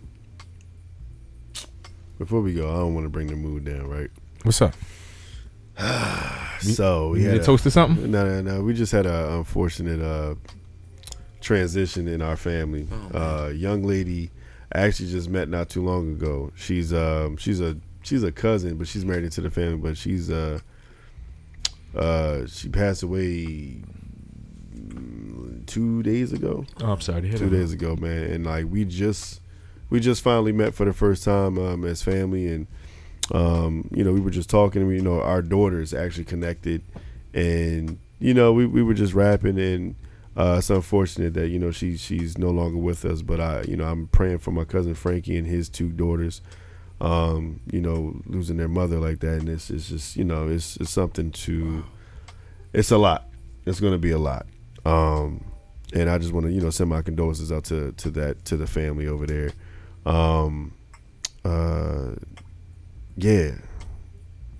before 2.18 2.40
we 2.40 2.52
go, 2.54 2.68
I 2.70 2.76
don't 2.80 2.94
want 2.94 3.04
to 3.06 3.10
bring 3.10 3.28
the 3.28 3.36
mood 3.36 3.64
down, 3.64 3.86
right? 3.88 4.10
What's 4.42 4.60
up? 4.60 4.74
So 6.60 7.10
we 7.10 7.20
You 7.22 7.28
had 7.28 7.36
a 7.38 7.40
a- 7.42 7.44
toast 7.44 7.66
or 7.66 7.70
something? 7.70 8.10
No, 8.10 8.24
no, 8.26 8.40
no. 8.40 8.62
We 8.62 8.72
just 8.72 8.90
had 8.90 9.04
a 9.06 9.34
unfortunate 9.36 10.00
uh, 10.00 10.34
transition 11.47 12.09
in 12.09 12.20
our 12.20 12.36
family. 12.36 12.89
uh, 13.14 13.51
young 13.55 13.85
lady, 13.85 14.31
I 14.74 14.81
actually 14.81 15.10
just 15.10 15.31
met 15.31 15.48
not 15.48 15.68
too 15.68 15.82
long 15.85 16.10
ago. 16.12 16.51
She's 16.56 16.93
um, 16.93 17.36
she's 17.36 17.60
a 17.60 17.77
she's 18.02 18.24
a 18.24 18.32
cousin, 18.32 18.77
but 18.77 18.89
she's 18.89 19.05
married 19.05 19.23
into 19.24 19.40
the 19.40 19.51
family. 19.51 19.77
But 19.78 19.97
she's 19.97 20.28
uh, 20.28 20.59
uh, 21.94 22.47
she 22.47 22.68
passed 22.68 23.02
away 23.05 23.81
mm, 24.74 25.64
two 25.66 26.02
days 26.02 26.32
ago 26.32 26.66
Oh, 26.81 26.93
I'm 26.93 27.01
sorry 27.01 27.23
to 27.23 27.28
hear 27.28 27.39
two 27.39 27.48
days 27.51 27.73
ago, 27.73 27.97
man. 27.97 28.24
And 28.24 28.44
like 28.47 28.66
we 28.68 28.85
just 28.85 29.40
we 29.89 30.01
just 30.01 30.23
finally 30.23 30.52
met 30.52 30.74
for 30.74 30.85
the 30.85 30.93
first 30.93 31.23
time 31.23 31.59
um, 31.59 31.85
as 31.85 32.02
family, 32.02 32.48
and 32.48 32.66
um, 33.32 33.89
you 33.94 34.02
know 34.02 34.12
we 34.12 34.20
were 34.20 34.31
just 34.31 34.51
talking. 34.51 34.82
and 34.82 34.89
we, 34.90 34.97
You 34.97 35.02
know, 35.02 35.20
our 35.23 35.43
daughters 35.43 35.94
actually 35.94 36.24
connected, 36.24 36.82
and 37.32 37.98
you 38.18 38.35
know 38.35 38.52
we, 38.52 38.66
we 38.66 38.82
were 38.82 38.94
just 38.94 39.14
rapping, 39.14 39.59
and 39.60 39.94
uh, 40.36 40.56
it's 40.58 40.70
unfortunate 40.70 41.34
that 41.34 41.48
you 41.48 41.58
know 41.58 41.70
she 41.70 41.96
she's 41.96 42.36
no 42.36 42.50
longer 42.50 42.78
with 42.78 43.04
us. 43.04 43.22
But 43.22 43.40
I 43.40 43.62
you 43.62 43.76
know 43.76 43.84
I'm 43.84 44.08
praying 44.08 44.38
for 44.38 44.50
my 44.50 44.64
cousin 44.64 44.94
Frankie 44.94 45.36
and 45.36 45.46
his 45.46 45.68
two 45.68 45.90
daughters. 45.90 46.42
Um, 46.98 47.60
you 47.70 47.80
know, 47.80 48.20
losing 48.24 48.56
their 48.56 48.68
mother 48.68 48.98
like 48.98 49.20
that, 49.20 49.40
and 49.40 49.48
it's 49.48 49.70
it's 49.70 49.88
just 49.88 50.16
you 50.16 50.24
know 50.24 50.48
it's 50.48 50.76
it's 50.76 50.90
something 50.90 51.30
to. 51.32 51.84
It's 52.72 52.90
a 52.90 52.98
lot. 52.98 53.28
It's 53.64 53.80
going 53.80 53.92
to 53.92 53.98
be 53.98 54.10
a 54.10 54.18
lot. 54.18 54.46
Um, 54.84 55.44
and 55.92 56.10
I 56.10 56.18
just 56.18 56.32
want 56.32 56.46
to 56.46 56.52
you 56.52 56.60
know 56.60 56.70
send 56.70 56.90
my 56.90 57.02
condolences 57.02 57.52
out 57.52 57.64
to 57.64 57.92
to 57.92 58.10
that 58.10 58.44
to 58.46 58.56
the 58.56 58.66
family 58.66 59.06
over 59.06 59.26
there. 59.26 59.50
Um, 60.04 60.72
uh, 61.44 62.14
yeah, 63.16 63.52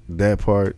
that 0.09 0.39
part, 0.39 0.77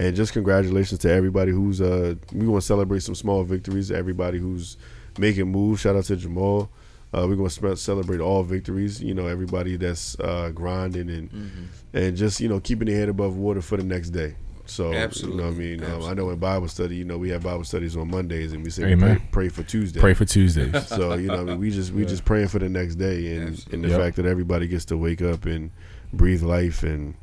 and 0.00 0.16
just 0.16 0.32
congratulations 0.32 0.98
to 1.00 1.10
everybody 1.10 1.52
who's 1.52 1.80
uh 1.80 2.14
we 2.32 2.46
want 2.46 2.62
to 2.62 2.66
celebrate 2.66 3.00
some 3.02 3.14
small 3.14 3.44
victories. 3.44 3.90
Everybody 3.90 4.38
who's 4.38 4.76
making 5.18 5.48
moves. 5.48 5.82
Shout 5.82 5.94
out 5.96 6.04
to 6.04 6.16
Jamal. 6.16 6.70
Uh, 7.12 7.26
we're 7.28 7.36
gonna 7.36 7.50
spe- 7.50 7.76
celebrate 7.76 8.20
all 8.20 8.42
victories. 8.42 9.02
You 9.02 9.14
know, 9.14 9.26
everybody 9.26 9.76
that's 9.76 10.18
uh, 10.20 10.50
grinding 10.54 11.10
and 11.10 11.30
and 11.92 12.16
just 12.16 12.40
you 12.40 12.48
know 12.48 12.60
keeping 12.60 12.86
their 12.86 12.96
head 12.98 13.08
above 13.08 13.36
water 13.36 13.60
for 13.60 13.76
the 13.76 13.82
next 13.84 14.10
day. 14.10 14.36
So 14.66 14.92
you 14.92 15.34
know 15.34 15.44
what 15.46 15.54
I 15.54 15.56
mean. 15.56 15.82
Um, 15.82 16.04
I 16.04 16.14
know 16.14 16.30
in 16.30 16.38
Bible 16.38 16.68
study, 16.68 16.94
you 16.94 17.04
know, 17.04 17.18
we 17.18 17.28
have 17.30 17.42
Bible 17.42 17.64
studies 17.64 17.96
on 17.96 18.08
Mondays, 18.08 18.52
and 18.52 18.62
we 18.62 18.70
say 18.70 18.84
we 18.94 18.94
pray, 18.94 19.22
pray 19.32 19.48
for 19.48 19.64
Tuesday. 19.64 19.98
Pray 19.98 20.14
for 20.14 20.24
Tuesdays. 20.24 20.86
So 20.86 21.14
you 21.14 21.26
know, 21.26 21.40
I 21.40 21.44
mean, 21.44 21.58
we 21.58 21.70
just 21.72 21.92
we 21.92 22.04
just 22.06 22.24
praying 22.24 22.46
for 22.48 22.60
the 22.60 22.68
next 22.68 22.94
day, 22.94 23.34
and 23.36 23.66
and 23.72 23.82
the 23.82 23.88
Yep. 23.88 24.00
fact 24.00 24.16
that 24.16 24.26
everybody 24.26 24.68
gets 24.68 24.84
to 24.86 24.96
wake 24.96 25.20
up 25.22 25.44
and 25.46 25.72
breathe 26.12 26.42
life, 26.42 26.84
and 26.84 27.14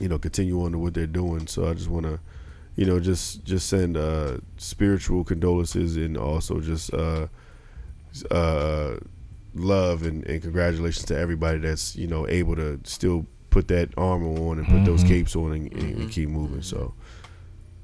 you 0.00 0.08
know, 0.08 0.18
continue 0.18 0.62
on 0.64 0.72
to 0.72 0.78
what 0.78 0.94
they're 0.94 1.06
doing. 1.06 1.46
So 1.46 1.68
I 1.68 1.74
just 1.74 1.88
want 1.88 2.06
to, 2.06 2.18
you 2.76 2.84
know, 2.86 3.00
just 3.00 3.44
just 3.44 3.68
send 3.68 3.96
uh, 3.96 4.38
spiritual 4.56 5.24
condolences 5.24 5.96
and 5.96 6.16
also 6.16 6.60
just 6.60 6.92
uh, 6.92 7.28
uh, 8.30 8.96
love 9.54 10.02
and, 10.02 10.24
and 10.26 10.42
congratulations 10.42 11.06
to 11.06 11.18
everybody 11.18 11.58
that's 11.58 11.94
you 11.96 12.06
know 12.06 12.26
able 12.28 12.56
to 12.56 12.80
still 12.84 13.26
put 13.50 13.68
that 13.68 13.88
armor 13.96 14.50
on 14.50 14.58
and 14.58 14.66
put 14.66 14.84
those 14.84 15.04
capes 15.04 15.36
on 15.36 15.52
and, 15.52 15.72
and, 15.72 15.96
and 15.96 16.10
keep 16.10 16.28
moving. 16.28 16.60
So 16.60 16.92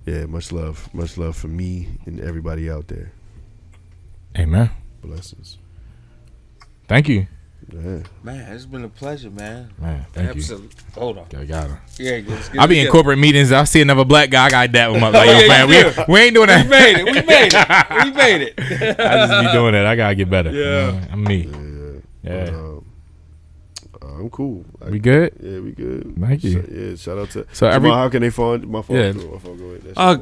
yeah, 0.05 0.27
much 0.27 0.51
love, 0.51 0.93
much 0.93 1.17
love 1.17 1.37
for 1.37 1.49
me 1.49 1.89
and 2.07 2.21
everybody 2.21 2.69
out 2.69 2.89
there. 2.89 3.13
Amen. 4.37 4.71
Blessings. 5.01 5.59
Thank 6.89 7.09
you. 7.09 7.29
Yeah. 7.73 8.03
Man, 8.23 8.53
it's 8.53 8.67
been 8.67 8.85
a 8.85 8.89
pleasure, 8.89 9.31
man. 9.31 9.71
Man, 9.79 10.05
thank 10.13 10.31
Absolutely. 10.31 10.69
Hold 10.95 11.19
on. 11.19 11.27
I 11.37 11.45
got 11.45 11.69
her. 11.71 11.81
Yeah, 11.99 12.21
let's 12.27 12.49
get 12.49 12.61
I 12.61 12.65
it 12.65 12.69
be 12.69 12.79
in 12.79 12.85
together. 12.87 12.93
corporate 12.93 13.19
meetings. 13.19 13.51
I'll 13.53 13.67
see 13.67 13.81
another 13.81 14.05
black 14.05 14.31
guy. 14.31 14.47
I 14.47 14.51
got 14.51 14.73
that 14.73 14.91
one. 14.91 15.01
Like, 15.01 15.15
Oh, 15.19 15.23
yo, 15.23 15.39
yeah, 15.39 15.49
man, 15.49 15.69
we, 15.69 15.85
we 16.15 16.21
ain't 16.21 16.35
doing 16.35 16.49
that. 16.49 16.65
We 16.65 16.71
made 16.71 16.97
it. 16.99 17.05
We 17.05 17.13
made 17.23 17.55
it. 17.55 17.55
We 18.05 18.11
made 18.13 18.43
it. 18.43 18.55
I 19.01 19.27
just 19.27 19.47
be 19.47 19.53
doing 19.53 19.75
it. 19.75 19.85
I 19.87 19.97
gotta 19.97 20.15
get 20.15 20.29
better. 20.31 20.51
Yeah. 20.53 21.01
I'm 21.13 21.23
me. 21.25 21.47
Yeah. 21.47 21.57
Yeah. 22.23 22.45
But, 22.45 22.55
um, 22.55 22.85
uh, 24.03 24.07
I'm 24.21 24.31
cool. 24.31 24.65
I- 24.85 24.91
We 24.91 24.99
good? 24.99 25.33
Yeah, 25.43 25.61
we 25.61 25.73
good. 25.73 26.15
Thank 26.21 26.45
you. 26.45 26.63
Sh- 26.63 26.67
yeah, 26.71 26.95
shout 26.97 27.19
out 27.19 27.31
to. 27.31 27.43
So 27.45 27.49
So 27.53 27.67
every- 27.69 27.91
how 27.91 28.09
can 28.09 28.23
they 28.23 28.31
find 28.31 28.67
my 28.69 28.83
phone? 28.83 28.97
Yeah. 28.97 29.13
My 29.13 29.39
phone 29.39 29.59
go 29.59 29.65
ahead. 29.67 29.93
Uh, 29.97 30.19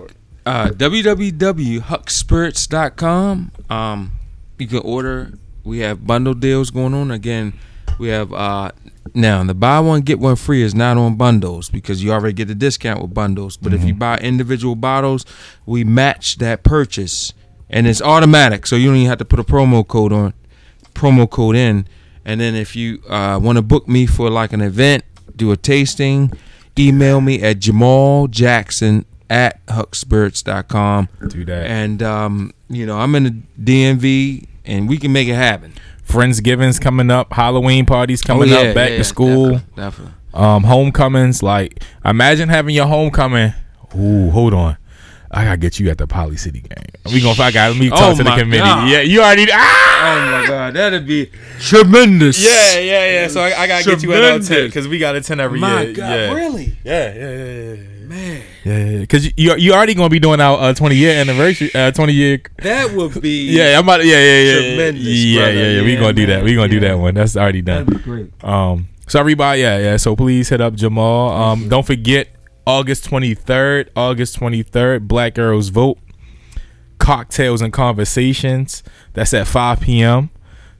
uh, 0.46 0.68
www.huxspirits.com. 0.70 3.52
Um, 3.70 4.12
you 4.58 4.66
can 4.66 4.78
order. 4.78 5.32
We 5.68 5.80
have 5.80 6.06
bundle 6.06 6.32
deals 6.32 6.70
going 6.70 6.94
on. 6.94 7.10
Again, 7.10 7.52
we 7.98 8.08
have 8.08 8.32
uh, 8.32 8.72
now 9.12 9.44
the 9.44 9.52
buy 9.52 9.80
one 9.80 10.00
get 10.00 10.18
one 10.18 10.36
free 10.36 10.62
is 10.62 10.74
not 10.74 10.96
on 10.96 11.16
bundles 11.16 11.68
because 11.68 12.02
you 12.02 12.10
already 12.10 12.32
get 12.32 12.48
the 12.48 12.54
discount 12.54 13.02
with 13.02 13.12
bundles. 13.12 13.58
But 13.58 13.74
if 13.74 13.84
you 13.84 13.92
buy 13.92 14.16
individual 14.16 14.76
bottles, 14.76 15.26
we 15.66 15.84
match 15.84 16.38
that 16.38 16.62
purchase, 16.62 17.34
and 17.68 17.86
it's 17.86 18.00
automatic, 18.00 18.66
so 18.66 18.76
you 18.76 18.88
don't 18.88 18.96
even 18.96 19.08
have 19.08 19.18
to 19.18 19.26
put 19.26 19.38
a 19.38 19.44
promo 19.44 19.86
code 19.86 20.10
on, 20.10 20.32
promo 20.94 21.28
code 21.28 21.54
in. 21.54 21.86
And 22.24 22.40
then 22.40 22.54
if 22.54 22.74
you 22.74 23.02
uh, 23.06 23.38
want 23.42 23.56
to 23.56 23.62
book 23.62 23.86
me 23.86 24.06
for 24.06 24.30
like 24.30 24.54
an 24.54 24.62
event, 24.62 25.04
do 25.36 25.52
a 25.52 25.56
tasting, 25.56 26.32
email 26.78 27.20
me 27.20 27.42
at 27.42 27.58
Jamal 27.58 28.26
Jackson 28.26 29.04
at 29.28 29.64
huxspirits.com. 29.66 31.10
Do 31.28 31.44
that. 31.44 31.66
And 31.66 32.02
um, 32.02 32.54
you 32.70 32.86
know, 32.86 32.98
I'm 32.98 33.14
in 33.14 33.24
the 33.24 33.62
DMV 33.62 34.46
and 34.68 34.88
we 34.88 34.98
can 34.98 35.12
make 35.12 35.28
it 35.28 35.34
happen. 35.34 35.72
Friendsgivings 36.06 36.80
coming 36.80 37.10
up. 37.10 37.32
Halloween 37.32 37.86
parties 37.86 38.22
coming 38.22 38.52
up. 38.52 38.74
Back 38.74 38.90
to 38.90 39.04
school. 39.04 39.52
Definitely, 39.52 39.82
definitely. 39.82 40.14
Um, 40.34 40.62
homecomings. 40.64 41.42
Like, 41.42 41.82
imagine 42.04 42.48
having 42.48 42.74
your 42.74 42.86
homecoming. 42.86 43.52
Ooh, 43.96 44.30
hold 44.30 44.54
on. 44.54 44.76
I 45.30 45.44
gotta 45.44 45.56
get 45.58 45.78
you 45.78 45.90
at 45.90 45.98
the 45.98 46.06
Poly 46.06 46.36
City 46.36 46.60
game. 46.60 47.12
We 47.12 47.20
gonna. 47.20 47.40
I 47.42 47.50
got. 47.50 47.70
Let 47.72 47.78
me 47.80 47.90
talk 47.90 48.14
Oh 48.14 48.16
to 48.16 48.24
the 48.24 48.30
committee. 48.36 48.58
God. 48.62 48.88
Yeah, 48.88 49.00
you 49.00 49.20
already. 49.20 49.46
Ah. 49.52 49.84
Oh 50.00 50.40
my 50.42 50.46
god, 50.48 50.74
that'd 50.74 51.06
be 51.06 51.30
tremendous. 51.60 52.42
Yeah, 52.42 52.78
yeah, 52.78 53.10
yeah. 53.22 53.28
So 53.28 53.40
I, 53.40 53.62
I 53.62 53.66
gotta 53.66 53.84
get 53.84 54.02
you 54.02 54.12
at 54.12 54.16
our 54.24 54.38
Tremendous. 54.38 54.48
because 54.68 54.88
we 54.88 54.98
got 54.98 55.16
a 55.16 55.20
tent 55.20 55.40
every 55.40 55.60
year. 55.60 55.68
My 55.68 55.82
year. 55.82 55.92
God, 55.94 56.10
yeah. 56.10 56.32
really? 56.34 56.76
Yeah, 56.84 57.14
yeah, 57.14 57.20
yeah, 57.20 57.44
yeah, 57.44 57.72
yeah. 57.74 57.82
Man, 58.08 58.42
Yeah, 58.64 58.78
yeah, 58.78 58.98
because 59.00 59.26
you 59.26 59.32
you 59.36 59.56
you 59.56 59.72
already 59.74 59.92
gonna 59.94 60.08
be 60.08 60.18
doing 60.18 60.40
our 60.40 60.58
uh, 60.58 60.72
twenty 60.72 60.96
year 60.96 61.20
anniversary, 61.20 61.70
uh, 61.74 61.90
twenty 61.90 62.14
year. 62.14 62.40
that 62.62 62.90
would 62.92 63.20
be 63.20 63.50
Yeah, 63.50 63.78
I'm 63.78 63.84
about. 63.84 64.02
Yeah, 64.04 64.18
yeah, 64.18 64.40
yeah, 64.40 64.58
Tremendous, 64.68 65.04
yeah, 65.04 65.40
brother. 65.42 65.52
yeah, 65.54 65.70
yeah. 65.72 65.82
We 65.82 65.96
gonna 65.96 66.12
do 66.14 66.26
that. 66.26 66.42
We 66.44 66.54
gonna 66.54 66.68
do 66.68 66.80
that 66.80 66.98
one. 66.98 67.14
That's 67.14 67.36
already 67.36 67.60
done. 67.60 67.84
That'd 67.84 67.98
be 67.98 68.10
great. 68.10 68.44
Um, 68.44 68.88
so 69.06 69.20
everybody, 69.20 69.60
yeah, 69.60 69.78
yeah. 69.78 69.96
So 69.98 70.16
please 70.16 70.48
hit 70.48 70.60
up 70.62 70.74
Jamal. 70.74 71.30
Um, 71.32 71.68
don't 71.68 71.84
forget 71.86 72.28
August 72.68 73.04
twenty 73.04 73.34
third, 73.34 73.90
August 73.96 74.36
twenty 74.36 74.62
third, 74.62 75.08
Black 75.08 75.34
Girls 75.34 75.70
Vote, 75.70 75.98
cocktails 76.98 77.62
and 77.62 77.72
conversations. 77.72 78.82
That's 79.14 79.32
at 79.32 79.46
five 79.46 79.80
p.m. 79.80 80.28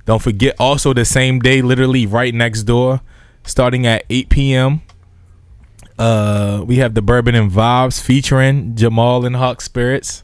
Don't 0.04 0.20
forget 0.20 0.54
also 0.58 0.92
the 0.92 1.06
same 1.06 1.40
day, 1.40 1.62
literally 1.62 2.04
right 2.04 2.34
next 2.34 2.64
door, 2.64 3.00
starting 3.42 3.86
at 3.86 4.04
eight 4.10 4.28
p.m. 4.28 4.82
Uh, 5.98 6.62
we 6.66 6.76
have 6.76 6.92
the 6.92 7.00
Bourbon 7.00 7.34
and 7.34 7.50
Vibes 7.50 8.02
featuring 8.02 8.76
Jamal 8.76 9.24
and 9.24 9.36
Hux 9.36 9.62
Spirits. 9.62 10.22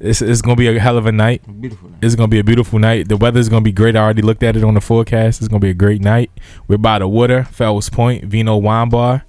It's, 0.00 0.20
it's 0.20 0.42
gonna 0.42 0.56
be 0.56 0.68
a 0.68 0.78
hell 0.78 0.98
of 0.98 1.06
a 1.06 1.12
night. 1.12 1.42
Beautiful. 1.60 1.88
night. 1.88 1.98
It's 2.02 2.14
gonna 2.14 2.28
be 2.28 2.38
a 2.40 2.44
beautiful 2.44 2.78
night. 2.78 3.08
The 3.08 3.16
weather's 3.16 3.48
gonna 3.48 3.62
be 3.62 3.72
great. 3.72 3.96
I 3.96 4.00
already 4.00 4.20
looked 4.20 4.42
at 4.42 4.54
it 4.54 4.64
on 4.64 4.74
the 4.74 4.82
forecast. 4.82 5.40
It's 5.40 5.48
gonna 5.48 5.60
be 5.60 5.70
a 5.70 5.74
great 5.74 6.02
night. 6.02 6.30
We're 6.68 6.76
by 6.76 6.98
the 6.98 7.08
water, 7.08 7.44
Fells 7.44 7.88
Point, 7.88 8.24
Vino 8.24 8.58
Wine 8.58 8.90
Bar. 8.90 9.24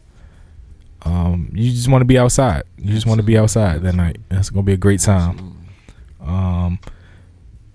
Um, 1.05 1.49
you 1.53 1.71
just 1.71 1.87
want 1.87 2.01
to 2.01 2.05
be 2.05 2.17
outside. 2.17 2.63
You 2.77 2.93
just 2.93 3.05
want 3.05 3.19
to 3.19 3.23
be 3.23 3.37
outside 3.37 3.83
that 3.83 3.95
night. 3.95 4.17
That's 4.29 4.49
gonna 4.49 4.63
be 4.63 4.73
a 4.73 4.77
great 4.77 4.99
time. 4.99 5.55
Um, 6.19 6.79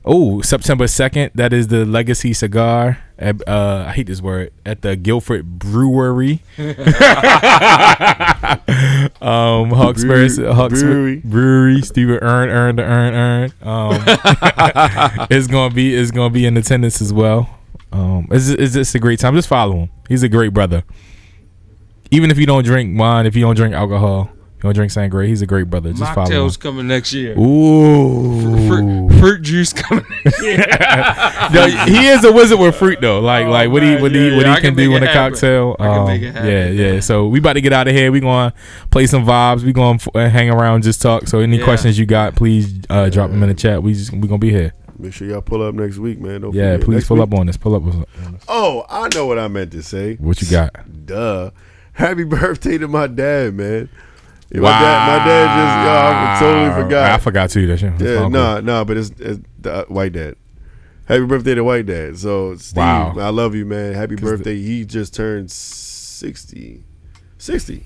oh, 0.05 0.41
September 0.43 0.89
second. 0.89 1.31
That 1.37 1.53
is 1.53 1.69
the 1.69 1.87
Legacy 1.87 2.33
Cigar. 2.33 2.99
At, 3.19 3.47
uh, 3.47 3.85
I 3.87 3.93
hate 3.93 4.07
this 4.09 4.21
word 4.23 4.53
at 4.67 4.81
the 4.83 4.97
Guilford 4.97 5.59
Brewery. 5.59 6.41
um, 6.59 6.75
Hawksbury, 9.71 10.29
Brewery- 10.29 10.55
Hawksbury 10.55 10.93
Brewery. 10.93 11.17
Brewery. 11.19 11.83
Stephen 11.83 12.19
Earn, 12.23 12.49
Earn, 12.49 12.77
to 12.77 12.83
Earn, 12.83 13.15
Earn. 13.15 13.53
Um, 13.63 14.03
it's 15.31 15.47
gonna 15.47 15.73
be 15.75 15.95
it's 15.95 16.11
gonna 16.11 16.31
be 16.31 16.47
in 16.47 16.57
attendance 16.57 17.01
as 17.03 17.13
well. 17.13 17.59
Um, 17.93 18.29
it's 18.31 18.49
it's 18.49 18.73
just 18.75 18.95
a 18.95 18.99
great 18.99 19.19
time. 19.21 19.35
Just 19.35 19.49
follow 19.49 19.81
him. 19.81 19.91
He's 20.09 20.23
a 20.23 20.29
great 20.29 20.55
brother. 20.55 20.83
Even 22.11 22.31
if 22.31 22.39
you 22.39 22.47
don't 22.47 22.65
drink 22.65 22.99
wine, 22.99 23.27
if 23.27 23.37
you 23.37 23.43
don't 23.43 23.55
drink 23.55 23.75
alcohol, 23.75 24.31
you 24.35 24.63
don't 24.65 24.75
drink 24.75 24.91
sangria, 24.93 25.27
he's 25.29 25.43
a 25.43 25.47
great 25.47 25.71
brother. 25.71 25.93
Just 25.93 26.13
follow 26.13 26.27
him. 26.29 26.33
Mocktails 26.49 26.59
coming 26.59 26.87
next 26.89 27.13
year. 27.13 27.39
Ooh, 27.39 28.69
Fruit, 28.69 29.09
fruit 29.21 29.43
juice 29.43 29.73
coming 29.73 30.05
next 30.25 30.43
year. 30.43 30.67
No, 31.53 31.67
he 31.67 32.07
is 32.07 32.25
a 32.25 32.31
wizard 32.33 32.61
with 32.61 32.77
fruit 32.77 33.01
though. 33.01 33.19
Like 33.21 33.47
Oh, 33.47 33.51
like 33.51 33.71
what 33.71 33.83
he 33.83 33.91
man, 33.95 34.03
what 34.03 34.13
yeah, 34.13 34.21
he 34.31 34.37
what 34.37 34.47
yeah, 34.47 34.53
I 34.53 34.55
he 34.57 34.61
can 34.61 34.71
can 34.71 34.77
do 34.77 34.89
make 34.91 34.97
in 34.99 35.03
it 35.03 35.07
a 35.07 35.13
happen. 35.13 35.33
cocktail. 35.33 35.77
I 35.81 35.85
can 35.85 35.99
Um, 35.99 36.07
make 36.07 36.23
it 36.23 36.33
happen, 36.33 36.49
Yeah, 36.49 36.69
yeah. 36.69 36.93
yeah. 36.95 37.01
So 37.01 37.27
we 37.27 37.39
about 37.41 37.55
to 37.55 37.61
get 37.61 37.73
out 37.73 37.89
of 37.89 37.95
here. 37.95 38.13
We 38.13 38.21
gonna 38.21 38.53
play 38.91 39.07
some 39.09 39.25
vibes. 39.27 39.63
We 39.63 39.73
gonna 39.73 39.97
f- 39.97 40.09
uh, 40.15 40.29
hang 40.29 40.49
around, 40.51 40.83
just 40.85 41.03
talk. 41.03 41.27
So 41.27 41.41
any 41.41 41.59
Yeah. 41.59 41.65
questions 41.65 41.99
you 41.99 42.07
got, 42.07 42.37
please 42.37 42.73
uh, 42.89 43.09
drop 43.09 43.31
them 43.31 43.43
in 43.43 43.49
the 43.49 43.55
chat. 43.55 43.83
We 43.83 43.95
just 43.95 44.13
we 44.13 44.29
gonna 44.29 44.39
be 44.39 44.51
here. 44.51 44.73
Make 44.99 45.13
sure 45.13 45.27
y'all 45.27 45.41
pull 45.41 45.63
up 45.63 45.75
next 45.75 45.97
week, 45.99 46.21
man. 46.21 46.43
Don't 46.43 46.55
Yeah, 46.55 46.75
forget. 46.75 46.85
please 46.85 46.95
Next 46.97 47.09
pull 47.09 47.17
week- 47.17 47.25
up 47.25 47.35
on 47.35 47.47
this. 47.47 47.57
Pull 47.57 47.75
up 47.75 47.83
on 47.83 48.07
this. 48.33 48.45
Oh, 48.49 48.85
I 48.89 49.09
know 49.15 49.27
what 49.27 49.39
I 49.41 49.49
meant 49.49 49.73
to 49.73 49.83
say. 49.83 50.15
What 50.17 50.41
you 50.43 50.49
got? 50.49 50.73
Duh. 51.07 51.51
Happy 52.01 52.25
birthday 52.39 52.79
to 52.79 52.89
my 52.89 53.07
dad, 53.07 53.55
man. 53.55 53.89
Yeah, 54.51 54.61
My 54.63 54.71
dad, 54.71 55.07
my 55.19 55.25
dad 55.25 55.47
just, 55.57 55.87
yo, 55.87 56.51
I 56.51 56.53
totally 56.67 56.83
forgot. 56.83 57.11
I 57.13 57.19
forgot 57.19 57.51
too. 57.51 57.67
That. 57.69 57.81
That's 57.81 58.03
Yeah, 58.03 58.17
all 58.23 58.31
no, 58.31 58.55
good. 58.57 58.65
no, 58.65 58.85
but 58.85 58.97
it's, 58.97 59.11
it's 59.19 59.39
the 59.61 59.73
uh, 59.73 59.85
white 59.85 60.13
dad. 60.13 60.35
Happy 61.07 61.25
birthday 61.27 61.55
to 61.55 61.63
white 61.63 61.87
dad. 61.87 62.19
So 62.19 62.57
Steve, 62.57 62.77
Wow. 62.79 63.15
I 63.19 63.29
love 63.29 63.55
you, 63.55 63.65
man. 63.67 63.95
Happy 63.95 64.17
'Cause 64.17 64.31
the- 64.31 64.37
birthday. 64.39 64.57
he 64.61 64.85
just 64.85 65.15
turned 65.15 65.51
60. 65.51 66.83
60. 67.39 67.85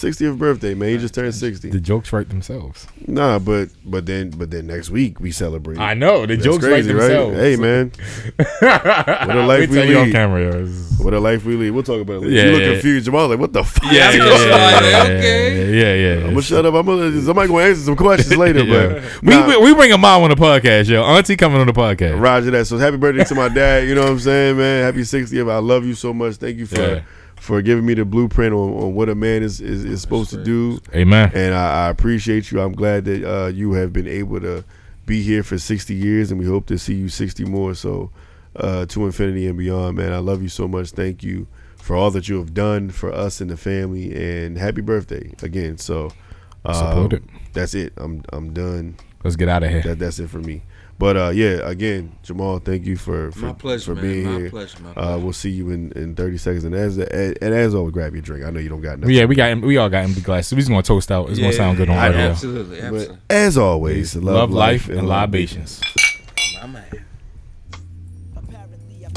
60th 0.00 0.38
birthday, 0.38 0.74
man. 0.74 0.88
He 0.90 0.98
just 0.98 1.14
turned 1.14 1.34
60. 1.34 1.70
The 1.70 1.80
jokes 1.80 2.12
write 2.12 2.28
themselves. 2.30 2.86
Nah, 3.06 3.38
but 3.38 3.68
but 3.84 4.06
then 4.06 4.30
but 4.30 4.50
then 4.50 4.66
next 4.66 4.90
week 4.90 5.20
we 5.20 5.30
celebrate. 5.30 5.78
I 5.78 5.94
know 5.94 6.26
the 6.26 6.36
That's 6.36 6.44
jokes 6.44 6.64
crazy, 6.64 6.92
write 6.92 7.08
themselves. 7.08 7.36
Hey, 7.36 7.56
man. 7.56 7.92
what 8.60 9.36
a 9.36 9.46
life 9.46 9.68
we 9.70 9.76
tell 9.76 9.84
you 9.86 9.98
on 9.98 10.04
lead. 10.06 10.12
camera. 10.12 10.42
yo. 10.42 10.48
It's- 10.62 10.86
What 11.00 11.14
a 11.14 11.20
life 11.20 11.44
we 11.46 11.56
lead. 11.56 11.70
We'll 11.70 11.82
talk 11.82 12.00
about 12.02 12.22
it 12.22 12.28
later. 12.28 12.32
Yeah, 12.34 12.44
you 12.44 12.50
look 12.52 12.60
yeah. 12.62 12.72
confused. 12.72 13.04
Jamal 13.06 13.28
like, 13.28 13.38
what 13.38 13.52
the 13.52 13.64
fuck? 13.64 13.84
Yeah, 13.92 14.10
yeah, 14.10 14.16
just 14.16 14.46
yeah, 14.46 14.52
like, 14.52 14.82
yeah, 14.82 15.02
okay. 15.02 15.72
yeah, 15.72 15.94
yeah, 15.94 15.94
yeah. 15.94 16.24
I'm 16.24 16.30
gonna 16.30 16.42
shut 16.42 16.66
up. 16.66 16.74
I'm 16.74 16.84
gonna 16.86 17.20
somebody 17.22 17.48
gonna 17.48 17.64
answer 17.64 17.82
some 17.82 17.96
questions 17.96 18.36
later, 18.44 18.64
Yeah. 18.64 18.88
but 19.00 19.22
we, 19.22 19.30
nah, 19.34 19.48
we 19.48 19.56
we 19.64 19.74
bring 19.74 19.92
a 19.92 19.98
mom 19.98 20.22
on 20.22 20.30
the 20.30 20.36
podcast, 20.36 20.88
yo. 20.88 21.02
Auntie 21.04 21.36
coming 21.36 21.58
on 21.60 21.66
the 21.66 21.72
podcast. 21.72 22.20
Roger 22.20 22.50
that. 22.52 22.66
So 22.66 22.76
happy 22.78 22.96
birthday 22.98 23.24
to 23.24 23.34
my 23.34 23.48
dad. 23.48 23.88
You 23.88 23.94
know 23.94 24.02
what 24.02 24.10
I'm 24.10 24.18
saying, 24.20 24.56
man? 24.58 24.84
Happy 24.84 25.00
60th. 25.00 25.50
I 25.50 25.58
love 25.58 25.84
you 25.86 25.94
so 25.94 26.12
much. 26.12 26.36
Thank 26.36 26.58
you 26.58 26.66
for 26.66 26.80
Yeah. 26.80 27.02
For 27.50 27.60
giving 27.62 27.84
me 27.84 27.94
the 27.94 28.04
blueprint 28.04 28.54
on, 28.54 28.74
on 28.74 28.94
what 28.94 29.08
a 29.08 29.14
man 29.16 29.42
is 29.42 29.60
is, 29.60 29.84
is 29.84 30.00
supposed 30.00 30.30
to 30.30 30.42
do. 30.44 30.78
Amen. 30.94 31.32
And 31.34 31.52
I, 31.52 31.86
I 31.86 31.88
appreciate 31.88 32.52
you. 32.52 32.60
I'm 32.60 32.72
glad 32.72 33.04
that 33.06 33.24
uh, 33.28 33.48
you 33.48 33.72
have 33.72 33.92
been 33.92 34.06
able 34.06 34.40
to 34.40 34.64
be 35.04 35.20
here 35.22 35.42
for 35.42 35.58
60 35.58 35.92
years, 35.92 36.30
and 36.30 36.38
we 36.38 36.46
hope 36.46 36.66
to 36.66 36.78
see 36.78 36.94
you 36.94 37.08
60 37.08 37.44
more. 37.46 37.74
So 37.74 38.12
uh, 38.54 38.86
to 38.86 39.04
infinity 39.04 39.48
and 39.48 39.58
beyond, 39.58 39.96
man. 39.96 40.12
I 40.12 40.18
love 40.18 40.42
you 40.42 40.48
so 40.48 40.68
much. 40.68 40.90
Thank 40.90 41.24
you 41.24 41.48
for 41.76 41.96
all 41.96 42.12
that 42.12 42.28
you 42.28 42.38
have 42.38 42.54
done 42.54 42.90
for 42.90 43.12
us 43.12 43.40
and 43.40 43.50
the 43.50 43.56
family, 43.56 44.14
and 44.14 44.56
happy 44.56 44.80
birthday 44.80 45.34
again. 45.42 45.76
So 45.76 46.12
um, 46.64 46.74
Support 46.74 47.12
it. 47.14 47.22
That's 47.52 47.74
it. 47.74 47.92
I'm 47.96 48.22
I'm 48.32 48.52
done. 48.52 48.96
Let's 49.24 49.34
get 49.34 49.48
out 49.48 49.64
of 49.64 49.70
here. 49.70 49.82
That 49.82 49.98
that's 49.98 50.20
it 50.20 50.30
for 50.30 50.38
me. 50.38 50.62
But 51.00 51.16
uh, 51.16 51.30
yeah, 51.30 51.66
again, 51.68 52.12
Jamal, 52.22 52.58
thank 52.58 52.84
you 52.84 52.94
for 52.96 53.32
for, 53.32 53.46
My 53.46 53.52
pleasure, 53.54 53.86
for 53.86 53.94
man. 53.94 54.04
being 54.04 54.24
My 54.26 54.38
here. 54.38 54.50
pleasure, 54.50 54.76
my 54.82 54.90
Uh, 54.92 55.16
we'll 55.18 55.32
see 55.32 55.48
you 55.50 55.70
in, 55.70 55.90
in 55.92 56.14
30 56.14 56.36
seconds. 56.36 56.64
And 56.64 56.74
as 56.74 56.98
and 56.98 57.36
as 57.42 57.74
always, 57.74 57.92
grab 57.94 58.12
your 58.12 58.20
drink. 58.20 58.44
I 58.44 58.50
know 58.50 58.60
you 58.60 58.68
don't 58.68 58.82
got 58.82 58.98
nothing. 58.98 59.14
yeah, 59.16 59.24
we 59.24 59.34
got 59.34 59.58
we 59.62 59.78
all 59.78 59.88
got 59.88 60.04
empty 60.04 60.20
glasses. 60.20 60.52
We 60.52 60.58
just 60.58 60.68
gonna 60.68 60.82
toast 60.82 61.10
out. 61.10 61.30
It's 61.30 61.38
gonna 61.40 61.54
sound 61.54 61.78
good 61.78 61.88
on 61.88 61.96
I- 61.96 62.08
radio. 62.08 62.20
Absolutely, 62.30 62.80
absolutely. 62.82 63.16
But 63.28 63.34
as 63.34 63.56
always, 63.56 64.14
Love, 64.14 64.50
life, 64.50 64.88
and 64.90 65.08
libations. 65.08 65.80
My 66.60 66.66
man. 66.66 66.84
Apparently 66.84 66.98
at 66.98 67.09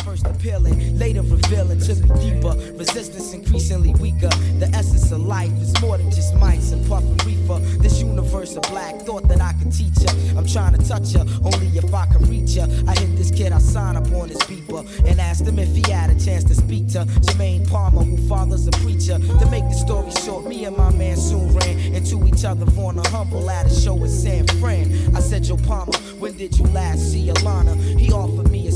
first 0.03 0.25
appealing, 0.27 0.97
later 0.99 1.21
revealing 1.21 1.79
to 1.79 1.95
be 1.95 2.09
deeper. 2.19 2.53
Resistance 2.75 3.33
increasingly 3.33 3.93
weaker. 3.95 4.29
The 4.59 4.69
essence 4.73 5.11
of 5.11 5.21
life 5.21 5.53
is 5.61 5.73
more 5.81 5.97
than 5.97 6.11
just 6.11 6.35
mites 6.35 6.71
and 6.71 6.85
puff 6.87 7.03
and 7.03 7.25
reefer. 7.25 7.59
This 7.81 8.01
universe 8.01 8.55
of 8.55 8.63
black 8.63 8.95
thought 9.01 9.27
that 9.29 9.41
I 9.41 9.53
could 9.53 9.71
teach 9.71 9.97
her. 10.03 10.37
I'm 10.37 10.45
trying 10.45 10.73
to 10.77 10.87
touch 10.87 11.13
her, 11.13 11.25
only 11.43 11.67
if 11.77 11.93
I 11.93 12.05
can 12.07 12.21
reach 12.29 12.55
her. 12.55 12.67
I 12.87 12.99
hit 12.99 13.15
this 13.15 13.31
kid, 13.31 13.53
I 13.53 13.59
sign 13.59 13.95
up 13.95 14.11
on 14.11 14.29
his 14.29 14.39
beeper 14.39 14.83
and 15.07 15.19
asked 15.19 15.47
him 15.47 15.57
if 15.57 15.73
he 15.75 15.89
had 15.91 16.09
a 16.09 16.19
chance 16.19 16.43
to 16.45 16.55
speak 16.55 16.89
to 16.89 17.05
Jermaine 17.23 17.67
Palmer, 17.69 18.03
who 18.03 18.17
father's 18.27 18.67
a 18.67 18.71
preacher. 18.71 19.17
To 19.19 19.45
make 19.49 19.63
the 19.63 19.73
story 19.73 20.11
short, 20.11 20.45
me 20.45 20.65
and 20.65 20.75
my 20.75 20.91
man 20.91 21.15
soon 21.15 21.53
ran 21.53 21.77
into 21.95 22.25
each 22.27 22.43
other 22.43 22.65
on 22.81 22.99
a 22.99 23.07
humble 23.09 23.49
at 23.49 23.67
a 23.67 23.69
show 23.69 23.95
in 24.03 24.09
San 24.09 24.47
Fran. 24.59 25.15
I 25.15 25.21
said, 25.21 25.43
Joe 25.43 25.57
Palmer, 25.57 25.97
when 26.19 26.35
did 26.35 26.57
you 26.57 26.65
last 26.65 27.11
see 27.11 27.27
Alana? 27.29 27.73
He 27.99 28.11
offered 28.11 28.51
me 28.51 28.67
a 28.67 28.71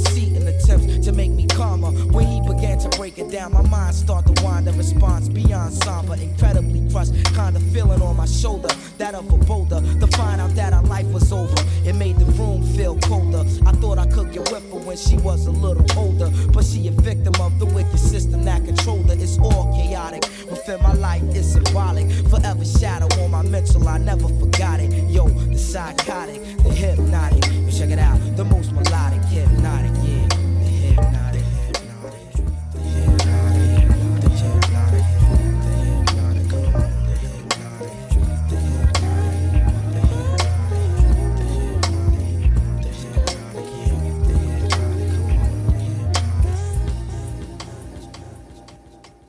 attempts 0.48 1.06
to 1.06 1.12
make 1.12 1.32
me 1.32 1.46
calmer. 1.48 1.92
When 2.12 2.26
he 2.28 2.42
began 2.42 2.80
to 2.80 2.90
break 2.98 3.18
it 3.18 3.32
down, 3.32 3.54
my 3.54 3.62
mind 3.62 3.96
started 3.96 4.36
to 4.36 4.44
wind 4.44 4.68
response 4.78 5.28
beyond 5.28 5.74
somber, 5.74 6.16
incredibly 6.16 6.90
crushed, 6.92 7.14
kind 7.34 7.56
of 7.56 7.64
feeling 7.74 8.02
on 8.02 8.16
my 8.16 8.26
shoulder, 8.26 8.70
that 8.98 9.16
of 9.16 9.32
a 9.32 9.38
boulder. 9.38 9.82
To 10.00 10.08
find 10.16 10.40
out 10.42 10.54
that 10.56 10.74
our 10.74 10.84
life 10.84 11.08
was 11.08 11.32
over, 11.32 11.56
it 11.86 11.96
made 11.96 12.18
the 12.18 12.26
room 12.38 12.64
feel 12.76 12.98
colder. 13.00 13.44
I 13.66 13.72
thought 13.74 13.98
I 13.98 14.06
could 14.08 14.32
get 14.32 14.52
with 14.52 14.70
her 14.72 14.80
when 14.80 14.98
she 14.98 15.18
was 15.18 15.48
a 15.48 15.52
little 15.52 15.86
older, 15.98 16.30
but 16.52 16.66
she 16.66 16.88
a 16.88 16.92
victim 16.92 17.34
of 17.42 17.60
the 17.60 17.66
wicked 17.66 18.00
system 18.00 18.44
that 18.44 18.64
controlled 18.66 19.08
her. 19.08 19.16
It's 19.18 19.38
all 19.40 19.74
chaotic. 19.76 20.24
Within 20.50 20.82
my 20.84 20.94
life, 20.94 21.24
it's 21.30 21.54
symbolic. 21.54 22.10
Forever 22.30 22.66
shadow 22.66 23.08
on 23.22 23.32
my 23.32 23.44
mental, 23.44 23.88
I 23.88 23.98
never 23.98 24.28
forgot 24.40 24.80
it. 24.80 24.92
Yo, 25.10 25.28
the 25.28 25.58
psychotic, 25.58 26.42
the 26.64 26.70
hypnotic. 26.70 27.44
Check 27.72 27.90
it 27.90 28.00
out, 28.00 28.20
the 28.36 28.44
most 28.44 28.72
melodic, 28.72 29.22
hypnotic. 29.26 29.57